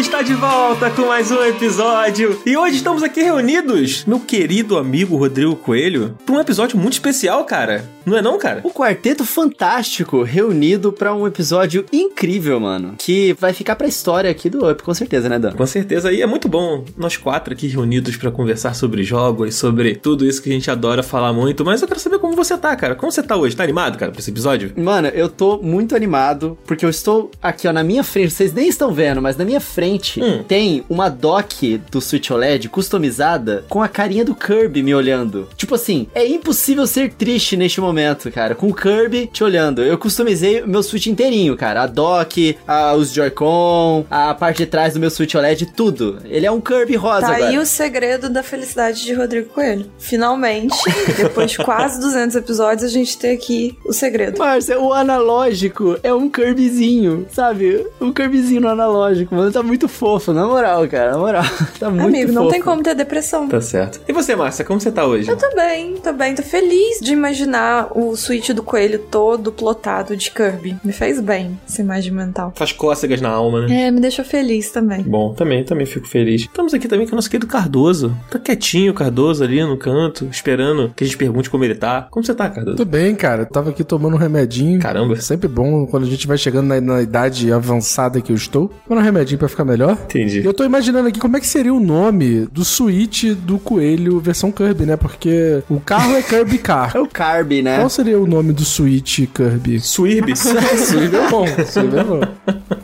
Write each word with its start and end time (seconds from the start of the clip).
está 0.00 0.22
de 0.22 0.32
volta 0.32 0.88
com 0.88 1.02
mais 1.02 1.30
um 1.30 1.44
episódio. 1.44 2.40
E 2.46 2.56
hoje 2.56 2.76
estamos 2.76 3.02
aqui 3.02 3.22
reunidos, 3.22 4.02
meu 4.06 4.18
querido 4.18 4.78
amigo 4.78 5.14
Rodrigo 5.14 5.54
Coelho, 5.54 6.16
para 6.24 6.36
um 6.36 6.40
episódio 6.40 6.78
muito 6.78 6.94
especial, 6.94 7.44
cara. 7.44 7.84
Não 8.06 8.16
é 8.16 8.22
não, 8.22 8.38
cara? 8.38 8.62
O 8.64 8.70
quarteto 8.70 9.26
fantástico 9.26 10.22
reunido 10.22 10.90
para 10.90 11.14
um 11.14 11.26
episódio 11.26 11.84
incrível, 11.92 12.58
mano. 12.58 12.94
Que 12.96 13.34
vai 13.34 13.52
ficar 13.52 13.76
pra 13.76 13.86
história 13.86 14.30
aqui 14.30 14.48
do 14.48 14.68
Up, 14.68 14.82
com 14.82 14.94
certeza, 14.94 15.28
né, 15.28 15.38
Dan? 15.38 15.52
Com 15.52 15.66
certeza. 15.66 16.10
E 16.10 16.22
é 16.22 16.26
muito 16.26 16.48
bom 16.48 16.82
nós 16.96 17.18
quatro 17.18 17.52
aqui 17.52 17.66
reunidos 17.66 18.16
para 18.16 18.30
conversar 18.30 18.74
sobre 18.74 19.04
jogos, 19.04 19.54
sobre 19.54 19.96
tudo 19.96 20.24
isso 20.24 20.42
que 20.42 20.48
a 20.48 20.52
gente 20.52 20.70
adora 20.70 21.02
falar 21.02 21.34
muito. 21.34 21.62
Mas 21.62 21.82
eu 21.82 21.88
quero 21.88 22.00
saber 22.00 22.18
como 22.18 22.34
você 22.34 22.56
tá, 22.56 22.74
cara. 22.74 22.94
Como 22.94 23.12
você 23.12 23.22
tá 23.22 23.36
hoje? 23.36 23.54
Tá 23.54 23.64
animado, 23.64 23.98
cara, 23.98 24.10
pra 24.10 24.20
esse 24.20 24.30
episódio? 24.30 24.72
Mano, 24.78 25.08
eu 25.08 25.28
tô 25.28 25.58
muito 25.58 25.94
animado, 25.94 26.56
porque 26.64 26.86
eu 26.86 26.90
estou 26.90 27.30
aqui, 27.42 27.68
ó, 27.68 27.72
na 27.72 27.84
minha 27.84 28.02
frente. 28.02 28.30
Vocês 28.30 28.54
nem 28.54 28.66
estão 28.66 28.94
vendo, 28.94 29.20
mas 29.20 29.36
na 29.36 29.44
minha 29.44 29.60
frente 29.60 29.89
hum. 30.18 30.42
tem 30.46 30.84
uma 30.88 31.08
dock 31.08 31.78
do 31.90 32.00
Switch 32.00 32.30
OLED 32.30 32.68
customizada 32.68 33.64
com 33.68 33.82
a 33.82 33.88
carinha 33.88 34.24
do 34.24 34.34
Kirby 34.34 34.82
me 34.82 34.94
olhando. 34.94 35.48
Tipo 35.56 35.74
assim, 35.74 36.06
é 36.14 36.26
impossível 36.26 36.86
ser 36.86 37.12
triste 37.12 37.56
neste 37.56 37.80
momento, 37.80 38.30
cara, 38.30 38.54
com 38.54 38.68
o 38.68 38.74
Kirby 38.74 39.28
te 39.32 39.42
olhando. 39.42 39.82
Eu 39.82 39.98
customizei 39.98 40.62
meu 40.62 40.82
Switch 40.82 41.06
inteirinho, 41.06 41.56
cara. 41.56 41.82
A 41.82 41.86
dock, 41.86 42.56
a, 42.66 42.94
os 42.94 43.12
Joy-Con, 43.12 44.04
a 44.10 44.34
parte 44.34 44.58
de 44.58 44.66
trás 44.66 44.94
do 44.94 45.00
meu 45.00 45.10
Switch 45.10 45.34
OLED, 45.34 45.66
tudo. 45.66 46.18
Ele 46.24 46.46
é 46.46 46.50
um 46.50 46.60
Kirby 46.60 46.96
rosa 46.96 47.20
tá 47.20 47.34
agora. 47.34 47.50
aí 47.50 47.58
o 47.58 47.66
segredo 47.66 48.28
da 48.28 48.42
felicidade 48.42 49.02
de 49.02 49.12
Rodrigo 49.12 49.48
Coelho. 49.50 49.90
Finalmente, 49.98 50.76
depois 51.16 51.52
de 51.52 51.58
quase 51.58 52.00
200 52.00 52.36
episódios, 52.36 52.84
a 52.84 52.88
gente 52.88 53.16
tem 53.18 53.32
aqui 53.32 53.78
o 53.84 53.92
segredo. 53.92 54.38
Márcia, 54.38 54.78
o 54.78 54.92
analógico 54.92 55.98
é 56.02 56.12
um 56.12 56.28
Kirbyzinho, 56.28 57.26
sabe? 57.32 57.86
Um 58.00 58.12
Kirbyzinho 58.12 58.60
no 58.60 58.68
analógico, 58.68 59.34
mano. 59.34 59.52
Tá 59.52 59.62
muito 59.62 59.79
fofo, 59.88 60.32
na 60.32 60.46
moral, 60.46 60.86
cara. 60.88 61.12
Na 61.12 61.18
moral. 61.18 61.44
Tá 61.80 61.88
muito 61.88 62.08
Amigo, 62.08 62.28
fofo. 62.32 62.40
não 62.44 62.48
tem 62.50 62.60
como 62.60 62.82
ter 62.82 62.94
depressão. 62.94 63.48
Tá 63.48 63.60
certo. 63.60 64.00
E 64.06 64.12
você, 64.12 64.36
Márcia, 64.36 64.64
como 64.64 64.78
você 64.80 64.90
tá 64.92 65.06
hoje? 65.06 65.30
Eu 65.30 65.36
tô 65.36 65.48
bem, 65.54 65.94
tô 65.96 66.12
bem. 66.12 66.34
Tô 66.34 66.42
feliz 66.42 67.00
de 67.00 67.12
imaginar 67.12 67.88
o 67.96 68.14
Switch 68.16 68.50
do 68.50 68.62
Coelho 68.62 68.98
todo 69.10 69.50
plotado 69.50 70.14
de 70.16 70.30
Kirby. 70.30 70.76
Me 70.84 70.92
fez 70.92 71.20
bem 71.20 71.58
essa 71.66 71.80
imagem 71.80 72.12
mental. 72.12 72.52
Faz 72.54 72.72
cócegas 72.72 73.20
na 73.20 73.30
alma, 73.30 73.66
né? 73.66 73.86
É, 73.86 73.90
me 73.90 74.00
deixou 74.00 74.24
feliz 74.24 74.70
também. 74.70 75.02
Bom, 75.02 75.32
também, 75.32 75.64
também 75.64 75.86
fico 75.86 76.06
feliz. 76.06 76.42
Estamos 76.42 76.74
aqui 76.74 76.86
também 76.86 77.06
com 77.06 77.12
o 77.12 77.16
nosso 77.16 77.30
querido 77.30 77.46
Cardoso. 77.46 78.14
Tá 78.30 78.38
quietinho, 78.38 78.92
Cardoso, 78.92 79.42
ali 79.42 79.62
no 79.64 79.76
canto, 79.78 80.26
esperando 80.30 80.92
que 80.94 81.04
a 81.04 81.06
gente 81.06 81.16
pergunte 81.16 81.48
como 81.48 81.64
ele 81.64 81.74
tá. 81.74 82.06
Como 82.10 82.24
você 82.24 82.34
tá, 82.34 82.50
Cardoso? 82.50 82.76
Tudo 82.76 82.88
bem, 82.90 83.14
cara. 83.14 83.42
Eu 83.42 83.46
tava 83.46 83.70
aqui 83.70 83.82
tomando 83.84 84.14
um 84.14 84.18
remedinho. 84.18 84.80
Caramba. 84.80 85.14
É 85.14 85.20
sempre 85.20 85.48
bom 85.48 85.86
quando 85.86 86.04
a 86.04 86.10
gente 86.10 86.26
vai 86.26 86.36
chegando 86.36 86.66
na, 86.66 86.80
na 86.80 87.00
idade 87.02 87.50
avançada 87.52 88.20
que 88.20 88.32
eu 88.32 88.36
estou. 88.36 88.70
Tomando 88.86 89.02
um 89.02 89.04
remedinho 89.04 89.38
pra 89.38 89.48
ficar 89.48 89.64
melhor. 89.70 89.96
Entendi. 90.04 90.40
E 90.40 90.44
eu 90.44 90.52
tô 90.52 90.64
imaginando 90.64 91.08
aqui 91.08 91.18
como 91.18 91.36
é 91.36 91.40
que 91.40 91.46
seria 91.46 91.72
o 91.72 91.80
nome 91.80 92.46
do 92.46 92.64
Switch 92.64 93.24
do 93.34 93.58
Coelho 93.58 94.20
versão 94.20 94.50
Kirby, 94.50 94.84
né? 94.84 94.96
Porque 94.96 95.62
o 95.68 95.80
carro 95.80 96.16
é 96.16 96.22
Kirby 96.22 96.58
Car. 96.58 96.90
É 97.00 97.00
o 97.00 97.06
Kirby, 97.06 97.62
né? 97.62 97.76
Qual 97.78 97.88
seria 97.88 98.18
o 98.18 98.26
nome 98.26 98.52
do 98.52 98.64
Switch 98.64 99.20
Kirby? 99.32 99.80
Suirbis. 99.80 100.40
Switch 100.76 101.12
é 101.14 101.28
bom. 101.30 101.46
Switch 101.46 101.94
é 101.94 102.04
bom. 102.04 102.20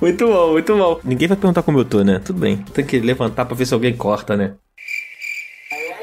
muito 0.01 0.27
bom, 0.27 0.53
muito 0.53 0.77
bom. 0.77 1.01
Ninguém 1.05 1.29
vai 1.29 1.37
perguntar 1.37 1.63
como 1.63 1.81
eu 1.81 1.85
tô, 1.85 2.03
né? 2.05 2.21
Tudo 2.25 2.39
bem. 2.39 2.59
Tem 2.73 2.85
que 2.85 2.99
levantar 3.01 3.45
pra 3.45 3.57
ver 3.57 3.67
se 3.67 3.75
alguém 3.75 3.95
corta, 3.97 4.37
né? 4.37 4.53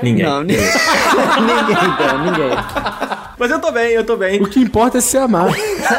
Ninguém. 0.01 0.25
Não, 0.25 0.41
ninguém. 0.41 0.57
ninguém, 1.39 1.93
então, 1.93 2.25
ninguém. 2.25 2.57
Mas 3.39 3.51
eu 3.51 3.59
tô 3.59 3.71
bem, 3.71 3.91
eu 3.91 4.03
tô 4.03 4.17
bem. 4.17 4.41
O 4.41 4.49
que 4.49 4.59
importa 4.59 4.97
é 4.97 5.01
se 5.01 5.17
amar. 5.17 5.47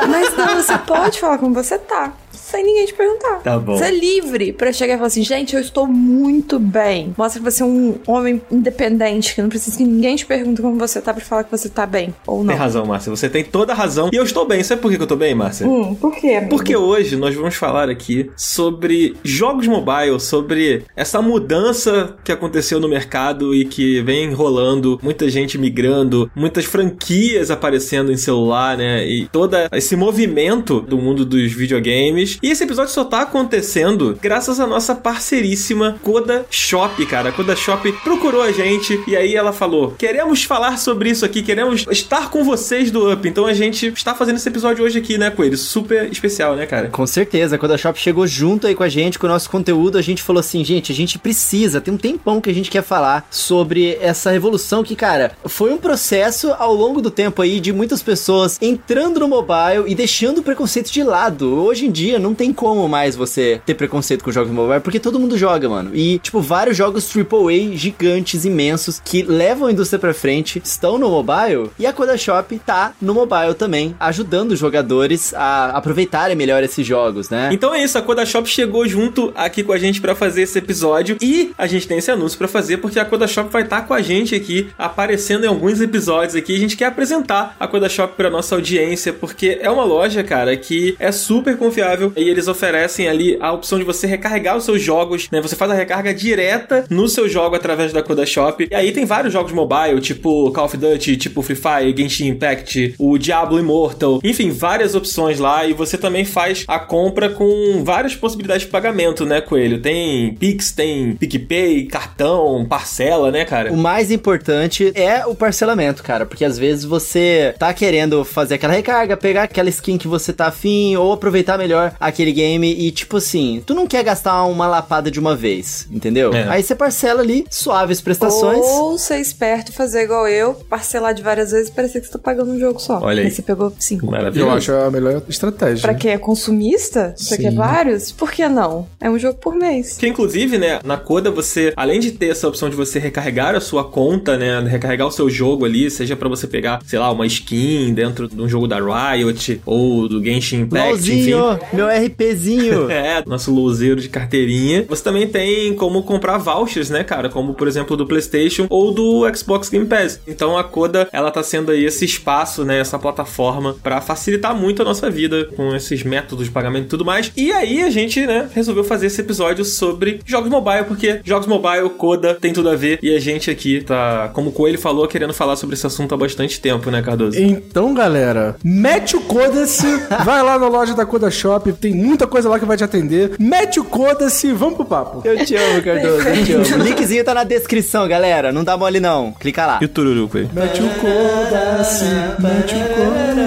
Mas 0.09 0.37
não, 0.37 0.57
você 0.57 0.77
pode 0.79 1.19
falar 1.19 1.39
como 1.39 1.55
você 1.55 1.79
tá. 1.79 2.13
Sem 2.55 2.63
ninguém 2.63 2.87
te 2.87 2.95
perguntar. 2.95 3.41
Tá 3.41 3.59
bom. 3.59 3.77
Você 3.77 3.87
é 3.87 3.91
livre 3.91 4.53
pra 4.53 4.73
chegar 4.73 4.95
e 4.95 4.97
falar 4.97 5.09
assim, 5.09 5.25
gente, 5.25 5.57
eu 5.57 5.61
estou 5.61 5.89
muito 5.89 6.61
bem. 6.61 7.13
Mostra 7.19 7.41
que 7.43 7.51
você 7.51 7.65
é 7.65 7.67
um 7.67 7.97
homem 8.07 8.41
independente, 8.49 9.35
que 9.35 9.43
não 9.43 9.49
precisa 9.49 9.77
que 9.77 9.83
ninguém 9.83 10.15
te 10.15 10.25
pergunte 10.25 10.63
como 10.63 10.79
você 10.79 11.01
tá 11.01 11.13
pra 11.13 11.25
falar 11.25 11.43
que 11.43 11.51
você 11.51 11.69
tá 11.69 11.85
bem. 11.85 12.15
Ou 12.25 12.45
não. 12.45 12.47
Tem 12.47 12.57
razão, 12.57 12.87
Márcia. 12.87 13.11
Você 13.11 13.29
tem 13.29 13.43
toda 13.43 13.73
a 13.73 13.75
razão. 13.75 14.09
E 14.13 14.17
eu 14.17 14.23
estou 14.23 14.47
bem. 14.47 14.63
Sabe 14.63 14.81
por 14.81 14.93
que 14.93 15.03
eu 15.03 15.07
tô 15.07 15.17
bem, 15.17 15.35
Márcia? 15.35 15.67
Hum, 15.67 15.97
por 15.97 16.15
quê? 16.15 16.35
amigo? 16.35 16.51
Porque 16.51 16.77
hoje 16.77 17.17
nós 17.17 17.35
vamos 17.35 17.57
falar 17.57 17.91
aqui 17.91 18.31
sobre 18.37 19.17
jogos 19.25 19.67
mobile, 19.67 20.21
sobre 20.21 20.85
essa 20.95 21.21
mudança 21.21 22.15
que 22.23 22.31
aconteceu 22.31 22.79
no 22.79 22.89
mercado 22.89 23.53
e 23.53 23.65
que 23.65 24.01
vem 24.03 24.33
rolando, 24.33 25.01
muita 25.03 25.29
gente 25.29 25.59
migrando, 25.59 26.31
muitas 26.37 26.65
franquias 26.65 27.51
aparecendo 27.51 28.13
em 28.13 28.17
celular, 28.17 28.77
né? 28.77 29.05
E 29.05 29.27
todo 29.27 29.57
esse 29.73 29.97
movimento 29.97 30.81
do 30.81 30.99
mundo 30.99 31.25
dos 31.25 31.53
videogames. 31.53 32.39
E 32.45 32.51
esse 32.51 32.63
episódio 32.63 32.93
só 32.93 33.07
tá 33.07 33.23
acontecendo 33.23 34.19
graças 34.21 34.61
à 34.61 34.67
nossa 34.67 34.95
parceiríssima 34.95 35.97
Coda 36.03 36.45
Shop, 36.51 37.07
cara. 37.07 37.31
A 37.31 37.33
Coda 37.33 37.57
Shop 37.57 37.91
procurou 38.05 38.43
a 38.43 38.53
gente 38.53 39.03
e 39.07 39.17
aí 39.17 39.35
ela 39.35 39.51
falou: 39.51 39.93
queremos 39.93 40.45
falar 40.45 40.77
sobre 40.77 41.09
isso 41.09 41.25
aqui, 41.25 41.43
queremos 41.43 41.87
estar 41.91 42.29
com 42.29 42.45
vocês 42.45 42.91
do 42.91 43.11
Up. 43.11 43.27
Então 43.27 43.47
a 43.47 43.55
gente 43.55 43.87
está 43.87 44.15
fazendo 44.15 44.37
esse 44.37 44.47
episódio 44.47 44.85
hoje 44.85 44.99
aqui, 44.99 45.17
né, 45.17 45.31
Coelho? 45.31 45.57
Super 45.57 46.13
especial, 46.13 46.55
né, 46.55 46.67
cara? 46.67 46.91
Com 46.91 47.07
certeza, 47.07 47.59
a 47.59 47.79
Shop 47.79 47.99
chegou 47.99 48.27
junto 48.27 48.67
aí 48.67 48.75
com 48.75 48.83
a 48.83 48.91
gente, 48.91 49.19
com 49.19 49.27
o 49.27 49.31
nosso 49.31 49.49
conteúdo, 49.49 49.97
a 49.97 50.03
gente 50.03 50.23
falou 50.23 50.41
assim, 50.41 50.63
gente, 50.63 50.93
a 50.93 50.95
gente 50.95 51.19
precisa, 51.19 51.81
tem 51.81 51.95
um 51.95 51.97
tempão 51.97 52.43
que 52.43 52.51
a 52.51 52.55
gente 52.55 52.71
quer 52.71 52.83
falar 52.83 53.27
sobre 53.31 53.97
essa 54.03 54.31
revolução 54.31 54.85
que, 54.85 54.95
cara, 54.95 55.33
foi 55.47 55.73
um 55.73 55.79
processo 55.79 56.53
ao 56.59 56.75
longo 56.75 57.01
do 57.01 57.11
tempo 57.11 57.41
aí 57.41 57.59
de 57.59 57.73
muitas 57.73 58.03
pessoas 58.03 58.59
entrando 58.61 59.21
no 59.21 59.29
mobile 59.29 59.85
e 59.87 59.95
deixando 59.95 60.39
o 60.39 60.43
preconceito 60.43 60.93
de 60.93 61.03
lado. 61.03 61.65
Hoje 61.65 61.87
em 61.87 61.91
dia 61.91 62.19
não 62.25 62.35
tem 62.35 62.53
como 62.53 62.89
mais 62.89 63.15
você 63.15 63.61
ter 63.67 63.75
preconceito 63.75 64.25
com 64.25 64.33
jogos 64.33 64.51
mobile, 64.51 64.81
porque 64.81 64.99
todo 64.99 65.21
mundo 65.21 65.37
joga, 65.37 65.69
mano. 65.69 65.91
E, 65.95 66.19
tipo, 66.19 66.41
vários 66.41 66.77
jogos 66.77 67.09
AAA 67.15 67.77
gigantes, 67.77 68.47
imensos, 68.47 69.01
que 69.05 69.23
levam 69.23 69.69
a 69.69 69.73
indústria 69.73 69.99
pra 69.99 70.15
frente, 70.15 70.61
estão 70.65 70.97
no 70.97 71.11
mobile, 71.11 71.71
e 71.79 71.87
a 71.87 71.93
Coda 71.93 72.17
Shop 72.17 72.59
tá 72.65 72.95
no 73.01 73.13
mobile 73.13 73.55
também, 73.55 73.95
ajudando 74.01 74.53
os 74.53 74.59
jogadores 74.59 75.35
a 75.35 75.71
aproveitarem 75.77 76.35
melhor 76.35 76.63
esses 76.63 76.87
jogos, 76.87 77.29
né? 77.29 77.51
Então 77.53 77.75
é 77.75 77.85
isso, 77.85 77.99
a 77.99 78.03
Coda 78.03 78.25
Shop 78.25 78.49
chegou 78.49 78.87
junto 78.89 79.33
aqui 79.35 79.63
com 79.63 79.73
a 79.73 79.79
gente 79.79 80.01
pra 80.01 80.15
fazer 80.15 80.43
esse 80.43 80.59
episódio 80.59 81.19
e 81.21 81.53
a 81.59 81.67
gente 81.67 81.87
tem 81.87 81.99
esse 81.99 82.11
anúncio 82.11 82.39
pra 82.39 82.49
fazer 82.49 82.79
porque 82.79 82.99
a 82.99 83.05
Coda 83.05 83.27
Shop 83.27 83.51
vai 83.51 83.63
estar 83.63 83.83
com 83.83 83.93
a 83.93 84.01
gente 84.01 84.35
aqui, 84.35 84.69
aparecendo 84.79 85.45
em 85.45 85.49
alguns 85.49 85.81
episódios 85.81 86.35
aqui. 86.35 86.55
A 86.55 86.59
gente 86.59 86.77
quer 86.77 86.87
apresentar 86.87 87.55
a 87.61 87.69
Coda 87.69 87.89
Shop 87.89 88.15
pra 88.17 88.31
nossa 88.31 88.55
audiência 88.55 89.13
porque 89.13 89.59
é 89.61 89.71
uma 89.71 89.85
loja, 89.85 90.23
cara, 90.25 90.57
que 90.57 90.97
é 90.99 91.13
super 91.13 91.59
confiável 91.59 92.14
e 92.17 92.29
eles 92.29 92.49
oferecem 92.49 93.09
ali 93.09 93.37
a 93.41 93.53
opção 93.53 93.79
de 93.79 93.85
você 93.85 94.07
recarregar 94.07 94.57
os 94.57 94.65
seus 94.65 94.83
jogos, 94.83 95.29
né? 95.31 95.41
Você 95.41 95.57
faz 95.57 95.71
a 95.71 95.75
recarga 95.75 96.15
direta 96.15 96.85
no 96.91 97.09
seu 97.09 97.29
jogo 97.29 97.57
através 97.57 97.93
da 97.93 98.03
Coda 98.03 98.27
Shop. 98.27 98.67
E 98.71 98.75
aí 98.75 98.93
tem 98.93 99.05
vários 99.05 99.33
jogos 99.33 99.53
mobile, 99.53 100.01
tipo 100.01 100.51
Call 100.53 100.67
of 100.67 100.77
Duty, 100.77 101.17
tipo 101.17 101.43
Free 101.43 101.57
Fire, 101.57 101.95
Genshin 101.97 102.29
Impact, 102.29 102.95
o 102.99 103.19
Diablo 103.19 103.59
Immortal, 103.59 104.21
enfim, 104.23 104.51
várias 104.51 104.95
opções 104.95 105.39
lá 105.39 105.65
e 105.67 105.73
você 105.73 105.97
também 105.97 106.25
faz 106.25 106.65
a 106.69 106.79
compra 106.79 107.31
com 107.31 107.83
várias 107.85 108.15
possibilidades 108.15 108.65
de 108.65 108.73
pagamento, 108.73 109.25
né, 109.25 109.41
Coelho? 109.41 109.81
Tem 109.81 110.35
Pix, 110.35 110.73
tem 110.73 111.15
PicPay, 111.17 111.87
cartão, 111.87 112.67
parcela, 112.69 113.31
né, 113.31 113.45
cara? 113.45 113.73
O 113.73 113.77
mais 113.77 114.11
importante 114.11 114.93
é 114.95 115.27
o 115.27 115.35
parcelamento, 115.35 116.03
cara, 116.03 116.27
porque 116.27 116.45
às 116.45 116.59
vezes 116.59 116.85
você 116.85 117.55
tá 117.59 117.73
querendo 117.73 118.25
fazer 118.25 118.55
aquela 118.55 118.73
recarga, 118.73 119.17
pegar 119.17 119.45
aquela 119.45 119.69
skin 119.69 119.99
que 119.99 120.09
você 120.09 120.33
tá 120.33 120.47
afim, 120.47 120.97
ou 120.97 121.13
aproveitar 121.13 121.59
melhor 121.59 121.95
aquele 122.07 122.33
game 122.33 122.71
e, 122.71 122.91
tipo 122.91 123.17
assim, 123.17 123.63
tu 123.67 123.75
não 123.75 123.87
quer 123.87 124.03
gastar 124.05 124.45
uma 124.45 124.67
lapada 124.67 125.11
de 125.11 125.19
uma 125.19 125.35
vez, 125.35 125.89
entendeu? 125.91 126.33
É. 126.33 126.49
Aí 126.49 126.63
você 126.63 126.75
parcela 126.75 127.23
ali, 127.23 127.47
suaves 127.51 128.01
prestações. 128.01 128.61
Ou 128.61 128.99
ser 128.99 129.19
esperto 129.19 129.71
e 129.71 129.75
fazer 129.75 130.05
igual 130.05 130.29
eu, 130.29 130.55
parcelar 130.55 131.15
de 131.15 131.23
várias 131.23 131.51
vezes 131.51 131.69
e 131.69 131.73
parecer 131.73 132.01
que 132.01 132.07
você 132.07 132.13
tá 132.13 132.19
pagando 132.19 132.53
um 132.53 132.59
jogo 132.59 132.79
só. 132.79 133.01
Olha 133.01 133.21
aí. 133.21 133.27
Aí 133.27 133.31
você 133.31 133.43
pegou 133.43 133.73
cinco. 133.79 134.07
Eu 134.07 134.11
Maravilhoso. 134.11 134.57
acho 134.57 134.73
a 134.73 134.91
melhor 134.91 135.23
estratégia. 135.29 135.83
Pra 135.83 135.95
quem 135.95 136.13
é 136.13 136.19
consumista, 136.19 137.15
você 137.17 137.39
quer 137.39 137.55
vários? 137.55 138.13
Por 138.13 138.31
que 138.31 138.47
não? 138.49 138.87
É 139.01 139.09
um 139.09 139.19
jogo 139.19 139.39
por 139.39 139.55
mês. 139.55 139.97
Que 139.97 140.07
inclusive, 140.07 140.59
né, 140.59 140.81
na 140.85 140.97
Coda 140.97 141.31
você, 141.31 141.73
além 141.77 142.01
de 142.01 142.13
ter 142.13 142.29
essa 142.29 142.47
opção 142.49 142.69
de 142.69 142.77
você 142.77 142.99
recarregar 142.99 143.55
a 143.55 143.61
sua 143.61 143.85
conta, 143.85 144.37
né, 144.37 144.61
recarregar 144.61 145.07
o 145.07 145.11
seu 145.11 145.29
jogo 145.31 145.65
ali, 145.65 145.91
seja 145.91 146.17
pra 146.17 146.29
você 146.29 146.47
pegar, 146.47 146.81
sei 146.87 146.99
lá, 146.99 147.11
uma 147.11 147.27
skin 147.27 147.93
dentro 147.95 148.29
de 148.29 148.41
um 148.41 148.49
jogo 148.49 148.67
da 148.67 148.79
Riot 148.79 149.61
ou 149.65 150.09
do 150.09 150.23
Genshin 150.23 150.61
Impact, 150.63 151.13
enfim. 151.13 151.35
Meu 151.73 151.94
RPzinho. 151.97 152.85
É, 152.95 153.23
nosso 153.27 153.53
louzeiro 153.53 154.01
de 154.01 154.09
carteirinha. 154.09 154.85
Você 154.89 155.03
também 155.03 155.27
tem 155.27 155.75
como 155.75 156.03
comprar 156.03 156.39
vouchers, 156.39 156.91
né, 156.91 157.03
cara? 157.03 157.29
Como, 157.29 157.55
por 157.55 157.67
exemplo, 157.67 157.97
do 157.97 158.07
PlayStation 158.07 158.67
ou 158.71 158.93
do 158.93 159.23
Xbox 159.35 159.69
Game 159.69 159.87
Pass. 159.87 160.21
Então 160.27 160.57
a 160.57 160.63
Coda, 160.63 161.09
ela 161.13 161.31
tá 161.31 161.43
sendo 161.43 161.71
aí 161.73 161.85
esse 161.85 162.05
espaço, 162.05 162.65
né, 162.65 162.79
essa 162.79 162.99
plataforma 162.99 163.75
pra 163.83 164.01
facilitar 164.01 164.55
muito 164.55 164.83
a 164.83 164.85
nossa 164.85 165.11
vida 165.11 165.47
com 165.57 165.75
esses 165.75 166.03
métodos 166.03 166.47
de 166.47 166.53
pagamento 166.53 166.85
e 166.85 166.89
tudo 166.89 167.05
mais. 167.05 167.33
E 167.37 167.53
aí 167.53 167.83
a 167.83 167.91
gente, 167.91 168.27
né, 168.27 168.49
resolveu 168.55 168.85
fazer 168.85 169.07
esse 169.07 169.21
episódio 169.21 169.65
sobre 169.65 170.21
jogos 170.25 170.51
mobile, 170.51 170.85
porque 170.85 171.21
jogos 171.25 171.47
mobile, 171.47 171.91
Coda, 171.91 172.35
tem 172.35 172.53
tudo 172.53 172.69
a 172.69 172.77
ver. 172.77 172.99
E 173.03 173.15
a 173.15 173.21
gente 173.21 173.51
aqui 173.51 173.83
tá, 173.83 174.31
como 174.33 174.51
o 174.51 174.53
Coelho 174.53 174.79
falou, 174.79 175.07
querendo 175.09 175.33
falar 175.33 175.57
sobre 175.57 175.75
esse 175.75 175.87
assunto 175.87 176.15
há 176.15 176.17
bastante 176.17 176.61
tempo, 176.61 176.91
né, 176.91 177.03
Cardoso? 177.03 177.39
Então, 177.39 177.93
galera, 177.95 178.57
mete 178.63 179.17
o 179.17 179.21
Coda-se, 179.21 179.87
vai 180.25 180.43
lá 180.43 180.59
na 180.59 180.69
loja 180.69 180.95
da 180.95 181.05
Coda 181.05 181.31
Shop, 181.31 181.73
tem 181.85 181.93
muita 181.93 182.27
coisa 182.27 182.49
lá 182.49 182.59
que 182.59 182.65
vai 182.65 182.79
te 182.79 182.85
atender. 182.85 183.33
Mete 183.39 183.79
o 183.79 183.85
coda-se, 183.85 184.51
vamos 184.53 184.77
pro 184.77 184.87
papo. 184.87 185.21
Eu 185.23 185.45
te 185.45 185.55
amo, 185.55 185.83
Cardoso, 185.83 186.27
eu 186.29 186.45
te 186.45 186.53
amo. 186.55 186.65
O 186.81 186.83
linkzinho 186.83 187.23
tá 187.23 187.35
na 187.35 187.45
descrição, 187.45 188.09
galera. 188.09 188.51
Não 188.51 188.65
dá 188.65 188.75
mole 188.75 189.01
não. 189.01 189.33
Clica 189.33 189.67
lá. 189.67 189.79
E 189.83 189.85
o 189.85 189.89
Tururuco 189.89 190.39
aí? 190.39 190.49
Mete 190.51 190.81
o 190.81 190.89
coda-se, 190.99 192.07
mete 192.39 192.75
o 192.75 192.79
coda 192.95 193.45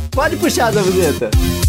Pode 0.10 0.36
puxar. 0.36 0.68
A 0.68 1.65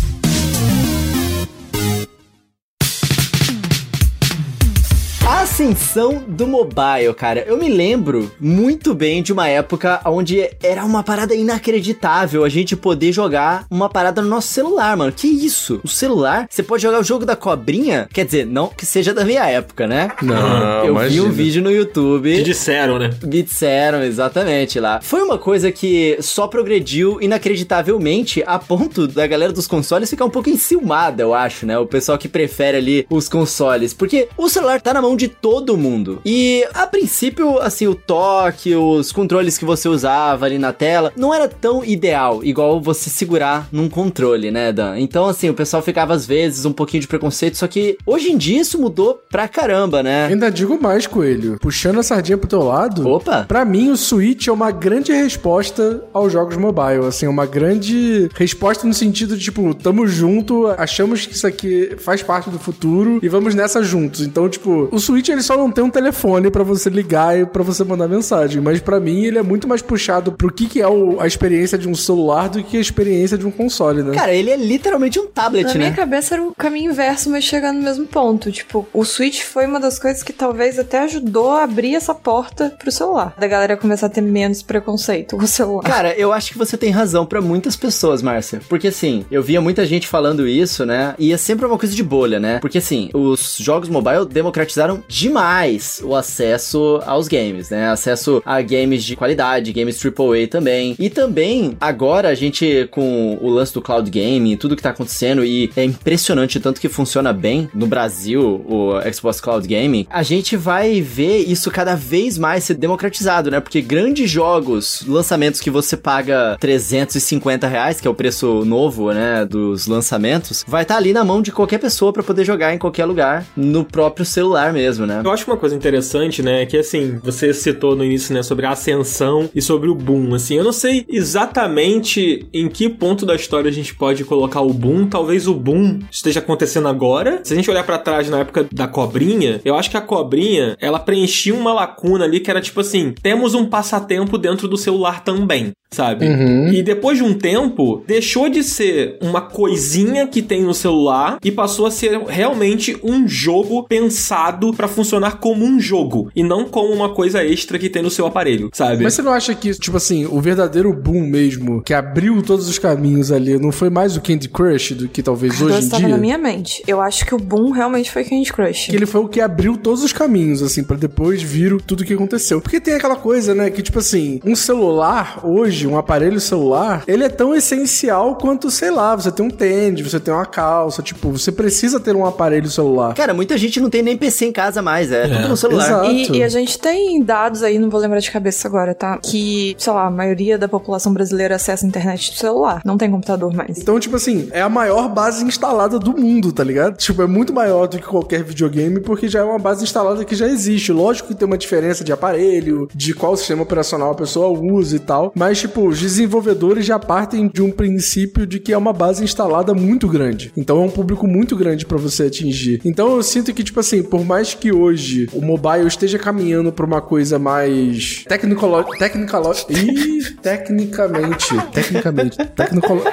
ascensão 5.52 6.22
do 6.28 6.46
mobile, 6.46 7.14
cara. 7.16 7.40
Eu 7.48 7.58
me 7.58 7.70
lembro 7.70 8.30
muito 8.38 8.94
bem 8.94 9.24
de 9.24 9.32
uma 9.32 9.48
época 9.48 10.02
onde 10.06 10.48
era 10.62 10.84
uma 10.84 11.02
parada 11.04 11.34
inacreditável 11.34 12.44
a 12.44 12.50
gente 12.50 12.76
poder 12.76 13.14
jogar 13.14 13.66
uma 13.72 13.88
parada 13.90 14.22
no 14.22 14.28
nosso 14.28 14.50
celular, 14.50 14.98
mano. 14.98 15.10
Que 15.12 15.26
isso? 15.26 15.80
O 15.86 15.88
celular? 15.88 16.48
Você 16.50 16.62
pode 16.62 16.84
jogar 16.84 17.00
o 17.00 17.04
jogo 17.04 17.26
da 17.26 17.34
cobrinha? 17.36 18.10
Quer 18.14 18.26
dizer, 18.26 18.46
não 18.46 18.68
que 18.68 18.86
seja 18.86 19.14
da 19.14 19.24
minha 19.24 19.46
época, 19.46 19.88
né? 19.88 20.10
Não, 20.22 20.84
Eu 20.84 20.92
imagina. 20.92 21.10
vi 21.24 21.30
um 21.30 21.32
vídeo 21.32 21.64
no 21.64 21.72
YouTube. 21.72 22.36
Que 22.36 22.44
disseram, 22.44 23.00
né? 23.00 23.12
Me 23.24 23.42
disseram, 23.42 24.04
exatamente 24.04 24.82
lá. 24.82 25.00
Foi 25.02 25.22
uma 25.22 25.38
coisa 25.38 25.72
que 25.72 26.18
só 26.20 26.48
progrediu 26.48 27.22
inacreditavelmente 27.22 28.44
a 28.46 28.60
ponto 28.60 29.08
da 29.08 29.26
galera 29.26 29.54
dos 29.54 29.66
consoles 29.66 30.10
ficar 30.10 30.26
um 30.26 30.30
pouco 30.30 30.50
enciumada, 30.50 31.24
eu 31.24 31.34
acho, 31.34 31.66
né? 31.66 31.80
O 31.80 31.86
pessoal 31.88 32.18
que 32.18 32.28
prefere 32.28 32.76
ali 32.78 33.08
os 33.10 33.30
consoles. 33.30 33.94
Porque 33.94 34.28
o 34.38 34.50
celular 34.50 34.82
tá 34.82 34.94
na 34.94 35.02
mão 35.02 35.16
de 35.16 35.37
todo 35.42 35.78
mundo. 35.78 36.22
E 36.26 36.66
a 36.74 36.86
princípio, 36.88 37.60
assim, 37.60 37.88
o 37.88 37.96
toque, 37.96 38.76
os 38.76 39.12
controles 39.12 39.58
que 39.58 39.66
você 39.66 39.88
usava 39.88 40.46
ali 40.46 40.58
na 40.58 40.74
tela, 40.74 41.12
não 41.16 41.34
era 41.34 41.48
tão 41.48 41.84
ideal, 41.84 42.44
igual 42.44 42.82
você 42.82 43.10
segurar 43.10 43.68
num 43.72 43.90
controle, 43.90 44.52
né, 44.52 44.72
Dan? 44.72 45.00
Então, 45.00 45.26
assim, 45.26 45.50
o 45.50 45.54
pessoal 45.54 45.82
ficava 45.82 46.14
às 46.14 46.26
vezes 46.26 46.66
um 46.66 46.74
pouquinho 46.74 47.02
de 47.02 47.08
preconceito, 47.08 47.58
só 47.58 47.68
que 47.68 47.98
hoje 48.06 48.32
em 48.32 48.38
dia 48.38 48.62
isso 48.62 48.80
mudou 48.80 49.22
pra 49.30 49.48
caramba, 49.48 50.04
né? 50.04 50.28
Ainda 50.28 50.52
digo 50.52 50.82
mais, 50.82 51.08
Coelho. 51.08 51.58
Puxando 51.60 52.00
a 52.00 52.04
sardinha 52.04 52.38
pro 52.38 52.48
teu 52.48 52.64
lado. 52.64 53.08
Opa! 53.08 53.46
Pra 53.48 53.66
mim, 53.66 53.90
o 53.90 53.98
Switch 53.98 54.48
é 54.48 54.52
uma 54.52 54.72
grande 54.72 55.12
resposta 55.12 56.04
aos 56.14 56.32
jogos 56.32 56.58
mobile. 56.58 57.06
Assim, 57.08 57.28
uma 57.28 57.46
grande 57.46 58.30
resposta 58.36 58.88
no 58.88 58.94
sentido 58.94 59.38
de, 59.38 59.44
tipo, 59.46 59.74
tamo 59.74 60.08
junto, 60.08 60.68
achamos 60.78 61.26
que 61.26 61.34
isso 61.34 61.48
aqui 61.48 61.96
faz 62.00 62.22
parte 62.22 62.50
do 62.50 62.60
futuro 62.60 63.20
e 63.22 63.30
vamos 63.30 63.56
nessa 63.56 63.84
juntos. 63.84 64.22
Então, 64.22 64.50
tipo, 64.50 64.88
o 64.92 65.00
Switch 65.00 65.27
ele 65.32 65.42
só 65.42 65.56
não 65.58 65.72
tem 65.72 65.84
um 65.84 65.90
telefone 65.90 66.50
pra 66.52 66.64
você 66.64 66.90
ligar 66.90 67.38
e 67.40 67.46
pra 67.46 67.64
você 67.64 67.84
mandar 67.84 68.08
mensagem. 68.08 68.62
Mas 68.62 68.80
pra 68.80 69.00
mim, 69.00 69.24
ele 69.26 69.38
é 69.38 69.44
muito 69.44 69.68
mais 69.68 69.82
puxado 69.82 70.32
pro 70.32 70.52
que, 70.52 70.68
que 70.68 70.82
é 70.82 70.88
o- 70.88 71.20
a 71.20 71.28
experiência 71.28 71.78
de 71.78 71.88
um 71.88 71.96
celular 71.96 72.50
do 72.50 72.64
que 72.64 72.78
a 72.78 72.80
experiência 72.80 73.38
de 73.38 73.46
um 73.46 73.52
console, 73.52 74.04
né? 74.04 74.14
Cara, 74.14 74.34
ele 74.34 74.50
é 74.50 74.56
literalmente 74.58 75.20
um 75.20 75.28
tablet, 75.28 75.66
Na 75.68 75.74
né? 75.74 75.80
minha 75.80 75.94
cabeça 75.94 76.36
era 76.36 76.44
o 76.44 76.54
caminho 76.56 76.92
inverso, 76.92 77.30
mas 77.30 77.44
chegando 77.44 77.78
no 77.78 77.84
mesmo 77.84 78.06
ponto. 78.06 78.52
Tipo, 78.52 78.88
o 78.94 79.04
Switch 79.06 79.42
foi 79.42 79.66
uma 79.66 79.80
das 79.80 80.00
coisas 80.00 80.24
que 80.24 80.34
talvez 80.34 80.78
até 80.80 81.00
ajudou 81.00 81.52
a 81.52 81.64
abrir 81.64 81.96
essa 81.96 82.14
porta 82.14 82.74
pro 82.80 82.92
celular. 82.92 83.34
Da 83.38 83.48
galera 83.48 83.78
começar 83.78 84.08
a 84.08 84.10
ter 84.10 84.22
menos 84.22 84.62
preconceito 84.62 85.38
com 85.38 85.44
o 85.44 85.48
celular. 85.48 85.84
Cara, 85.84 86.14
eu 86.18 86.32
acho 86.34 86.52
que 86.52 86.58
você 86.58 86.78
tem 86.78 86.90
razão 86.92 87.26
pra 87.26 87.42
muitas 87.42 87.76
pessoas, 87.76 88.22
Márcia. 88.22 88.62
Porque 88.70 88.88
assim, 88.88 89.26
eu 89.32 89.42
via 89.44 89.62
muita 89.62 89.86
gente 89.86 90.08
falando 90.08 90.48
isso, 90.48 90.86
né? 90.86 91.16
E 91.20 91.32
é 91.34 91.38
sempre 91.38 91.66
uma 91.66 91.78
coisa 91.78 91.96
de 91.96 92.04
bolha, 92.04 92.40
né? 92.40 92.60
Porque 92.60 92.78
assim, 92.78 93.10
os 93.14 93.58
jogos 93.60 93.90
mobile 93.90 94.26
democratizaram 94.26 95.04
demais 95.20 96.02
o 96.04 96.16
acesso 96.16 97.02
aos 97.06 97.28
games, 97.28 97.70
né? 97.70 97.90
Acesso 97.90 98.42
a 98.46 98.62
games 98.62 99.04
de 99.04 99.16
qualidade, 99.16 99.74
games 99.74 100.00
AAA 100.04 100.48
também. 100.50 100.96
E 101.00 101.10
também, 101.10 101.76
agora 101.80 102.30
a 102.30 102.36
gente 102.36 102.88
com 102.92 103.38
o 103.42 103.50
lance 103.50 103.74
do 103.74 103.82
cloud 103.82 104.10
gaming, 104.10 104.56
tudo 104.58 104.76
que 104.76 104.84
tá 104.84 104.90
acontecendo 104.92 105.44
e 105.44 105.72
é 105.76 105.84
impressionante 105.84 106.60
tanto 106.60 106.80
que 106.80 106.90
funciona 106.90 107.34
bem 107.34 107.70
no 107.74 107.88
Brasil, 107.88 108.64
o 108.68 108.94
Xbox 109.14 109.42
Cloud 109.42 109.68
Gaming, 109.68 110.06
a 110.10 110.24
gente 110.24 110.56
vai 110.56 111.02
ver 111.02 111.40
isso 111.40 111.72
cada 111.72 111.96
vez 111.96 112.38
mais 112.38 112.64
ser 112.64 112.76
democratizado, 112.76 113.50
né? 113.50 113.60
Porque 113.60 113.82
grandes 113.82 114.30
jogos, 114.30 115.04
lançamentos 115.08 115.60
que 115.60 115.70
você 115.70 115.98
paga 115.98 116.58
350 116.60 117.68
reais, 117.68 118.00
que 118.00 118.08
é 118.08 118.12
o 118.12 118.14
preço 118.14 118.64
novo, 118.66 119.12
né, 119.12 119.46
dos 119.46 119.88
lançamentos, 119.88 120.64
vai 120.68 120.84
estar 120.84 120.98
ali 120.98 121.14
na 121.14 121.24
mão 121.24 121.42
de 121.42 121.52
qualquer 121.52 121.80
pessoa 121.80 122.14
pra 122.14 122.24
poder 122.24 122.46
jogar 122.46 122.74
em 122.74 122.78
qualquer 122.78 123.06
lugar, 123.06 123.46
no 123.56 123.84
próprio 123.84 124.26
celular 124.26 124.74
mesmo, 124.74 125.06
né? 125.08 125.22
Eu 125.24 125.32
acho 125.32 125.50
uma 125.50 125.58
coisa 125.58 125.76
interessante, 125.76 126.44
né, 126.44 126.66
que 126.66 126.78
assim, 126.78 127.20
você 127.24 127.54
citou 127.54 127.96
no 127.96 128.04
início, 128.04 128.34
né, 128.34 128.44
sobre 128.44 128.66
a 128.66 128.72
ascensão 128.72 129.50
e 129.56 129.62
sobre 129.62 129.90
o 129.90 129.96
boom, 129.96 130.36
assim, 130.36 130.56
eu 130.56 130.64
não 130.64 130.74
sei 130.74 131.06
exatamente 131.10 132.48
em 132.54 132.68
que 132.68 132.90
ponto 132.90 133.26
da 133.26 133.36
história 133.36 133.70
a 133.70 133.74
gente 133.74 133.96
pode 133.96 134.24
colocar 134.24 134.62
o 134.62 134.74
boom, 134.74 135.08
talvez 135.08 135.48
o 135.48 135.54
boom 135.54 136.00
esteja 136.12 136.40
acontecendo 136.40 136.88
agora. 136.88 137.42
Se 137.44 137.54
a 137.54 137.56
gente 137.56 137.70
olhar 137.72 137.84
pra 137.84 137.98
trás 137.98 138.30
na 138.30 138.40
época 138.40 138.68
da 138.72 138.88
cobrinha, 138.88 139.62
eu 139.64 139.76
acho 139.76 139.90
que 139.90 139.98
a 139.98 140.02
cobrinha, 140.02 140.76
ela 140.80 141.00
preenchia 141.00 141.54
uma 141.54 141.74
lacuna 141.74 142.26
ali 142.26 142.40
que 142.40 142.52
era 142.52 142.62
tipo 142.62 142.80
assim, 142.82 143.14
temos 143.22 143.54
um 143.54 143.66
passatempo 143.66 144.38
dentro 144.38 144.68
do 144.68 144.78
celular 144.78 145.24
também. 145.24 145.72
Sabe? 145.90 146.26
E 146.74 146.84
depois 146.84 147.18
de 147.18 147.24
um 147.24 147.34
tempo, 147.34 148.04
deixou 148.06 148.50
de 148.50 148.62
ser 148.64 149.18
uma 149.22 149.42
coisinha 149.42 150.28
que 150.28 150.42
tem 150.42 150.62
no 150.64 150.74
celular 150.74 151.38
e 151.44 151.50
passou 151.52 151.86
a 151.86 151.92
ser 151.92 152.20
realmente 152.28 152.98
um 153.02 153.26
jogo 153.28 153.84
pensado 153.88 154.74
pra 154.74 154.88
funcionar 154.88 155.38
como 155.40 155.64
um 155.66 155.80
jogo 155.80 156.30
e 156.36 156.44
não 156.44 156.66
como 156.66 156.94
uma 156.94 157.10
coisa 157.14 157.44
extra 157.44 157.80
que 157.80 157.90
tem 157.90 158.02
no 158.04 158.10
seu 158.12 158.26
aparelho, 158.26 158.70
sabe? 158.74 159.04
Mas 159.04 159.14
você 159.14 159.22
não 159.22 159.32
acha 159.32 159.56
que, 159.56 159.72
tipo 159.74 159.96
assim, 159.98 160.26
o 160.26 160.42
verdadeiro 160.42 160.92
boom 160.94 161.22
mesmo, 161.26 161.82
que 161.82 161.94
abriu 161.94 162.42
todos 162.44 162.68
os 162.68 162.78
caminhos 162.78 163.32
ali, 163.32 163.58
não 163.58 163.72
foi 163.72 163.90
mais 163.90 164.18
o 164.18 164.22
Candy 164.22 164.50
Crush 164.50 164.92
do 164.94 165.08
que 165.08 165.24
talvez 165.24 165.54
hoje 165.54 165.64
Agora 165.64 165.76
em 165.80 165.84
estava 165.86 166.04
dia? 166.04 166.10
na 166.10 166.18
minha 166.18 166.38
mente. 166.38 166.84
Eu 166.88 167.00
acho 167.02 167.26
que 167.26 167.34
o 167.34 167.38
boom 167.40 167.72
realmente 167.72 168.12
foi 168.12 168.24
Candy 168.24 168.52
Crush. 168.52 168.88
Que 168.90 168.96
ele 168.96 169.06
foi 169.06 169.22
o 169.22 169.28
que 169.28 169.40
abriu 169.40 169.78
todos 169.78 170.04
os 170.04 170.12
caminhos, 170.14 170.62
assim, 170.62 170.84
pra 170.84 170.98
depois 170.98 171.42
vir 171.42 171.74
o- 171.74 171.82
tudo 171.82 172.04
que 172.04 172.14
aconteceu. 172.14 172.60
Porque 172.62 172.80
tem 172.82 172.94
aquela 172.94 173.16
coisa, 173.16 173.56
né, 173.56 173.70
que 173.70 173.82
tipo 173.82 174.00
assim, 174.00 174.40
um 174.46 174.56
celular 174.56 175.40
hoje, 175.46 175.77
um 175.86 175.98
aparelho 175.98 176.40
celular, 176.40 177.04
ele 177.08 177.24
é 177.24 177.30
tão 177.30 177.54
essencial 177.54 178.36
quanto, 178.36 178.72
sei 178.72 178.90
lá, 178.90 179.16
você 179.16 179.32
tem 179.32 179.46
um 179.46 179.50
tênis, 179.50 180.02
você 180.02 180.20
tem 180.20 180.34
uma 180.34 180.46
calça, 180.46 181.02
tipo, 181.04 181.30
você 181.32 181.52
precisa 181.52 182.00
ter 182.00 182.16
um 182.16 182.26
aparelho 182.26 182.70
celular. 182.70 183.14
Cara, 183.14 183.34
muita 183.34 183.58
gente 183.58 183.80
não 183.80 183.90
tem 183.90 184.02
nem 184.02 184.18
PC 184.18 184.46
em 184.46 184.52
casa 184.52 184.82
mais, 184.82 185.12
é, 185.12 185.28
tudo 185.28 185.50
no 185.50 185.58
celular. 185.58 185.86
exato. 185.86 186.34
E, 186.34 186.38
e 186.38 186.44
a 186.44 186.50
gente 186.50 186.80
tem 186.80 187.22
dados 187.22 187.62
aí, 187.64 187.78
não 187.78 187.90
vou 187.90 188.00
lembrar 188.00 188.20
de 188.20 188.32
cabeça 188.32 188.68
agora, 188.68 188.96
tá? 188.96 189.18
Que, 189.18 189.76
sei 189.78 189.94
lá, 189.94 190.08
a 190.08 190.12
maioria 190.12 190.58
da 190.58 190.68
população 190.68 191.14
brasileira 191.14 191.56
acessa 191.56 191.86
a 191.86 191.88
internet 191.88 192.32
do 192.32 192.38
celular. 192.38 192.82
Não 192.86 192.98
tem 192.98 193.12
computador 193.12 193.54
mais. 193.54 193.78
Então, 193.78 194.00
tipo 194.00 194.16
assim, 194.16 194.48
é 194.52 194.62
a 194.62 194.70
maior 194.70 195.10
base 195.10 195.44
instalada 195.44 196.00
do 196.00 196.18
mundo, 196.18 196.52
tá 196.52 196.64
ligado? 196.64 196.98
Tipo, 196.98 197.22
é 197.22 197.28
muito 197.28 197.54
maior 197.54 197.88
do 197.88 197.98
que 197.98 198.06
qualquer 198.06 198.44
videogame, 198.44 199.00
porque 199.00 199.28
já 199.28 199.40
é 199.40 199.44
uma 199.44 199.60
base 199.60 199.84
instalada 199.84 200.24
que 200.24 200.36
já 200.36 200.48
existe. 200.48 200.92
Lógico 200.92 201.30
que 201.30 201.36
tem 201.36 201.46
uma 201.46 201.58
diferença 201.58 202.04
de 202.04 202.12
aparelho, 202.12 202.88
de 202.94 203.14
qual 203.14 203.36
sistema 203.36 203.64
operacional 203.64 204.12
a 204.12 204.16
pessoa 204.16 204.48
usa 204.48 204.96
e 204.96 205.00
tal, 205.00 205.32
mas, 205.36 205.60
tipo, 205.60 205.67
os 205.76 206.00
desenvolvedores 206.00 206.86
já 206.86 207.00
partem 207.00 207.48
de 207.48 207.62
um 207.62 207.72
princípio 207.72 208.46
de 208.46 208.60
que 208.60 208.74
é 208.74 208.78
uma 208.78 208.94
base 208.94 209.24
instalada 209.24 209.74
muito 209.74 210.08
grande. 210.08 210.52
Então, 210.56 210.82
é 210.82 210.86
um 210.86 210.90
público 210.90 211.28
muito 211.28 211.56
grande 211.56 211.86
pra 211.86 211.98
você 211.98 212.24
atingir. 212.24 212.82
Então, 212.84 213.16
eu 213.16 213.24
sinto 213.24 213.54
que, 213.54 213.64
tipo 213.64 213.80
assim, 213.80 214.04
por 214.04 214.24
mais 214.26 214.54
que 214.54 214.72
hoje 214.72 215.30
o 215.34 215.42
mobile 215.42 215.88
esteja 215.88 216.18
caminhando 216.18 216.72
pra 216.72 216.86
uma 216.86 217.02
coisa 217.02 217.38
mais 217.40 218.24
tecnicolo... 218.28 218.84
tecnicolo... 218.98 219.54
Ih, 219.70 220.24
tecnicamente. 220.42 221.48
Tecnicamente. 221.72 222.38
Tecnicolo... 222.56 223.04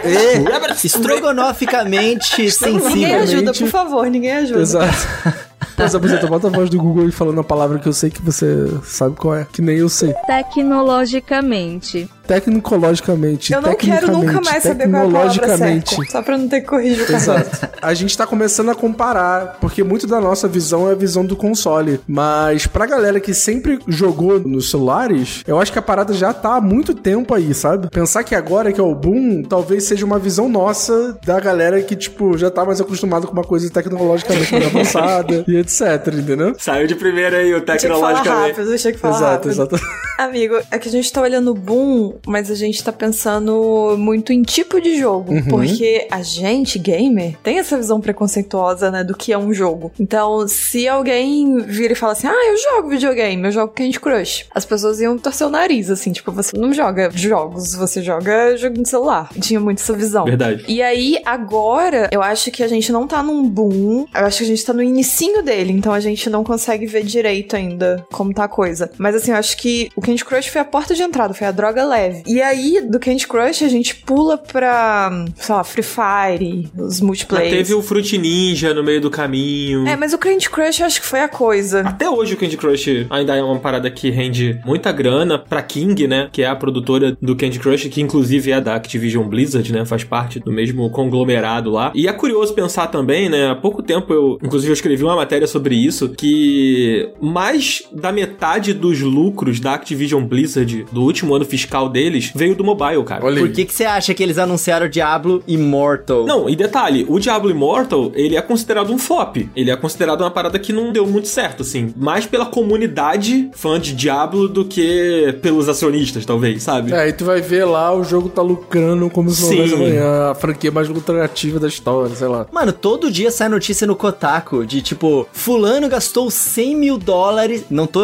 Estrogonoficamente 0.82 2.30
Ninguém 2.38 2.50
sensível. 2.50 3.18
ajuda, 3.20 3.52
por 3.52 3.68
favor, 3.68 4.06
ninguém 4.10 4.32
ajuda. 4.32 4.60
Exato. 4.60 5.44
Pois 5.76 5.92
é, 5.92 5.98
você 5.98 6.26
bota 6.26 6.46
a 6.46 6.50
voz 6.50 6.70
do 6.70 6.78
Google 6.78 7.08
e 7.08 7.12
falando 7.12 7.40
a 7.40 7.44
palavra 7.44 7.78
que 7.78 7.88
eu 7.88 7.92
sei 7.92 8.08
que 8.08 8.22
você 8.22 8.46
sabe 8.84 9.16
qual 9.16 9.34
é, 9.34 9.44
que 9.44 9.60
nem 9.60 9.78
eu 9.78 9.88
sei. 9.88 10.14
Tecnologicamente. 10.26 12.08
Tecnologicamente. 12.26 13.52
Eu 13.52 13.60
não 13.62 13.74
quero 13.74 14.10
nunca 14.10 14.40
mais 14.40 14.62
saber 14.62 14.88
qual 14.90 15.02
é 15.02 15.06
a 15.06 15.10
palavra 15.10 15.30
tecnologicamente. 15.32 15.94
certa. 15.96 16.12
Só 16.12 16.22
pra 16.22 16.38
não 16.38 16.48
ter 16.48 16.60
que 16.62 16.66
corrigir 16.66 17.08
o. 17.08 17.12
Exato. 17.14 17.68
A 17.80 17.94
gente 17.94 18.16
tá 18.16 18.26
começando 18.26 18.70
a 18.70 18.74
comparar, 18.74 19.58
porque 19.60 19.82
muito 19.84 20.06
da 20.06 20.20
nossa 20.20 20.48
visão 20.48 20.88
é 20.88 20.92
a 20.92 20.94
visão 20.94 21.24
do 21.24 21.36
console. 21.36 22.00
Mas 22.06 22.66
pra 22.66 22.86
galera 22.86 23.20
que 23.20 23.34
sempre 23.34 23.78
jogou 23.86 24.40
nos 24.40 24.70
celulares, 24.70 25.42
eu 25.46 25.58
acho 25.60 25.72
que 25.72 25.78
a 25.78 25.82
parada 25.82 26.12
já 26.14 26.32
tá 26.32 26.56
há 26.56 26.60
muito 26.60 26.94
tempo 26.94 27.34
aí, 27.34 27.52
sabe? 27.54 27.88
Pensar 27.90 28.24
que 28.24 28.34
agora 28.34 28.72
que 28.72 28.80
é 28.80 28.84
o 28.84 28.94
boom, 28.94 29.42
talvez 29.42 29.84
seja 29.84 30.04
uma 30.04 30.18
visão 30.18 30.48
nossa 30.48 31.18
da 31.24 31.38
galera 31.40 31.80
que, 31.82 31.94
tipo, 31.96 32.36
já 32.38 32.50
tá 32.50 32.64
mais 32.64 32.80
acostumado 32.80 33.26
com 33.26 33.32
uma 33.32 33.44
coisa 33.44 33.68
tecnologicamente 33.70 34.52
mais 34.52 34.66
avançada 34.74 35.44
e 35.46 35.56
etc, 35.56 35.80
entendeu? 36.14 36.54
Saiu 36.58 36.86
de 36.86 36.94
primeira 36.94 37.38
aí 37.38 37.54
o 37.54 37.60
Tinha 37.60 37.76
que 37.76 37.86
falar 37.88 38.14
tecnologicamente. 38.14 38.48
rápido, 38.50 38.68
deixa 38.68 38.92
que 38.92 38.98
falar 38.98 39.16
Exato, 39.16 39.32
rápido. 39.48 39.50
exato. 39.50 39.80
Amigo, 40.18 40.54
é 40.70 40.78
que 40.78 40.88
a 40.88 40.92
gente 40.92 41.12
tá 41.12 41.20
olhando 41.20 41.50
o 41.50 41.54
boom 41.54 42.13
mas 42.26 42.50
a 42.50 42.54
gente 42.54 42.82
tá 42.82 42.92
pensando 42.92 43.96
muito 43.98 44.32
em 44.32 44.42
tipo 44.42 44.80
de 44.80 44.98
jogo. 44.98 45.32
Uhum. 45.32 45.44
Porque 45.44 46.06
a 46.10 46.22
gente, 46.22 46.78
gamer, 46.78 47.36
tem 47.42 47.58
essa 47.58 47.76
visão 47.76 48.00
preconceituosa, 48.00 48.90
né, 48.90 49.04
do 49.04 49.16
que 49.16 49.32
é 49.32 49.38
um 49.38 49.52
jogo. 49.52 49.92
Então, 49.98 50.46
se 50.48 50.88
alguém 50.88 51.58
vira 51.58 51.92
e 51.92 51.96
fala 51.96 52.12
assim, 52.12 52.26
ah, 52.26 52.52
eu 52.52 52.56
jogo 52.56 52.88
videogame, 52.88 53.44
eu 53.44 53.52
jogo 53.52 53.72
Candy 53.72 54.00
Crush, 54.00 54.46
as 54.54 54.64
pessoas 54.64 55.00
iam 55.00 55.18
torcer 55.18 55.46
o 55.46 55.50
nariz, 55.50 55.90
assim, 55.90 56.12
tipo, 56.12 56.32
você 56.32 56.56
não 56.56 56.72
joga 56.72 57.10
jogos, 57.14 57.74
você 57.74 58.02
joga 58.02 58.56
jogo 58.56 58.78
no 58.78 58.86
celular. 58.86 59.30
Tinha 59.40 59.60
muito 59.60 59.80
essa 59.80 59.92
visão. 59.92 60.24
Verdade. 60.24 60.64
E 60.68 60.82
aí, 60.82 61.18
agora, 61.24 62.08
eu 62.12 62.22
acho 62.22 62.50
que 62.50 62.62
a 62.62 62.68
gente 62.68 62.92
não 62.92 63.06
tá 63.06 63.22
num 63.22 63.48
boom. 63.48 64.06
Eu 64.14 64.26
acho 64.26 64.38
que 64.38 64.44
a 64.44 64.46
gente 64.46 64.64
tá 64.64 64.72
no 64.72 64.82
inicinho 64.82 65.42
dele, 65.42 65.72
então 65.72 65.92
a 65.92 66.00
gente 66.00 66.28
não 66.30 66.44
consegue 66.44 66.86
ver 66.86 67.04
direito 67.04 67.56
ainda 67.56 68.06
como 68.12 68.32
tá 68.32 68.44
a 68.44 68.48
coisa. 68.48 68.90
Mas 68.98 69.14
assim, 69.14 69.30
eu 69.30 69.36
acho 69.36 69.56
que 69.56 69.90
o 69.96 70.00
Candy 70.00 70.24
Crush 70.24 70.48
foi 70.48 70.60
a 70.60 70.64
porta 70.64 70.94
de 70.94 71.02
entrada, 71.02 71.34
foi 71.34 71.46
a 71.46 71.52
droga 71.52 71.84
leve. 71.84 72.03
E 72.26 72.40
aí, 72.42 72.80
do 72.80 72.98
Candy 72.98 73.26
Crush, 73.26 73.62
a 73.62 73.68
gente 73.68 73.94
pula 73.94 74.36
pra, 74.38 75.26
sei 75.36 75.54
lá, 75.54 75.64
Free 75.64 75.82
Fire, 75.82 76.70
os 76.76 77.00
multiplayer. 77.00 77.50
teve 77.50 77.74
o 77.74 77.82
Fruit 77.82 78.18
Ninja 78.18 78.74
no 78.74 78.82
meio 78.82 79.00
do 79.00 79.10
caminho. 79.10 79.86
É, 79.86 79.96
mas 79.96 80.12
o 80.12 80.18
Candy 80.18 80.48
Crush 80.50 80.80
eu 80.80 80.86
acho 80.86 81.00
que 81.00 81.06
foi 81.06 81.20
a 81.20 81.28
coisa. 81.28 81.80
Até 81.80 82.08
hoje 82.08 82.34
o 82.34 82.36
Candy 82.36 82.56
Crush 82.56 83.06
ainda 83.10 83.36
é 83.36 83.42
uma 83.42 83.58
parada 83.58 83.90
que 83.90 84.10
rende 84.10 84.60
muita 84.64 84.92
grana 84.92 85.38
pra 85.38 85.62
King, 85.62 86.06
né? 86.06 86.28
Que 86.32 86.42
é 86.42 86.46
a 86.46 86.56
produtora 86.56 87.16
do 87.20 87.36
Candy 87.36 87.58
Crush, 87.58 87.88
que 87.88 88.00
inclusive 88.00 88.50
é 88.50 88.60
da 88.60 88.74
Activision 88.74 89.26
Blizzard, 89.26 89.72
né? 89.72 89.84
Faz 89.84 90.04
parte 90.04 90.40
do 90.40 90.52
mesmo 90.52 90.88
conglomerado 90.90 91.70
lá. 91.70 91.92
E 91.94 92.08
é 92.08 92.12
curioso 92.12 92.54
pensar 92.54 92.88
também, 92.88 93.28
né? 93.28 93.50
Há 93.50 93.54
pouco 93.54 93.82
tempo 93.82 94.12
eu, 94.12 94.38
inclusive, 94.42 94.70
eu 94.70 94.74
escrevi 94.74 95.04
uma 95.04 95.16
matéria 95.16 95.46
sobre 95.46 95.74
isso, 95.74 96.10
que 96.10 97.08
mais 97.20 97.82
da 97.92 98.12
metade 98.12 98.72
dos 98.72 99.00
lucros 99.00 99.60
da 99.60 99.74
Activision 99.74 100.24
Blizzard 100.24 100.86
do 100.92 101.02
último 101.02 101.34
ano 101.34 101.44
fiscal 101.44 101.88
deles 101.94 102.32
veio 102.34 102.56
do 102.56 102.64
mobile, 102.64 103.04
cara. 103.04 103.24
Olha 103.24 103.40
Por 103.40 103.52
que, 103.52 103.64
que 103.64 103.72
você 103.72 103.84
acha 103.84 104.12
que 104.12 104.22
eles 104.22 104.36
anunciaram 104.36 104.88
Diablo 104.88 105.42
Immortal? 105.46 106.26
Não, 106.26 106.48
e 106.48 106.56
detalhe, 106.56 107.06
o 107.08 107.20
Diablo 107.20 107.50
Immortal, 107.50 108.10
ele 108.14 108.36
é 108.36 108.42
considerado 108.42 108.92
um 108.92 108.98
flop. 108.98 109.36
Ele 109.54 109.70
é 109.70 109.76
considerado 109.76 110.20
uma 110.22 110.30
parada 110.30 110.58
que 110.58 110.72
não 110.72 110.92
deu 110.92 111.06
muito 111.06 111.28
certo, 111.28 111.62
assim. 111.62 111.94
Mais 111.96 112.26
pela 112.26 112.46
comunidade 112.46 113.48
fã 113.54 113.78
de 113.78 113.94
Diablo 113.94 114.48
do 114.48 114.64
que 114.64 115.38
pelos 115.40 115.68
acionistas, 115.68 116.26
talvez, 116.26 116.62
sabe? 116.62 116.92
É, 116.92 117.00
aí 117.00 117.12
tu 117.12 117.24
vai 117.24 117.40
ver 117.40 117.64
lá, 117.64 117.94
o 117.94 118.02
jogo 118.02 118.28
tá 118.28 118.42
lucrando 118.42 119.08
como 119.08 119.30
se 119.30 119.42
não 119.42 119.48
Sim. 119.48 119.56
houvesse 119.56 119.74
amanhã. 119.74 120.30
A 120.30 120.34
franquia 120.34 120.72
mais 120.72 120.88
lucrativa 120.88 121.60
da 121.60 121.68
história, 121.68 122.14
sei 122.16 122.26
lá. 122.26 122.46
Mano, 122.50 122.72
todo 122.72 123.10
dia 123.10 123.30
sai 123.30 123.48
notícia 123.48 123.86
no 123.86 123.94
Kotaku 123.94 124.66
de 124.66 124.82
tipo, 124.82 125.28
fulano 125.32 125.88
gastou 125.88 126.30
100 126.30 126.76
mil 126.76 126.98
dólares. 126.98 127.64
Não 127.70 127.86
tô 127.86 128.02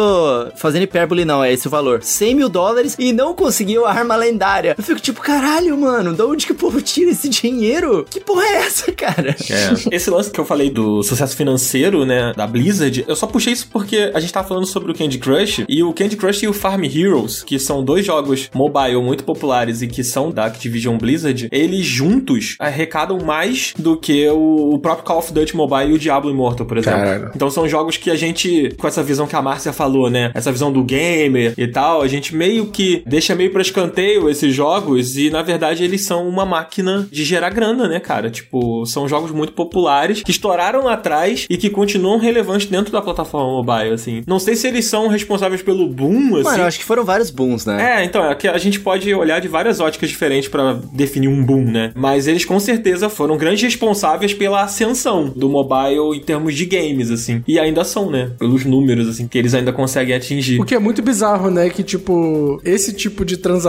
fazendo 0.55 0.83
hipérbole, 0.83 1.25
não, 1.25 1.43
é 1.43 1.51
esse 1.51 1.67
o 1.67 1.69
valor. 1.69 2.01
100 2.01 2.35
mil 2.35 2.49
dólares 2.49 2.95
e 2.97 3.11
não 3.11 3.33
conseguiu 3.33 3.80
a 3.85 3.91
arma 3.91 4.15
lendária. 4.15 4.75
Eu 4.77 4.83
fico 4.83 4.99
tipo, 4.99 5.21
caralho, 5.21 5.77
mano, 5.77 6.13
da 6.13 6.25
onde 6.25 6.45
que 6.45 6.51
o 6.51 6.55
povo 6.55 6.81
tira 6.81 7.11
esse 7.11 7.29
dinheiro? 7.29 8.05
Que 8.09 8.19
porra 8.19 8.43
é 8.43 8.55
essa, 8.65 8.91
cara? 8.91 9.35
É. 9.49 9.95
Esse 9.95 10.09
lance 10.09 10.31
que 10.31 10.39
eu 10.39 10.45
falei 10.45 10.69
do 10.69 11.03
sucesso 11.03 11.35
financeiro, 11.35 12.05
né, 12.05 12.33
da 12.35 12.47
Blizzard, 12.47 13.03
eu 13.07 13.15
só 13.15 13.27
puxei 13.27 13.53
isso 13.53 13.67
porque 13.71 14.11
a 14.13 14.19
gente 14.19 14.33
tava 14.33 14.47
falando 14.47 14.65
sobre 14.65 14.91
o 14.91 14.95
Candy 14.95 15.17
Crush 15.17 15.65
e 15.67 15.83
o 15.83 15.93
Candy 15.93 16.15
Crush 16.15 16.43
e 16.43 16.47
o 16.47 16.53
Farm 16.53 16.83
Heroes, 16.83 17.43
que 17.43 17.59
são 17.59 17.83
dois 17.83 18.05
jogos 18.05 18.49
mobile 18.53 19.01
muito 19.01 19.23
populares 19.23 19.81
e 19.81 19.87
que 19.87 20.03
são 20.03 20.31
da 20.31 20.45
Activision 20.45 20.97
Blizzard, 20.97 21.47
eles 21.51 21.85
juntos 21.85 22.55
arrecadam 22.59 23.19
mais 23.19 23.73
do 23.77 23.97
que 23.97 24.27
o, 24.29 24.73
o 24.73 24.79
próprio 24.79 25.05
Call 25.05 25.19
of 25.19 25.33
Duty 25.33 25.55
Mobile 25.55 25.91
e 25.91 25.93
o 25.93 25.99
Diablo 25.99 26.31
Immortal, 26.31 26.65
por 26.65 26.77
exemplo. 26.77 26.99
Caralho. 26.99 27.31
Então 27.35 27.49
são 27.49 27.67
jogos 27.67 27.97
que 27.97 28.09
a 28.09 28.15
gente, 28.15 28.73
com 28.77 28.87
essa 28.87 29.03
visão 29.03 29.27
que 29.27 29.35
a 29.35 29.41
Márcia 29.41 29.73
falou, 29.73 30.09
né, 30.09 30.31
essa 30.33 30.51
visão 30.51 30.71
do 30.71 30.83
gamer 30.83 31.53
e 31.57 31.67
tal, 31.67 32.01
a 32.01 32.07
gente 32.07 32.35
meio 32.35 32.67
que 32.67 33.03
deixa 33.05 33.35
meio 33.35 33.51
pra 33.51 33.61
escanteio 33.71 34.29
esses 34.29 34.53
jogos 34.53 35.17
e 35.17 35.29
na 35.29 35.41
verdade 35.41 35.83
eles 35.83 36.01
são 36.01 36.27
uma 36.27 36.45
máquina 36.45 37.07
de 37.11 37.23
gerar 37.23 37.49
grana, 37.49 37.87
né, 37.87 37.99
cara? 37.99 38.29
Tipo, 38.29 38.85
são 38.85 39.07
jogos 39.07 39.31
muito 39.31 39.53
populares 39.53 40.21
que 40.21 40.31
estouraram 40.31 40.83
lá 40.83 40.93
atrás 40.93 41.47
e 41.49 41.57
que 41.57 41.69
continuam 41.69 42.19
relevantes 42.19 42.67
dentro 42.67 42.91
da 42.91 43.01
plataforma 43.01 43.47
mobile, 43.47 43.93
assim. 43.93 44.23
Não 44.27 44.39
sei 44.39 44.55
se 44.55 44.67
eles 44.67 44.85
são 44.85 45.07
responsáveis 45.07 45.61
pelo 45.61 45.87
boom, 45.87 46.35
assim. 46.35 46.43
Mano, 46.43 46.63
eu 46.63 46.67
acho 46.67 46.79
que 46.79 46.85
foram 46.85 47.03
vários 47.03 47.29
booms, 47.29 47.65
né? 47.65 48.01
É, 48.01 48.05
então, 48.05 48.23
é 48.23 48.35
que 48.35 48.47
a 48.47 48.57
gente 48.57 48.79
pode 48.79 49.13
olhar 49.13 49.39
de 49.39 49.47
várias 49.47 49.79
óticas 49.79 50.09
diferentes 50.09 50.49
pra 50.49 50.77
definir 50.93 51.27
um 51.27 51.43
boom, 51.43 51.63
né? 51.63 51.91
Mas 51.95 52.27
eles 52.27 52.45
com 52.45 52.59
certeza 52.59 53.09
foram 53.09 53.37
grandes 53.37 53.63
responsáveis 53.63 54.33
pela 54.33 54.63
ascensão 54.63 55.29
do 55.35 55.49
mobile 55.49 56.15
em 56.15 56.19
termos 56.19 56.55
de 56.55 56.65
games, 56.65 57.09
assim. 57.09 57.43
E 57.47 57.57
ainda 57.59 57.83
são, 57.83 58.09
né? 58.09 58.31
Pelos 58.37 58.65
números, 58.65 59.07
assim, 59.07 59.27
que 59.27 59.37
eles 59.37 59.53
ainda 59.53 59.71
conseguem 59.71 60.15
atingir. 60.15 60.59
O 60.59 60.65
que 60.65 60.75
é 60.75 60.79
muito 60.79 61.01
bizarro, 61.01 61.49
né? 61.49 61.69
Que, 61.69 61.83
tipo, 61.83 62.61
esse 62.63 62.93
tipo 62.93 63.23
de 63.23 63.37
transação 63.37 63.60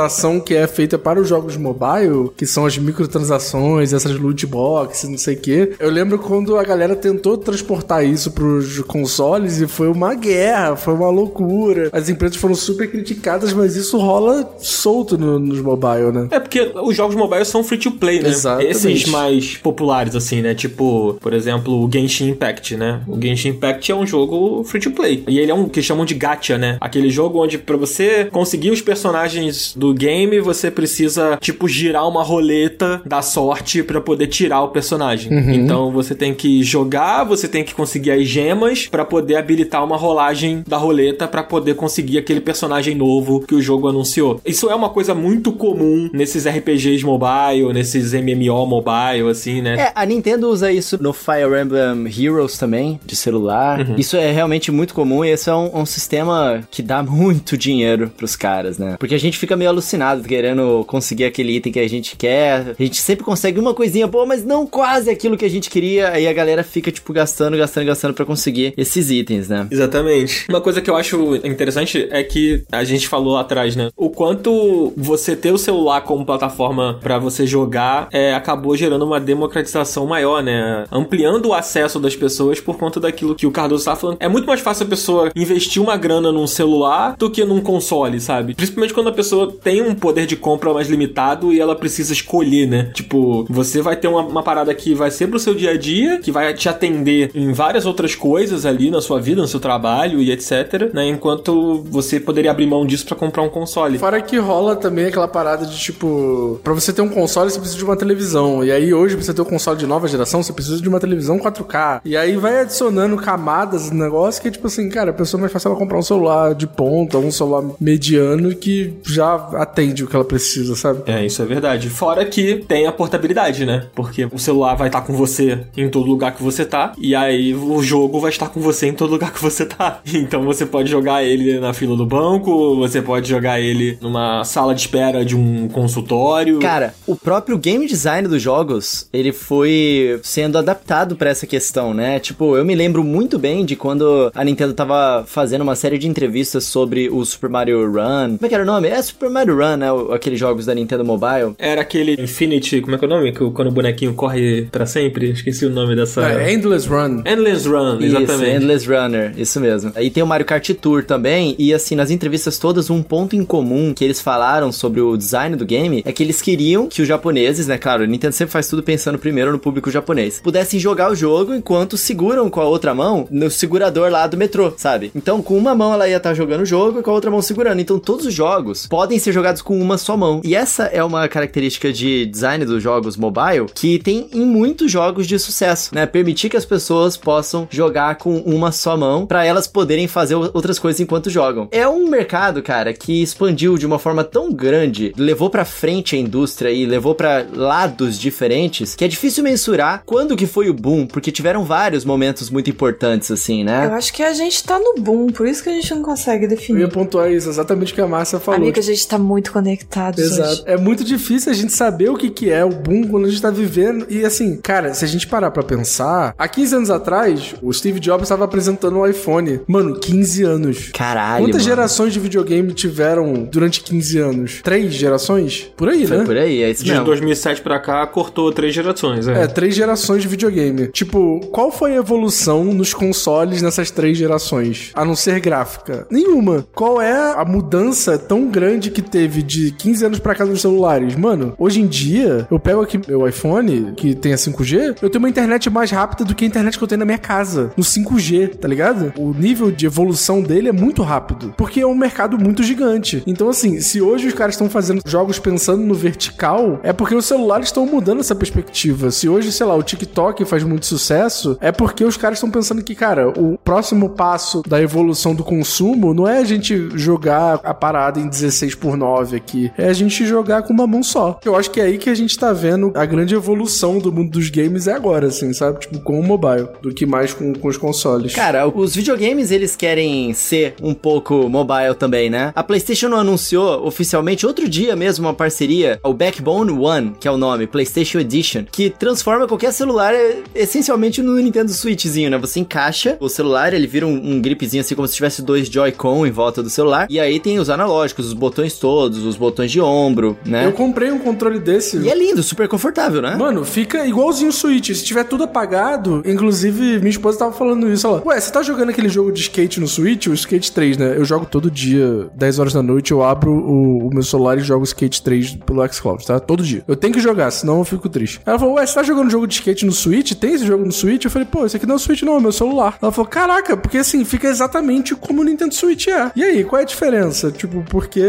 que 0.45 0.55
é 0.55 0.67
feita 0.67 0.99
para 0.99 1.21
os 1.21 1.29
jogos 1.29 1.57
mobile, 1.57 2.31
que 2.37 2.47
são 2.47 2.67
as 2.67 2.77
microtransações, 2.79 3.93
essas 3.93 4.19
loot 4.19 4.47
boxes, 4.47 5.09
não 5.09 5.19
sei 5.19 5.35
o 5.35 5.39
quê. 5.41 5.73
Eu 5.79 5.91
lembro 5.91 6.19
quando 6.19 6.57
a 6.57 6.65
galera 6.65 6.97
tentou 6.97 7.37
transportar 7.37 8.05
isso 8.05 8.31
pros 8.33 8.79
consoles 8.81 9.61
e 9.61 9.67
foi 9.67 9.89
uma 9.89 10.15
guerra, 10.15 10.77
foi 10.77 10.95
uma 10.95 11.11
loucura. 11.11 11.91
As 11.93 12.09
empresas 12.09 12.37
foram 12.37 12.55
super 12.55 12.91
criticadas, 12.91 13.53
mas 13.53 13.77
isso 13.77 13.99
rola 13.99 14.49
solto 14.59 15.17
no- 15.19 15.39
nos 15.39 15.61
mobile, 15.61 16.13
né? 16.13 16.29
É 16.31 16.41
porque 16.41 16.73
os 16.83 16.97
jogos 16.97 17.15
mobile 17.15 17.45
são 17.45 17.63
free 17.65 17.79
to 17.79 17.93
play, 17.93 18.21
né? 18.21 18.29
Exatamente. 18.29 18.71
Esses 18.71 19.05
mais 19.07 19.57
populares, 19.57 20.15
assim, 20.17 20.41
né? 20.43 20.55
Tipo, 20.55 21.15
por 21.21 21.33
exemplo, 21.33 21.85
o 21.85 21.91
Genshin 21.93 22.31
Impact, 22.31 22.77
né? 22.77 23.03
O 23.07 23.21
Genshin 23.21 23.49
Impact 23.51 23.91
é 23.91 23.95
um 23.95 24.07
jogo 24.07 24.65
free 24.65 24.81
to 24.81 24.91
play. 24.91 25.25
E 25.29 25.39
ele 25.39 25.51
é 25.51 25.55
um 25.55 25.69
que 25.69 25.83
chamam 25.83 26.05
de 26.05 26.15
gacha, 26.15 26.57
né? 26.59 26.77
Aquele 26.81 27.11
jogo 27.11 27.43
onde 27.43 27.59
pra 27.59 27.77
você 27.77 28.27
conseguir 28.31 28.71
os 28.71 28.81
personagens 28.81 29.72
do 29.76 29.93
game, 29.95 30.41
você 30.41 30.71
precisa, 30.71 31.37
tipo, 31.41 31.69
girar 31.69 32.09
uma 32.09 32.23
roleta 32.23 33.00
da 33.05 33.23
sorte 33.23 33.83
pra 33.83 34.00
poder 34.00 34.26
tirar 34.26 34.62
o 34.62 34.69
personagem. 34.69 35.33
Então 35.55 35.91
você 35.91 36.14
tem 36.14 36.35
que 36.35 36.62
jogar, 36.62 37.25
você 37.25 37.49
tem 37.49 37.64
que 37.64 37.75
conseguir 37.75 38.11
as 38.11 38.26
gemas 38.26 38.87
pra 38.87 39.05
poder 39.05 39.37
habilitar 39.37 39.85
uma 39.85 39.97
rolagem 39.97 40.62
da 40.67 40.76
roleta 40.76 41.29
pra 41.29 41.43
poder 41.43 41.75
conseguir 41.75 42.19
aquele 42.19 42.41
personagem 42.41 42.95
novo 42.95 43.41
que 43.41 43.55
o 43.55 43.62
jogo 43.62 43.88
anunciou. 43.88 44.41
Isso 44.45 44.69
é 44.71 44.75
uma 44.75 44.88
coisa 44.91 45.14
muito 45.14 45.52
comum 45.52 46.11
nesses 46.12 46.47
RPGs 46.47 47.05
mobile, 47.05 47.73
nesses 47.73 48.12
MMO 48.12 48.67
mobile, 48.67 49.29
assim, 49.31 49.62
né? 49.62 49.76
É, 49.79 49.93
a 49.95 50.05
Nintendo 50.05 50.49
usa 50.49 50.73
isso 50.73 51.02
no 51.02 51.12
Fire 51.12 51.61
Emblem 51.61 52.07
Heroes 52.07 52.59
também, 52.59 53.00
de 53.05 53.17
celular. 53.17 53.81
Uhum. 53.81 53.97
Isso 53.97 54.17
é 54.17 54.31
realmente 54.31 54.71
muito 54.71 54.95
comum 54.95 55.25
e 55.25 55.31
esse 55.31 55.49
é 55.49 55.55
um, 55.55 55.81
um 55.81 55.87
sistema 55.87 56.62
que 56.71 56.83
dá 56.83 57.02
muito 57.05 57.57
dinheiro 57.57 58.11
pros 58.17 58.37
caras, 58.37 58.79
né? 58.79 58.97
Porque 58.99 59.14
a 59.14 59.19
gente 59.19 59.38
fica 59.38 59.57
meio 59.62 59.71
alucinado 59.71 60.23
querendo 60.25 60.85
conseguir 60.87 61.25
aquele 61.25 61.57
item 61.57 61.73
que 61.73 61.78
a 61.78 61.88
gente 61.88 62.16
quer. 62.16 62.75
A 62.78 62.83
gente 62.83 63.00
sempre 63.00 63.25
consegue 63.25 63.61
uma 63.61 63.73
coisinha 63.73 64.07
boa, 64.07 64.26
mas 64.26 64.45
não 64.45 64.66
quase 64.66 65.09
aquilo 65.09 65.37
que 65.37 65.45
a 65.45 65.50
gente 65.50 65.71
queria. 65.71 66.11
Aí 66.11 66.26
a 66.26 66.33
galera 66.33 66.64
fica, 66.64 66.90
tipo, 66.90 67.12
gastando, 67.12 67.57
gastando, 67.57 67.87
gastando 67.87 68.14
pra 68.14 68.25
conseguir 68.25 68.75
esses 68.76 69.11
itens, 69.11 69.49
né? 69.49 69.69
Exatamente. 69.71 70.47
Uma 70.49 70.61
coisa 70.61 70.81
que 70.81 70.90
eu 70.90 70.97
acho 70.97 71.37
interessante 71.37 72.09
é 72.11 72.23
que 72.25 72.64
a 72.73 72.83
gente 72.83 73.09
falou 73.09 73.37
atrás, 73.37 73.76
né? 73.76 73.90
O 73.97 74.11
quanto 74.11 74.92
você 74.97 75.37
ter 75.37 75.52
o 75.52 75.59
celular 75.59 76.00
como 76.02 76.26
plataforma 76.26 76.99
pra 77.00 77.19
você 77.19 77.47
jogar 77.47 78.09
é, 78.12 78.35
acabou 78.35 78.76
gerando 78.76 79.04
uma 79.04 79.21
democratização 79.21 80.07
maior, 80.07 80.42
né? 80.42 80.85
Ampliando 80.90 81.47
o 81.47 81.54
acesso 81.54 82.00
das 82.00 82.16
pessoas 82.16 82.61
por 82.61 82.76
conta 82.76 82.99
daquilo 82.99 83.35
que 83.35 83.47
o 83.47 83.52
Cardoso 83.52 83.85
tá 83.85 83.95
falando. 83.95 84.16
É 84.21 84.28
muito 84.28 84.47
mais 84.47 84.61
fácil 84.61 84.87
a 84.87 84.88
pessoa 84.88 85.31
investir 85.37 85.81
uma 85.81 85.97
grana 85.97 86.33
num 86.33 86.47
celular 86.47 87.14
do 87.16 87.31
que 87.31 87.45
num 87.45 87.61
console, 87.61 88.21
sabe? 88.21 88.54
Principalmente 88.54 88.95
quando 88.95 89.09
a 89.09 89.12
pessoa 89.12 89.51
tem 89.52 89.82
um 89.82 89.94
poder 89.94 90.26
de 90.26 90.37
compra 90.37 90.73
mais 90.73 90.88
limitado 90.88 91.52
e 91.52 91.61
ela 91.61 91.76
precisa 91.76 92.12
escolher, 92.12 92.66
né? 92.66 92.90
Tipo, 92.92 93.44
você 93.49 93.80
vai 93.80 93.97
ter 93.97 94.09
uma, 94.09 94.21
uma 94.21 94.42
parada 94.42 94.75
que 94.75 94.94
vai 94.94 95.11
ser 95.11 95.28
pro 95.28 95.38
seu 95.38 95.54
dia 95.54 95.71
a 95.71 95.76
dia, 95.76 96.18
que 96.18 96.30
vai 96.30 96.52
te 96.54 96.68
atender 96.68 97.30
em 97.35 97.52
várias 97.52 97.87
outras 97.87 98.14
coisas 98.14 98.66
ali 98.66 98.90
na 98.90 99.00
sua 99.00 99.21
vida, 99.21 99.40
no 99.40 99.49
seu 99.49 99.61
trabalho 99.61 100.21
e 100.21 100.30
etc, 100.30 100.92
né? 100.92 101.06
Enquanto 101.06 101.82
você 101.90 102.18
poderia 102.18 102.50
abrir 102.50 102.66
mão 102.66 102.87
disso 102.87 103.06
pra 103.06 103.16
comprar 103.16 103.42
um 103.42 103.49
console. 103.49 103.99
Fora 103.99 104.21
que 104.21 104.38
rola 104.38 104.76
também 104.76 105.06
aquela 105.06 105.28
parada 105.28 105.66
de 105.66 105.78
tipo, 105.78 106.61
pra 106.62 106.73
você 106.73 106.92
ter 106.92 107.02
um 107.02 107.09
console 107.09 107.50
você 107.50 107.59
precisa 107.59 107.78
de 107.78 107.85
uma 107.85 107.97
televisão. 107.97 108.64
E 108.64 108.71
aí 108.71 108.92
hoje 108.92 109.16
pra 109.16 109.25
você 109.25 109.35
ter 109.35 109.42
um 109.42 109.47
console 109.47 109.78
de 109.78 109.87
nova 109.87 110.09
geração, 110.09 110.42
você 110.42 110.52
precisa 110.52 110.80
de 110.80 110.88
uma 110.88 111.00
televisão 111.00 111.38
4K. 111.38 112.00
E 112.04 112.16
aí 112.16 112.37
vai 112.37 112.61
adicionando 112.61 113.16
camadas 113.16 113.90
no 113.90 114.02
negócio 114.02 114.42
que 114.42 114.50
tipo 114.50 114.66
assim, 114.66 114.88
cara, 114.88 115.11
a 115.11 115.14
pessoa 115.14 115.40
mais 115.40 115.52
fácil 115.52 115.68
ela 115.68 115.78
comprar 115.78 115.99
um 115.99 116.02
celular 116.02 116.54
de 116.54 116.66
ponta, 116.66 117.18
um 117.18 117.30
celular 117.30 117.64
mediano 117.80 118.54
que 118.54 118.94
já 119.04 119.42
atende 119.55 120.05
o 120.05 120.07
que 120.07 120.17
ela 120.17 120.25
precisa, 120.25 120.75
sabe? 120.77 121.03
É, 121.07 121.25
isso 121.25 121.43
é 121.43 121.45
verdade. 121.45 121.89
Fora 121.91 122.25
que 122.25 122.57
tem 122.67 122.87
a 122.87 122.93
portabilidade, 122.93 123.65
né? 123.65 123.87
Porque 123.95 124.29
o 124.33 124.39
celular 124.39 124.75
vai 124.75 124.89
estar 124.89 125.03
com 125.03 125.13
você 125.13 125.61
em 125.77 125.89
todo 125.89 126.07
lugar 126.07 126.35
que 126.35 126.43
você 126.43 126.65
tá, 126.65 126.93
e 126.99 127.15
aí 127.15 127.55
o 127.55 127.83
jogo 127.83 128.21
vai 128.21 128.31
estar 128.31 128.49
com 128.49 128.61
você 128.61 128.87
em 128.87 128.93
todo 128.93 129.11
lugar 129.11 129.33
que 129.33 129.43
você 129.43 129.67
tá. 129.67 130.01
Então 130.23 130.45
você 130.45 130.65
pode 130.65 130.91
jogar 130.91 131.25
ele 131.25 131.59
na 131.59 131.73
fila 131.73 131.97
do 131.97 132.07
banco, 132.07 132.77
você 132.77 133.03
pode 133.03 133.29
jogar 133.29 133.61
ele 133.61 133.99
numa 134.01 134.45
sala 134.45 134.75
de 134.75 134.83
espera 134.83 135.25
de 135.25 135.37
um 135.37 135.69
consultório. 135.69 136.59
Cara, 136.61 136.95
o 137.07 137.17
próprio 137.17 137.59
game 137.59 137.87
design 137.87 138.29
dos 138.29 138.41
jogos, 138.41 139.09
ele 139.13 139.33
foi 139.33 140.21
sendo 140.23 140.59
adaptado 140.59 141.17
pra 141.17 141.31
essa 141.31 141.47
questão, 141.47 141.93
né? 141.93 142.19
Tipo, 142.21 142.57
eu 142.57 142.65
me 142.65 142.75
lembro 142.75 143.03
muito 143.03 143.39
bem 143.39 143.65
de 143.65 143.75
quando 143.75 144.31
a 144.35 144.45
Nintendo 144.45 144.75
tava 144.75 145.25
fazendo 145.27 145.63
uma 145.63 145.75
série 145.75 145.99
de 145.99 146.09
entrevistas 146.09 146.65
sobre 146.65 147.09
o 147.09 147.25
Super 147.25 147.51
Mario 147.51 147.91
Run. 147.91 148.37
Como 148.37 148.47
é 148.47 148.49
que 148.49 148.55
era 148.55 148.65
o 148.65 148.67
nome? 148.67 148.89
É 148.89 149.03
Super 149.03 149.31
Mario 149.33 149.57
Run, 149.57 149.77
né? 149.77 149.87
Aqueles 150.12 150.39
jogos 150.39 150.67
da 150.67 150.75
Nintendo 150.75 151.05
Mobile. 151.05 151.55
Era 151.59 151.81
aquele 151.81 152.21
Infinity, 152.21 152.81
como 152.81 152.95
é 152.95 152.99
que 152.99 153.05
é 153.05 153.09
o 153.09 153.11
nome? 153.11 153.33
Que 153.33 153.51
Quando 153.51 153.69
o 153.69 153.73
bonequinho 153.73 154.15
corre 154.15 154.69
pra 154.71 154.87
sempre? 154.87 155.31
Esqueci 155.31 155.67
o 155.67 155.71
nome 155.71 155.97
dessa. 155.97 156.23
É, 156.29 156.53
Endless 156.53 156.89
Run. 156.89 157.23
Endless 157.27 157.69
Run, 157.69 157.99
Isso, 157.99 158.17
exatamente. 158.17 158.57
Endless 158.57 158.89
Runner, 158.89 159.33
isso 159.37 159.61
mesmo. 159.61 159.93
Aí 159.95 160.11
tem 160.11 160.23
o 160.23 160.27
Mario 160.27 160.47
Kart 160.47 160.69
Tour 160.75 161.05
também, 161.05 161.55
e 161.59 161.73
assim, 161.73 161.95
nas 161.95 162.11
entrevistas 162.11 162.59
todas, 162.59 162.91
um 162.91 163.03
ponto 163.03 163.35
em 163.35 163.45
comum 163.45 163.93
que 163.95 164.05
eles 164.05 164.21
falaram 164.21 164.71
sobre 164.73 165.01
o 165.01 165.17
design 165.17 165.57
do 165.57 165.65
game 165.65 166.03
é 166.05 166.12
que 166.12 166.23
eles 166.23 166.41
queriam 166.43 166.87
que 166.89 167.03
os 167.03 167.09
japoneses, 167.09 167.67
né, 167.67 167.79
claro, 167.79 168.05
a 168.05 168.07
Nintendo 168.07 168.35
sempre 168.35 168.53
faz 168.53 168.69
tudo 168.69 168.83
pensando 168.83 169.19
primeiro 169.19 169.53
no 169.53 169.59
público 169.59 169.91
japonês, 169.91 170.41
pudessem 170.41 170.79
jogar 170.79 171.11
o 171.11 171.15
jogo 171.15 171.55
enquanto 171.55 171.97
seguram 171.97 172.51
com 172.51 172.61
a 172.61 172.65
outra 172.65 172.95
mão 172.95 173.27
no 173.31 173.51
segurador 173.51 174.11
lá 174.11 174.27
do 174.27 174.37
metrô, 174.37 174.73
sabe? 174.77 175.11
Então, 175.15 175.43
com 175.43 175.57
uma 175.57 175.75
mão 175.75 175.93
ela 175.93 176.09
ia 176.09 176.17
estar 176.17 176.35
jogando 176.35 176.62
o 176.62 176.67
jogo 176.67 177.01
e 177.01 177.03
com 177.03 177.11
a 177.11 177.15
outra 177.15 177.31
mão 177.31 177.43
segurando. 177.43 177.81
Então, 177.81 177.99
todos 177.99 178.27
os 178.27 178.35
jogos 178.35 178.87
podem 178.87 179.19
ser 179.23 179.33
jogados 179.33 179.62
com 179.62 179.81
uma 179.81 179.97
só 179.99 180.17
mão. 180.17 180.41
E 180.45 180.55
essa 180.55 180.85
é 180.85 181.02
uma 181.02 181.26
característica 181.29 181.93
de 181.93 182.26
design 182.26 182.64
dos 182.64 182.83
jogos 182.83 183.17
mobile 183.17 183.67
que 183.75 183.99
tem 183.99 184.29
em 184.33 184.45
muitos 184.45 184.91
jogos 184.91 185.26
de 185.26 185.38
sucesso, 185.38 185.95
né? 185.95 186.07
Permitir 186.07 186.49
que 186.49 186.57
as 186.57 186.64
pessoas 186.64 187.17
possam 187.17 187.67
jogar 187.71 188.17
com 188.17 188.37
uma 188.38 188.73
só 188.73 188.97
mão 188.97 189.26
para 189.26 189.45
elas 189.45 189.67
poderem 189.67 190.07
fazer 190.09 190.35
outras 190.35 190.79
coisas 190.79 191.00
enquanto 191.00 191.31
jogam. 191.31 191.69
É 191.71 191.87
um 191.88 192.09
mercado, 192.09 192.62
cara, 192.62 192.93
que 192.93 193.23
expandiu 193.23 193.79
de 193.79 193.87
uma 193.87 193.99
forma 193.99 194.25
tão 194.25 194.52
grande, 194.52 195.12
levou 195.17 195.49
pra 195.50 195.64
frente 195.64 196.17
a 196.17 196.19
indústria 196.19 196.71
e 196.71 196.85
levou 196.87 197.14
pra 197.14 197.45
lados 197.55 198.19
diferentes, 198.19 198.95
que 198.95 199.05
é 199.05 199.09
difícil 199.09 199.45
mensurar 199.45 200.02
quando 200.05 200.37
que 200.37 200.47
foi 200.47 200.69
o 200.69 200.75
boom, 200.75 201.07
porque 201.07 201.31
tiveram 201.31 201.64
vários 201.64 202.05
momentos 202.05 202.50
muito 202.50 202.71
importantes 202.71 203.31
assim, 203.31 203.62
né? 203.64 203.87
Eu 203.87 203.95
acho 203.95 204.12
que 204.12 204.23
a 204.23 204.33
gente 204.33 204.62
tá 204.64 204.79
no 204.79 204.95
boom, 204.99 205.29
por 205.29 205.47
isso 205.47 205.62
que 205.62 205.69
a 205.69 205.73
gente 205.73 205.95
não 205.95 206.02
consegue 206.02 206.45
Eu 206.45 206.50
ia 206.50 206.57
definir. 206.57 206.88
pontuar 206.88 207.31
isso, 207.31 207.49
exatamente 207.49 207.93
o 207.93 207.95
que 207.95 208.00
a 208.00 208.07
Márcia 208.07 208.38
falou. 208.41 208.61
Amigo, 208.61 208.79
a 208.79 208.83
gente 208.83 209.07
tá 209.12 209.19
muito 209.19 209.52
conectados 209.52 210.19
Exato. 210.19 210.50
hoje. 210.50 210.62
É 210.66 210.76
muito 210.76 211.04
difícil 211.04 211.52
a 211.52 211.54
gente 211.54 211.73
saber 211.73 212.09
o 212.11 212.16
que, 212.16 212.31
que 212.31 212.50
é 212.50 212.64
o 212.64 212.71
boom 212.71 213.07
quando 213.07 213.26
a 213.26 213.28
gente 213.28 213.42
tá 213.42 213.50
vivendo. 213.50 214.07
E 214.09 214.25
assim, 214.25 214.57
cara, 214.57 214.95
se 214.95 215.04
a 215.04 215.09
gente 215.09 215.26
parar 215.26 215.50
pra 215.50 215.62
pensar, 215.62 216.35
há 216.38 216.49
15 216.49 216.76
anos 216.76 216.90
atrás, 216.90 217.54
o 217.62 217.73
Steve 217.73 218.00
Jobs 218.00 218.25
estava 218.25 218.45
apresentando 218.45 218.99
o 218.99 219.07
iPhone. 219.07 219.61
Mano, 219.66 219.99
15 219.99 220.42
anos. 220.45 220.90
Caralho. 220.95 221.45
Quantas 221.45 221.62
mano. 221.62 221.75
gerações 221.76 222.12
de 222.12 222.21
videogame 222.21 222.73
tiveram 222.73 223.45
durante 223.45 223.83
15 223.83 224.19
anos? 224.19 224.61
Três 224.62 224.92
gerações? 224.95 225.71
Por 225.76 225.88
aí, 225.88 226.07
Foi 226.07 226.19
né? 226.19 226.25
por 226.25 226.37
aí, 226.37 226.62
é 226.62 226.71
isso 226.71 226.85
De 226.85 226.90
mesmo. 226.90 227.04
2007 227.04 227.61
pra 227.61 227.78
cá, 227.78 228.07
cortou 228.07 228.50
três 228.52 228.75
gerações. 228.75 229.28
É. 229.28 229.42
É, 229.42 229.47
três 229.47 229.75
gerações 229.75 230.23
de 230.23 230.28
videogame. 230.28 230.88
Tipo, 230.88 231.40
qual 231.52 231.71
foi 231.71 231.92
a 231.92 231.97
evolução 231.97 232.64
nos 232.64 232.95
consoles 232.95 233.61
nessas 233.62 233.90
três 233.90 234.16
gerações? 234.16 234.90
A 234.95 235.04
não 235.04 235.14
ser 235.14 235.40
gráfica? 235.40 236.07
Nenhuma. 236.11 236.66
Qual 236.75 237.00
é 237.00 237.12
a 237.35 237.45
mudança 237.45 238.16
tão 238.16 238.47
grande 238.49 238.90
que 238.90 239.01
teve 239.02 239.42
de 239.42 239.73
15 239.73 240.06
anos 240.06 240.18
pra 240.18 240.35
cá 240.35 240.44
nos 240.44 240.61
celulares? 240.61 241.16
Mano, 241.16 241.54
hoje 241.59 241.80
em 241.80 241.87
dia, 241.87 242.47
eu 242.50 242.59
pego 242.59 242.80
aqui 242.80 243.00
meu 243.06 243.26
iPhone, 243.28 243.92
que 243.97 244.14
tem 244.14 244.32
a 244.32 244.37
5G, 244.37 244.97
eu 245.02 245.11
tenho 245.11 245.23
uma 245.23 245.28
internet 245.28 245.68
mais 245.71 245.90
rápida 245.90 246.25
do 246.25 246.35
que 246.35 246.44
a 246.44 246.49
internet 246.49 246.78
que 246.78 246.85
eu 246.85 246.88
tenho 246.88 247.00
na 247.00 247.04
minha 247.04 247.18
casa. 247.18 247.73
No 247.76 247.85
5G, 247.85 248.56
tá 248.56 248.68
ligado? 248.68 249.12
O 249.16 249.32
nível 249.32 249.71
de 249.71 249.87
evolução 249.87 250.42
dele 250.42 250.68
é 250.68 250.73
muito 250.73 251.02
rápido. 251.02 251.54
Porque 251.56 251.80
é 251.80 251.87
um 251.87 251.94
mercado 251.94 252.38
muito 252.38 252.62
gigante. 252.62 253.23
Então, 253.26 253.49
assim, 253.49 253.80
se 253.80 254.00
hoje 254.00 254.28
os 254.28 254.35
caras 254.35 254.54
estão 254.54 254.68
fazendo 254.68 255.02
jogos 255.04 255.38
pensando 255.38 255.82
no 255.82 255.94
vertical, 255.94 256.80
é 256.82 256.92
porque 256.92 257.14
os 257.14 257.26
celulares 257.26 257.68
estão 257.68 257.87
mudando 257.87 258.21
essa 258.21 258.35
perspectiva. 258.35 259.11
Se 259.11 259.28
hoje, 259.28 259.52
sei 259.52 259.66
lá, 259.66 259.75
o 259.75 259.82
TikTok 259.82 260.44
faz 260.44 260.62
muito 260.64 260.87
sucesso, 260.87 261.56
é 261.61 261.73
porque 261.73 262.04
os 262.04 262.16
caras 262.16 262.38
estão 262.38 262.50
pensando 262.50 262.82
que, 262.82 262.94
cara, 262.94 263.28
o 263.28 263.59
próximo 263.59 264.11
passo 264.11 264.62
da 264.66 264.80
evolução 264.80 265.35
do 265.35 265.44
consumo 265.44 266.14
não 266.14 266.28
é 266.28 266.38
a 266.38 266.44
gente 266.44 266.90
jogar 266.94 267.61
a 267.62 267.75
parada 267.75 268.21
em 268.21 268.28
16 268.28 268.75
por 268.83 268.97
9 268.97 269.37
aqui, 269.37 269.71
é 269.79 269.89
a 269.89 269.93
gente 269.93 270.27
jogar 270.27 270.62
com 270.62 270.73
uma 270.73 270.89
mão 270.89 271.05
só. 271.05 271.39
Eu 271.45 271.55
acho 271.55 271.71
que 271.71 271.81
é 271.81 271.85
aí 271.85 271.99
que 271.99 272.11
a 272.11 272.15
gente 272.15 272.37
tá 272.37 272.53
vendo 272.53 272.91
a 272.97 273.07
grande 273.07 273.33
evolução 273.33 273.99
do 273.99 274.12
mundo 274.12 274.33
dos 274.33 274.51
games 274.51 274.89
é 274.89 274.93
agora, 274.93 275.29
assim, 275.29 275.53
sabe? 275.53 275.79
Tipo, 275.79 276.01
com 276.01 276.19
o 276.19 276.23
mobile, 276.23 276.67
do 276.83 276.93
que 276.93 277.07
mais 277.07 277.33
com, 277.33 277.55
com 277.55 277.69
os 277.69 277.77
consoles. 277.77 278.35
Cara, 278.35 278.67
os 278.67 278.97
videogames 278.97 279.53
eles 279.53 279.77
querem 279.77 280.35
ser 280.35 280.75
um 280.83 280.93
pouco 280.93 281.49
mobile 281.49 281.95
também, 281.97 282.29
né? 282.29 282.53
A 282.57 282.65
PlayStation 282.65 283.09
não 283.09 283.19
anunciou 283.19 283.87
oficialmente 283.87 284.45
outro 284.45 284.69
dia 284.69 284.97
mesmo 284.97 285.27
uma 285.27 285.35
parceria, 285.35 286.01
o 286.03 286.12
Backbone 286.12 286.73
One, 286.73 287.12
que 287.21 287.29
é 287.29 287.31
o 287.31 287.37
nome, 287.37 287.69
PlayStation 287.69 288.19
Edition, 288.19 288.65
que 288.71 288.91
transforma 288.91 289.47
qualquer 289.47 289.73
celular 289.73 290.12
é, 290.12 290.39
essencialmente 290.57 291.23
no 291.23 291.37
Nintendo 291.37 291.71
Switchzinho, 291.71 292.31
né? 292.31 292.39
Você 292.39 292.59
encaixa 292.59 293.17
o 293.21 293.28
celular, 293.28 293.73
ele 293.73 293.87
vira 293.87 294.06
um, 294.06 294.33
um 294.33 294.41
gripzinho 294.41 294.80
assim 294.80 294.97
como 294.97 295.06
se 295.06 295.15
tivesse 295.15 295.41
dois 295.41 295.69
Joy-Con 295.69 296.26
em 296.26 296.33
volta 296.33 296.63
do 296.63 296.71
celular, 296.71 297.06
e 297.09 297.21
aí 297.21 297.39
tem 297.39 297.61
os 297.61 297.71
analógicos, 297.71 298.26
os 298.26 298.33
botões 298.33 298.72
todos, 298.78 299.25
os 299.25 299.37
botões 299.37 299.71
de 299.71 299.80
ombro, 299.80 300.37
né? 300.45 300.67
Eu 300.67 300.73
comprei 300.73 301.11
um 301.11 301.19
controle 301.19 301.58
desse. 301.58 301.99
E 301.99 302.08
é 302.08 302.15
lindo, 302.15 302.43
super 302.43 302.69
confortável, 302.69 303.21
né? 303.23 303.37
Mano, 303.37 303.65
fica 303.65 304.06
igualzinho 304.06 304.50
o 304.50 304.52
Switch. 304.52 304.91
Se 304.91 305.04
tiver 305.04 305.25
tudo 305.25 305.45
apagado, 305.45 306.23
inclusive 306.25 306.99
minha 306.99 307.11
esposa 307.11 307.39
tava 307.39 307.52
falando 307.52 307.91
isso. 307.91 308.06
Ela, 308.06 308.23
ué, 308.25 308.41
você 308.41 308.50
tá 308.50 308.63
jogando 308.63 308.91
aquele 308.91 309.08
jogo 309.08 309.32
de 309.32 309.41
skate 309.41 309.80
no 309.80 309.89
Switch? 309.89 310.26
O 310.26 310.35
Skate 310.35 310.73
3, 310.73 310.97
né? 310.97 311.17
Eu 311.17 311.25
jogo 311.25 311.47
todo 311.47 311.71
dia, 311.71 312.28
10 312.35 312.58
horas 312.58 312.73
da 312.73 312.82
noite, 312.82 313.13
eu 313.13 313.23
abro 313.23 313.52
o, 313.52 314.08
o 314.08 314.11
meu 314.13 314.23
celular 314.23 314.58
e 314.58 314.61
jogo 314.61 314.85
Skate 314.85 315.23
3 315.23 315.56
pelo 315.67 315.87
xCloud, 315.93 316.26
tá? 316.26 316.41
Todo 316.41 316.63
dia. 316.63 316.85
Eu 316.87 316.97
tenho 316.97 317.13
que 317.13 317.21
jogar, 317.21 317.50
senão 317.50 317.78
eu 317.78 317.85
fico 317.85 318.08
triste. 318.08 318.41
Ela 318.45 318.58
falou, 318.58 318.75
ué, 318.75 318.87
você 318.87 318.95
tá 318.95 319.02
jogando 319.02 319.30
jogo 319.30 319.47
de 319.47 319.54
skate 319.54 319.87
no 319.87 319.93
Switch? 319.93 320.32
Tem 320.32 320.54
esse 320.54 320.67
jogo 320.67 320.85
no 320.85 320.93
Switch? 320.93 321.25
Eu 321.25 321.30
falei, 321.30 321.47
pô, 321.50 321.65
esse 321.65 321.76
aqui 321.76 321.87
não 321.87 321.95
é 321.95 321.97
o 321.97 321.99
Switch 321.99 322.23
não, 322.23 322.37
é 322.37 322.41
meu 322.41 322.52
celular. 322.52 322.99
Ela 323.00 323.13
falou, 323.13 323.28
caraca, 323.28 323.76
porque 323.76 323.99
assim, 323.99 324.25
fica 324.25 324.49
exatamente 324.49 325.15
como 325.15 325.41
o 325.41 325.45
Nintendo 325.45 325.75
Switch 325.75 326.08
é. 326.08 326.30
E 326.37 326.43
aí, 326.43 326.65
qual 326.65 326.80
é 326.80 326.82
a 326.82 326.87
diferença? 326.87 327.50
Tipo, 327.50 327.82
porque, 327.89 328.23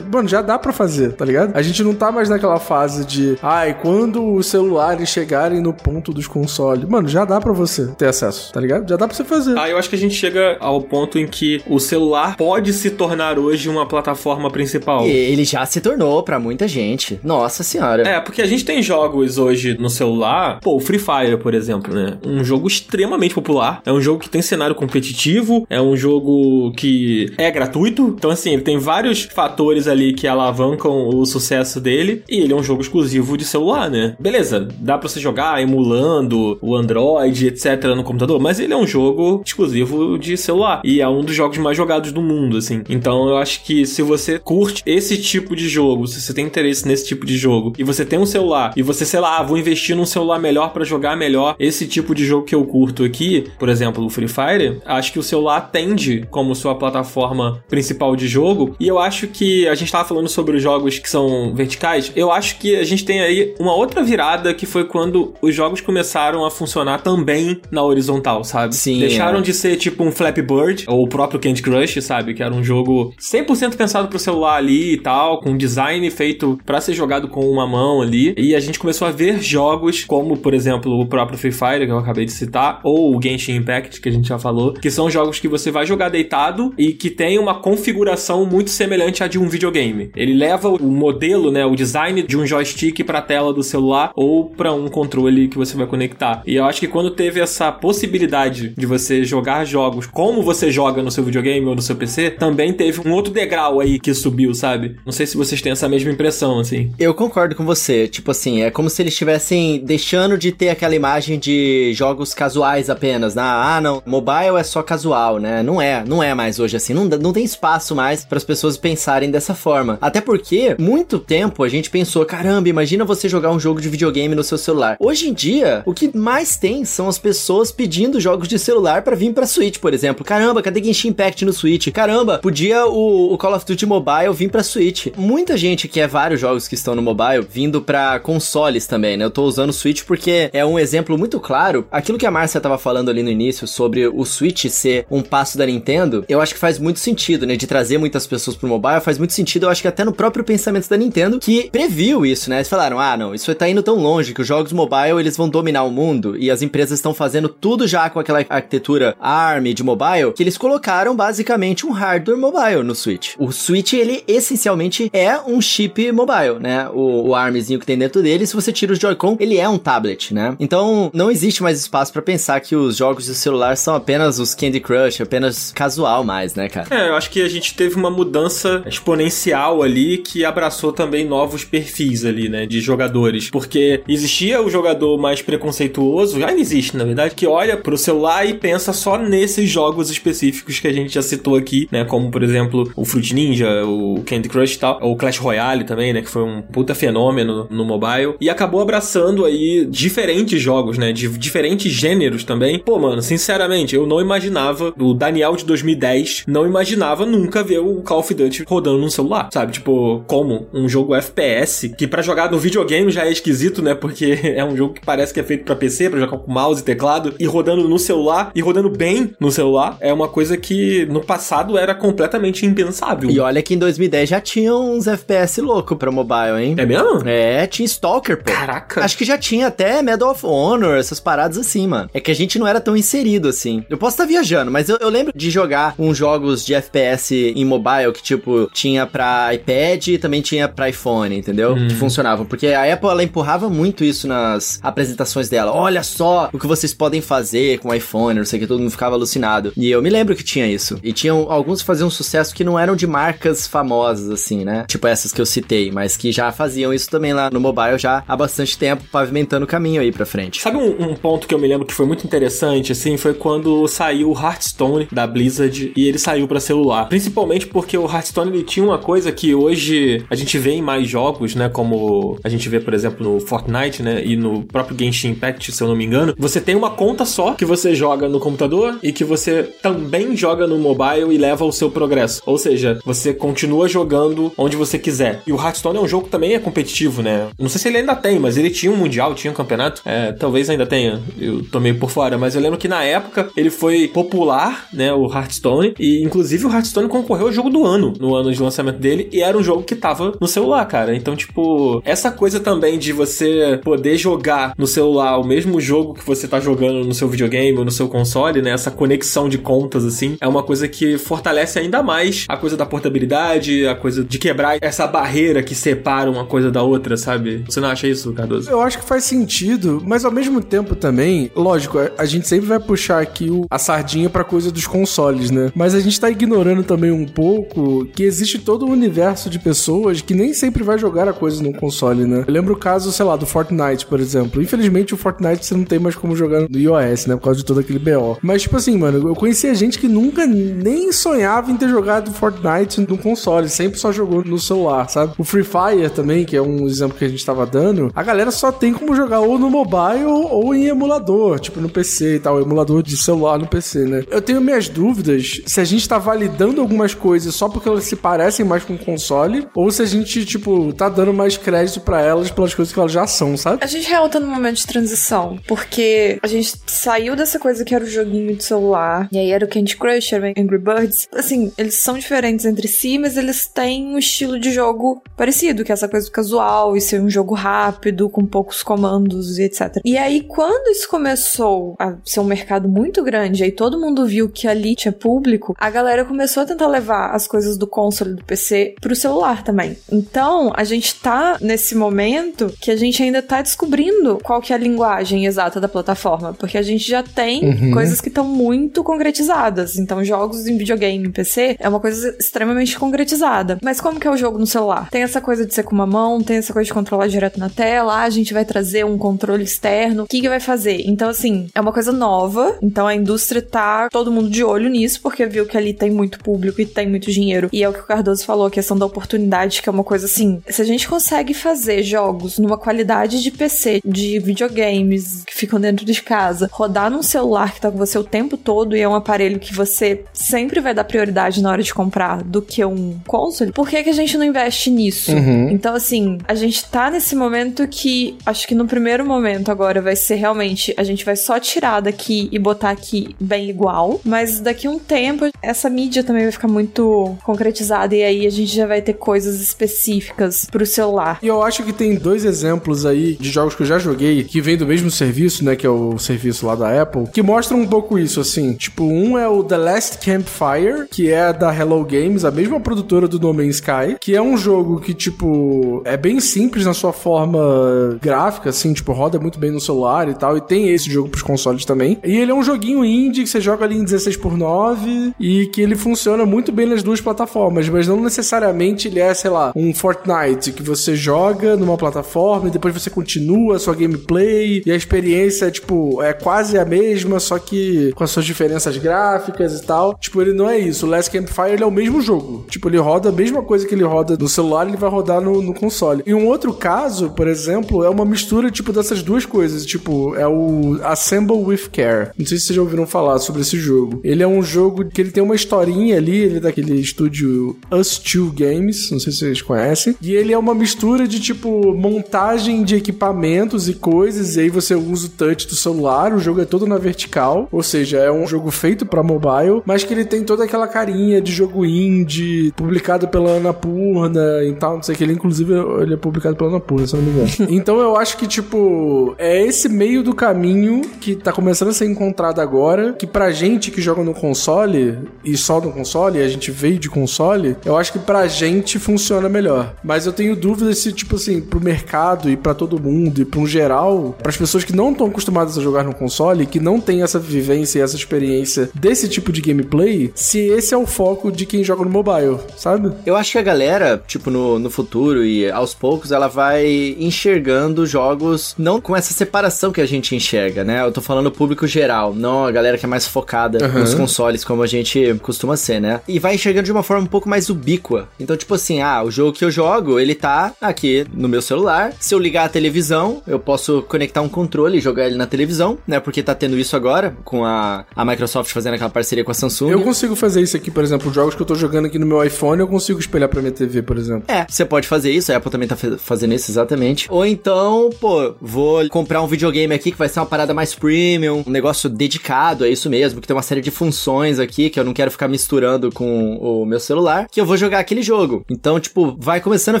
mano, 0.12 0.28
já 0.28 0.42
dá 0.42 0.58
pra 0.58 0.72
fazer, 0.72 1.12
tá 1.12 1.24
ligado? 1.24 1.56
A 1.56 1.62
gente 1.62 1.82
não 1.82 1.94
tá 1.94 2.10
mais 2.10 2.28
naquela 2.28 2.58
fase 2.58 3.04
de, 3.04 3.36
ai, 3.42 3.78
quando 3.80 4.34
os 4.34 4.46
celulares 4.46 5.08
chegarem 5.08 5.60
no 5.60 5.72
ponto 5.72 6.12
dos 6.12 6.26
consoles. 6.26 6.88
Mano, 6.88 7.08
já 7.08 7.24
dá 7.24 7.40
pra 7.40 7.52
você 7.52 7.86
ter 7.98 8.08
acesso, 8.08 8.52
tá 8.52 8.60
ligado? 8.60 8.88
Já 8.88 8.96
dá 8.96 9.06
pra 9.06 9.16
você 9.16 9.24
fazer. 9.24 9.58
Ah, 9.58 9.68
eu 9.68 9.78
acho 9.78 9.88
que 9.88 9.96
a 9.96 9.98
gente 9.98 10.14
chega 10.14 10.56
ao 10.60 10.80
ponto 10.80 11.18
em 11.18 11.26
que 11.26 11.62
o 11.66 11.78
celular 11.78 12.36
pode 12.36 12.72
se 12.72 12.90
tornar 12.90 13.38
hoje 13.38 13.68
uma 13.68 13.86
plataforma 13.86 14.50
principal. 14.50 15.06
E 15.06 15.10
ele 15.10 15.44
já 15.44 15.64
se 15.66 15.80
tornou 15.80 16.22
pra 16.22 16.38
muita 16.38 16.66
gente. 16.68 17.20
Nossa 17.22 17.62
senhora. 17.62 18.06
É, 18.06 18.20
porque 18.20 18.42
a 18.42 18.46
gente 18.46 18.64
tem 18.64 18.82
jogos 18.82 19.38
hoje 19.38 19.76
no 19.78 19.90
celular, 19.90 20.60
pô, 20.60 20.76
o 20.76 20.80
Free 20.80 20.98
Fire, 20.98 21.36
por 21.36 21.54
exemplo, 21.54 21.94
né? 21.94 22.18
Um 22.24 22.44
jogo 22.44 22.66
extremamente 22.66 23.34
popular. 23.34 23.80
É 23.84 23.92
um 23.92 24.00
jogo 24.00 24.20
que 24.20 24.28
tem 24.28 24.42
cenário 24.42 24.74
competitivo, 24.74 25.66
é 25.68 25.80
um 25.80 25.96
jogo 25.96 26.72
que 26.72 27.32
é 27.36 27.50
gratuito. 27.50 28.14
Então, 28.16 28.30
assim, 28.30 28.52
ele 28.52 28.62
tem 28.62 28.78
vários 28.78 29.24
fatores 29.24 29.65
ali 29.86 30.12
que 30.12 30.26
alavancam 30.26 31.08
o 31.08 31.24
sucesso 31.26 31.80
dele. 31.80 32.22
E 32.28 32.40
ele 32.40 32.52
é 32.52 32.56
um 32.56 32.62
jogo 32.62 32.80
exclusivo 32.80 33.36
de 33.36 33.44
celular, 33.44 33.90
né? 33.90 34.16
Beleza, 34.18 34.68
dá 34.78 34.96
pra 34.96 35.08
você 35.08 35.20
jogar 35.20 35.62
emulando 35.62 36.58
o 36.62 36.74
Android, 36.74 37.48
etc. 37.48 37.84
no 37.96 38.04
computador, 38.04 38.40
mas 38.40 38.58
ele 38.58 38.72
é 38.72 38.76
um 38.76 38.86
jogo 38.86 39.42
exclusivo 39.44 40.18
de 40.18 40.36
celular. 40.36 40.80
E 40.84 41.00
é 41.00 41.08
um 41.08 41.24
dos 41.24 41.34
jogos 41.34 41.58
mais 41.58 41.76
jogados 41.76 42.12
do 42.12 42.22
mundo, 42.22 42.56
assim. 42.56 42.82
Então, 42.88 43.28
eu 43.28 43.36
acho 43.36 43.64
que 43.64 43.86
se 43.86 44.02
você 44.02 44.38
curte 44.38 44.82
esse 44.86 45.16
tipo 45.18 45.54
de 45.54 45.68
jogo, 45.68 46.06
se 46.06 46.20
você 46.20 46.32
tem 46.32 46.46
interesse 46.46 46.86
nesse 46.86 47.06
tipo 47.06 47.26
de 47.26 47.36
jogo, 47.36 47.72
e 47.78 47.84
você 47.84 48.04
tem 48.04 48.18
um 48.18 48.26
celular, 48.26 48.72
e 48.76 48.82
você, 48.82 49.04
sei 49.04 49.20
lá, 49.20 49.38
ah, 49.38 49.42
vou 49.42 49.58
investir 49.58 49.96
num 49.96 50.06
celular 50.06 50.38
melhor 50.38 50.72
pra 50.72 50.84
jogar 50.84 51.16
melhor 51.16 51.56
esse 51.58 51.86
tipo 51.86 52.14
de 52.14 52.24
jogo 52.24 52.46
que 52.46 52.54
eu 52.54 52.64
curto 52.64 53.04
aqui, 53.04 53.44
por 53.58 53.68
exemplo, 53.68 54.04
o 54.04 54.10
Free 54.10 54.28
Fire, 54.28 54.80
acho 54.84 55.12
que 55.12 55.18
o 55.18 55.22
celular 55.22 55.56
atende 55.58 56.26
como 56.30 56.54
sua 56.54 56.74
plataforma 56.74 57.62
principal 57.68 58.14
de 58.16 58.28
jogo. 58.28 58.76
E 58.78 58.86
eu 58.86 58.98
acho 58.98 59.26
que 59.26 59.55
a 59.66 59.74
gente 59.74 59.92
tava 59.92 60.06
falando 60.06 60.28
sobre 60.28 60.56
os 60.56 60.62
jogos 60.62 60.98
que 60.98 61.08
são 61.08 61.54
verticais. 61.54 62.10
Eu 62.16 62.32
acho 62.32 62.58
que 62.58 62.74
a 62.74 62.84
gente 62.84 63.04
tem 63.04 63.20
aí 63.20 63.54
uma 63.58 63.74
outra 63.74 64.02
virada 64.02 64.52
que 64.52 64.66
foi 64.66 64.84
quando 64.84 65.34
os 65.40 65.54
jogos 65.54 65.80
começaram 65.80 66.44
a 66.44 66.50
funcionar 66.50 67.00
também 67.02 67.60
na 67.70 67.82
horizontal, 67.82 68.42
sabe? 68.42 68.74
Sim, 68.74 68.98
Deixaram 69.00 69.38
é. 69.38 69.42
de 69.42 69.54
ser 69.54 69.76
tipo 69.76 70.02
um 70.02 70.10
Flappy 70.10 70.42
Bird, 70.42 70.84
ou 70.88 71.04
o 71.04 71.08
próprio 71.08 71.38
Candy 71.38 71.62
Crush, 71.62 72.02
sabe? 72.02 72.34
Que 72.34 72.42
era 72.42 72.52
um 72.52 72.62
jogo 72.62 73.14
100% 73.20 73.76
pensado 73.76 74.08
pro 74.08 74.18
celular 74.18 74.56
ali 74.56 74.94
e 74.94 74.98
tal, 74.98 75.40
com 75.40 75.56
design 75.56 76.08
feito 76.10 76.58
pra 76.64 76.80
ser 76.80 76.94
jogado 76.94 77.28
com 77.28 77.48
uma 77.48 77.66
mão 77.66 78.02
ali. 78.02 78.34
E 78.36 78.54
a 78.54 78.60
gente 78.60 78.78
começou 78.78 79.06
a 79.06 79.10
ver 79.10 79.40
jogos 79.40 80.04
como, 80.04 80.36
por 80.36 80.54
exemplo, 80.54 81.00
o 81.00 81.06
próprio 81.06 81.38
Free 81.38 81.52
Fire, 81.52 81.86
que 81.86 81.92
eu 81.92 81.98
acabei 81.98 82.24
de 82.24 82.32
citar, 82.32 82.80
ou 82.82 83.16
o 83.16 83.22
Genshin 83.22 83.56
Impact, 83.56 84.00
que 84.00 84.08
a 84.08 84.12
gente 84.12 84.28
já 84.28 84.38
falou, 84.38 84.72
que 84.74 84.90
são 84.90 85.10
jogos 85.10 85.38
que 85.38 85.48
você 85.48 85.70
vai 85.70 85.86
jogar 85.86 86.08
deitado 86.08 86.72
e 86.76 86.92
que 86.92 87.10
tem 87.10 87.38
uma 87.38 87.54
configuração 87.60 88.44
muito 88.44 88.70
semelhante 88.70 89.22
à 89.22 89.26
de 89.26 89.38
um 89.38 89.45
videogame. 89.48 90.10
Ele 90.16 90.34
leva 90.34 90.68
o 90.68 90.82
modelo, 90.88 91.50
né, 91.50 91.64
o 91.64 91.74
design 91.76 92.22
de 92.22 92.36
um 92.36 92.46
joystick 92.46 93.04
pra 93.04 93.22
tela 93.22 93.52
do 93.52 93.62
celular 93.62 94.12
ou 94.14 94.46
pra 94.50 94.72
um 94.72 94.88
controle 94.88 95.48
que 95.48 95.58
você 95.58 95.76
vai 95.76 95.86
conectar. 95.86 96.42
E 96.46 96.56
eu 96.56 96.64
acho 96.64 96.80
que 96.80 96.88
quando 96.88 97.10
teve 97.10 97.40
essa 97.40 97.70
possibilidade 97.72 98.74
de 98.76 98.86
você 98.86 99.24
jogar 99.24 99.64
jogos 99.64 100.06
como 100.06 100.42
você 100.42 100.70
joga 100.70 101.02
no 101.02 101.10
seu 101.10 101.24
videogame 101.24 101.66
ou 101.66 101.74
no 101.74 101.82
seu 101.82 101.96
PC, 101.96 102.30
também 102.30 102.72
teve 102.72 103.06
um 103.06 103.12
outro 103.12 103.32
degrau 103.32 103.80
aí 103.80 103.98
que 103.98 104.12
subiu, 104.14 104.54
sabe? 104.54 104.96
Não 105.04 105.12
sei 105.12 105.26
se 105.26 105.36
vocês 105.36 105.60
têm 105.60 105.72
essa 105.72 105.88
mesma 105.88 106.10
impressão, 106.10 106.58
assim. 106.60 106.92
Eu 106.98 107.14
concordo 107.14 107.54
com 107.54 107.64
você. 107.64 108.06
Tipo 108.08 108.30
assim, 108.30 108.62
é 108.62 108.70
como 108.70 108.88
se 108.90 109.02
eles 109.02 109.12
estivessem 109.12 109.78
deixando 109.84 110.36
de 110.38 110.52
ter 110.52 110.68
aquela 110.68 110.94
imagem 110.94 111.38
de 111.38 111.92
jogos 111.94 112.34
casuais 112.34 112.90
apenas. 112.90 113.34
né? 113.34 113.42
Ah, 113.44 113.80
não, 113.80 114.02
mobile 114.06 114.56
é 114.58 114.62
só 114.62 114.82
casual, 114.82 115.38
né? 115.38 115.62
Não 115.62 115.80
é, 115.80 116.04
não 116.06 116.22
é 116.22 116.34
mais 116.34 116.58
hoje 116.58 116.76
assim. 116.76 116.94
Não, 116.94 117.04
não 117.04 117.32
tem 117.32 117.44
espaço 117.44 117.94
mais 117.94 118.24
para 118.24 118.38
as 118.38 118.44
pessoas 118.44 118.76
pensarem 118.76 119.30
dessa 119.36 119.54
forma. 119.54 119.98
Até 120.00 120.20
porque, 120.20 120.74
muito 120.78 121.18
tempo 121.18 121.62
a 121.62 121.68
gente 121.68 121.90
pensou, 121.90 122.24
caramba, 122.24 122.70
imagina 122.70 123.04
você 123.04 123.28
jogar 123.28 123.52
um 123.52 123.60
jogo 123.60 123.82
de 123.82 123.88
videogame 123.88 124.34
no 124.34 124.42
seu 124.42 124.56
celular. 124.56 124.96
Hoje 124.98 125.28
em 125.28 125.34
dia, 125.34 125.82
o 125.84 125.92
que 125.92 126.16
mais 126.16 126.56
tem 126.56 126.84
são 126.86 127.06
as 127.06 127.18
pessoas 127.18 127.70
pedindo 127.70 128.18
jogos 128.18 128.48
de 128.48 128.58
celular 128.58 129.02
para 129.02 129.14
vir 129.14 129.34
pra 129.34 129.46
Switch, 129.46 129.78
por 129.78 129.92
exemplo. 129.92 130.24
Caramba, 130.24 130.62
cadê 130.62 130.82
Genshin 130.82 131.08
Impact 131.08 131.44
no 131.44 131.52
Switch? 131.52 131.88
Caramba, 131.92 132.38
podia 132.38 132.86
o, 132.86 133.34
o 133.34 133.38
Call 133.38 133.54
of 133.54 133.66
Duty 133.66 133.84
Mobile 133.84 134.32
vir 134.32 134.50
pra 134.50 134.62
Switch. 134.62 135.08
Muita 135.16 135.56
gente 135.56 135.86
quer 135.86 136.08
vários 136.08 136.40
jogos 136.40 136.66
que 136.66 136.74
estão 136.74 136.94
no 136.94 137.02
mobile 137.02 137.46
vindo 137.48 137.82
pra 137.82 138.18
consoles 138.18 138.86
também, 138.86 139.18
né? 139.18 139.24
Eu 139.26 139.30
tô 139.30 139.44
usando 139.44 139.70
o 139.70 139.74
Switch 139.74 140.04
porque 140.04 140.48
é 140.50 140.64
um 140.64 140.78
exemplo 140.78 141.18
muito 141.18 141.38
claro. 141.38 141.86
Aquilo 141.90 142.16
que 142.16 142.26
a 142.26 142.30
Márcia 142.30 142.60
tava 142.60 142.78
falando 142.78 143.10
ali 143.10 143.22
no 143.22 143.30
início 143.30 143.66
sobre 143.66 144.08
o 144.08 144.24
Switch 144.24 144.66
ser 144.70 145.06
um 145.10 145.20
passo 145.20 145.58
da 145.58 145.66
Nintendo, 145.66 146.24
eu 146.26 146.40
acho 146.40 146.54
que 146.54 146.60
faz 146.60 146.78
muito 146.78 147.00
sentido, 147.00 147.46
né? 147.46 147.54
De 147.54 147.66
trazer 147.66 147.98
muitas 147.98 148.26
pessoas 148.26 148.56
pro 148.56 148.68
mobile, 148.68 149.00
faz 149.00 149.18
muito 149.18 149.25
sentido, 149.32 149.66
eu 149.66 149.70
acho 149.70 149.82
que 149.82 149.88
até 149.88 150.04
no 150.04 150.12
próprio 150.12 150.44
pensamento 150.44 150.88
da 150.88 150.96
Nintendo, 150.96 151.38
que 151.38 151.70
previu 151.70 152.24
isso, 152.24 152.50
né? 152.50 152.56
Eles 152.56 152.68
falaram, 152.68 152.98
ah, 152.98 153.16
não, 153.16 153.34
isso 153.34 153.54
tá 153.54 153.68
indo 153.68 153.82
tão 153.82 153.96
longe 153.96 154.34
que 154.34 154.40
os 154.40 154.46
jogos 154.46 154.72
mobile 154.72 155.18
eles 155.18 155.36
vão 155.36 155.48
dominar 155.48 155.84
o 155.84 155.90
mundo 155.90 156.36
e 156.38 156.50
as 156.50 156.62
empresas 156.62 156.98
estão 156.98 157.14
fazendo 157.14 157.48
tudo 157.48 157.86
já 157.86 158.08
com 158.10 158.20
aquela 158.20 158.44
arquitetura 158.48 159.16
ARM 159.20 159.72
de 159.72 159.82
mobile, 159.82 160.32
que 160.34 160.42
eles 160.42 160.58
colocaram 160.58 161.16
basicamente 161.16 161.86
um 161.86 161.90
hardware 161.90 162.38
mobile 162.38 162.82
no 162.82 162.94
Switch. 162.94 163.34
O 163.38 163.50
Switch, 163.52 163.92
ele 163.94 164.22
essencialmente 164.28 165.10
é 165.12 165.38
um 165.40 165.60
chip 165.60 166.12
mobile, 166.12 166.58
né? 166.60 166.88
O, 166.92 167.28
o 167.28 167.34
ARMzinho 167.34 167.80
que 167.80 167.86
tem 167.86 167.98
dentro 167.98 168.22
dele, 168.22 168.46
se 168.46 168.54
você 168.54 168.72
tira 168.72 168.92
o 168.92 168.96
Joy-Con, 168.96 169.36
ele 169.40 169.56
é 169.56 169.68
um 169.68 169.78
tablet, 169.78 170.32
né? 170.34 170.56
Então, 170.60 171.10
não 171.12 171.30
existe 171.30 171.62
mais 171.62 171.78
espaço 171.78 172.12
para 172.12 172.22
pensar 172.22 172.60
que 172.60 172.76
os 172.76 172.96
jogos 172.96 173.26
de 173.26 173.34
celular 173.34 173.76
são 173.76 173.94
apenas 173.94 174.38
os 174.38 174.54
Candy 174.54 174.80
Crush, 174.80 175.20
apenas 175.20 175.72
casual 175.72 176.24
mais, 176.24 176.54
né, 176.54 176.68
cara? 176.68 176.86
É, 176.90 177.08
eu 177.08 177.16
acho 177.16 177.30
que 177.30 177.42
a 177.42 177.48
gente 177.48 177.74
teve 177.74 177.96
uma 177.96 178.10
mudança 178.10 178.82
exponencial 179.06 179.82
ali 179.84 180.18
que 180.18 180.44
abraçou 180.44 180.92
também 180.92 181.24
novos 181.24 181.64
perfis 181.64 182.24
ali, 182.24 182.48
né, 182.48 182.66
de 182.66 182.80
jogadores. 182.80 183.48
Porque 183.50 184.02
existia 184.08 184.60
o 184.60 184.68
jogador 184.68 185.16
mais 185.16 185.40
preconceituoso, 185.40 186.40
já 186.40 186.52
existe, 186.52 186.96
na 186.96 187.04
verdade, 187.04 187.34
que 187.36 187.46
olha 187.46 187.76
pro 187.76 187.96
celular 187.96 188.44
e 188.48 188.54
pensa 188.54 188.92
só 188.92 189.16
nesses 189.16 189.70
jogos 189.70 190.10
específicos 190.10 190.80
que 190.80 190.88
a 190.88 190.92
gente 190.92 191.14
já 191.14 191.22
citou 191.22 191.54
aqui, 191.54 191.88
né, 191.92 192.04
como, 192.04 192.30
por 192.30 192.42
exemplo, 192.42 192.90
o 192.96 193.04
Fruit 193.04 193.32
Ninja, 193.32 193.84
o 193.84 194.22
Candy 194.26 194.48
Crush 194.48 194.74
e 194.74 194.78
tal, 194.78 194.98
ou 195.00 195.16
Clash 195.16 195.38
Royale 195.38 195.84
também, 195.84 196.12
né, 196.12 196.20
que 196.20 196.30
foi 196.30 196.42
um 196.42 196.60
puta 196.60 196.94
fenômeno 196.94 197.68
no 197.70 197.84
mobile, 197.84 198.34
e 198.40 198.50
acabou 198.50 198.80
abraçando 198.80 199.44
aí 199.44 199.86
diferentes 199.88 200.60
jogos, 200.60 200.98
né, 200.98 201.12
de 201.12 201.28
diferentes 201.28 201.92
gêneros 201.92 202.42
também. 202.42 202.78
Pô, 202.78 202.98
mano, 202.98 203.22
sinceramente, 203.22 203.94
eu 203.94 204.04
não 204.06 204.20
imaginava, 204.20 204.92
o 204.98 205.14
Daniel 205.14 205.54
de 205.54 205.64
2010, 205.64 206.44
não 206.48 206.66
imaginava 206.66 207.24
nunca 207.24 207.62
ver 207.62 207.78
o 207.78 208.02
Call 208.02 208.20
of 208.20 208.34
Duty 208.34 208.64
rodando 208.66 208.95
num 208.96 209.10
celular, 209.10 209.48
sabe? 209.52 209.72
Tipo, 209.72 210.24
como 210.26 210.66
um 210.72 210.88
jogo 210.88 211.14
FPS, 211.14 211.88
que 211.88 212.06
para 212.06 212.22
jogar 212.22 212.50
no 212.50 212.58
videogame 212.58 213.10
já 213.10 213.24
é 213.24 213.30
esquisito, 213.30 213.82
né, 213.82 213.94
porque 213.94 214.38
é 214.56 214.64
um 214.64 214.76
jogo 214.76 214.94
que 214.94 215.00
parece 215.04 215.32
que 215.32 215.40
é 215.40 215.42
feito 215.42 215.64
para 215.64 215.76
PC, 215.76 216.10
para 216.10 216.20
jogar 216.20 216.38
com 216.38 216.52
mouse 216.52 216.80
e 216.80 216.84
teclado, 216.84 217.34
e 217.38 217.46
rodando 217.46 217.88
no 217.88 217.98
celular, 217.98 218.50
e 218.54 218.60
rodando 218.60 218.90
bem 218.90 219.34
no 219.40 219.50
celular, 219.50 219.96
é 220.00 220.12
uma 220.12 220.28
coisa 220.28 220.56
que 220.56 221.06
no 221.06 221.20
passado 221.20 221.78
era 221.78 221.94
completamente 221.94 222.64
impensável. 222.64 223.30
E 223.30 223.38
olha 223.40 223.62
que 223.62 223.74
em 223.74 223.78
2010 223.78 224.28
já 224.28 224.40
tinha 224.40 224.74
uns 224.74 225.06
FPS 225.06 225.60
louco 225.60 225.96
pra 225.96 226.10
mobile, 226.10 226.62
hein? 226.62 226.74
É 226.78 226.86
mesmo? 226.86 227.22
É, 227.26 227.66
tinha 227.66 227.86
Stalker, 227.86 228.42
pô. 228.42 228.52
Caraca. 228.52 229.04
Acho 229.04 229.16
que 229.16 229.24
já 229.24 229.38
tinha 229.38 229.68
até 229.68 230.02
Medal 230.02 230.30
of 230.30 230.44
Honor, 230.46 230.96
essas 230.96 231.20
paradas 231.20 231.58
assim, 231.58 231.86
mano. 231.86 232.08
É 232.12 232.20
que 232.20 232.30
a 232.30 232.34
gente 232.34 232.58
não 232.58 232.66
era 232.66 232.80
tão 232.80 232.96
inserido 232.96 233.48
assim. 233.48 233.84
Eu 233.88 233.98
posso 233.98 234.14
estar 234.14 234.24
tá 234.24 234.28
viajando, 234.28 234.70
mas 234.70 234.88
eu, 234.88 234.98
eu, 235.00 235.08
lembro 235.08 235.32
de 235.34 235.50
jogar 235.50 235.94
uns 235.98 236.16
jogos 236.16 236.64
de 236.64 236.74
FPS 236.74 237.34
em 237.34 237.64
mobile 237.64 238.12
que, 238.12 238.22
tipo, 238.22 238.70
tinha 238.72 238.85
pra 239.10 239.52
iPad 239.54 240.08
e 240.08 240.18
também 240.18 240.40
tinha 240.40 240.68
pra 240.68 240.88
iPhone, 240.88 241.36
entendeu? 241.36 241.74
Hum. 241.74 241.88
Que 241.88 241.94
funcionavam. 241.94 242.46
Porque 242.46 242.68
a 242.68 242.92
Apple, 242.92 243.08
ela 243.08 243.24
empurrava 243.24 243.68
muito 243.68 244.04
isso 244.04 244.28
nas 244.28 244.78
apresentações 244.82 245.48
dela. 245.48 245.72
Olha 245.72 246.02
só 246.02 246.50
o 246.52 246.58
que 246.58 246.66
vocês 246.66 246.94
podem 246.94 247.20
fazer 247.20 247.78
com 247.78 247.88
o 247.88 247.94
iPhone, 247.94 248.38
não 248.38 248.46
sei 248.46 248.58
o 248.58 248.60
que, 248.60 248.66
todo 248.68 248.80
mundo 248.80 248.90
ficava 248.90 249.16
alucinado. 249.16 249.72
E 249.76 249.90
eu 249.90 250.00
me 250.00 250.10
lembro 250.10 250.36
que 250.36 250.44
tinha 250.44 250.66
isso. 250.66 251.00
E 251.02 251.12
tinham 251.12 251.50
alguns 251.50 251.80
que 251.80 251.86
faziam 251.86 252.08
sucesso 252.10 252.54
que 252.54 252.62
não 252.62 252.78
eram 252.78 252.94
de 252.94 253.06
marcas 253.06 253.66
famosas, 253.66 254.30
assim, 254.30 254.64
né? 254.64 254.84
Tipo 254.86 255.06
essas 255.06 255.32
que 255.32 255.40
eu 255.40 255.46
citei, 255.46 255.90
mas 255.90 256.16
que 256.16 256.30
já 256.30 256.52
faziam 256.52 256.92
isso 256.92 257.10
também 257.10 257.32
lá 257.32 257.50
no 257.50 257.60
mobile 257.60 257.98
já 257.98 258.22
há 258.26 258.36
bastante 258.36 258.76
tempo, 258.78 259.04
pavimentando 259.10 259.64
o 259.64 259.68
caminho 259.68 260.00
aí 260.00 260.12
pra 260.12 260.26
frente. 260.26 260.60
Sabe 260.60 260.76
um, 260.76 261.10
um 261.10 261.14
ponto 261.14 261.46
que 261.46 261.54
eu 261.54 261.58
me 261.58 261.66
lembro 261.66 261.86
que 261.86 261.94
foi 261.94 262.06
muito 262.06 262.26
interessante, 262.26 262.92
assim, 262.92 263.16
foi 263.16 263.34
quando 263.34 263.86
saiu 263.88 264.30
o 264.30 264.38
Hearthstone 264.38 265.08
da 265.10 265.26
Blizzard 265.26 265.92
e 265.96 266.08
ele 266.08 266.18
saiu 266.18 266.46
para 266.46 266.60
celular. 266.60 267.08
Principalmente 267.08 267.66
porque 267.66 267.96
o 267.96 268.04
Hearthstone 268.04 268.50
ele 268.50 268.64
tinha 268.76 268.84
uma 268.84 268.98
coisa 268.98 269.32
que 269.32 269.54
hoje 269.54 270.22
a 270.28 270.34
gente 270.34 270.58
vê 270.58 270.72
em 270.72 270.82
mais 270.82 271.08
jogos, 271.08 271.54
né? 271.54 271.66
Como 271.66 272.38
a 272.44 272.48
gente 272.50 272.68
vê, 272.68 272.78
por 272.78 272.92
exemplo, 272.92 273.24
no 273.26 273.40
Fortnite, 273.40 274.02
né? 274.02 274.22
E 274.22 274.36
no 274.36 274.64
próprio 274.64 274.94
Genshin 274.98 275.30
Impact, 275.30 275.72
se 275.72 275.82
eu 275.82 275.88
não 275.88 275.96
me 275.96 276.04
engano. 276.04 276.34
Você 276.36 276.60
tem 276.60 276.74
uma 276.74 276.90
conta 276.90 277.24
só 277.24 277.54
que 277.54 277.64
você 277.64 277.94
joga 277.94 278.28
no 278.28 278.38
computador 278.38 278.98
e 279.02 279.14
que 279.14 279.24
você 279.24 279.62
também 279.80 280.36
joga 280.36 280.66
no 280.66 280.78
mobile 280.78 281.34
e 281.34 281.38
leva 281.38 281.64
o 281.64 281.72
seu 281.72 281.90
progresso. 281.90 282.42
Ou 282.44 282.58
seja, 282.58 282.98
você 283.02 283.32
continua 283.32 283.88
jogando 283.88 284.52
onde 284.58 284.76
você 284.76 284.98
quiser. 284.98 285.40
E 285.46 285.54
o 285.54 285.56
Hearthstone 285.56 285.96
é 285.96 286.00
um 286.02 286.08
jogo 286.08 286.24
que 286.24 286.30
também 286.30 286.52
é 286.52 286.58
competitivo, 286.58 287.22
né? 287.22 287.48
Não 287.58 287.70
sei 287.70 287.80
se 287.80 287.88
ele 287.88 287.96
ainda 287.96 288.14
tem, 288.14 288.38
mas 288.38 288.58
ele 288.58 288.68
tinha 288.68 288.92
um 288.92 288.96
mundial, 288.96 289.34
tinha 289.34 289.50
um 289.50 289.56
campeonato. 289.56 290.02
É, 290.04 290.32
talvez 290.32 290.68
ainda 290.68 290.84
tenha. 290.84 291.22
Eu 291.40 291.64
tô 291.64 291.80
meio 291.80 291.98
por 291.98 292.10
fora, 292.10 292.36
mas 292.36 292.54
eu 292.54 292.60
lembro 292.60 292.78
que 292.78 292.88
na 292.88 293.02
época 293.02 293.48
ele 293.56 293.70
foi 293.70 294.06
popular, 294.08 294.86
né? 294.92 295.14
O 295.14 295.32
Hearthstone. 295.32 295.94
E 295.98 296.22
inclusive 296.22 296.66
o 296.66 296.70
Hearthstone 296.70 297.08
concorreu 297.08 297.46
ao 297.46 297.52
jogo 297.54 297.70
do 297.70 297.86
ano, 297.86 298.12
no 298.20 298.34
ano 298.34 298.52
de 298.52 298.65
lançamento 298.66 298.98
dele. 298.98 299.28
E 299.32 299.40
era 299.40 299.56
um 299.56 299.62
jogo 299.62 299.82
que 299.82 299.94
tava 299.94 300.32
no 300.40 300.46
celular, 300.46 300.84
cara. 300.86 301.14
Então, 301.14 301.34
tipo, 301.34 302.00
essa 302.04 302.30
coisa 302.30 302.60
também 302.60 302.98
de 302.98 303.12
você 303.12 303.80
poder 303.82 304.16
jogar 304.16 304.74
no 304.76 304.86
celular 304.86 305.38
o 305.38 305.44
mesmo 305.44 305.80
jogo 305.80 306.14
que 306.14 306.26
você 306.26 306.46
tá 306.46 306.60
jogando 306.60 307.04
no 307.04 307.14
seu 307.14 307.28
videogame 307.28 307.78
ou 307.78 307.84
no 307.84 307.90
seu 307.90 308.08
console, 308.08 308.62
né? 308.62 308.70
Essa 308.70 308.90
conexão 308.90 309.48
de 309.48 309.58
contas, 309.58 310.04
assim, 310.04 310.36
é 310.40 310.46
uma 310.46 310.62
coisa 310.62 310.88
que 310.88 311.18
fortalece 311.18 311.78
ainda 311.78 312.02
mais 312.02 312.44
a 312.48 312.56
coisa 312.56 312.76
da 312.76 312.86
portabilidade, 312.86 313.86
a 313.86 313.94
coisa 313.94 314.24
de 314.24 314.38
quebrar 314.38 314.78
essa 314.80 315.06
barreira 315.06 315.62
que 315.62 315.74
separa 315.74 316.30
uma 316.30 316.44
coisa 316.44 316.70
da 316.70 316.82
outra, 316.82 317.16
sabe? 317.16 317.64
Você 317.68 317.80
não 317.80 317.88
acha 317.88 318.06
isso, 318.06 318.32
Cardoso? 318.32 318.70
Eu 318.70 318.80
acho 318.80 318.98
que 318.98 319.04
faz 319.04 319.24
sentido, 319.24 320.02
mas 320.04 320.24
ao 320.24 320.30
mesmo 320.30 320.60
tempo 320.60 320.94
também, 320.94 321.50
lógico, 321.54 321.98
a 322.16 322.24
gente 322.24 322.46
sempre 322.46 322.66
vai 322.66 322.80
puxar 322.80 323.20
aqui 323.20 323.50
a 323.70 323.78
sardinha 323.78 324.28
pra 324.28 324.44
coisa 324.44 324.70
dos 324.70 324.86
consoles, 324.86 325.50
né? 325.50 325.72
Mas 325.74 325.94
a 325.94 326.00
gente 326.00 326.20
tá 326.20 326.30
ignorando 326.30 326.82
também 326.82 327.10
um 327.10 327.26
pouco 327.26 328.06
que 328.06 328.22
existe 328.22 328.55
todo 328.58 328.86
um 328.86 328.90
universo 328.90 329.48
de 329.50 329.58
pessoas 329.58 330.20
que 330.20 330.34
nem 330.34 330.52
sempre 330.52 330.82
vai 330.82 330.98
jogar 330.98 331.28
a 331.28 331.32
coisa 331.32 331.62
no 331.62 331.72
console, 331.72 332.24
né? 332.24 332.44
Eu 332.46 332.52
lembro 332.52 332.74
o 332.74 332.78
caso, 332.78 333.12
sei 333.12 333.24
lá, 333.24 333.36
do 333.36 333.46
Fortnite, 333.46 334.06
por 334.06 334.20
exemplo. 334.20 334.62
Infelizmente 334.62 335.14
o 335.14 335.16
Fortnite 335.16 335.64
você 335.64 335.74
não 335.74 335.84
tem 335.84 335.98
mais 335.98 336.14
como 336.14 336.36
jogar 336.36 336.60
no 336.68 336.78
iOS, 336.78 337.26
né? 337.26 337.36
Por 337.36 337.42
causa 337.42 337.58
de 337.58 337.64
todo 337.64 337.80
aquele 337.80 337.98
BO. 337.98 338.38
Mas, 338.42 338.62
tipo 338.62 338.76
assim, 338.76 338.96
mano, 338.96 339.28
eu 339.28 339.34
conhecia 339.34 339.74
gente 339.74 339.98
que 339.98 340.08
nunca 340.08 340.46
nem 340.46 341.12
sonhava 341.12 341.70
em 341.70 341.76
ter 341.76 341.88
jogado 341.88 342.32
Fortnite 342.32 343.00
no 343.00 343.18
console, 343.18 343.68
sempre 343.68 343.98
só 343.98 344.12
jogou 344.12 344.44
no 344.44 344.58
celular, 344.58 345.08
sabe? 345.08 345.32
O 345.38 345.44
Free 345.44 345.64
Fire 345.64 346.10
também, 346.10 346.44
que 346.44 346.56
é 346.56 346.62
um 346.62 346.86
exemplo 346.86 347.16
que 347.16 347.24
a 347.24 347.28
gente 347.28 347.44
tava 347.44 347.66
dando, 347.66 348.10
a 348.14 348.22
galera 348.22 348.50
só 348.50 348.70
tem 348.70 348.92
como 348.92 349.14
jogar 349.14 349.40
ou 349.40 349.58
no 349.58 349.70
mobile 349.70 350.24
ou 350.26 350.74
em 350.74 350.86
emulador, 350.86 351.58
tipo 351.58 351.80
no 351.80 351.88
PC 351.88 352.36
e 352.36 352.38
tal, 352.38 352.60
emulador 352.60 353.02
de 353.02 353.16
celular 353.16 353.58
no 353.58 353.66
PC, 353.66 354.04
né? 354.04 354.24
Eu 354.30 354.40
tenho 354.40 354.60
minhas 354.60 354.88
dúvidas 354.88 355.60
se 355.66 355.80
a 355.80 355.84
gente 355.84 356.08
tá 356.08 356.18
validando 356.18 356.80
algumas 356.80 357.14
coisas 357.14 357.54
só 357.54 357.68
porque 357.68 357.88
elas 357.88 358.04
se 358.04 358.16
parecem 358.16 358.45
mais 358.64 358.84
com 358.84 358.96
console, 358.96 359.66
ou 359.74 359.90
se 359.90 360.02
a 360.02 360.06
gente, 360.06 360.44
tipo, 360.44 360.92
tá 360.92 361.08
dando 361.08 361.32
mais 361.32 361.56
crédito 361.56 362.00
para 362.00 362.20
elas 362.20 362.50
pelas 362.50 362.74
coisas 362.74 362.92
que 362.92 362.98
elas 362.98 363.12
já 363.12 363.26
são, 363.26 363.56
sabe? 363.56 363.82
A 363.82 363.86
gente 363.86 364.08
real 364.08 364.28
tá 364.28 364.40
num 364.40 364.50
momento 364.50 364.76
de 364.76 364.86
transição, 364.86 365.58
porque 365.66 366.38
a 366.42 366.46
gente 366.46 366.74
saiu 366.86 367.36
dessa 367.36 367.58
coisa 367.58 367.84
que 367.84 367.94
era 367.94 368.04
o 368.04 368.08
joguinho 368.08 368.54
de 368.54 368.64
celular, 368.64 369.28
e 369.32 369.38
aí 369.38 369.50
era 369.50 369.64
o 369.64 369.68
Candy 369.68 369.96
Crush, 369.96 370.32
era 370.32 370.46
o 370.46 370.60
Angry 370.60 370.78
Birds. 370.78 371.28
Assim, 371.32 371.72
eles 371.76 371.94
são 371.96 372.18
diferentes 372.18 372.64
entre 372.64 372.88
si, 372.88 373.18
mas 373.18 373.36
eles 373.36 373.66
têm 373.66 374.06
um 374.06 374.18
estilo 374.18 374.58
de 374.58 374.72
jogo 374.72 375.22
parecido, 375.36 375.84
que 375.84 375.92
é 375.92 375.94
essa 375.94 376.08
coisa 376.08 376.30
casual 376.30 376.96
e 376.96 377.00
ser 377.00 377.20
um 377.20 377.30
jogo 377.30 377.54
rápido, 377.54 378.28
com 378.28 378.44
poucos 378.44 378.82
comandos 378.82 379.58
e 379.58 379.64
etc. 379.64 380.00
E 380.04 380.16
aí, 380.16 380.42
quando 380.42 380.90
isso 380.90 381.08
começou 381.08 381.94
a 381.98 382.14
ser 382.24 382.40
um 382.40 382.44
mercado 382.44 382.88
muito 382.88 383.22
grande, 383.22 383.64
aí 383.64 383.72
todo 383.72 384.00
mundo 384.00 384.26
viu 384.26 384.48
que 384.48 384.66
ali 384.68 384.94
tinha 384.94 385.12
público, 385.12 385.74
a 385.78 385.90
galera 385.90 386.24
começou 386.24 386.62
a 386.62 386.66
tentar 386.66 386.86
levar 386.86 387.34
as 387.34 387.46
coisas 387.46 387.76
do 387.76 387.86
console 387.86 388.35
do 388.36 388.44
PC 388.44 388.94
pro 389.00 389.16
celular 389.16 389.62
também. 389.62 389.96
Então, 390.10 390.72
a 390.76 390.84
gente 390.84 391.14
tá 391.16 391.58
nesse 391.60 391.94
momento 391.94 392.72
que 392.80 392.90
a 392.90 392.96
gente 392.96 393.22
ainda 393.22 393.42
tá 393.42 393.62
descobrindo 393.62 394.38
qual 394.42 394.60
que 394.60 394.72
é 394.72 394.76
a 394.76 394.78
linguagem 394.78 395.46
exata 395.46 395.80
da 395.80 395.88
plataforma, 395.88 396.54
porque 396.54 396.78
a 396.78 396.82
gente 396.82 397.08
já 397.08 397.22
tem 397.22 397.64
uhum. 397.64 397.90
coisas 397.92 398.20
que 398.20 398.28
estão 398.28 398.44
muito 398.44 399.02
concretizadas. 399.02 399.96
Então, 399.98 400.24
jogos 400.24 400.66
em 400.66 400.76
videogame, 400.76 401.26
em 401.26 401.30
PC, 401.30 401.76
é 401.78 401.88
uma 401.88 402.00
coisa 402.00 402.36
extremamente 402.38 402.98
concretizada. 402.98 403.78
Mas 403.82 404.00
como 404.00 404.20
que 404.20 404.26
é 404.26 404.30
o 404.30 404.36
jogo 404.36 404.58
no 404.58 404.66
celular? 404.66 405.08
Tem 405.10 405.22
essa 405.22 405.40
coisa 405.40 405.66
de 405.66 405.74
ser 405.74 405.82
com 405.82 405.94
uma 405.94 406.06
mão, 406.06 406.42
tem 406.42 406.56
essa 406.56 406.72
coisa 406.72 406.86
de 406.86 406.94
controlar 406.94 407.26
direto 407.28 407.58
na 407.58 407.68
tela, 407.68 408.14
ah, 408.14 408.22
a 408.22 408.30
gente 408.30 408.52
vai 408.52 408.64
trazer 408.64 409.04
um 409.04 409.18
controle 409.18 409.64
externo. 409.64 410.24
O 410.24 410.26
que 410.26 410.40
que 410.40 410.48
vai 410.48 410.60
fazer? 410.60 411.02
Então, 411.06 411.28
assim, 411.28 411.68
é 411.74 411.80
uma 411.80 411.92
coisa 411.92 412.12
nova. 412.12 412.76
Então, 412.82 413.06
a 413.06 413.14
indústria 413.14 413.62
tá 413.62 414.08
todo 414.10 414.30
mundo 414.30 414.50
de 414.50 414.62
olho 414.62 414.88
nisso, 414.88 415.20
porque 415.22 415.46
viu 415.46 415.66
que 415.66 415.76
ali 415.76 415.92
tem 415.92 416.10
muito 416.10 416.38
público 416.38 416.80
e 416.80 416.86
tem 416.86 417.08
muito 417.08 417.30
dinheiro. 417.30 417.68
E 417.72 417.82
é 417.82 417.88
o 417.88 417.92
que 417.92 418.00
o 418.00 418.04
Cardoso 418.26 418.44
falou, 418.44 418.66
a 418.66 418.70
questão 418.70 418.98
da 418.98 419.06
oportunidade, 419.06 419.80
que 419.80 419.88
é 419.88 419.92
uma 419.92 420.02
coisa 420.02 420.26
assim. 420.26 420.60
Se 420.68 420.82
a 420.82 420.84
gente 420.84 421.08
consegue 421.08 421.54
fazer 421.54 422.02
jogos 422.02 422.58
numa 422.58 422.76
qualidade 422.76 423.40
de 423.40 423.50
PC, 423.52 424.00
de 424.04 424.40
videogames 424.40 425.44
que 425.44 425.54
ficam 425.54 425.78
dentro 425.78 426.04
de 426.04 426.20
casa, 426.20 426.68
rodar 426.72 427.10
num 427.10 427.22
celular 427.22 427.72
que 427.72 427.80
tá 427.80 427.90
com 427.90 427.96
você 427.96 428.18
o 428.18 428.24
tempo 428.24 428.56
todo 428.56 428.96
e 428.96 429.00
é 429.00 429.08
um 429.08 429.14
aparelho 429.14 429.60
que 429.60 429.72
você 429.72 430.24
sempre 430.32 430.80
vai 430.80 430.92
dar 430.92 431.04
prioridade 431.04 431.62
na 431.62 431.70
hora 431.70 431.82
de 431.82 431.94
comprar 431.94 432.42
do 432.42 432.60
que 432.60 432.84
um 432.84 433.18
console, 433.26 433.72
por 433.72 433.88
que, 433.88 434.02
que 434.02 434.10
a 434.10 434.14
gente 434.14 434.36
não 434.36 434.44
investe 434.44 434.90
nisso? 434.90 435.32
Uhum. 435.32 435.70
Então, 435.70 435.94
assim, 435.94 436.38
a 436.48 436.54
gente 436.54 436.84
tá 436.86 437.10
nesse 437.10 437.36
momento 437.36 437.86
que 437.86 438.36
acho 438.44 438.66
que 438.66 438.74
no 438.74 438.86
primeiro 438.86 439.24
momento 439.24 439.70
agora 439.70 440.02
vai 440.02 440.16
ser 440.16 440.34
realmente 440.34 440.92
a 440.96 441.04
gente 441.04 441.24
vai 441.24 441.36
só 441.36 441.60
tirar 441.60 442.00
daqui 442.00 442.48
e 442.50 442.58
botar 442.58 442.90
aqui 442.90 443.36
bem 443.38 443.70
igual, 443.70 444.20
mas 444.24 444.58
daqui 444.58 444.86
a 444.86 444.90
um 444.90 444.98
tempo 444.98 445.46
essa 445.62 445.88
mídia 445.88 446.24
também 446.24 446.42
vai 446.42 446.52
ficar 446.52 446.68
muito 446.68 447.36
concretizada 447.44 448.05
e 448.14 448.22
aí 448.22 448.46
a 448.46 448.50
gente 448.50 448.74
já 448.74 448.86
vai 448.86 449.02
ter 449.02 449.14
coisas 449.14 449.60
específicas 449.60 450.66
pro 450.70 450.86
celular. 450.86 451.38
E 451.42 451.46
eu 451.46 451.62
acho 451.62 451.82
que 451.82 451.92
tem 451.92 452.14
dois 452.14 452.44
exemplos 452.44 453.04
aí 453.06 453.36
de 453.40 453.50
jogos 453.50 453.74
que 453.74 453.82
eu 453.82 453.86
já 453.86 453.98
joguei 453.98 454.44
que 454.44 454.60
vêm 454.60 454.76
do 454.76 454.86
mesmo 454.86 455.10
serviço, 455.10 455.64
né? 455.64 455.76
Que 455.76 455.86
é 455.86 455.90
o 455.90 456.18
serviço 456.18 456.66
lá 456.66 456.74
da 456.74 457.02
Apple, 457.02 457.26
que 457.32 457.42
mostram 457.42 457.80
um 457.80 457.86
pouco 457.86 458.18
isso, 458.18 458.40
assim. 458.40 458.74
Tipo, 458.74 459.04
um 459.04 459.38
é 459.38 459.48
o 459.48 459.62
The 459.62 459.76
Last 459.76 460.18
Campfire, 460.18 461.06
que 461.10 461.30
é 461.30 461.52
da 461.52 461.74
Hello 461.74 462.04
Games, 462.04 462.44
a 462.44 462.50
mesma 462.50 462.80
produtora 462.80 463.28
do 463.28 463.38
No 463.38 463.52
Man's 463.52 463.76
Sky, 463.76 464.16
que 464.20 464.34
é 464.34 464.42
um 464.42 464.56
jogo 464.56 465.00
que, 465.00 465.14
tipo, 465.14 466.02
é 466.04 466.16
bem 466.16 466.40
simples 466.40 466.84
na 466.84 466.94
sua 466.94 467.12
forma 467.12 468.18
gráfica, 468.20 468.70
assim, 468.70 468.92
tipo, 468.92 469.12
roda 469.12 469.38
muito 469.38 469.58
bem 469.58 469.70
no 469.70 469.80
celular 469.80 470.28
e 470.28 470.34
tal, 470.34 470.56
e 470.56 470.60
tem 470.60 470.88
esse 470.88 471.10
jogo 471.10 471.28
pros 471.28 471.42
consoles 471.42 471.84
também. 471.84 472.18
E 472.24 472.36
ele 472.36 472.50
é 472.50 472.54
um 472.54 472.62
joguinho 472.62 473.04
indie 473.04 473.42
que 473.42 473.48
você 473.48 473.60
joga 473.60 473.84
ali 473.84 473.96
em 473.96 474.04
16 474.04 474.36
por 474.36 474.56
9 474.56 475.34
e 475.38 475.66
que 475.66 475.80
ele 475.80 475.94
funciona 475.94 476.44
muito 476.44 476.72
bem 476.72 476.86
nas 476.86 477.02
duas 477.02 477.20
plataformas, 477.20 477.88
mas 477.96 478.06
não 478.06 478.20
necessariamente 478.20 479.08
ele 479.08 479.20
é, 479.20 479.32
sei 479.32 479.50
lá, 479.50 479.72
um 479.74 479.94
Fortnite 479.94 480.70
que 480.72 480.82
você 480.82 481.16
joga 481.16 481.76
numa 481.76 481.96
plataforma 481.96 482.68
e 482.68 482.70
depois 482.70 482.92
você 482.92 483.08
continua 483.08 483.76
a 483.76 483.78
sua 483.78 483.94
gameplay 483.94 484.82
e 484.84 484.90
a 484.90 484.94
experiência, 484.94 485.70
tipo, 485.70 486.22
é 486.22 486.34
quase 486.34 486.76
a 486.76 486.84
mesma, 486.84 487.40
só 487.40 487.58
que 487.58 488.12
com 488.12 488.22
as 488.22 488.30
suas 488.30 488.44
diferenças 488.44 488.98
gráficas 488.98 489.80
e 489.80 489.82
tal. 489.82 490.14
Tipo, 490.18 490.42
ele 490.42 490.52
não 490.52 490.68
é 490.68 490.78
isso. 490.78 491.06
O 491.06 491.08
Last 491.08 491.30
Campfire 491.30 491.72
ele 491.72 491.82
é 491.82 491.86
o 491.86 491.90
mesmo 491.90 492.20
jogo. 492.20 492.66
Tipo, 492.68 492.90
ele 492.90 492.98
roda 492.98 493.30
a 493.30 493.32
mesma 493.32 493.62
coisa 493.62 493.86
que 493.86 493.94
ele 493.94 494.04
roda 494.04 494.36
no 494.36 494.46
celular, 494.46 494.86
ele 494.86 494.98
vai 494.98 495.08
rodar 495.08 495.40
no, 495.40 495.62
no 495.62 495.72
console. 495.72 496.22
E 496.26 496.34
um 496.34 496.46
outro 496.46 496.74
caso, 496.74 497.30
por 497.30 497.48
exemplo, 497.48 498.04
é 498.04 498.10
uma 498.10 498.26
mistura, 498.26 498.70
tipo, 498.70 498.92
dessas 498.92 499.22
duas 499.22 499.46
coisas. 499.46 499.86
Tipo, 499.86 500.34
é 500.36 500.46
o 500.46 501.00
Assemble 501.02 501.64
with 501.64 501.88
Care. 501.90 502.30
Não 502.38 502.44
sei 502.44 502.58
se 502.58 502.66
vocês 502.66 502.76
já 502.76 502.82
ouviram 502.82 503.06
falar 503.06 503.38
sobre 503.38 503.62
esse 503.62 503.78
jogo. 503.78 504.20
Ele 504.22 504.42
é 504.42 504.46
um 504.46 504.62
jogo 504.62 505.06
que 505.06 505.18
ele 505.18 505.30
tem 505.30 505.42
uma 505.42 505.54
historinha 505.54 506.18
ali, 506.18 506.36
ele 506.36 506.56
é 506.58 506.60
daquele 506.60 507.00
estúdio 507.00 507.74
Us 507.90 508.18
Two 508.18 508.52
Games, 508.52 509.10
não 509.10 509.20
sei 509.20 509.32
se 509.32 509.38
vocês 509.38 509.62
conhecem. 509.62 510.16
E 510.20 510.34
ele 510.34 510.52
é 510.52 510.58
uma 510.58 510.74
mistura 510.74 511.26
de, 511.26 511.40
tipo, 511.40 511.94
montagem 511.94 512.82
de 512.84 512.96
equipamentos 512.96 513.88
e 513.88 513.94
coisas, 513.94 514.56
e 514.56 514.60
aí 514.60 514.68
você 514.68 514.94
usa 514.94 515.26
o 515.26 515.30
touch 515.30 515.66
do 515.66 515.74
celular, 515.74 516.32
o 516.32 516.38
jogo 516.38 516.60
é 516.60 516.64
todo 516.64 516.86
na 516.86 516.98
vertical, 516.98 517.68
ou 517.70 517.82
seja, 517.82 518.18
é 518.18 518.30
um 518.30 518.46
jogo 518.46 518.70
feito 518.70 519.06
para 519.06 519.22
mobile, 519.22 519.82
mas 519.84 520.04
que 520.04 520.12
ele 520.12 520.24
tem 520.24 520.42
toda 520.42 520.64
aquela 520.64 520.88
carinha 520.88 521.40
de 521.40 521.52
jogo 521.52 521.84
indie, 521.84 522.72
publicado 522.76 523.28
pela 523.28 523.56
Annapurna 523.56 524.64
e 524.64 524.72
tal, 524.74 524.96
não 524.96 525.02
sei 525.02 525.14
o 525.14 525.18
que. 525.18 525.24
Ele, 525.24 525.32
inclusive, 525.32 525.72
ele 526.00 526.14
é 526.14 526.16
publicado 526.16 526.56
pela 526.56 526.70
Annapurna, 526.70 527.06
se 527.06 527.16
não 527.16 527.22
me 527.22 527.30
engano. 527.30 527.50
então 527.70 527.98
eu 528.00 528.16
acho 528.16 528.36
que, 528.36 528.46
tipo, 528.46 529.34
é 529.38 529.64
esse 529.64 529.88
meio 529.88 530.22
do 530.22 530.34
caminho 530.34 531.02
que 531.20 531.34
tá 531.34 531.52
começando 531.52 531.88
a 531.88 531.92
ser 531.92 532.06
encontrado 532.06 532.60
agora, 532.60 533.12
que 533.12 533.26
pra 533.26 533.50
gente 533.50 533.90
que 533.90 534.00
joga 534.00 534.22
no 534.22 534.34
console, 534.34 535.18
e 535.44 535.56
só 535.56 535.80
no 535.80 535.92
console, 535.92 536.38
e 536.38 536.42
a 536.42 536.48
gente 536.48 536.70
veio 536.70 536.98
de 536.98 537.08
console, 537.08 537.75
eu 537.84 537.96
acho 537.96 538.12
que 538.12 538.18
pra 538.18 538.46
gente 538.46 538.98
funciona 538.98 539.48
melhor. 539.48 539.94
Mas 540.02 540.26
eu 540.26 540.32
tenho 540.32 540.56
dúvidas 540.56 540.98
se, 540.98 541.12
tipo 541.12 541.36
assim, 541.36 541.60
pro 541.60 541.80
mercado 541.80 542.48
e 542.50 542.56
pra 542.56 542.74
todo 542.74 543.00
mundo, 543.00 543.40
e 543.40 543.44
pra 543.44 543.60
um 543.60 543.66
geral, 543.66 544.36
pras 544.42 544.56
pessoas 544.56 544.84
que 544.84 544.94
não 544.94 545.12
estão 545.12 545.26
acostumadas 545.26 545.76
a 545.78 545.82
jogar 545.82 546.04
no 546.04 546.14
console, 546.14 546.66
que 546.66 546.80
não 546.80 547.00
tem 547.00 547.22
essa 547.22 547.38
vivência 547.38 547.98
e 547.98 548.02
essa 548.02 548.16
experiência 548.16 548.90
desse 548.94 549.28
tipo 549.28 549.52
de 549.52 549.60
gameplay, 549.60 550.30
se 550.34 550.58
esse 550.58 550.94
é 550.94 550.96
o 550.96 551.06
foco 551.06 551.50
de 551.52 551.66
quem 551.66 551.82
joga 551.84 552.04
no 552.04 552.10
mobile, 552.10 552.58
sabe? 552.76 553.12
Eu 553.24 553.36
acho 553.36 553.52
que 553.52 553.58
a 553.58 553.62
galera, 553.62 554.22
tipo, 554.26 554.50
no, 554.50 554.78
no 554.78 554.90
futuro 554.90 555.44
e 555.44 555.70
aos 555.70 555.94
poucos, 555.94 556.32
ela 556.32 556.48
vai 556.48 557.16
enxergando 557.18 558.06
jogos 558.06 558.74
não 558.78 559.00
com 559.00 559.14
essa 559.16 559.32
separação 559.34 559.92
que 559.92 560.00
a 560.00 560.06
gente 560.06 560.34
enxerga, 560.34 560.82
né? 560.84 561.02
Eu 561.04 561.12
tô 561.12 561.20
falando 561.20 561.50
público 561.50 561.86
geral, 561.86 562.34
não 562.34 562.64
a 562.64 562.72
galera 562.72 562.96
que 562.96 563.04
é 563.04 563.08
mais 563.08 563.26
focada 563.26 563.66
Uhum. 563.86 564.00
nos 564.00 564.14
consoles, 564.14 564.64
como 564.64 564.82
a 564.82 564.86
gente 564.86 565.34
costuma 565.42 565.76
ser, 565.76 566.00
né? 566.00 566.20
E 566.26 566.38
vai 566.38 566.54
enxergando 566.54 566.84
de 566.86 566.92
uma 566.92 567.02
forma 567.02 567.22
um 567.24 567.26
pouco 567.26 567.48
mais 567.48 567.65
ubíqua. 567.72 568.28
Então, 568.38 568.56
tipo 568.56 568.74
assim, 568.74 569.00
ah, 569.00 569.22
o 569.22 569.30
jogo 569.30 569.52
que 569.52 569.64
eu 569.64 569.70
jogo, 569.70 570.18
ele 570.18 570.34
tá 570.34 570.72
aqui 570.80 571.26
no 571.32 571.48
meu 571.48 571.62
celular. 571.62 572.12
Se 572.18 572.34
eu 572.34 572.38
ligar 572.38 572.64
a 572.64 572.68
televisão, 572.68 573.42
eu 573.46 573.58
posso 573.58 574.02
conectar 574.02 574.42
um 574.42 574.48
controle 574.48 574.98
e 574.98 575.00
jogar 575.00 575.26
ele 575.26 575.36
na 575.36 575.46
televisão, 575.46 575.98
né? 576.06 576.20
Porque 576.20 576.42
tá 576.42 576.54
tendo 576.54 576.78
isso 576.78 576.96
agora, 576.96 577.36
com 577.44 577.64
a, 577.64 578.04
a 578.14 578.24
Microsoft 578.24 578.72
fazendo 578.72 578.94
aquela 578.94 579.10
parceria 579.10 579.44
com 579.44 579.50
a 579.50 579.54
Samsung. 579.54 579.90
Eu 579.90 580.02
consigo 580.02 580.34
fazer 580.36 580.62
isso 580.62 580.76
aqui, 580.76 580.90
por 580.90 581.04
exemplo, 581.04 581.32
jogos 581.32 581.54
que 581.54 581.62
eu 581.62 581.66
tô 581.66 581.74
jogando 581.74 582.06
aqui 582.06 582.18
no 582.18 582.26
meu 582.26 582.42
iPhone, 582.44 582.80
eu 582.80 582.88
consigo 582.88 583.18
espelhar 583.18 583.48
pra 583.48 583.60
minha 583.60 583.72
TV, 583.72 584.02
por 584.02 584.16
exemplo. 584.16 584.44
É, 584.48 584.66
você 584.68 584.84
pode 584.84 585.08
fazer 585.08 585.30
isso, 585.30 585.52
a 585.52 585.56
Apple 585.56 585.70
também 585.70 585.88
tá 585.88 585.96
fazendo 585.96 586.54
isso 586.54 586.70
exatamente. 586.70 587.26
Ou 587.30 587.44
então, 587.44 588.10
pô, 588.20 588.54
vou 588.60 589.08
comprar 589.08 589.42
um 589.42 589.46
videogame 589.46 589.94
aqui 589.94 590.10
que 590.10 590.18
vai 590.18 590.28
ser 590.28 590.40
uma 590.40 590.46
parada 590.46 590.72
mais 590.72 590.94
premium, 590.94 591.62
um 591.66 591.70
negócio 591.70 592.08
dedicado 592.08 592.84
a 592.84 592.88
isso 592.88 593.08
mesmo, 593.08 593.40
que 593.40 593.46
tem 593.46 593.56
uma 593.56 593.62
série 593.62 593.80
de 593.80 593.90
funções 593.90 594.58
aqui 594.58 594.90
que 594.90 594.98
eu 594.98 595.04
não 595.04 595.12
quero 595.12 595.30
ficar 595.30 595.48
misturando 595.48 596.10
com 596.12 596.56
o 596.56 596.84
meu 596.84 597.00
celular, 597.00 597.46
que 597.56 597.60
eu 597.62 597.64
vou 597.64 597.78
jogar 597.78 598.00
aquele 598.00 598.20
jogo. 598.20 598.66
Então, 598.70 599.00
tipo, 599.00 599.34
vai 599.40 599.62
começando 599.62 599.96
a 599.96 600.00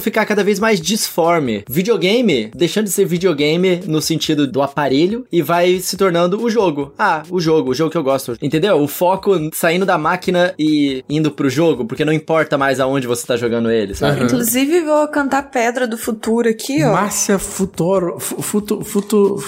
ficar 0.00 0.26
cada 0.26 0.44
vez 0.44 0.60
mais 0.60 0.78
disforme. 0.78 1.64
Videogame, 1.66 2.50
deixando 2.54 2.84
de 2.84 2.90
ser 2.90 3.06
videogame 3.06 3.80
no 3.86 4.02
sentido 4.02 4.46
do 4.46 4.60
aparelho 4.60 5.24
e 5.32 5.40
vai 5.40 5.80
se 5.80 5.96
tornando 5.96 6.38
o 6.42 6.50
jogo. 6.50 6.92
Ah, 6.98 7.22
o 7.30 7.40
jogo, 7.40 7.70
o 7.70 7.74
jogo 7.74 7.90
que 7.90 7.96
eu 7.96 8.02
gosto. 8.02 8.36
Entendeu? 8.42 8.76
O 8.82 8.86
foco 8.86 9.48
saindo 9.54 9.86
da 9.86 9.96
máquina 9.96 10.52
e 10.58 11.02
indo 11.08 11.30
pro 11.30 11.48
jogo, 11.48 11.86
porque 11.86 12.04
não 12.04 12.12
importa 12.12 12.58
mais 12.58 12.78
aonde 12.78 13.06
você 13.06 13.26
tá 13.26 13.38
jogando 13.38 13.70
ele, 13.70 13.94
sabe? 13.94 14.22
Inclusive, 14.24 14.82
vou 14.82 15.08
cantar 15.08 15.44
Pedra 15.50 15.86
do 15.88 15.96
Futuro 15.96 16.50
aqui, 16.50 16.84
ó. 16.84 16.92
Márcia 16.92 17.38
Futuro. 17.38 18.20
fu- 18.20 18.42
Futu, 18.42 18.84
futu, 18.84 19.42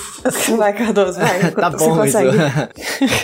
Vai, 0.57 0.73
Cardoso, 0.73 1.18
vai. 1.18 1.51
Tá 1.53 1.68
Você 1.68 1.85
bom 1.87 2.05
isso. 2.07 2.16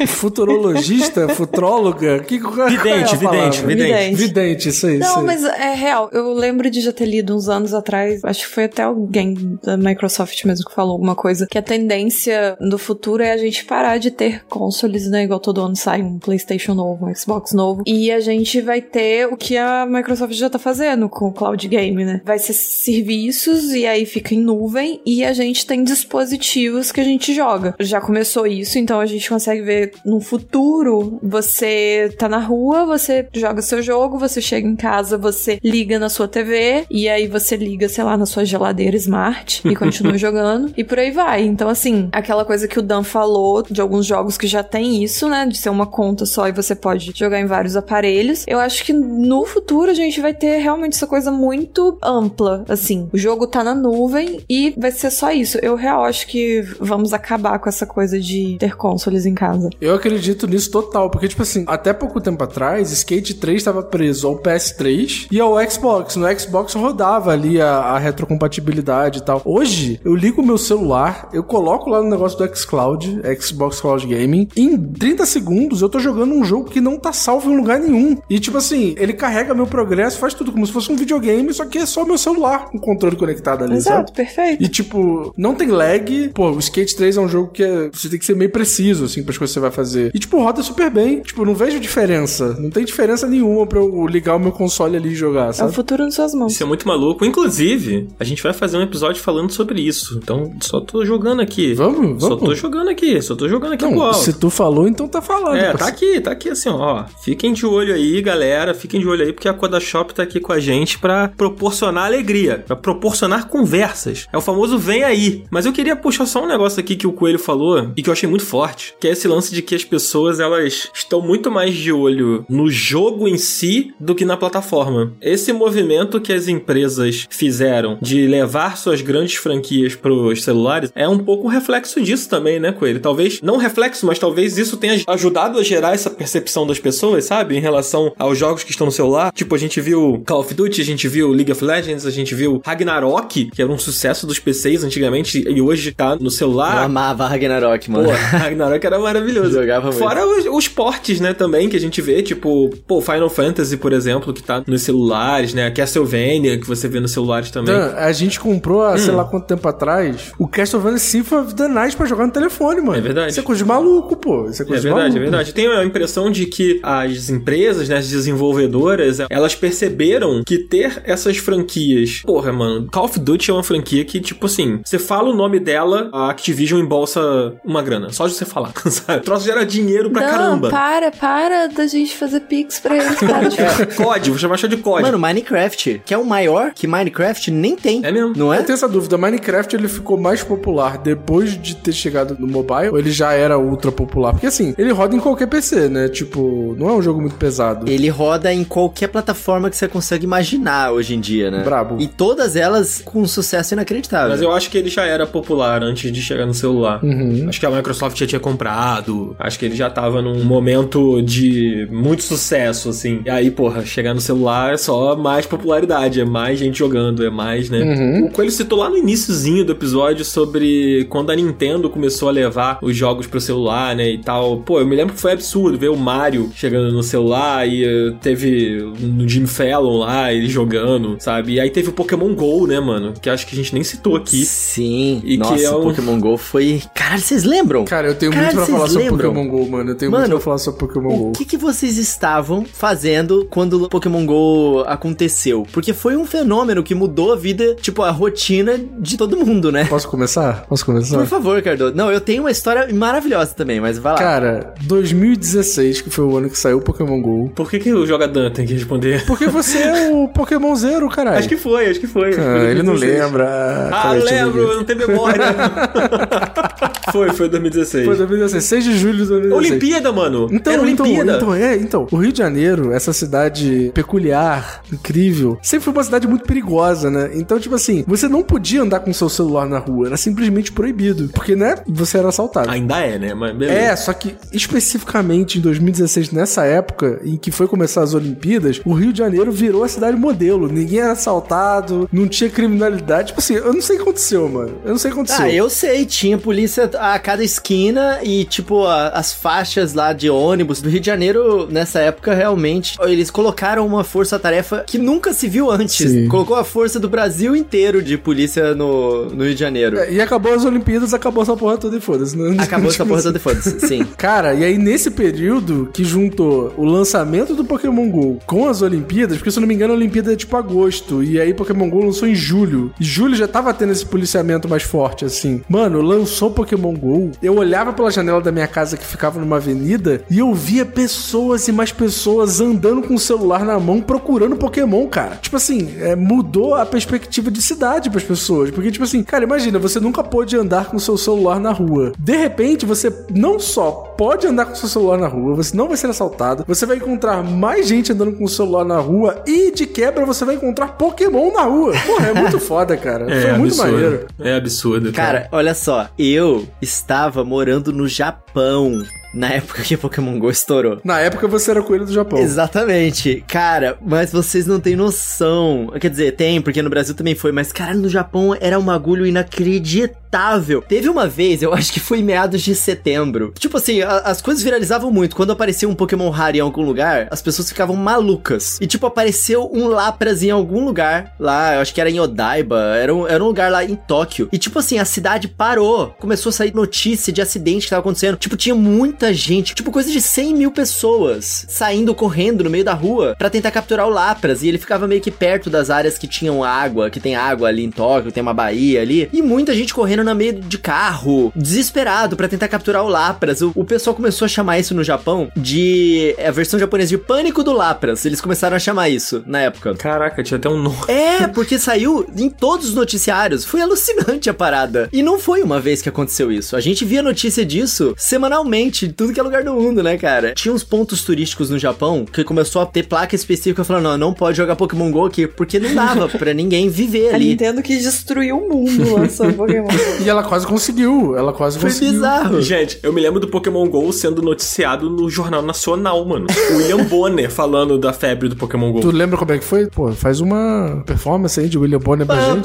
futurologista? 0.08 1.28
Futróloga? 1.34 2.18
Que, 2.20 2.36
é 2.36 2.38
Vidente, 2.68 3.16
palavra? 3.16 3.50
vidente, 3.50 3.66
vidente. 3.66 4.14
Vidente, 4.14 4.73
isso 4.74 4.88
isso 4.90 5.00
Não, 5.00 5.24
mas 5.24 5.44
é 5.44 5.74
real. 5.74 6.10
Eu 6.12 6.32
lembro 6.32 6.70
de 6.70 6.80
já 6.80 6.92
ter 6.92 7.06
lido 7.06 7.34
uns 7.34 7.48
anos 7.48 7.72
atrás, 7.72 8.24
acho 8.24 8.46
que 8.46 8.54
foi 8.54 8.64
até 8.64 8.82
alguém 8.82 9.58
da 9.62 9.76
Microsoft 9.76 10.44
mesmo 10.44 10.66
que 10.66 10.74
falou 10.74 10.92
alguma 10.92 11.14
coisa, 11.14 11.46
que 11.46 11.58
a 11.58 11.62
tendência 11.62 12.56
do 12.60 12.78
futuro 12.78 13.22
é 13.22 13.32
a 13.32 13.36
gente 13.36 13.64
parar 13.64 13.98
de 13.98 14.10
ter 14.10 14.44
consoles, 14.46 15.08
né? 15.08 15.24
Igual 15.24 15.40
todo 15.40 15.60
ano 15.60 15.76
sai 15.76 16.02
um 16.02 16.18
PlayStation 16.18 16.74
novo, 16.74 17.06
um 17.06 17.14
Xbox 17.14 17.52
novo. 17.52 17.82
E 17.86 18.10
a 18.10 18.20
gente 18.20 18.60
vai 18.60 18.80
ter 18.80 19.26
o 19.26 19.36
que 19.36 19.56
a 19.56 19.86
Microsoft 19.86 20.34
já 20.34 20.50
tá 20.50 20.58
fazendo 20.58 21.08
com 21.08 21.26
o 21.26 21.32
Cloud 21.32 21.66
Game, 21.68 22.04
né? 22.04 22.20
Vai 22.24 22.38
ser 22.38 22.52
serviços 22.52 23.72
e 23.72 23.86
aí 23.86 24.06
fica 24.06 24.34
em 24.34 24.40
nuvem 24.40 25.00
e 25.06 25.24
a 25.24 25.32
gente 25.32 25.66
tem 25.66 25.84
dispositivos 25.84 26.90
que 26.90 27.00
a 27.00 27.04
gente 27.04 27.34
joga. 27.34 27.74
Já 27.80 28.00
começou 28.00 28.46
isso, 28.46 28.78
então 28.78 29.00
a 29.00 29.06
gente 29.06 29.28
consegue 29.28 29.62
ver 29.62 29.92
no 30.04 30.20
futuro 30.20 31.18
você 31.22 32.14
tá 32.18 32.28
na 32.28 32.38
rua, 32.38 32.84
você 32.84 33.28
joga 33.32 33.62
seu 33.62 33.82
jogo, 33.82 34.18
você 34.18 34.40
chega 34.40 34.63
em 34.66 34.76
casa, 34.76 35.16
você 35.18 35.58
liga 35.62 35.98
na 35.98 36.08
sua 36.08 36.28
TV 36.28 36.84
e 36.90 37.08
aí 37.08 37.26
você 37.26 37.56
liga, 37.56 37.88
sei 37.88 38.04
lá, 38.04 38.16
na 38.16 38.26
sua 38.26 38.44
geladeira 38.44 38.96
smart 38.96 39.62
e 39.64 39.74
continua 39.76 40.16
jogando 40.16 40.72
e 40.76 40.84
por 40.84 40.98
aí 40.98 41.10
vai. 41.10 41.44
Então, 41.44 41.68
assim, 41.68 42.08
aquela 42.12 42.44
coisa 42.44 42.68
que 42.68 42.78
o 42.78 42.82
Dan 42.82 43.02
falou 43.02 43.62
de 43.62 43.80
alguns 43.80 44.06
jogos 44.06 44.38
que 44.38 44.46
já 44.46 44.62
tem 44.62 45.02
isso, 45.02 45.28
né? 45.28 45.46
De 45.46 45.56
ser 45.56 45.70
uma 45.70 45.86
conta 45.86 46.26
só 46.26 46.48
e 46.48 46.52
você 46.52 46.74
pode 46.74 47.12
jogar 47.14 47.40
em 47.40 47.46
vários 47.46 47.76
aparelhos. 47.76 48.44
Eu 48.46 48.58
acho 48.58 48.84
que 48.84 48.92
no 48.92 49.44
futuro 49.44 49.90
a 49.90 49.94
gente 49.94 50.20
vai 50.20 50.34
ter 50.34 50.58
realmente 50.58 50.94
essa 50.94 51.06
coisa 51.06 51.30
muito 51.30 51.98
ampla, 52.02 52.64
assim. 52.68 53.08
O 53.12 53.18
jogo 53.18 53.46
tá 53.46 53.62
na 53.62 53.74
nuvem 53.74 54.40
e 54.48 54.74
vai 54.76 54.90
ser 54.90 55.10
só 55.10 55.30
isso. 55.30 55.58
Eu 55.62 55.74
real 55.74 56.04
acho 56.04 56.26
que 56.26 56.62
vamos 56.80 57.12
acabar 57.12 57.58
com 57.58 57.68
essa 57.68 57.86
coisa 57.86 58.18
de 58.20 58.56
ter 58.58 58.76
consoles 58.76 59.26
em 59.26 59.34
casa. 59.34 59.70
Eu 59.80 59.94
acredito 59.94 60.46
nisso 60.46 60.70
total, 60.70 61.10
porque, 61.10 61.28
tipo 61.28 61.42
assim, 61.42 61.64
até 61.66 61.92
pouco 61.92 62.20
tempo 62.20 62.42
atrás, 62.42 62.92
Skate 62.92 63.34
3 63.34 63.56
estava 63.56 63.82
preso 63.82 64.26
ao 64.26 64.36
PS3 64.44 65.26
e 65.30 65.40
ao 65.40 65.54
Xbox. 65.70 66.16
No 66.16 66.38
Xbox 66.38 66.74
rodava 66.74 67.32
ali 67.32 67.60
a, 67.60 67.70
a 67.70 67.98
retrocompatibilidade 67.98 69.18
e 69.18 69.22
tal. 69.22 69.40
Hoje, 69.44 70.00
eu 70.04 70.14
ligo 70.14 70.42
o 70.42 70.46
meu 70.46 70.58
celular, 70.58 71.28
eu 71.32 71.42
coloco 71.42 71.88
lá 71.90 72.02
no 72.02 72.08
negócio 72.10 72.38
do 72.38 72.56
xCloud, 72.56 73.20
Xbox 73.40 73.80
Cloud 73.80 74.06
Gaming, 74.06 74.48
e 74.56 74.62
em 74.62 74.76
30 74.78 75.26
segundos 75.26 75.82
eu 75.82 75.88
tô 75.88 75.98
jogando 75.98 76.34
um 76.34 76.44
jogo 76.44 76.70
que 76.70 76.80
não 76.80 76.98
tá 76.98 77.12
salvo 77.12 77.50
em 77.50 77.56
lugar 77.56 77.78
nenhum. 77.80 78.16
E, 78.28 78.38
tipo 78.38 78.58
assim, 78.58 78.94
ele 78.98 79.12
carrega 79.12 79.54
meu 79.54 79.66
progresso, 79.66 80.18
faz 80.18 80.34
tudo 80.34 80.52
como 80.52 80.66
se 80.66 80.72
fosse 80.72 80.92
um 80.92 80.96
videogame, 80.96 81.52
só 81.52 81.64
que 81.64 81.78
é 81.78 81.86
só 81.86 82.04
meu 82.04 82.18
celular 82.18 82.66
com 82.70 82.78
o 82.78 82.80
controle 82.80 83.16
conectado 83.16 83.64
ali, 83.64 83.80
sabe? 83.80 83.96
Exato, 83.96 84.12
perfeito. 84.12 84.62
E, 84.62 84.68
tipo, 84.68 85.32
não 85.36 85.54
tem 85.54 85.68
lag. 85.68 86.30
Pô, 86.34 86.50
o 86.50 86.58
Skate 86.58 86.96
3 86.96 87.16
é 87.16 87.20
um 87.20 87.28
jogo 87.28 87.50
que 87.52 87.62
é- 87.62 87.90
você 87.92 88.08
tem 88.08 88.18
que 88.18 88.24
ser 88.24 88.36
meio 88.36 88.50
preciso, 88.50 89.04
assim, 89.04 89.22
pras 89.22 89.38
coisas 89.38 89.52
que 89.52 89.54
você 89.54 89.60
vai 89.60 89.70
fazer. 89.70 90.10
E, 90.14 90.18
tipo, 90.18 90.38
roda 90.38 90.62
super 90.62 90.90
bem. 90.90 91.20
Tipo, 91.22 91.44
não 91.44 91.54
vejo 91.54 91.78
diferença. 91.80 92.54
Não 92.58 92.70
tem 92.70 92.84
diferença 92.84 93.26
nenhuma 93.26 93.66
pra 93.66 93.78
eu 93.78 94.06
ligar 94.06 94.33
o 94.36 94.40
meu 94.40 94.52
console 94.52 94.96
ali 94.96 95.10
e 95.10 95.14
jogar, 95.14 95.46
É 95.46 95.50
o 95.50 95.52
sabe? 95.52 95.72
futuro 95.74 96.04
nas 96.04 96.14
suas 96.14 96.34
mãos. 96.34 96.52
Isso 96.52 96.62
é 96.62 96.66
muito 96.66 96.86
maluco. 96.86 97.24
Inclusive, 97.24 98.08
a 98.18 98.24
gente 98.24 98.42
vai 98.42 98.52
fazer 98.52 98.76
um 98.76 98.82
episódio 98.82 99.22
falando 99.22 99.50
sobre 99.52 99.80
isso. 99.80 100.18
Então, 100.22 100.52
só 100.60 100.80
tô 100.80 101.04
jogando 101.04 101.40
aqui. 101.40 101.74
Vamos, 101.74 102.22
Só 102.22 102.30
vamos. 102.30 102.44
tô 102.44 102.54
jogando 102.54 102.88
aqui, 102.90 103.20
só 103.22 103.34
tô 103.34 103.48
jogando 103.48 103.74
aqui 103.74 103.84
Não, 103.84 103.92
igual. 103.92 104.14
se 104.14 104.32
tu 104.38 104.50
falou, 104.50 104.86
então 104.88 105.06
tá 105.08 105.20
falando. 105.22 105.56
É, 105.56 105.72
tá 105.72 105.86
aqui, 105.86 106.20
tá 106.20 106.30
aqui 106.32 106.50
assim, 106.50 106.68
ó. 106.68 107.04
Fiquem 107.22 107.52
de 107.52 107.66
olho 107.66 107.94
aí, 107.94 108.20
galera. 108.22 108.74
Fiquem 108.74 109.00
de 109.00 109.06
olho 109.08 109.24
aí, 109.24 109.32
porque 109.32 109.48
a 109.48 109.54
Coda 109.54 109.78
Shop 109.80 110.12
tá 110.14 110.22
aqui 110.22 110.40
com 110.40 110.52
a 110.52 110.60
gente 110.60 110.98
pra 110.98 111.28
proporcionar 111.28 112.06
alegria, 112.06 112.62
pra 112.66 112.76
proporcionar 112.76 113.48
conversas. 113.48 114.26
É 114.32 114.36
o 114.36 114.40
famoso 114.40 114.78
vem 114.78 115.04
aí. 115.04 115.44
Mas 115.50 115.66
eu 115.66 115.72
queria 115.72 115.96
puxar 115.96 116.26
só 116.26 116.42
um 116.44 116.48
negócio 116.48 116.80
aqui 116.80 116.96
que 116.96 117.06
o 117.06 117.12
Coelho 117.12 117.38
falou 117.38 117.90
e 117.96 118.02
que 118.02 118.08
eu 118.08 118.12
achei 118.12 118.28
muito 118.28 118.44
forte, 118.44 118.94
que 119.00 119.06
é 119.08 119.10
esse 119.12 119.26
lance 119.28 119.54
de 119.54 119.62
que 119.62 119.74
as 119.74 119.84
pessoas, 119.84 120.40
elas 120.40 120.88
estão 120.94 121.20
muito 121.20 121.50
mais 121.50 121.74
de 121.74 121.92
olho 121.92 122.44
no 122.48 122.70
jogo 122.70 123.28
em 123.28 123.36
si 123.38 123.92
do 124.00 124.14
que 124.14 124.23
na 124.24 124.36
plataforma. 124.36 125.12
Esse 125.20 125.52
movimento 125.52 126.20
que 126.20 126.32
as 126.32 126.48
empresas 126.48 127.26
fizeram 127.30 127.98
de 128.00 128.26
levar 128.26 128.76
suas 128.76 129.00
grandes 129.00 129.34
franquias 129.36 129.94
pros 129.94 130.42
celulares 130.44 130.90
é 130.94 131.08
um 131.08 131.18
pouco 131.18 131.46
um 131.46 131.50
reflexo 131.50 132.00
disso 132.00 132.28
também, 132.28 132.58
né, 132.58 132.72
Coelho? 132.72 133.00
Talvez, 133.00 133.40
não 133.42 133.56
reflexo, 133.56 134.06
mas 134.06 134.18
talvez 134.18 134.56
isso 134.58 134.76
tenha 134.76 135.02
ajudado 135.06 135.58
a 135.58 135.62
gerar 135.62 135.94
essa 135.94 136.10
percepção 136.10 136.66
das 136.66 136.78
pessoas, 136.78 137.24
sabe? 137.24 137.56
Em 137.56 137.60
relação 137.60 138.12
aos 138.18 138.38
jogos 138.38 138.62
que 138.64 138.70
estão 138.70 138.86
no 138.86 138.92
celular. 138.92 139.32
Tipo, 139.32 139.54
a 139.54 139.58
gente 139.58 139.80
viu 139.80 140.22
Call 140.26 140.40
of 140.40 140.54
Duty, 140.54 140.80
a 140.80 140.84
gente 140.84 141.08
viu 141.08 141.30
League 141.30 141.50
of 141.52 141.64
Legends, 141.64 142.06
a 142.06 142.10
gente 142.10 142.34
viu 142.34 142.60
Ragnarok, 142.64 143.50
que 143.50 143.62
era 143.62 143.70
um 143.70 143.78
sucesso 143.78 144.26
dos 144.26 144.38
PCs 144.38 144.84
antigamente 144.84 145.44
e 145.48 145.60
hoje 145.60 145.92
tá 145.92 146.16
no 146.16 146.26
Eu 146.26 146.30
celular. 146.30 146.78
amava 146.78 147.26
Ragnarok, 147.26 147.90
mano. 147.90 148.08
Pô, 148.08 148.14
Ragnarok 148.38 148.86
era 148.86 148.98
maravilhoso. 148.98 149.52
Jogava 149.64 149.86
muito. 149.86 149.98
Fora 149.98 150.26
os, 150.26 150.46
os 150.46 150.68
portes, 150.68 151.20
né, 151.20 151.32
também, 151.32 151.68
que 151.68 151.76
a 151.76 151.80
gente 151.80 152.00
vê, 152.00 152.22
tipo, 152.22 152.70
pô, 152.86 153.00
Final 153.00 153.30
Fantasy, 153.30 153.76
por 153.76 153.92
exemplo, 153.92 154.13
que 154.20 154.42
tá 154.42 154.62
nos 154.66 154.82
celulares, 154.82 155.54
né? 155.54 155.70
Castlevania, 155.70 156.58
que 156.58 156.66
você 156.66 156.88
vê 156.88 157.00
nos 157.00 157.12
celulares 157.12 157.50
também. 157.50 157.74
Dan, 157.74 157.94
a 157.96 158.12
gente 158.12 158.38
comprou 158.40 158.82
há 158.82 158.94
Hum. 158.94 158.98
sei 158.98 159.12
lá 159.14 159.24
quanto 159.24 159.46
tempo 159.46 159.66
atrás 159.68 160.32
o 160.38 160.46
Castlevania 160.48 160.98
Symphony 160.98 161.42
of 161.46 161.54
the 161.54 161.68
Night 161.68 161.96
pra 161.96 162.06
jogar 162.06 162.26
no 162.26 162.32
telefone, 162.32 162.80
mano. 162.80 162.96
É 162.96 163.00
verdade. 163.00 163.30
Isso 163.32 163.40
é 163.40 163.42
coisa 163.42 163.62
de 163.62 163.68
maluco, 163.68 164.16
pô. 164.16 164.48
Isso 164.48 164.62
é 164.62 164.64
É 164.64 164.68
coisa 164.68 164.82
de 164.82 164.88
verdade, 164.88 165.08
maluco. 165.14 165.18
é 165.18 165.20
verdade. 165.22 165.50
Eu 165.50 165.54
tenho 165.54 165.72
a 165.72 165.84
impressão 165.84 166.30
de 166.30 166.46
que 166.46 166.80
as 166.82 167.28
empresas, 167.30 167.88
né, 167.88 167.96
as 167.98 168.08
desenvolvedoras, 168.08 169.18
elas 169.30 169.54
perceberam 169.54 170.42
que 170.44 170.58
ter 170.58 171.02
essas 171.04 171.36
franquias. 171.36 172.22
Porra, 172.24 172.52
mano, 172.52 172.86
Call 172.90 173.04
of 173.04 173.18
Duty 173.18 173.50
é 173.50 173.54
uma 173.54 173.62
franquia 173.62 174.04
que, 174.04 174.20
tipo 174.20 174.46
assim, 174.46 174.80
você 174.84 174.98
fala 174.98 175.30
o 175.30 175.34
nome 175.36 175.58
dela, 175.58 176.08
a 176.12 176.30
Activision 176.30 176.80
embolsa 176.80 177.20
uma 177.64 177.82
grana. 177.82 178.10
Só 178.12 178.26
de 178.26 178.34
você 178.34 178.44
falar, 178.44 178.72
sabe? 178.90 179.18
O 179.20 179.22
troço 179.22 179.44
gera 179.46 179.64
dinheiro 179.64 180.10
pra 180.10 180.22
não, 180.22 180.30
caramba. 180.30 180.70
para, 180.70 181.10
para 181.10 181.66
da 181.68 181.86
gente 181.86 182.16
fazer 182.16 182.40
pix 182.40 182.78
pra 182.78 182.96
eles. 182.96 183.18
Para 183.18 183.48
de 183.48 183.56
COD, 184.04 184.30
vou 184.30 184.38
chamar 184.38 184.56
de 184.56 184.76
COD. 184.76 185.02
Mano, 185.02 185.18
Minecraft, 185.18 186.02
que 186.04 186.14
é 186.14 186.18
o 186.18 186.24
maior 186.24 186.72
que 186.74 186.86
Minecraft 186.86 187.50
nem 187.50 187.76
tem. 187.76 188.00
É 188.04 188.12
mesmo. 188.12 188.32
Não 188.36 188.52
é? 188.52 188.58
Eu 188.58 188.64
tenho 188.64 188.74
essa 188.74 188.88
dúvida, 188.88 189.18
Minecraft 189.18 189.74
ele 189.76 189.88
ficou 189.88 190.18
mais 190.18 190.42
popular 190.42 190.98
depois 190.98 191.60
de 191.60 191.76
ter 191.76 191.92
chegado 191.92 192.36
no 192.38 192.46
mobile 192.46 192.88
ou 192.90 192.98
ele 192.98 193.10
já 193.10 193.32
era 193.32 193.58
ultra 193.58 193.92
popular? 193.92 194.32
Porque 194.32 194.46
assim, 194.46 194.74
ele 194.78 194.92
roda 194.92 195.14
em 195.14 195.20
qualquer 195.20 195.46
PC, 195.46 195.88
né? 195.88 196.08
Tipo, 196.08 196.74
não 196.78 196.88
é 196.88 196.92
um 196.92 197.02
jogo 197.02 197.20
muito 197.20 197.36
pesado. 197.36 197.88
Ele 197.88 198.08
roda 198.08 198.52
em 198.52 198.64
qualquer 198.64 199.08
plataforma 199.08 199.70
que 199.70 199.76
você 199.76 199.88
consegue 199.88 200.24
imaginar 200.24 200.92
hoje 200.92 201.14
em 201.14 201.20
dia, 201.20 201.50
né? 201.50 201.62
Brabo. 201.62 201.96
E 202.00 202.06
todas 202.06 202.56
elas 202.56 203.02
com 203.04 203.22
um 203.22 203.28
sucesso 203.28 203.74
inacreditável. 203.74 204.30
Mas 204.30 204.42
eu 204.42 204.52
acho 204.52 204.70
que 204.70 204.78
ele 204.78 204.88
já 204.88 205.04
era 205.04 205.26
popular 205.26 205.82
antes 205.82 206.12
de 206.12 206.22
chegar 206.22 206.46
no 206.46 206.54
celular. 206.54 207.02
Uhum. 207.02 207.46
Acho 207.48 207.60
que 207.60 207.66
a 207.66 207.70
Microsoft 207.70 208.18
já 208.18 208.26
tinha 208.26 208.40
comprado. 208.40 209.36
Acho 209.38 209.58
que 209.58 209.64
ele 209.64 209.76
já 209.76 209.90
tava 209.90 210.22
num 210.22 210.44
momento 210.44 211.20
de 211.22 211.88
muito 211.90 212.22
sucesso, 212.22 212.88
assim. 212.88 213.22
E 213.24 213.30
aí, 213.30 213.50
porra, 213.50 213.84
chegar 213.94 214.12
no 214.12 214.20
celular 214.20 214.74
é 214.74 214.76
só 214.76 215.14
mais 215.14 215.46
popularidade, 215.46 216.20
é 216.20 216.24
mais 216.24 216.58
gente 216.58 216.78
jogando, 216.78 217.24
é 217.24 217.30
mais, 217.30 217.70
né? 217.70 217.80
Uhum. 217.82 218.26
O 218.26 218.30
Coelho 218.30 218.50
citou 218.50 218.78
lá 218.80 218.88
no 218.90 218.96
iníciozinho 218.96 219.64
do 219.64 219.72
episódio 219.72 220.24
sobre 220.24 221.06
quando 221.08 221.30
a 221.30 221.36
Nintendo 221.36 221.88
começou 221.88 222.28
a 222.28 222.32
levar 222.32 222.78
os 222.82 222.96
jogos 222.96 223.26
pro 223.26 223.40
celular, 223.40 223.94
né, 223.94 224.10
e 224.10 224.18
tal. 224.18 224.58
Pô, 224.58 224.80
eu 224.80 224.86
me 224.86 224.96
lembro 224.96 225.14
que 225.14 225.20
foi 225.20 225.32
absurdo 225.32 225.78
ver 225.78 225.90
o 225.90 225.96
Mario 225.96 226.50
chegando 226.54 226.92
no 226.92 227.02
celular 227.02 227.68
e 227.68 227.84
eh, 227.84 228.14
teve 228.20 228.80
no 229.00 229.28
Jim 229.28 229.46
Fallon 229.46 229.98
lá, 229.98 230.32
ele 230.32 230.48
jogando, 230.48 231.16
sabe? 231.20 231.54
E 231.54 231.60
aí 231.60 231.70
teve 231.70 231.90
o 231.90 231.92
Pokémon 231.92 232.34
GO, 232.34 232.66
né, 232.66 232.80
mano? 232.80 233.14
Que 233.20 233.30
acho 233.30 233.46
que 233.46 233.54
a 233.54 233.56
gente 233.56 233.72
nem 233.72 233.84
citou 233.84 234.16
aqui. 234.16 234.44
Sim. 234.44 235.20
E 235.24 235.32
que 235.32 235.36
Nossa, 235.38 235.62
é 235.64 235.70
um- 235.70 235.82
Pokémon 235.82 236.18
GO 236.18 236.36
foi... 236.36 236.82
Caralho, 236.94 237.20
vocês 237.22 237.44
lembram? 237.44 237.84
Cara, 237.84 238.08
eu 238.08 238.14
tenho 238.14 238.32
Caralho, 238.32 238.56
muito 238.56 238.66
pra 238.66 238.74
falar 238.76 238.88
vocês 238.88 239.04
sobre 239.04 239.22
lembram? 239.26 239.34
Pokémon 239.34 239.48
GO, 239.64 239.70
mano. 239.70 239.90
Eu 239.90 239.94
tenho 239.94 240.10
Mano, 240.10 240.22
muito 240.22 240.32
pra 240.36 240.44
falar 240.44 240.58
sobre 240.58 240.80
Pokémon 240.80 241.16
GO. 241.16 241.28
O 241.28 241.32
que, 241.32 241.44
que 241.44 241.56
vocês 241.56 241.96
estavam 241.96 242.64
fazendo 242.64 243.46
quando 243.50 243.83
o 243.86 243.88
Pokémon 243.88 244.24
GO 244.24 244.84
aconteceu? 244.86 245.66
Porque 245.72 245.92
foi 245.92 246.16
um 246.16 246.24
fenômeno 246.26 246.82
que 246.82 246.94
mudou 246.94 247.32
a 247.32 247.36
vida, 247.36 247.74
tipo, 247.76 248.02
a 248.02 248.10
rotina 248.10 248.78
de 248.98 249.16
todo 249.16 249.36
mundo, 249.36 249.70
né? 249.72 249.84
Posso 249.84 250.08
começar? 250.08 250.64
Posso 250.68 250.84
começar? 250.84 251.16
Por 251.18 251.26
favor, 251.26 251.60
Cardoso. 251.62 251.94
Não, 251.94 252.10
eu 252.10 252.20
tenho 252.20 252.42
uma 252.42 252.50
história 252.50 252.92
maravilhosa 252.92 253.54
também, 253.54 253.80
mas 253.80 253.98
vai 253.98 254.12
lá. 254.12 254.18
Cara, 254.18 254.74
2016, 254.82 256.00
que 256.02 256.10
foi 256.10 256.24
o 256.24 256.36
ano 256.36 256.48
que 256.50 256.58
saiu 256.58 256.78
o 256.78 256.80
Pokémon 256.80 257.20
GO. 257.20 257.50
Por 257.54 257.70
que, 257.70 257.78
que 257.78 257.92
o 257.92 258.06
jogador 258.06 258.50
tem 258.50 258.66
que 258.66 258.74
responder? 258.74 259.24
Porque 259.26 259.46
você 259.46 259.78
é 259.78 260.10
o 260.12 260.28
Pokémon 260.32 260.74
Zero, 260.74 261.08
caralho. 261.08 261.38
Acho 261.38 261.48
que 261.48 261.56
foi, 261.56 261.86
acho 261.88 262.00
que 262.00 262.06
foi. 262.06 262.30
Ah, 262.34 262.64
ele 262.70 262.82
não 262.82 262.94
2016. 262.94 263.18
lembra. 263.24 263.90
Ah, 263.92 264.12
lembro, 264.12 264.76
não 264.76 264.84
tenho 264.84 264.98
memória. 265.06 265.44
foi, 267.10 267.32
foi 267.32 267.48
2016. 267.48 268.04
Foi 268.04 268.16
2016, 268.16 268.64
6 268.64 268.84
de 268.84 268.98
julho 268.98 269.18
de 269.18 269.26
2016. 269.26 269.70
Olimpíada, 269.70 270.12
mano. 270.12 270.48
Então, 270.50 270.72
Era 270.72 270.90
então, 270.90 271.06
Olimpíada. 271.06 271.36
então, 271.36 271.54
é, 271.54 271.76
então, 271.76 272.06
o 272.10 272.16
Rio 272.16 272.32
de 272.32 272.38
Janeiro, 272.38 272.92
essa 272.92 273.12
cidade 273.12 273.90
peculiar, 273.94 274.82
incrível, 274.92 275.58
sempre 275.62 275.84
foi 275.84 275.92
uma 275.92 276.04
cidade 276.04 276.26
muito 276.26 276.44
perigosa, 276.44 277.10
né? 277.10 277.30
Então, 277.34 277.58
tipo 277.58 277.74
assim, 277.74 278.04
você 278.06 278.28
não 278.28 278.42
podia 278.42 278.82
andar 278.82 279.00
com 279.00 279.12
seu 279.12 279.28
celular 279.28 279.66
na 279.66 279.78
rua, 279.78 280.08
era 280.08 280.16
simplesmente 280.16 280.72
proibido, 280.72 281.28
porque, 281.32 281.56
né, 281.56 281.76
você 281.86 282.18
era 282.18 282.28
assaltado. 282.28 282.70
Ainda 282.70 282.98
é, 283.00 283.18
né? 283.18 283.34
Mas 283.34 283.56
beleza. 283.56 283.78
É, 283.78 283.96
só 283.96 284.12
que 284.12 284.34
especificamente 284.52 285.58
em 285.58 285.60
2016, 285.60 286.30
nessa 286.30 286.64
época 286.64 287.20
em 287.24 287.36
que 287.36 287.50
foi 287.50 287.66
começar 287.66 288.02
as 288.02 288.14
Olimpíadas, 288.14 288.80
o 288.84 288.92
Rio 288.92 289.12
de 289.12 289.18
Janeiro 289.18 289.50
virou 289.52 289.84
a 289.84 289.88
cidade 289.88 290.16
modelo. 290.16 290.68
Ninguém 290.68 291.00
era 291.00 291.12
assaltado, 291.12 292.08
não 292.12 292.28
tinha 292.28 292.50
criminalidade. 292.50 293.28
Tipo 293.28 293.40
assim, 293.40 293.54
eu 293.54 293.72
não 293.72 293.82
sei 293.82 293.96
o 293.96 293.98
que 293.98 294.02
aconteceu, 294.02 294.48
mano. 294.48 294.72
Eu 294.84 294.90
não 294.90 294.98
sei 294.98 295.10
o 295.10 295.14
que 295.14 295.20
aconteceu. 295.20 295.44
Ah, 295.44 295.52
eu 295.52 295.70
sei, 295.70 296.04
tinha 296.04 296.38
polícia 296.38 296.90
a 296.98 297.18
cada 297.18 297.42
esquina 297.44 298.20
e, 298.22 298.44
tipo, 298.44 298.84
a- 298.84 299.08
as 299.08 299.32
faixas 299.32 299.94
lá 299.94 300.12
de 300.12 300.28
ônibus 300.30 300.80
do 300.80 300.88
Rio 300.88 301.00
de 301.00 301.06
Janeiro, 301.06 301.66
nessa 301.70 302.00
época, 302.00 302.34
realmente, 302.34 302.96
eles 303.02 303.30
colocaram 303.30 303.86
uma 303.86 304.04
força-tarefa 304.04 304.84
que 304.86 304.98
nunca 304.98 305.32
se 305.32 305.48
viu 305.48 305.70
antes. 305.70 306.10
Sim. 306.10 306.28
Colocou 306.28 306.56
a 306.56 306.64
força 306.64 306.98
do 306.98 307.08
Brasil 307.08 307.54
inteiro 307.56 308.02
de 308.02 308.16
polícia 308.18 308.74
no, 308.74 309.26
no 309.26 309.44
Rio 309.44 309.54
de 309.54 309.60
Janeiro. 309.60 309.98
É, 309.98 310.12
E 310.12 310.20
acabou 310.20 310.52
as 310.54 310.64
Olimpíadas, 310.64 311.12
acabou 311.14 311.42
essa 311.42 311.56
porra 311.56 311.76
toda 311.78 311.96
e 311.96 312.00
foda-se. 312.00 312.36
né? 312.36 312.56
Acabou 312.62 312.90
essa 312.90 313.04
porra 313.06 313.22
toda, 313.22 313.38
foda-se, 313.38 313.80
sim. 313.86 314.04
Cara, 314.16 314.54
e 314.54 314.64
aí 314.64 314.78
nesse 314.78 315.10
período 315.10 315.88
que 315.92 316.04
juntou 316.04 316.72
o 316.76 316.84
lançamento 316.84 317.54
do 317.54 317.64
Pokémon 317.64 318.08
GO 318.10 318.38
com 318.46 318.68
as 318.68 318.82
Olimpíadas, 318.82 319.36
porque 319.38 319.50
se 319.50 319.58
eu 319.58 319.60
não 319.60 319.68
me 319.68 319.74
engano 319.74 319.92
a 319.92 319.96
Olimpíada 319.96 320.32
é 320.32 320.36
tipo 320.36 320.56
agosto, 320.56 321.22
e 321.22 321.40
aí 321.40 321.52
Pokémon 321.54 321.88
GO 321.90 322.04
lançou 322.04 322.28
em 322.28 322.34
julho. 322.34 322.92
E 323.00 323.04
julho 323.04 323.34
já 323.34 323.46
tava 323.48 323.72
tendo 323.74 323.92
esse 323.92 324.04
policiamento 324.06 324.68
mais 324.68 324.82
forte, 324.82 325.24
assim. 325.24 325.62
Mano, 325.68 326.00
lançou 326.00 326.50
Pokémon 326.50 326.83
GO, 326.92 327.30
eu 327.42 327.56
olhava 327.56 327.92
pela 327.92 328.10
janela 328.10 328.40
da 328.40 328.52
minha 328.52 328.66
casa 328.66 328.96
que 328.96 329.04
ficava 329.04 329.40
numa 329.40 329.56
avenida 329.56 330.22
e 330.30 330.38
eu 330.38 330.52
via 330.52 330.84
pessoas 330.84 331.66
e 331.68 331.72
mais 331.72 331.92
pessoas 331.92 332.60
andando 332.60 333.02
com 333.02 333.14
o 333.14 333.18
celular 333.18 333.64
na 333.64 333.78
mão 333.78 334.00
procurando 334.00 334.56
Pokémon, 334.56 335.06
cara. 335.08 335.36
Tipo 335.36 335.56
assim, 335.56 335.94
é, 336.00 336.14
mudou 336.14 336.74
a 336.74 336.84
perspectiva 336.84 337.50
de 337.50 337.62
cidade 337.62 338.10
pras 338.10 338.22
pessoas. 338.24 338.70
Porque, 338.70 338.90
tipo 338.90 339.04
assim, 339.04 339.22
cara, 339.22 339.44
imagina, 339.44 339.78
você 339.78 340.00
nunca 340.00 340.22
pôde 340.22 340.56
andar 340.56 340.86
com 340.86 340.96
o 340.96 341.00
seu 341.00 341.16
celular 341.16 341.58
na 341.60 341.72
rua. 341.72 342.12
De 342.18 342.36
repente, 342.36 342.84
você 342.84 343.12
não 343.34 343.58
só 343.58 343.90
pode 344.16 344.46
andar 344.46 344.66
com 344.66 344.72
o 344.72 344.76
seu 344.76 344.88
celular 344.88 345.18
na 345.18 345.28
rua, 345.28 345.54
você 345.54 345.76
não 345.76 345.88
vai 345.88 345.96
ser 345.96 346.08
assaltado, 346.08 346.64
você 346.66 346.86
vai 346.86 346.96
encontrar 346.96 347.42
mais 347.42 347.86
gente 347.86 348.12
andando 348.12 348.32
com 348.32 348.44
o 348.44 348.48
celular 348.48 348.84
na 348.84 348.98
rua 348.98 349.42
e, 349.46 349.72
de 349.72 349.86
quebra, 349.86 350.24
você 350.24 350.44
vai 350.44 350.54
encontrar 350.54 350.88
Pokémon 350.88 351.52
na 351.52 351.62
rua. 351.62 351.92
Porra, 352.06 352.28
é 352.28 352.34
muito 352.34 352.58
foda, 352.60 352.96
cara. 352.96 353.30
É 353.32 353.40
Foi 353.42 353.52
muito 353.58 353.72
absurdo. 353.74 353.92
maneiro. 353.92 354.26
É 354.40 354.54
absurdo. 354.54 355.12
Cara, 355.12 355.48
olha 355.52 355.74
só, 355.74 356.08
eu 356.18 356.66
estava 356.84 357.42
morando 357.42 357.92
no 357.92 358.06
Japão 358.06 359.02
na 359.34 359.48
época 359.50 359.82
que 359.82 359.96
Pokémon 359.96 360.38
GO 360.38 360.50
estourou. 360.50 361.00
Na 361.04 361.20
época 361.20 361.46
você 361.48 361.70
era 361.70 361.82
coelho 361.82 362.06
do 362.06 362.12
Japão. 362.12 362.38
Exatamente. 362.38 363.44
Cara, 363.48 363.96
mas 364.04 364.32
vocês 364.32 364.66
não 364.66 364.80
têm 364.80 364.96
noção. 364.96 365.92
Quer 366.00 366.10
dizer, 366.10 366.32
tem, 366.36 366.60
porque 366.60 366.80
no 366.82 366.90
Brasil 366.90 367.14
também 367.14 367.34
foi, 367.34 367.52
mas, 367.52 367.72
cara, 367.72 367.94
no 367.94 368.08
Japão 368.08 368.56
era 368.60 368.78
um 368.78 368.84
bagulho 368.84 369.26
inacreditável. 369.26 370.82
Teve 370.82 371.08
uma 371.08 371.26
vez, 371.28 371.62
eu 371.62 371.72
acho 371.72 371.92
que 371.92 372.00
foi 372.00 372.18
em 372.18 372.22
meados 372.24 372.62
de 372.62 372.74
setembro. 372.74 373.52
Tipo 373.58 373.76
assim, 373.76 374.02
a- 374.02 374.18
as 374.18 374.40
coisas 374.42 374.62
viralizavam 374.62 375.10
muito. 375.10 375.36
Quando 375.36 375.52
aparecia 375.52 375.88
um 375.88 375.94
Pokémon 375.94 376.28
raro 376.30 376.56
em 376.56 376.60
algum 376.60 376.82
lugar, 376.82 377.28
as 377.30 377.40
pessoas 377.40 377.68
ficavam 377.68 377.94
malucas. 377.96 378.78
E, 378.80 378.86
tipo, 378.86 379.06
apareceu 379.06 379.70
um 379.72 379.86
Lapras 379.88 380.42
em 380.42 380.50
algum 380.50 380.84
lugar 380.84 381.34
lá, 381.38 381.74
eu 381.76 381.80
acho 381.80 381.94
que 381.94 382.00
era 382.00 382.10
em 382.10 382.18
Odaiba, 382.18 382.80
era 382.96 383.14
um, 383.14 383.26
era 383.28 383.42
um 383.42 383.46
lugar 383.46 383.70
lá 383.70 383.84
em 383.84 383.94
Tóquio. 383.94 384.48
E, 384.52 384.58
tipo 384.58 384.78
assim, 384.78 384.98
a 384.98 385.04
cidade 385.04 385.46
parou. 385.48 386.14
Começou 386.18 386.50
a 386.50 386.52
sair 386.52 386.74
notícia 386.74 387.32
de 387.32 387.40
acidente 387.40 387.84
que 387.84 387.90
tava 387.90 388.00
acontecendo. 388.00 388.36
Tipo, 388.36 388.56
tinha 388.56 388.74
muita 388.74 389.23
muita 389.24 389.32
gente, 389.32 389.74
tipo 389.74 389.90
coisa 389.90 390.10
de 390.10 390.20
100 390.20 390.54
mil 390.54 390.70
pessoas 390.70 391.64
saindo 391.68 392.14
correndo 392.14 392.64
no 392.64 392.68
meio 392.68 392.84
da 392.84 392.92
rua 392.92 393.34
pra 393.38 393.48
tentar 393.48 393.70
capturar 393.70 394.06
o 394.06 394.10
Lapras. 394.10 394.62
E 394.62 394.68
ele 394.68 394.76
ficava 394.76 395.06
meio 395.06 395.20
que 395.20 395.30
perto 395.30 395.70
das 395.70 395.88
áreas 395.88 396.18
que 396.18 396.26
tinham 396.26 396.62
água, 396.62 397.08
que 397.08 397.20
tem 397.20 397.34
água 397.34 397.68
ali 397.68 397.82
em 397.82 397.90
Tóquio, 397.90 398.32
tem 398.32 398.42
uma 398.42 398.52
baía 398.52 399.00
ali. 399.00 399.30
E 399.32 399.40
muita 399.40 399.74
gente 399.74 399.94
correndo 399.94 400.24
no 400.24 400.34
meio 400.34 400.52
de 400.52 400.76
carro, 400.76 401.52
desesperado 401.56 402.36
pra 402.36 402.48
tentar 402.48 402.68
capturar 402.68 403.02
o 403.02 403.08
Lapras. 403.08 403.62
O, 403.62 403.72
o 403.74 403.84
pessoal 403.84 404.14
começou 404.14 404.44
a 404.44 404.48
chamar 404.48 404.78
isso 404.78 404.94
no 404.94 405.04
Japão 405.04 405.50
de. 405.56 406.34
É 406.36 406.48
a 406.48 406.52
versão 406.52 406.78
japonesa 406.78 407.08
de 407.08 407.18
Pânico 407.18 407.62
do 407.62 407.72
Lapras. 407.72 408.26
Eles 408.26 408.42
começaram 408.42 408.76
a 408.76 408.80
chamar 408.80 409.08
isso 409.08 409.42
na 409.46 409.60
época. 409.60 409.94
Caraca, 409.94 410.42
tinha 410.42 410.58
até 410.58 410.68
um 410.68 410.82
nome. 410.82 410.96
É, 411.08 411.46
porque 411.46 411.78
saiu 411.78 412.26
em 412.36 412.50
todos 412.50 412.88
os 412.88 412.94
noticiários. 412.94 413.64
Foi 413.64 413.80
alucinante 413.80 414.50
a 414.50 414.54
parada. 414.54 415.08
E 415.12 415.22
não 415.22 415.38
foi 415.38 415.62
uma 415.62 415.80
vez 415.80 416.02
que 416.02 416.08
aconteceu 416.10 416.52
isso. 416.52 416.76
A 416.76 416.80
gente 416.80 417.04
via 417.06 417.22
notícia 417.22 417.64
disso 417.64 418.14
semanalmente, 418.18 419.06
em 419.06 419.10
tudo 419.16 419.32
que 419.32 419.40
é 419.40 419.42
lugar 419.42 419.62
do 419.64 419.74
mundo, 419.74 420.02
né, 420.02 420.16
cara? 420.18 420.52
Tinha 420.54 420.74
uns 420.74 420.84
pontos 420.84 421.22
turísticos 421.24 421.70
no 421.70 421.78
Japão 421.78 422.24
que 422.24 422.44
começou 422.44 422.82
a 422.82 422.86
ter 422.86 423.06
placa 423.06 423.34
específica 423.34 423.84
falando: 423.84 424.04
não, 424.04 424.18
não 424.18 424.34
pode 424.34 424.56
jogar 424.56 424.76
Pokémon 424.76 425.10
GO 425.10 425.24
aqui, 425.26 425.46
porque 425.46 425.78
não 425.78 425.94
dava 425.94 426.28
pra 426.28 426.52
ninguém 426.54 426.88
viver 426.88 427.30
A 427.32 427.34
ali. 427.36 427.50
Nintendo 427.50 427.82
quis 427.82 428.02
destruir 428.02 428.52
o 428.54 428.68
mundo 428.68 429.14
lançando 429.14 429.54
Pokémon. 429.56 429.88
E 430.24 430.28
ela 430.28 430.42
quase 430.42 430.66
conseguiu. 430.66 431.36
Ela 431.36 431.52
quase 431.52 431.78
Foi 431.78 431.90
conseguiu. 431.90 432.12
bizarro. 432.14 432.60
Gente, 432.62 432.98
eu 433.02 433.12
me 433.12 433.20
lembro 433.20 433.40
do 433.40 433.48
Pokémon 433.48 433.86
GO 433.88 434.12
sendo 434.12 434.42
noticiado 434.42 435.08
no 435.10 435.28
Jornal 435.30 435.62
Nacional, 435.62 436.24
mano. 436.24 436.46
O 436.72 436.76
William 436.76 437.04
Bonner 437.08 437.50
falando 437.50 437.98
da 437.98 438.12
febre 438.12 438.48
do 438.48 438.56
Pokémon 438.56 438.92
GO. 438.92 439.00
Tu 439.00 439.10
lembra 439.10 439.36
como 439.38 439.52
é 439.52 439.58
que 439.58 439.64
foi? 439.64 439.86
Pô, 439.86 440.12
faz 440.12 440.40
uma 440.40 441.02
performance 441.06 441.58
aí 441.60 441.68
de 441.68 441.78
William 441.78 441.98
Bonner 441.98 442.26
pra 442.26 442.40
gente. 442.40 442.62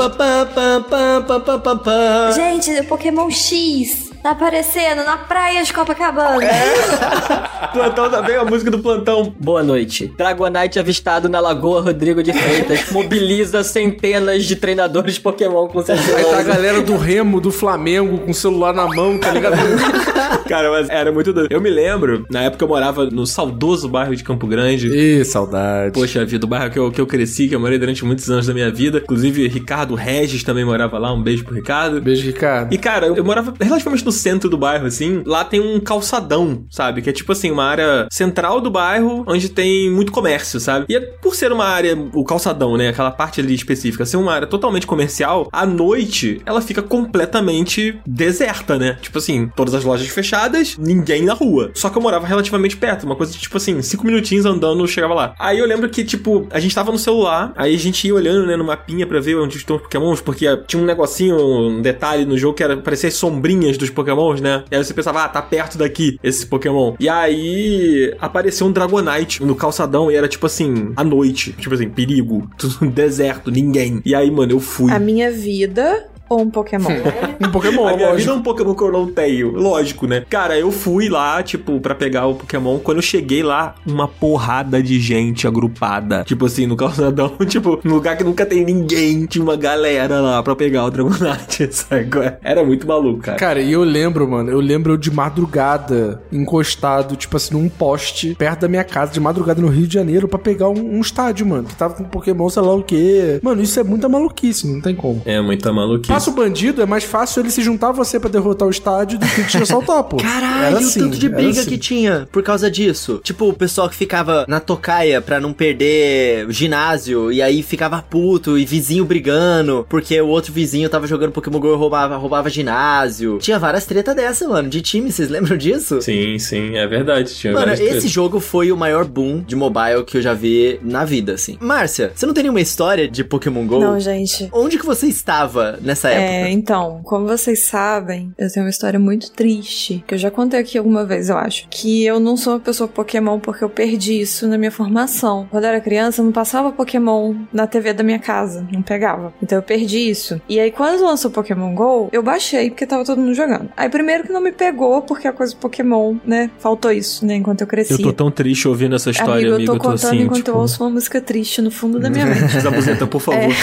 Gente, 2.36 2.80
o 2.80 2.84
Pokémon 2.86 3.30
X 3.30 4.09
tá 4.22 4.32
aparecendo 4.32 5.04
na 5.04 5.18
praia 5.18 5.64
de 5.64 5.72
Copacabana. 5.74 6.40
Plantão 7.74 8.10
também, 8.10 8.36
a 8.36 8.44
música 8.44 8.72
do 8.72 8.80
plantão. 8.80 9.34
Boa 9.40 9.62
noite. 9.62 10.12
Dragonite 10.18 10.80
avistado 10.80 11.30
na 11.30 11.40
Lagoa 11.40 11.82
Rodrigo 11.82 12.24
de 12.24 12.34
Freitas 12.34 12.90
mobiliza 12.92 13.64
centenas 13.64 14.46
de 14.46 14.56
treinadores 14.56 15.20
Pokémon 15.20 15.68
com 15.68 15.82
seus 15.84 16.00
Aí 16.00 16.24
tá 16.24 16.40
a 16.40 16.44
galera 16.44 16.82
do 16.82 16.98
Remo, 16.98 17.40
do 17.40 17.52
Flamengo, 17.52 18.18
com 18.20 18.32
o 18.32 18.34
celular 18.34 18.74
na 18.74 18.88
mão, 18.88 19.18
tá 19.18 19.32
ligado? 19.32 19.56
Cara, 20.48 20.72
mas 20.72 20.90
era 20.90 21.12
muito 21.12 21.32
doido. 21.32 21.52
Eu 21.52 21.62
me 21.62 21.70
lembro, 21.70 22.26
na 22.30 22.42
época 22.42 22.64
eu 22.64 22.68
morava 22.68 23.06
no 23.06 23.26
saudoso 23.26 23.88
bairro 23.88 24.16
de 24.16 24.24
Campo 24.24 24.48
Grande. 24.48 24.88
Ih, 24.88 25.24
saudade. 25.24 25.94
Poxa 25.94 26.26
vida, 26.26 26.46
o 26.46 26.50
bairro 26.50 26.72
que 26.72 26.80
eu, 26.80 26.92
que 26.92 27.00
eu 27.00 27.06
cresci, 27.06 27.48
que 27.48 27.56
eu 27.56 27.60
morei 27.60 27.78
durante 27.78 28.04
muitos 28.04 28.30
anos 28.30 28.48
da 28.48 28.54
minha 28.54 28.72
vida. 28.72 29.00
Inclusive, 29.04 29.48
Ricardo 29.48 29.94
Regis 29.94 30.44
também 30.44 30.66
morava 30.66 30.98
lá. 30.98 31.14
Um 31.14 31.22
beijo 31.22 31.44
pro 31.44 31.54
Ricardo. 31.54 32.02
Beijo, 32.02 32.26
Ricardo. 32.26 32.74
E, 32.74 32.78
cara, 32.78 33.08
eu, 33.08 33.16
eu 33.16 33.24
morava 33.24 33.54
relativamente 33.60 34.04
no 34.10 34.12
centro 34.12 34.50
do 34.50 34.58
bairro, 34.58 34.88
assim. 34.88 35.22
Lá 35.24 35.46
tem 35.46 35.60
um 35.60 35.80
calçadão, 35.80 36.66
sabe? 36.70 37.02
Que 37.02 37.12
é 37.12 37.14
tipo 37.14 37.32
assim, 37.32 37.52
uma 37.52 37.64
área 37.64 38.08
central 38.12 38.60
do 38.60 38.72
bairro, 38.72 39.24
onde 39.28 39.50
tem 39.50 39.90
muito 39.90 40.12
comércio, 40.12 40.60
sabe? 40.60 40.88
E 40.90 40.96
é, 40.96 41.00
por 41.00 41.36
ser 41.36 41.52
uma 41.52 41.66
área, 41.66 41.96
o 42.14 42.24
calçadão, 42.24 42.76
né? 42.76 42.90
Aquela 42.90 43.12
parte 43.12 43.40
ali 43.40 43.54
específica, 43.54 44.06
ser 44.06 44.18
uma 44.18 44.34
área 44.34 44.48
totalmente 44.48 44.88
comercial, 44.88 45.48
à 45.52 45.66
noite 45.66 46.42
ela 46.44 46.60
fica 46.60 46.82
completamente 46.82 48.00
deserta, 48.06 48.80
né? 48.80 48.98
Tipo 49.00 49.20
assim, 49.20 49.52
todas 49.56 49.76
as 49.76 49.84
lojas 49.84 50.08
fechadas, 50.08 50.76
ninguém 50.78 51.24
na 51.24 51.34
rua. 51.34 51.70
Só 51.76 51.90
que 51.90 51.98
eu 51.98 52.02
morava 52.02 52.26
relativamente 52.26 52.76
perto, 52.76 53.04
uma 53.04 53.16
coisa 53.16 53.32
de 53.32 53.40
tipo 53.40 53.58
assim, 53.58 53.80
cinco 53.84 54.06
minutinhos 54.06 54.46
andando, 54.46 54.82
eu 54.82 54.88
chegava 54.88 55.14
lá. 55.14 55.36
Aí 55.38 55.60
eu 55.60 55.68
lembro 55.68 55.88
que, 55.88 56.04
tipo, 56.04 56.48
a 56.50 56.60
gente 56.60 56.74
tava 56.74 56.92
no 56.92 56.98
celular, 56.98 57.54
aí 57.56 57.76
a 57.76 57.80
gente 57.80 58.08
ia 58.08 58.16
olhando, 58.16 58.48
né, 58.48 58.56
no 58.56 58.64
mapinha 58.64 59.06
pra 59.06 59.20
ver 59.20 59.36
onde 59.36 59.58
estão 59.58 59.76
os 59.76 59.84
pokémons, 59.84 60.20
porque 60.20 60.46
tinha 60.66 60.82
um 60.82 60.86
negocinho, 60.86 61.38
um 61.38 61.82
detalhe 61.82 62.26
no 62.26 62.38
jogo 62.38 62.56
que 62.56 62.64
era 62.64 62.76
parecia 62.78 63.10
as 63.10 63.16
sombrinhas 63.16 63.78
dos 63.78 63.90
pokémons, 64.00 64.42
né? 64.42 64.64
E 64.72 64.76
aí 64.76 64.84
você 64.84 64.94
pensava, 64.94 65.24
ah, 65.24 65.30
tá 65.30 65.42
perto 65.42 65.78
daqui 65.78 66.20
esse 66.24 66.46
pokémon. 66.46 66.96
E 67.00 67.10
aí 67.10 68.16
apareceu 68.20 68.68
um 68.68 68.72
Dragonite 68.72 69.44
no 69.44 69.56
calçadão 69.56 70.12
e 70.12 70.16
era 70.16 70.28
tipo 70.28 70.46
assim, 70.46 70.92
à 70.96 71.04
noite. 71.04 71.54
Tipo 71.54 71.76
assim, 71.76 71.90
perigo, 71.90 72.50
tudo 72.58 72.88
deserto, 72.90 73.52
ninguém. 73.52 74.02
E 74.06 74.16
aí, 74.16 74.30
mano, 74.32 74.54
eu 74.54 74.60
fui. 74.60 74.92
A 74.92 75.00
minha 75.00 75.32
vida 75.32 76.08
ou 76.30 76.42
um 76.42 76.50
Pokémon? 76.50 76.90
Um 77.42 77.52
Pokémon, 77.52 77.88
A 77.88 77.96
minha 77.96 77.98
vida 77.98 78.04
é 78.04 78.12
lógico. 78.12 78.34
um 78.34 78.42
Pokémon 78.42 78.76
que 78.76 78.84
eu 78.84 78.92
não 78.92 79.08
tenho, 79.08 79.52
lógico, 79.52 80.06
né? 80.06 80.26
Cara, 80.30 80.60
eu 80.60 80.72
fui 80.72 81.08
lá, 81.08 81.42
tipo, 81.42 81.80
pra 81.80 81.96
pegar 81.96 82.28
o 82.28 82.36
Pokémon. 82.36 82.78
Quando 82.80 82.98
eu 82.98 83.02
cheguei 83.02 83.42
lá, 83.42 83.76
uma 83.88 84.10
porrada 84.10 84.84
de 84.84 85.00
gente 85.00 85.48
agrupada. 85.48 86.26
Tipo 86.26 86.46
assim, 86.48 86.68
no 86.68 86.76
calçadão, 86.76 87.32
tipo, 87.48 87.80
num 87.84 87.94
lugar 87.94 88.18
que 88.18 88.26
nunca 88.26 88.46
tem 88.46 88.66
ninguém. 88.66 89.26
Tinha 89.26 89.42
uma 89.42 89.56
galera 89.56 90.20
lá 90.20 90.44
pra 90.44 90.54
pegar 90.54 90.84
o 90.86 90.92
Dragonite, 90.92 91.70
sabe? 91.72 92.10
Era 92.44 92.62
muito 92.64 92.86
maluco, 92.86 93.22
cara. 93.22 93.38
Cara, 93.38 93.62
e 93.62 93.72
eu 93.72 93.84
lembro, 93.86 94.28
mano, 94.30 94.52
eu 94.52 94.60
lembro 94.60 94.94
eu 94.94 94.98
de 94.98 95.10
madrugada, 95.10 96.22
encostado, 96.32 97.16
tipo 97.16 97.38
assim, 97.38 97.54
num 97.54 97.70
poste, 97.70 98.36
perto 98.36 98.62
da 98.62 98.68
minha 98.68 98.84
casa, 98.84 99.14
de 99.14 99.20
madrugada 99.20 99.62
no 99.62 99.70
Rio 99.70 99.88
de 99.88 99.94
Janeiro, 99.94 100.28
pra 100.28 100.38
pegar 100.38 100.68
um, 100.70 100.98
um 100.98 101.02
estádio, 101.02 101.46
mano, 101.46 101.64
que 101.64 101.76
tava 101.76 101.94
com 101.96 102.04
Pokémon, 102.04 102.50
sei 102.50 102.62
lá 102.62 102.74
o 102.76 102.84
quê. 102.84 103.40
Mano, 103.42 103.62
isso 103.62 103.80
é 103.80 103.84
muita 103.84 104.10
maluquice, 104.10 104.68
não 104.68 104.82
tem 104.82 104.94
como. 104.96 105.22
É 105.26 105.40
muita 105.42 105.72
maluquice. 105.72 106.12
Passa 106.20 106.32
o 106.32 106.34
bandido, 106.34 106.82
é 106.82 106.86
mais 106.86 107.06
fácil 107.06 107.42
ele 107.42 107.50
se 107.50 107.62
juntar 107.62 107.90
a 107.90 107.92
você 107.94 108.20
pra 108.20 108.30
derrotar 108.30 108.68
o 108.68 108.72
estádio 108.72 109.18
do 109.18 109.26
que 109.26 109.42
te 109.46 109.56
assaltar, 109.58 110.04
pô. 110.04 110.18
Caralho, 110.18 110.66
Era 110.66 110.76
o 110.76 110.80
assim, 110.80 111.00
tanto 111.00 111.18
de 111.18 111.30
briga 111.30 111.62
assim. 111.62 111.70
que 111.70 111.78
tinha 111.78 112.28
por 112.30 112.44
causa 112.44 112.70
disso. 112.70 113.22
Tipo, 113.24 113.48
o 113.48 113.54
pessoal 113.54 113.88
que 113.88 113.96
ficava 113.96 114.44
na 114.46 114.60
tocaia 114.60 115.22
pra 115.22 115.40
não 115.40 115.54
perder 115.54 116.46
o 116.46 116.52
ginásio, 116.52 117.32
e 117.32 117.42
aí 117.42 117.64
ficava 117.64 118.02
puto, 118.02 118.58
e 118.58 118.66
vizinho 118.66 119.06
brigando, 119.06 119.86
porque 119.88 120.20
o 120.20 120.28
outro 120.28 120.52
vizinho 120.52 120.90
tava 120.90 121.08
jogando 121.08 121.32
Pokémon 121.32 121.58
GO 121.58 121.72
e 121.72 121.78
roubava, 121.78 122.18
roubava 122.18 122.50
ginásio. 122.50 123.38
Tinha 123.38 123.58
várias 123.58 123.86
tretas 123.86 124.14
dessa, 124.14 124.46
mano, 124.46 124.68
de 124.68 124.82
time, 124.82 125.14
vocês 125.14 125.30
lembram 125.30 125.56
disso? 125.56 126.02
Sim, 126.02 126.38
sim, 126.38 126.76
é 126.76 126.86
verdade. 126.86 127.34
Tinha 127.34 127.54
Mano, 127.54 127.72
esse 127.72 127.82
tretas. 127.82 128.12
jogo 128.12 128.42
foi 128.42 128.74
o 128.74 128.76
maior 128.76 129.06
boom 129.06 129.40
de 129.48 129.56
mobile 129.56 130.04
que 130.06 130.18
eu 130.18 130.22
já 130.22 130.34
vi 130.34 130.82
na 130.84 131.06
vida, 131.06 131.36
assim. 131.36 131.58
Márcia, 131.62 132.12
você 132.14 132.26
não 132.26 132.34
tem 132.34 132.44
nenhuma 132.44 132.60
história 132.60 133.08
de 133.08 133.24
Pokémon 133.24 133.66
GO? 133.66 133.80
Não, 133.80 133.98
gente. 133.98 134.50
Onde 134.52 134.78
que 134.78 134.86
você 134.86 135.08
estava 135.08 135.80
nessa 135.82 136.09
época? 136.12 136.48
É, 136.48 136.52
então, 136.52 137.02
como 137.04 137.28
vocês 137.28 137.66
sabem, 137.66 138.34
eu 138.38 138.52
tenho 138.52 138.66
uma 138.66 138.70
história 138.70 139.00
muito 139.00 139.32
triste, 139.32 140.04
que 140.08 140.14
eu 140.14 140.18
já 140.18 140.32
contei 140.32 140.60
aqui 140.60 140.78
alguma 140.78 141.06
vez, 141.06 141.30
eu 141.30 141.38
acho, 141.38 141.68
que 141.70 142.06
eu 142.06 142.20
não 142.20 142.36
sou 142.38 142.54
uma 142.54 142.60
pessoa 142.60 142.88
Pokémon 142.88 143.40
porque 143.40 143.64
eu 143.64 143.70
perdi 143.70 144.20
isso 144.20 144.48
na 144.48 144.58
minha 144.58 144.72
formação. 144.72 145.48
Quando 145.50 145.64
eu 145.64 145.70
era 145.70 145.82
criança, 145.82 146.22
eu 146.22 146.26
não 146.26 146.32
passava 146.32 146.72
Pokémon 146.72 147.36
na 147.54 147.68
TV 147.68 147.94
da 147.94 148.04
minha 148.04 148.20
casa, 148.20 148.68
não 148.72 148.82
pegava. 148.82 149.34
Então 149.42 149.58
eu 149.58 149.64
perdi 149.64 150.10
isso. 150.10 150.42
E 150.48 150.60
aí, 150.60 150.72
quando 150.72 151.04
lançou 151.04 151.32
Pokémon 151.32 151.74
GO, 151.74 152.10
eu 152.12 152.24
baixei 152.24 152.70
porque 152.70 152.86
tava 152.86 153.04
todo 153.04 153.20
mundo 153.20 153.34
jogando. 153.34 153.70
Aí, 153.76 153.90
primeiro 153.90 154.24
que 154.24 154.32
não 154.32 154.42
me 154.42 154.52
pegou, 154.52 155.02
porque 155.02 155.28
a 155.28 155.34
coisa 155.34 155.54
do 155.54 155.60
Pokémon, 155.60 156.16
né, 156.26 156.50
faltou 156.60 156.92
isso, 156.92 157.26
né, 157.26 157.36
enquanto 157.36 157.62
eu 157.62 157.68
cresci. 157.68 157.94
Eu 157.94 158.00
tô 158.00 158.14
tão 158.14 158.32
triste 158.32 158.68
ouvindo 158.68 158.96
essa 158.96 159.10
história, 159.10 159.34
amigo, 159.34 159.56
amigo. 159.56 159.72
eu 159.74 159.78
tô 159.78 159.84
contando 159.84 160.08
assim, 160.08 160.22
enquanto 160.22 160.38
tipo... 160.38 160.52
eu 160.52 160.58
ouço 160.58 160.84
uma 160.84 160.90
música 160.90 161.22
triste 161.22 161.62
no 161.62 161.72
fundo 161.72 162.00
da 162.00 162.10
minha 162.10 162.26
mente. 162.28 162.60
Zabuzeta, 162.60 163.08
por 163.08 163.22
favor. 163.22 163.54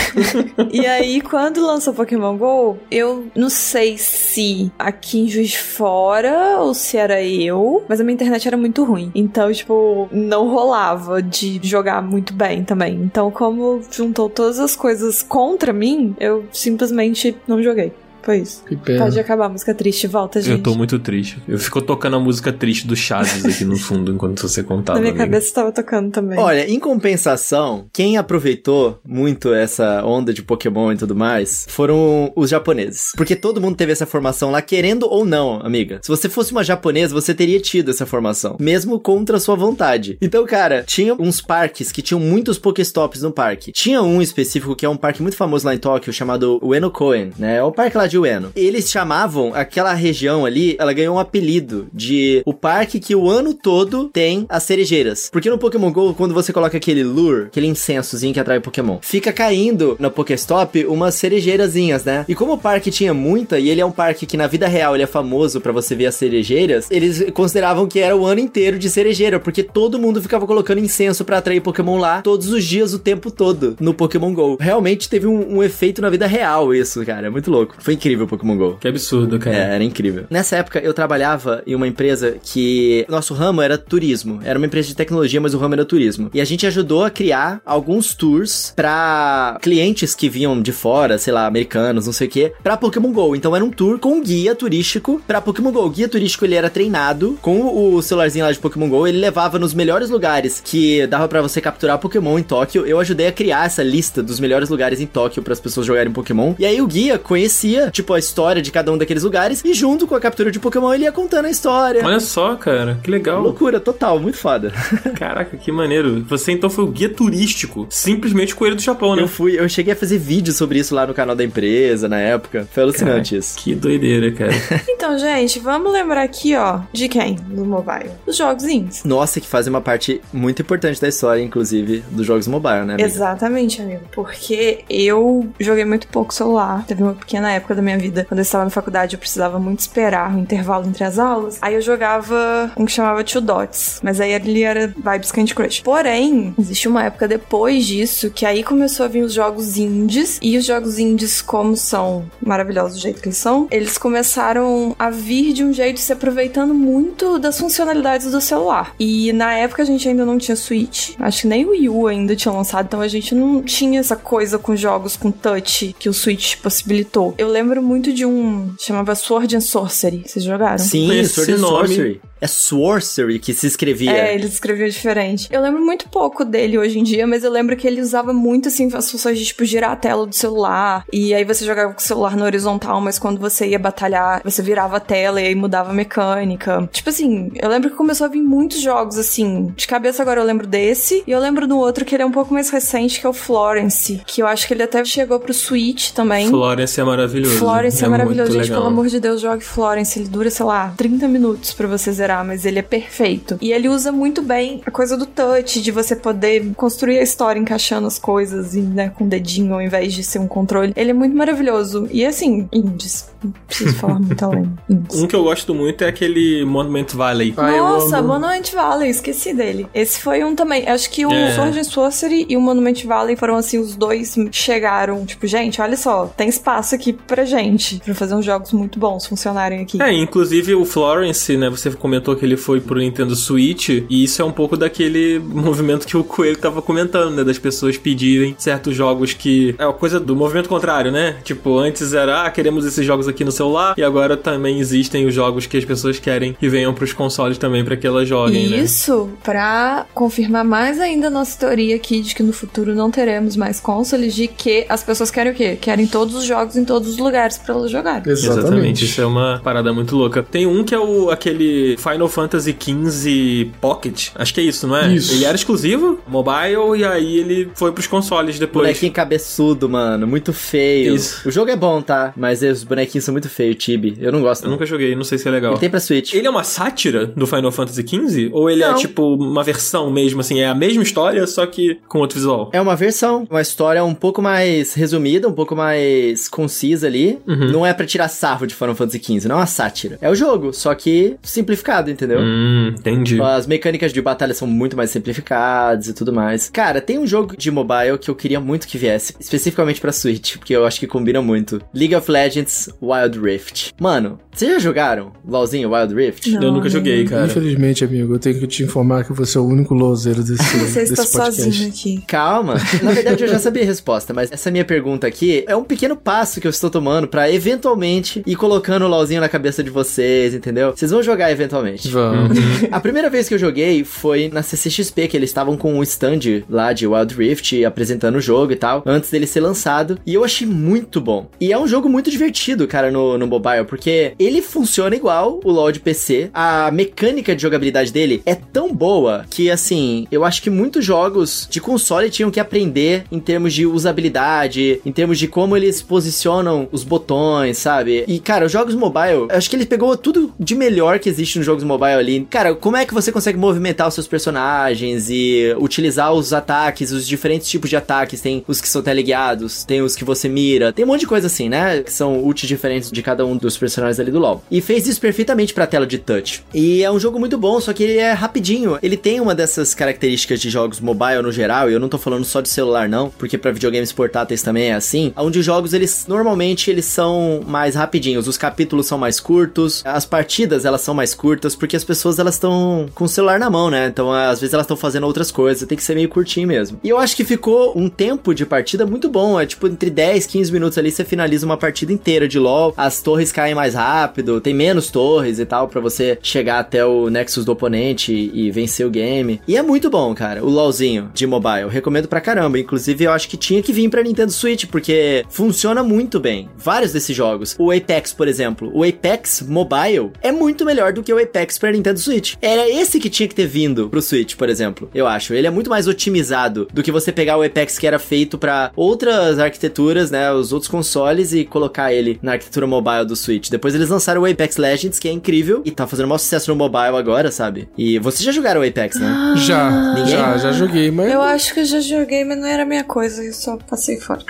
E 0.72 0.86
aí, 0.86 1.20
quando 1.20 1.64
lançou 1.64 1.94
Pokémon 1.94 2.35
GO, 2.36 2.78
eu 2.90 3.26
não 3.34 3.48
sei 3.48 3.98
se 3.98 4.70
aqui 4.78 5.20
em 5.20 5.28
Juiz 5.28 5.54
Fora 5.54 6.58
ou 6.58 6.74
se 6.74 6.96
era 6.96 7.22
eu, 7.22 7.84
mas 7.88 8.00
a 8.00 8.04
minha 8.04 8.14
internet 8.14 8.46
era 8.46 8.56
muito 8.56 8.84
ruim. 8.84 9.10
Então, 9.14 9.52
tipo, 9.52 10.08
não 10.10 10.48
rolava 10.48 11.22
de 11.22 11.60
jogar 11.62 12.02
muito 12.02 12.32
bem 12.32 12.64
também. 12.64 12.94
Então, 12.94 13.30
como 13.30 13.80
juntou 13.90 14.28
todas 14.28 14.58
as 14.58 14.76
coisas 14.76 15.22
contra 15.22 15.72
mim, 15.72 16.14
eu 16.18 16.44
simplesmente 16.52 17.36
não 17.46 17.62
joguei. 17.62 17.92
Isso. 18.34 18.64
Que 18.64 18.76
pena. 18.76 19.04
Pode 19.04 19.18
acabar 19.18 19.46
a 19.46 19.48
música 19.48 19.74
triste, 19.74 20.06
volta, 20.06 20.40
gente. 20.40 20.52
Eu 20.52 20.62
tô 20.62 20.74
muito 20.74 20.98
triste. 20.98 21.42
Eu 21.46 21.58
fico 21.58 21.80
tocando 21.82 22.16
a 22.16 22.20
música 22.20 22.52
triste 22.52 22.86
do 22.86 22.96
Chaves 22.96 23.44
aqui 23.44 23.64
no 23.64 23.76
fundo 23.76 24.12
enquanto 24.12 24.42
você 24.42 24.62
contava. 24.62 24.98
Na 24.98 25.02
minha 25.02 25.12
amigo. 25.12 25.24
cabeça 25.24 25.54
tava 25.54 25.72
tocando 25.72 26.10
também. 26.10 26.38
Olha, 26.38 26.68
em 26.68 26.78
compensação, 26.78 27.86
quem 27.92 28.16
aproveitou 28.16 28.98
muito 29.04 29.52
essa 29.52 30.04
onda 30.04 30.32
de 30.32 30.42
Pokémon 30.42 30.92
e 30.92 30.96
tudo 30.96 31.14
mais 31.14 31.66
foram 31.68 32.32
os 32.34 32.50
japoneses. 32.50 33.12
Porque 33.16 33.36
todo 33.36 33.60
mundo 33.60 33.76
teve 33.76 33.92
essa 33.92 34.06
formação 34.06 34.50
lá, 34.50 34.62
querendo 34.62 35.06
ou 35.08 35.24
não, 35.24 35.60
amiga. 35.64 36.00
Se 36.02 36.08
você 36.08 36.28
fosse 36.28 36.52
uma 36.52 36.64
japonesa, 36.64 37.14
você 37.14 37.34
teria 37.34 37.60
tido 37.60 37.90
essa 37.90 38.06
formação, 38.06 38.56
mesmo 38.60 38.98
contra 39.00 39.36
a 39.36 39.40
sua 39.40 39.56
vontade. 39.56 40.16
Então, 40.20 40.44
cara, 40.46 40.84
tinha 40.86 41.14
uns 41.14 41.40
parques 41.40 41.92
que 41.92 42.02
tinham 42.02 42.20
muitos 42.20 42.58
Pokéstops 42.58 43.22
no 43.22 43.30
parque. 43.30 43.72
Tinha 43.72 44.02
um 44.02 44.20
específico 44.20 44.74
que 44.74 44.86
é 44.86 44.88
um 44.88 44.96
parque 44.96 45.22
muito 45.22 45.36
famoso 45.36 45.66
lá 45.66 45.74
em 45.74 45.78
Tóquio, 45.78 46.12
chamado 46.12 46.58
Ueno 46.62 46.90
Koen, 46.90 47.30
né? 47.38 47.56
É 47.56 47.62
o 47.62 47.72
parque 47.72 47.96
lá 47.96 48.06
de 48.06 48.15
Eles 48.54 48.90
chamavam 48.90 49.52
aquela 49.54 49.92
região 49.92 50.44
ali, 50.44 50.76
ela 50.78 50.92
ganhou 50.92 51.16
um 51.16 51.18
apelido 51.18 51.88
de 51.92 52.42
o 52.46 52.54
parque 52.54 53.00
que 53.00 53.14
o 53.14 53.28
ano 53.28 53.52
todo 53.52 54.08
tem 54.08 54.46
as 54.48 54.62
cerejeiras. 54.62 55.28
Porque 55.30 55.50
no 55.50 55.58
Pokémon 55.58 55.92
GO, 55.92 56.14
quando 56.14 56.34
você 56.34 56.52
coloca 56.52 56.76
aquele 56.76 57.02
lure, 57.02 57.46
aquele 57.46 57.66
incensozinho 57.66 58.32
que 58.32 58.40
atrai 58.40 58.60
Pokémon, 58.60 58.98
fica 59.02 59.32
caindo 59.32 59.96
no 59.98 60.10
Pokéstop 60.10 60.84
umas 60.86 61.14
cerejeirazinhas, 61.14 62.04
né? 62.04 62.24
E 62.28 62.34
como 62.34 62.54
o 62.54 62.58
parque 62.58 62.90
tinha 62.90 63.12
muita, 63.12 63.58
e 63.58 63.68
ele 63.68 63.80
é 63.80 63.86
um 63.86 63.90
parque 63.90 64.26
que 64.26 64.36
na 64.36 64.46
vida 64.46 64.66
real 64.66 64.94
ele 64.94 65.04
é 65.04 65.06
famoso 65.06 65.60
pra 65.60 65.72
você 65.72 65.94
ver 65.94 66.06
as 66.06 66.14
cerejeiras, 66.14 66.88
eles 66.90 67.30
consideravam 67.32 67.86
que 67.86 67.98
era 67.98 68.16
o 68.16 68.24
ano 68.24 68.40
inteiro 68.40 68.78
de 68.78 68.88
cerejeira, 68.88 69.38
porque 69.38 69.62
todo 69.62 69.98
mundo 69.98 70.22
ficava 70.22 70.46
colocando 70.46 70.78
incenso 70.78 71.24
pra 71.24 71.38
atrair 71.38 71.60
Pokémon 71.60 71.98
lá 71.98 72.22
todos 72.22 72.48
os 72.48 72.64
dias, 72.64 72.94
o 72.94 72.98
tempo 72.98 73.30
todo, 73.30 73.76
no 73.80 73.94
Pokémon 73.94 74.32
GO. 74.32 74.56
Realmente 74.60 75.08
teve 75.08 75.26
um, 75.26 75.56
um 75.56 75.62
efeito 75.62 76.00
na 76.00 76.10
vida 76.10 76.26
real 76.26 76.74
isso, 76.74 77.04
cara. 77.04 77.26
É 77.26 77.30
muito 77.30 77.50
louco. 77.50 77.74
Foi 77.78 77.94
incrível. 77.94 78.05
Incrível 78.06 78.26
o 78.26 78.28
Pokémon 78.28 78.56
GO. 78.56 78.76
Que 78.80 78.88
absurdo, 78.88 79.38
cara. 79.38 79.56
É, 79.56 79.74
era 79.74 79.84
incrível. 79.84 80.24
Nessa 80.30 80.56
época, 80.56 80.78
eu 80.78 80.94
trabalhava 80.94 81.62
em 81.66 81.74
uma 81.74 81.86
empresa 81.86 82.36
que 82.42 83.04
nosso 83.08 83.34
ramo 83.34 83.60
era 83.60 83.76
turismo. 83.76 84.40
Era 84.44 84.58
uma 84.58 84.66
empresa 84.66 84.88
de 84.88 84.96
tecnologia, 84.96 85.40
mas 85.40 85.54
o 85.54 85.58
ramo 85.58 85.74
era 85.74 85.84
turismo. 85.84 86.30
E 86.32 86.40
a 86.40 86.44
gente 86.44 86.66
ajudou 86.66 87.04
a 87.04 87.10
criar 87.10 87.60
alguns 87.64 88.14
tours 88.14 88.72
pra 88.74 89.58
clientes 89.60 90.14
que 90.14 90.28
vinham 90.28 90.60
de 90.60 90.72
fora, 90.72 91.18
sei 91.18 91.32
lá, 91.32 91.46
americanos, 91.46 92.06
não 92.06 92.12
sei 92.12 92.28
o 92.28 92.30
quê, 92.30 92.52
pra 92.62 92.76
Pokémon 92.76 93.12
GO. 93.12 93.34
Então 93.34 93.54
era 93.54 93.64
um 93.64 93.70
tour 93.70 93.98
com 93.98 94.14
um 94.14 94.22
guia 94.22 94.54
turístico 94.54 95.20
pra 95.26 95.40
Pokémon 95.40 95.72
GO. 95.72 95.86
O 95.86 95.90
guia 95.90 96.08
turístico, 96.08 96.44
ele 96.44 96.54
era 96.54 96.70
treinado 96.70 97.38
com 97.42 97.94
o 97.94 98.00
celularzinho 98.02 98.44
lá 98.44 98.52
de 98.52 98.58
Pokémon 98.58 98.88
GO. 98.88 99.06
Ele 99.06 99.18
levava 99.18 99.58
nos 99.58 99.74
melhores 99.74 100.10
lugares 100.10 100.62
que 100.64 101.06
dava 101.06 101.28
pra 101.28 101.42
você 101.42 101.60
capturar 101.60 101.98
Pokémon 101.98 102.38
em 102.38 102.42
Tóquio. 102.42 102.86
Eu 102.86 103.00
ajudei 103.00 103.26
a 103.26 103.32
criar 103.32 103.66
essa 103.66 103.82
lista 103.82 104.22
dos 104.22 104.38
melhores 104.38 104.68
lugares 104.68 105.00
em 105.00 105.06
Tóquio 105.06 105.42
para 105.42 105.52
as 105.52 105.60
pessoas 105.60 105.86
jogarem 105.86 106.12
Pokémon. 106.12 106.54
E 106.58 106.64
aí 106.64 106.80
o 106.80 106.86
guia 106.86 107.18
conhecia, 107.18 107.90
tipo, 107.96 108.12
a 108.14 108.18
história 108.18 108.62
de 108.62 108.70
cada 108.70 108.92
um 108.92 108.98
daqueles 108.98 109.22
lugares. 109.22 109.62
E 109.64 109.74
junto 109.74 110.06
com 110.06 110.14
a 110.14 110.20
captura 110.20 110.50
de 110.50 110.58
Pokémon, 110.58 110.92
ele 110.92 111.04
ia 111.04 111.12
contando 111.12 111.46
a 111.46 111.50
história. 111.50 112.04
Olha 112.04 112.20
só, 112.20 112.54
cara, 112.56 112.98
que 113.02 113.10
legal. 113.10 113.42
Loucura 113.42 113.80
total, 113.80 114.18
muito 114.18 114.38
foda. 114.38 114.72
Caraca, 115.18 115.56
que 115.56 115.72
maneiro. 115.72 116.24
Você 116.28 116.52
então 116.52 116.70
foi 116.70 116.84
o 116.84 116.88
guia 116.88 117.08
turístico, 117.08 117.86
simplesmente 117.90 118.54
coelho 118.54 118.76
do 118.76 118.82
Japão, 118.82 119.16
né? 119.16 119.22
Eu 119.22 119.28
fui, 119.28 119.58
eu 119.58 119.68
cheguei 119.68 119.92
a 119.92 119.96
fazer 119.96 120.18
vídeo 120.18 120.52
sobre 120.52 120.78
isso 120.78 120.94
lá 120.94 121.06
no 121.06 121.14
canal 121.14 121.34
da 121.34 121.44
empresa 121.44 122.08
na 122.08 122.18
época. 122.18 122.68
Foi 122.70 122.82
alucinante 122.82 123.36
isso. 123.36 123.58
Que 123.58 123.74
doideira, 123.74 124.32
cara. 124.32 124.52
Então, 124.96 125.18
gente, 125.18 125.60
vamos 125.60 125.92
lembrar 125.92 126.22
aqui, 126.22 126.56
ó, 126.56 126.80
de 126.92 127.08
quem? 127.08 127.34
Do 127.34 127.64
mobile? 127.64 128.10
Dos 128.24 128.36
jogos 128.36 128.64
indies. 128.64 129.04
Nossa, 129.04 129.40
que 129.40 129.46
fazem 129.46 129.72
uma 129.72 129.80
parte 129.80 130.20
muito 130.32 130.62
importante 130.62 131.00
da 131.00 131.08
história, 131.08 131.42
inclusive, 131.42 132.02
dos 132.10 132.26
jogos 132.26 132.48
mobile, 132.48 132.84
né? 132.84 132.94
amiga? 132.94 133.02
Exatamente, 133.02 133.80
amigo. 133.80 134.02
Porque 134.12 134.84
eu 134.88 135.48
joguei 135.60 135.84
muito 135.84 136.08
pouco 136.08 136.34
celular. 136.34 136.84
Teve 136.86 137.02
uma 137.02 137.14
pequena 137.14 137.52
época 137.52 137.74
da 137.74 137.82
minha 137.86 137.98
vida, 137.98 138.24
quando 138.28 138.38
eu 138.38 138.42
estava 138.42 138.64
na 138.64 138.70
faculdade, 138.70 139.14
eu 139.14 139.18
precisava 139.18 139.58
muito 139.58 139.80
esperar 139.80 140.34
o 140.34 140.38
intervalo 140.38 140.86
entre 140.86 141.04
as 141.04 141.18
aulas. 141.18 141.58
Aí 141.62 141.74
eu 141.74 141.80
jogava 141.80 142.70
um 142.76 142.84
que 142.84 142.92
chamava 142.92 143.24
Two 143.24 143.40
Dots. 143.40 144.00
Mas 144.02 144.20
aí 144.20 144.32
ele 144.32 144.62
era 144.62 144.88
vibes 144.88 145.32
Candy 145.32 145.54
Crush. 145.54 145.80
Porém, 145.80 146.54
existe 146.58 146.88
uma 146.88 147.04
época 147.04 147.28
depois 147.28 147.86
disso 147.86 148.30
que 148.30 148.44
aí 148.44 148.62
começou 148.62 149.06
a 149.06 149.08
vir 149.08 149.22
os 149.22 149.32
jogos 149.32 149.76
indies. 149.76 150.38
E 150.42 150.56
os 150.58 150.64
jogos 150.64 150.98
indies, 150.98 151.40
como 151.40 151.76
são 151.76 152.24
maravilhosos 152.44 152.98
do 152.98 153.02
jeito 153.02 153.20
que 153.20 153.28
eles 153.28 153.38
são, 153.38 153.68
eles 153.70 153.96
começaram 153.96 154.94
a 154.98 155.10
vir 155.10 155.52
de 155.52 155.64
um 155.64 155.72
jeito 155.72 156.00
se 156.00 156.12
aproveitando 156.12 156.74
muito 156.74 157.38
das 157.38 157.58
funcionalidades 157.58 158.30
do 158.30 158.40
celular. 158.40 158.94
E 158.98 159.32
na 159.32 159.54
época 159.54 159.82
a 159.82 159.86
gente 159.86 160.08
ainda 160.08 160.24
não 160.24 160.38
tinha 160.38 160.56
Switch. 160.56 161.14
Acho 161.18 161.42
que 161.42 161.48
nem 161.48 161.64
o 161.64 161.70
Wii 161.70 161.88
U 161.88 162.06
ainda 162.06 162.34
tinha 162.34 162.52
lançado, 162.52 162.86
então 162.86 163.00
a 163.00 163.08
gente 163.08 163.34
não 163.34 163.62
tinha 163.62 164.00
essa 164.00 164.16
coisa 164.16 164.58
com 164.58 164.74
jogos 164.76 165.16
com 165.16 165.30
touch 165.30 165.94
que 165.98 166.08
o 166.08 166.14
Switch 166.14 166.56
possibilitou. 166.56 167.34
Eu 167.38 167.48
lembro 167.48 167.65
muito 167.82 168.12
de 168.12 168.24
um 168.24 168.74
chamava 168.78 169.14
Sword 169.14 169.56
and 169.56 169.60
Sorcery. 169.60 170.22
Vocês 170.26 170.44
jogaram? 170.44 170.78
Sim, 170.78 171.10
Esse 171.18 171.34
Sword 171.34 171.52
and 171.52 171.58
Sorcery. 171.58 172.20
É 172.40 172.46
Sorcery 172.46 173.38
que 173.38 173.54
se 173.54 173.66
escrevia. 173.66 174.12
É, 174.12 174.34
ele 174.34 174.46
escreveu 174.46 174.88
diferente. 174.88 175.48
Eu 175.50 175.60
lembro 175.60 175.84
muito 175.84 176.08
pouco 176.08 176.44
dele 176.44 176.78
hoje 176.78 176.98
em 176.98 177.02
dia, 177.02 177.26
mas 177.26 177.44
eu 177.44 177.50
lembro 177.50 177.76
que 177.76 177.86
ele 177.86 178.00
usava 178.00 178.32
muito, 178.32 178.68
assim, 178.68 178.88
as 178.94 179.10
funções 179.10 179.38
de, 179.38 179.44
tipo, 179.44 179.64
girar 179.64 179.92
a 179.92 179.96
tela 179.96 180.26
do 180.26 180.34
celular. 180.34 181.04
E 181.12 181.34
aí 181.34 181.44
você 181.44 181.64
jogava 181.64 181.92
com 181.92 182.00
o 182.00 182.02
celular 182.02 182.36
na 182.36 182.44
horizontal, 182.44 183.00
mas 183.00 183.18
quando 183.18 183.40
você 183.40 183.68
ia 183.68 183.78
batalhar, 183.78 184.40
você 184.44 184.62
virava 184.62 184.96
a 184.98 185.00
tela 185.00 185.40
e 185.40 185.46
aí 185.46 185.54
mudava 185.54 185.90
a 185.90 185.94
mecânica. 185.94 186.88
Tipo 186.92 187.10
assim, 187.10 187.50
eu 187.54 187.68
lembro 187.68 187.90
que 187.90 187.96
começou 187.96 188.26
a 188.26 188.28
vir 188.28 188.42
muitos 188.42 188.80
jogos, 188.80 189.16
assim. 189.16 189.72
De 189.76 189.86
cabeça 189.86 190.22
agora 190.22 190.40
eu 190.40 190.44
lembro 190.44 190.66
desse. 190.66 191.22
E 191.26 191.30
eu 191.30 191.40
lembro 191.40 191.66
do 191.66 191.78
outro 191.78 192.04
que 192.04 192.14
ele 192.14 192.22
é 192.22 192.26
um 192.26 192.32
pouco 192.32 192.52
mais 192.52 192.68
recente, 192.70 193.20
que 193.20 193.26
é 193.26 193.30
o 193.30 193.32
Florence. 193.32 194.20
Que 194.26 194.42
eu 194.42 194.46
acho 194.46 194.66
que 194.66 194.74
ele 194.74 194.82
até 194.82 195.04
chegou 195.04 195.40
pro 195.40 195.54
Switch 195.54 196.10
também. 196.10 196.48
Florence 196.48 197.00
é 197.00 197.04
maravilhoso. 197.04 197.56
Florence 197.56 198.04
é, 198.04 198.08
maravilhoso, 198.08 198.50
muito 198.50 198.52
gente. 198.52 198.70
legal. 198.70 198.82
Pelo 198.82 198.92
amor 198.92 199.06
de 199.08 199.20
Deus, 199.20 199.40
jogue 199.40 199.64
Florence. 199.64 200.18
Ele 200.18 200.28
dura, 200.28 200.50
sei 200.50 200.66
lá, 200.66 200.92
30 200.96 201.28
minutos 201.28 201.72
pra 201.72 201.86
você 201.86 202.12
zerar, 202.12 202.25
mas 202.44 202.64
ele 202.64 202.78
é 202.78 202.82
perfeito. 202.82 203.58
E 203.60 203.72
ele 203.72 203.88
usa 203.88 204.10
muito 204.12 204.42
bem 204.42 204.80
a 204.86 204.90
coisa 204.90 205.16
do 205.16 205.26
touch, 205.26 205.80
de 205.80 205.90
você 205.90 206.14
poder 206.16 206.72
construir 206.76 207.18
a 207.18 207.22
história 207.22 207.58
encaixando 207.60 208.06
as 208.06 208.18
coisas 208.18 208.74
e, 208.74 208.80
né, 208.80 209.10
com 209.10 209.24
o 209.24 209.28
dedinho 209.28 209.74
ao 209.74 209.82
invés 209.82 210.12
de 210.14 210.22
ser 210.22 210.38
um 210.38 210.46
controle. 210.48 210.92
Ele 210.96 211.10
é 211.10 211.14
muito 211.14 211.36
maravilhoso. 211.36 212.08
E 212.10 212.24
assim, 212.24 212.68
indies. 212.72 213.28
Não 213.42 213.52
preciso 213.66 213.94
falar 213.96 214.18
muito 214.18 214.44
além. 214.44 214.70
Indies. 214.88 215.22
Um 215.22 215.26
que 215.26 215.36
eu 215.36 215.42
gosto 215.44 215.74
muito 215.74 216.02
é 216.04 216.08
aquele 216.08 216.64
Monument 216.64 217.06
Valley. 217.12 217.54
Nossa, 217.56 218.18
amo. 218.18 218.28
Monument 218.28 218.70
Valley, 218.72 219.10
esqueci 219.10 219.54
dele. 219.54 219.86
Esse 219.94 220.20
foi 220.20 220.42
um 220.44 220.54
também. 220.54 220.88
Acho 220.88 221.10
que 221.10 221.24
o 221.26 221.32
É. 221.32 221.54
Sword 221.54 221.78
and 221.78 221.84
Sorcery 221.84 222.46
e 222.48 222.56
o 222.56 222.60
Monument 222.60 223.04
Valley 223.04 223.36
foram 223.36 223.56
assim, 223.56 223.78
os 223.78 223.94
dois 223.96 224.34
chegaram. 224.52 225.24
Tipo, 225.24 225.46
gente, 225.46 225.80
olha 225.80 225.96
só, 225.96 226.26
tem 226.26 226.48
espaço 226.48 226.94
aqui 226.94 227.12
pra 227.12 227.44
gente. 227.44 228.00
Pra 228.04 228.14
fazer 228.14 228.34
uns 228.34 228.44
jogos 228.44 228.72
muito 228.72 228.98
bons 228.98 229.26
funcionarem 229.26 229.80
aqui. 229.82 230.00
É, 230.02 230.12
inclusive 230.12 230.74
o 230.74 230.84
Florence, 230.84 231.56
né? 231.56 231.68
Você 231.70 231.90
comentou 231.90 232.15
que 232.20 232.44
ele 232.44 232.56
foi 232.56 232.80
pro 232.80 232.98
Nintendo 232.98 233.34
Switch, 233.36 233.88
e 233.88 234.24
isso 234.24 234.40
é 234.40 234.44
um 234.44 234.52
pouco 234.52 234.76
daquele 234.76 235.38
movimento 235.44 236.06
que 236.06 236.16
o 236.16 236.24
Coelho 236.24 236.56
tava 236.56 236.82
comentando, 236.82 237.34
né? 237.34 237.44
Das 237.44 237.58
pessoas 237.58 237.96
pedirem 237.96 238.54
certos 238.58 238.94
jogos 238.94 239.32
que. 239.32 239.74
É 239.78 239.86
uma 239.86 239.92
coisa 239.92 240.18
do 240.18 240.34
movimento 240.34 240.68
contrário, 240.68 241.10
né? 241.12 241.36
Tipo, 241.44 241.78
antes 241.78 242.12
era, 242.12 242.42
ah, 242.42 242.50
queremos 242.50 242.84
esses 242.84 243.04
jogos 243.04 243.28
aqui 243.28 243.44
no 243.44 243.52
celular, 243.52 243.94
e 243.96 244.02
agora 244.02 244.36
também 244.36 244.78
existem 244.78 245.26
os 245.26 245.34
jogos 245.34 245.66
que 245.66 245.76
as 245.76 245.84
pessoas 245.84 246.18
querem 246.18 246.54
que 246.54 246.68
venham 246.68 246.94
pros 246.94 247.12
consoles 247.12 247.58
também 247.58 247.84
pra 247.84 247.96
que 247.96 248.06
elas 248.06 248.28
joguem, 248.28 248.68
né? 248.68 248.78
Isso 248.78 249.28
pra 249.42 250.06
confirmar 250.14 250.64
mais 250.64 251.00
ainda 251.00 251.28
a 251.28 251.30
nossa 251.30 251.58
teoria 251.58 251.96
aqui 251.96 252.20
de 252.20 252.34
que 252.34 252.42
no 252.42 252.52
futuro 252.52 252.94
não 252.94 253.10
teremos 253.10 253.56
mais 253.56 253.80
consoles, 253.80 254.34
de 254.34 254.46
que 254.46 254.86
as 254.88 255.02
pessoas 255.02 255.30
querem 255.30 255.52
o 255.52 255.54
quê? 255.54 255.76
Querem 255.80 256.06
todos 256.06 256.34
os 256.34 256.44
jogos 256.44 256.76
em 256.76 256.84
todos 256.84 257.08
os 257.08 257.18
lugares 257.18 257.58
pra 257.58 257.74
elas 257.74 257.90
jogarem. 257.90 258.32
Exatamente, 258.32 259.04
isso 259.04 259.20
é 259.20 259.26
uma 259.26 259.60
parada 259.62 259.92
muito 259.92 260.16
louca. 260.16 260.42
Tem 260.42 260.66
um 260.66 260.84
que 260.84 260.94
é 260.94 260.98
o 260.98 261.30
aquele 261.30 261.96
Final 262.10 262.28
Fantasy 262.28 262.76
XV 262.78 263.70
Pocket, 263.80 264.28
acho 264.34 264.54
que 264.54 264.60
é 264.60 264.64
isso, 264.64 264.86
não 264.86 264.96
é? 264.96 265.12
Isso. 265.12 265.32
Ele 265.32 265.44
era 265.44 265.56
exclusivo, 265.56 266.20
mobile, 266.28 266.98
e 266.98 267.04
aí 267.04 267.38
ele 267.38 267.70
foi 267.74 267.90
pros 267.92 268.06
consoles 268.06 268.58
depois. 268.58 268.86
Bonequinho 268.86 269.12
cabeçudo, 269.12 269.88
mano. 269.88 270.26
Muito 270.26 270.52
feio. 270.52 271.14
Isso. 271.14 271.48
O 271.48 271.50
jogo 271.50 271.70
é 271.70 271.76
bom, 271.76 272.00
tá? 272.00 272.32
Mas 272.36 272.62
os 272.62 272.84
bonequinhos 272.84 273.24
são 273.24 273.32
muito 273.32 273.48
feios, 273.48 273.76
Tibi. 273.76 274.16
Eu 274.20 274.30
não 274.30 274.40
gosto. 274.40 274.62
Eu 274.62 274.66
não. 274.66 274.74
nunca 274.76 274.86
joguei, 274.86 275.16
não 275.16 275.24
sei 275.24 275.38
se 275.38 275.48
é 275.48 275.50
legal. 275.50 275.72
Ele 275.72 275.80
tem 275.80 275.90
pra 275.90 276.00
Switch. 276.00 276.34
Ele 276.34 276.46
é 276.46 276.50
uma 276.50 276.62
sátira 276.62 277.26
do 277.26 277.46
Final 277.46 277.72
Fantasy 277.72 278.02
XV? 278.06 278.50
Ou 278.52 278.70
ele 278.70 278.82
é 278.82 278.88
Não. 278.88 278.94
tipo 278.96 279.34
uma 279.34 279.64
versão 279.64 280.10
mesmo, 280.10 280.40
assim? 280.40 280.60
É 280.60 280.68
a 280.68 280.74
mesma 280.74 281.02
história, 281.02 281.46
só 281.46 281.66
que 281.66 281.98
com 282.08 282.18
outro 282.18 282.38
visual? 282.38 282.70
É 282.72 282.80
uma 282.80 282.94
versão, 282.94 283.46
uma 283.50 283.60
história 283.60 284.04
um 284.04 284.14
pouco 284.14 284.40
mais 284.42 284.94
resumida, 284.94 285.48
um 285.48 285.52
pouco 285.52 285.74
mais 285.74 286.48
concisa 286.48 287.06
ali. 287.06 287.38
Uhum. 287.46 287.70
Não 287.72 287.86
é 287.86 287.92
pra 287.92 288.06
tirar 288.06 288.28
sarro 288.28 288.66
de 288.66 288.74
Final 288.74 288.94
Fantasy 288.94 289.18
XV, 289.22 289.48
não 289.48 289.56
é 289.56 289.58
uma 289.60 289.66
sátira. 289.66 290.18
É 290.20 290.30
o 290.30 290.34
jogo, 290.34 290.72
só 290.72 290.94
que 290.94 291.36
simplificado, 291.42 291.95
entendeu? 292.10 292.40
Hum, 292.40 292.94
entendi. 292.98 293.40
As 293.40 293.66
mecânicas 293.66 294.12
de 294.12 294.20
batalha 294.22 294.54
são 294.54 294.66
muito 294.68 294.96
mais 294.96 295.10
simplificadas 295.10 296.08
e 296.08 296.12
tudo 296.12 296.32
mais. 296.32 296.68
Cara, 296.70 297.00
tem 297.00 297.18
um 297.18 297.26
jogo 297.26 297.56
de 297.56 297.70
mobile 297.70 298.18
que 298.20 298.30
eu 298.30 298.34
queria 298.34 298.60
muito 298.60 298.86
que 298.86 298.98
viesse, 298.98 299.34
especificamente 299.38 300.00
pra 300.00 300.12
Switch, 300.12 300.56
porque 300.56 300.74
eu 300.74 300.84
acho 300.86 300.98
que 301.00 301.06
combina 301.06 301.40
muito. 301.42 301.80
League 301.94 302.14
of 302.14 302.30
Legends 302.30 302.88
Wild 303.02 303.38
Rift. 303.38 303.92
Mano, 304.00 304.38
vocês 304.52 304.70
já 304.72 304.78
jogaram 304.78 305.32
LoLzinho 305.46 305.92
Wild 305.92 306.14
Rift? 306.14 306.50
Não. 306.52 306.62
Eu 306.62 306.72
nunca 306.72 306.88
joguei, 306.88 307.24
cara. 307.24 307.46
Infelizmente, 307.46 308.04
amigo, 308.04 308.34
eu 308.34 308.38
tenho 308.38 308.58
que 308.58 308.66
te 308.66 308.82
informar 308.82 309.24
que 309.24 309.32
você 309.32 309.58
é 309.58 309.60
o 309.60 309.64
único 309.66 309.94
lozeiro 309.94 310.42
desse, 310.42 310.62
Você 310.78 311.02
está 311.02 311.22
desse 311.22 311.36
podcast. 311.36 311.62
sozinho 311.62 311.88
aqui. 311.88 312.22
Calma. 312.26 312.74
Na 313.02 313.12
verdade, 313.12 313.44
eu 313.44 313.48
já 313.48 313.58
sabia 313.58 313.82
a 313.82 313.86
resposta, 313.86 314.32
mas 314.32 314.50
essa 314.52 314.70
minha 314.70 314.84
pergunta 314.84 315.26
aqui 315.26 315.64
é 315.66 315.76
um 315.76 315.84
pequeno 315.84 316.16
passo 316.16 316.60
que 316.60 316.66
eu 316.66 316.70
estou 316.70 316.90
tomando 316.90 317.28
pra 317.28 317.50
eventualmente 317.50 318.42
ir 318.46 318.56
colocando 318.56 319.04
o 319.04 319.08
LoLzinho 319.08 319.40
na 319.40 319.48
cabeça 319.48 319.82
de 319.82 319.90
vocês, 319.90 320.54
entendeu? 320.54 320.92
Vocês 320.96 321.10
vão 321.10 321.22
jogar 321.22 321.50
eventualmente. 321.50 321.85
Vamos. 322.06 322.58
A 322.90 323.00
primeira 323.00 323.30
vez 323.30 323.48
que 323.48 323.54
eu 323.54 323.58
joguei 323.58 324.04
foi 324.04 324.48
na 324.52 324.62
CCXP, 324.62 325.28
que 325.28 325.36
eles 325.36 325.50
estavam 325.50 325.76
com 325.76 325.94
um 325.94 326.02
stand 326.02 326.64
lá 326.68 326.92
de 326.92 327.06
Wild 327.06 327.34
Rift 327.34 327.84
apresentando 327.84 328.36
o 328.36 328.40
jogo 328.40 328.72
e 328.72 328.76
tal, 328.76 329.02
antes 329.06 329.30
dele 329.30 329.46
ser 329.46 329.60
lançado. 329.60 330.18
E 330.26 330.34
eu 330.34 330.44
achei 330.44 330.66
muito 330.66 331.20
bom. 331.20 331.48
E 331.60 331.72
é 331.72 331.78
um 331.78 331.86
jogo 331.86 332.08
muito 332.08 332.30
divertido, 332.30 332.86
cara, 332.86 333.10
no, 333.10 333.38
no 333.38 333.46
mobile, 333.46 333.84
porque 333.86 334.32
ele 334.38 334.60
funciona 334.62 335.16
igual 335.16 335.60
o 335.64 335.70
LoL 335.70 335.92
de 335.92 336.00
PC. 336.00 336.50
A 336.52 336.90
mecânica 336.90 337.54
de 337.54 337.62
jogabilidade 337.62 338.12
dele 338.12 338.42
é 338.44 338.54
tão 338.54 338.92
boa 338.92 339.44
que, 339.48 339.70
assim, 339.70 340.26
eu 340.30 340.44
acho 340.44 340.62
que 340.62 340.70
muitos 340.70 341.04
jogos 341.04 341.66
de 341.70 341.80
console 341.80 342.30
tinham 342.30 342.50
que 342.50 342.60
aprender 342.60 343.24
em 343.30 343.38
termos 343.38 343.72
de 343.72 343.86
usabilidade, 343.86 345.00
em 345.04 345.12
termos 345.12 345.38
de 345.38 345.48
como 345.48 345.76
eles 345.76 346.02
posicionam 346.02 346.88
os 346.92 347.04
botões, 347.04 347.78
sabe? 347.78 348.24
E, 348.26 348.38
cara, 348.38 348.66
os 348.66 348.72
jogos 348.72 348.94
mobile, 348.94 349.46
eu 349.48 349.48
acho 349.50 349.68
que 349.70 349.76
ele 349.76 349.86
pegou 349.86 350.16
tudo 350.16 350.52
de 350.58 350.74
melhor 350.74 351.18
que 351.18 351.28
existe 351.28 351.58
nos 351.58 351.66
jogos 351.66 351.75
jogos 351.76 351.84
mobile 351.84 352.14
ali. 352.14 352.46
Cara, 352.48 352.74
como 352.74 352.96
é 352.96 353.04
que 353.04 353.14
você 353.14 353.30
consegue 353.30 353.58
movimentar 353.58 354.08
os 354.08 354.14
seus 354.14 354.26
personagens 354.26 355.28
e 355.28 355.74
utilizar 355.78 356.32
os 356.32 356.52
ataques, 356.52 357.12
os 357.12 357.26
diferentes 357.26 357.68
tipos 357.68 357.90
de 357.90 357.96
ataques? 357.96 358.40
Tem 358.40 358.64
os 358.66 358.80
que 358.80 358.88
são 358.88 359.02
teleguiados, 359.02 359.84
tem 359.84 360.02
os 360.02 360.16
que 360.16 360.24
você 360.24 360.48
mira, 360.48 360.92
tem 360.92 361.04
um 361.04 361.08
monte 361.08 361.20
de 361.20 361.26
coisa 361.26 361.46
assim, 361.46 361.68
né? 361.68 362.02
Que 362.02 362.12
são 362.12 362.38
ults 362.38 362.66
diferentes 362.66 363.10
de 363.10 363.22
cada 363.22 363.44
um 363.44 363.56
dos 363.56 363.76
personagens 363.76 364.18
ali 364.18 364.30
do 364.30 364.38
LoL. 364.38 364.62
E 364.70 364.80
fez 364.80 365.06
isso 365.06 365.20
perfeitamente 365.20 365.74
pra 365.74 365.86
tela 365.86 366.06
de 366.06 366.18
touch. 366.18 366.64
E 366.72 367.02
é 367.02 367.10
um 367.10 367.18
jogo 367.18 367.38
muito 367.38 367.58
bom, 367.58 367.80
só 367.80 367.92
que 367.92 368.02
ele 368.02 368.18
é 368.18 368.32
rapidinho. 368.32 368.98
Ele 369.02 369.16
tem 369.16 369.40
uma 369.40 369.54
dessas 369.54 369.94
características 369.94 370.60
de 370.60 370.70
jogos 370.70 371.00
mobile 371.00 371.42
no 371.42 371.52
geral, 371.52 371.90
e 371.90 371.92
eu 371.92 372.00
não 372.00 372.08
tô 372.08 372.18
falando 372.18 372.44
só 372.44 372.60
de 372.60 372.68
celular 372.68 373.08
não, 373.08 373.30
porque 373.30 373.58
para 373.58 373.72
videogames 373.72 374.12
portáteis 374.12 374.62
também 374.62 374.90
é 374.90 374.94
assim, 374.94 375.32
onde 375.36 375.58
os 375.58 375.64
jogos 375.64 375.92
eles 375.92 376.26
normalmente 376.28 376.90
eles 376.90 377.04
são 377.04 377.60
mais 377.66 377.94
rapidinhos, 377.94 378.48
os 378.48 378.56
capítulos 378.56 379.06
são 379.06 379.18
mais 379.18 379.40
curtos, 379.40 380.02
as 380.04 380.24
partidas 380.24 380.84
elas 380.84 381.00
são 381.00 381.14
mais 381.14 381.34
curtas 381.34 381.65
porque 381.74 381.96
as 381.96 382.04
pessoas 382.04 382.38
elas 382.38 382.54
estão 382.54 383.08
com 383.14 383.24
o 383.24 383.28
celular 383.28 383.58
na 383.58 383.70
mão, 383.70 383.90
né? 383.90 384.06
Então 384.06 384.32
às 384.32 384.60
vezes 384.60 384.74
elas 384.74 384.84
estão 384.84 384.96
fazendo 384.96 385.24
outras 385.24 385.50
coisas, 385.50 385.86
tem 385.86 385.96
que 385.96 386.04
ser 386.04 386.14
meio 386.14 386.28
curtinho 386.28 386.68
mesmo. 386.68 386.98
E 387.02 387.08
eu 387.08 387.18
acho 387.18 387.36
que 387.36 387.44
ficou 387.44 387.92
um 387.96 388.08
tempo 388.08 388.54
de 388.54 388.66
partida 388.66 389.06
muito 389.06 389.28
bom, 389.28 389.60
é 389.60 389.66
tipo 389.66 389.86
entre 389.86 390.10
10, 390.10 390.46
15 390.46 390.72
minutos 390.72 390.98
ali 390.98 391.10
você 391.10 391.24
finaliza 391.24 391.66
uma 391.66 391.76
partida 391.76 392.12
inteira 392.12 392.46
de 392.46 392.58
LoL, 392.58 392.94
as 392.96 393.20
torres 393.22 393.52
caem 393.52 393.74
mais 393.74 393.94
rápido, 393.94 394.60
tem 394.60 394.74
menos 394.74 395.10
torres 395.10 395.58
e 395.58 395.64
tal 395.64 395.88
para 395.88 396.00
você 396.00 396.38
chegar 396.42 396.78
até 396.78 397.04
o 397.04 397.30
Nexus 397.30 397.64
do 397.64 397.72
oponente 397.72 398.32
e 398.32 398.70
vencer 398.70 399.06
o 399.06 399.10
game. 399.10 399.60
E 399.66 399.76
é 399.76 399.82
muito 399.82 400.10
bom, 400.10 400.34
cara, 400.34 400.64
o 400.64 400.68
LoLzinho 400.68 401.30
de 401.32 401.46
mobile, 401.46 401.88
recomendo 401.88 402.28
pra 402.28 402.40
caramba. 402.40 402.78
Inclusive 402.78 403.24
eu 403.24 403.32
acho 403.32 403.48
que 403.48 403.56
tinha 403.56 403.82
que 403.82 403.92
vir 403.92 404.08
pra 404.08 404.22
Nintendo 404.22 404.52
Switch 404.52 404.86
porque 404.86 405.44
funciona 405.48 406.02
muito 406.02 406.38
bem. 406.38 406.68
Vários 406.76 407.12
desses 407.12 407.34
jogos. 407.34 407.74
O 407.78 407.90
Apex, 407.90 408.32
por 408.32 408.48
exemplo, 408.48 408.90
o 408.94 409.02
Apex 409.04 409.62
Mobile 409.62 410.30
é 410.42 410.52
muito 410.52 410.84
melhor 410.84 411.12
do 411.12 411.22
que 411.22 411.32
o 411.32 411.42
Apex 411.42 411.55
pra 411.80 411.92
Nintendo 411.92 412.18
Switch. 412.18 412.54
Era 412.60 412.88
esse 412.88 413.18
que 413.18 413.30
tinha 413.30 413.48
que 413.48 413.54
ter 413.54 413.66
vindo 413.66 414.08
pro 414.08 414.20
Switch, 414.22 414.54
por 414.56 414.68
exemplo. 414.68 415.10
Eu 415.14 415.26
acho. 415.26 415.54
Ele 415.54 415.66
é 415.66 415.70
muito 415.70 415.88
mais 415.90 416.06
otimizado 416.06 416.88
do 416.92 417.02
que 417.02 417.10
você 417.12 417.32
pegar 417.32 417.56
o 417.56 417.62
Apex 417.62 417.98
que 417.98 418.06
era 418.06 418.18
feito 418.18 418.58
para 418.58 418.90
outras 418.94 419.58
arquiteturas, 419.58 420.30
né, 420.30 420.52
os 420.52 420.72
outros 420.72 420.90
consoles 420.90 421.52
e 421.52 421.64
colocar 421.64 422.12
ele 422.12 422.38
na 422.42 422.52
arquitetura 422.52 422.86
mobile 422.86 423.24
do 423.24 423.34
Switch. 423.36 423.68
Depois 423.70 423.94
eles 423.94 424.08
lançaram 424.08 424.42
o 424.42 424.46
Apex 424.50 424.76
Legends, 424.76 425.18
que 425.18 425.28
é 425.28 425.32
incrível 425.32 425.82
e 425.84 425.90
tá 425.90 426.06
fazendo 426.06 426.28
maior 426.28 426.38
sucesso 426.38 426.70
no 426.70 426.76
mobile 426.76 427.16
agora, 427.16 427.50
sabe? 427.50 427.88
E 427.96 428.18
vocês 428.18 428.44
já 428.44 428.52
jogaram 428.52 428.80
o 428.80 428.86
Apex, 428.86 429.18
né? 429.18 429.54
Já, 429.56 429.90
Ninguém? 430.14 430.26
já, 430.32 430.58
já 430.58 430.72
joguei, 430.72 431.10
mas. 431.10 431.32
Eu 431.32 431.42
acho 431.42 431.72
que 431.74 431.80
eu 431.80 431.84
já 431.84 432.00
joguei, 432.00 432.44
mas 432.44 432.58
não 432.58 432.66
era 432.66 432.84
minha 432.84 433.04
coisa, 433.04 433.42
eu 433.42 433.52
só 433.52 433.76
passei 433.76 434.18
fora. 434.20 434.40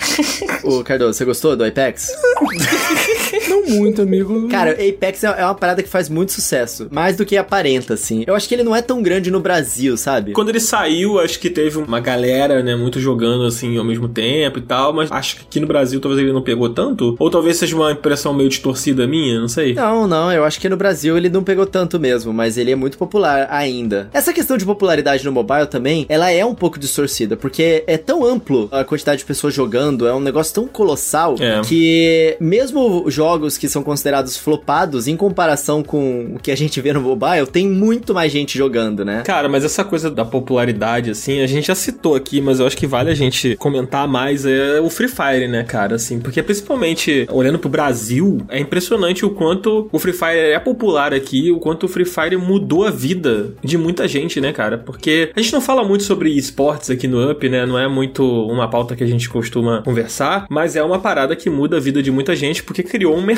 Ô, 0.64 0.82
Cardoso, 0.82 1.14
você 1.14 1.24
gostou 1.24 1.56
do 1.56 1.64
Apex? 1.64 2.08
Não 3.64 3.76
muito, 3.76 4.02
amigo. 4.02 4.48
Cara, 4.50 4.72
Apex 4.72 5.24
é 5.24 5.26
é 5.36 5.44
uma 5.44 5.54
parada 5.54 5.82
que 5.82 5.88
faz 5.88 6.08
muito 6.08 6.32
sucesso. 6.32 6.86
Mais 6.90 7.16
do 7.16 7.24
que 7.26 7.36
aparenta, 7.36 7.94
assim. 7.94 8.24
Eu 8.26 8.34
acho 8.34 8.48
que 8.48 8.54
ele 8.54 8.62
não 8.62 8.74
é 8.74 8.80
tão 8.80 9.02
grande 9.02 9.30
no 9.30 9.40
Brasil, 9.40 9.96
sabe? 9.96 10.32
Quando 10.32 10.48
ele 10.48 10.60
saiu, 10.60 11.18
acho 11.20 11.38
que 11.38 11.50
teve 11.50 11.78
uma 11.78 12.00
galera, 12.00 12.62
né, 12.62 12.74
muito 12.76 12.98
jogando 13.00 13.44
assim 13.44 13.76
ao 13.76 13.84
mesmo 13.84 14.08
tempo 14.08 14.58
e 14.58 14.62
tal, 14.62 14.92
mas 14.92 15.10
acho 15.12 15.36
que 15.36 15.42
aqui 15.42 15.60
no 15.60 15.66
Brasil 15.66 16.00
talvez 16.00 16.22
ele 16.22 16.32
não 16.32 16.42
pegou 16.42 16.68
tanto. 16.70 17.16
Ou 17.18 17.30
talvez 17.30 17.56
seja 17.56 17.74
uma 17.76 17.92
impressão 17.92 18.32
meio 18.32 18.48
distorcida 18.48 19.06
minha, 19.06 19.40
não 19.40 19.48
sei. 19.48 19.74
Não, 19.74 20.06
não, 20.06 20.32
eu 20.32 20.44
acho 20.44 20.60
que 20.60 20.68
no 20.68 20.76
Brasil 20.76 21.16
ele 21.16 21.28
não 21.28 21.42
pegou 21.44 21.66
tanto 21.66 21.98
mesmo, 22.00 22.32
mas 22.32 22.56
ele 22.56 22.70
é 22.70 22.76
muito 22.76 22.96
popular 22.96 23.46
ainda. 23.50 24.08
Essa 24.12 24.32
questão 24.32 24.56
de 24.56 24.64
popularidade 24.64 25.24
no 25.24 25.32
mobile 25.32 25.66
também, 25.66 26.06
ela 26.08 26.30
é 26.30 26.44
um 26.44 26.54
pouco 26.54 26.78
distorcida, 26.78 27.36
porque 27.36 27.84
é 27.86 27.96
tão 27.98 28.24
amplo 28.24 28.68
a 28.72 28.84
quantidade 28.84 29.18
de 29.18 29.24
pessoas 29.24 29.52
jogando, 29.54 30.06
é 30.06 30.14
um 30.14 30.20
negócio 30.20 30.54
tão 30.54 30.66
colossal 30.66 31.34
É. 31.40 31.60
que 31.62 32.36
mesmo 32.40 33.04
jogos 33.10 33.45
que 33.58 33.68
são 33.68 33.82
considerados 33.82 34.36
flopados 34.36 35.06
em 35.06 35.16
comparação 35.16 35.82
com 35.82 36.34
o 36.36 36.38
que 36.38 36.50
a 36.50 36.56
gente 36.56 36.80
vê 36.80 36.92
no 36.92 37.00
mobile, 37.02 37.46
tem 37.46 37.68
muito 37.68 38.14
mais 38.14 38.32
gente 38.32 38.56
jogando, 38.56 39.04
né? 39.04 39.22
Cara, 39.22 39.48
mas 39.48 39.64
essa 39.64 39.84
coisa 39.84 40.10
da 40.10 40.24
popularidade, 40.24 41.10
assim, 41.10 41.40
a 41.42 41.46
gente 41.46 41.66
já 41.66 41.74
citou 41.74 42.14
aqui, 42.14 42.40
mas 42.40 42.60
eu 42.60 42.66
acho 42.66 42.76
que 42.76 42.86
vale 42.86 43.10
a 43.10 43.14
gente 43.14 43.56
comentar 43.56 44.08
mais 44.08 44.46
é 44.46 44.80
o 44.80 44.88
Free 44.88 45.08
Fire, 45.08 45.48
né, 45.48 45.64
cara, 45.64 45.96
assim, 45.96 46.18
porque 46.18 46.42
principalmente 46.42 47.26
olhando 47.30 47.58
pro 47.58 47.68
Brasil, 47.68 48.38
é 48.48 48.58
impressionante 48.58 49.24
o 49.24 49.30
quanto 49.30 49.88
o 49.92 49.98
Free 49.98 50.12
Fire 50.12 50.38
é 50.38 50.58
popular 50.58 51.12
aqui, 51.12 51.50
o 51.50 51.58
quanto 51.58 51.84
o 51.84 51.88
Free 51.88 52.04
Fire 52.04 52.36
mudou 52.36 52.86
a 52.86 52.90
vida 52.90 53.54
de 53.62 53.76
muita 53.76 54.06
gente, 54.08 54.40
né, 54.40 54.52
cara, 54.52 54.78
porque 54.78 55.30
a 55.34 55.40
gente 55.40 55.52
não 55.52 55.60
fala 55.60 55.84
muito 55.84 56.04
sobre 56.04 56.30
esportes 56.30 56.90
aqui 56.90 57.06
no 57.06 57.30
Up, 57.30 57.48
né, 57.48 57.66
não 57.66 57.78
é 57.78 57.88
muito 57.88 58.24
uma 58.46 58.68
pauta 58.68 58.96
que 58.96 59.04
a 59.04 59.06
gente 59.06 59.28
costuma 59.28 59.82
conversar, 59.82 60.46
mas 60.48 60.76
é 60.76 60.82
uma 60.82 60.98
parada 60.98 61.36
que 61.36 61.50
muda 61.50 61.76
a 61.76 61.80
vida 61.80 62.02
de 62.02 62.10
muita 62.10 62.34
gente 62.34 62.62
porque 62.62 62.82
criou 62.82 63.16
um 63.16 63.22
mercado, 63.22 63.35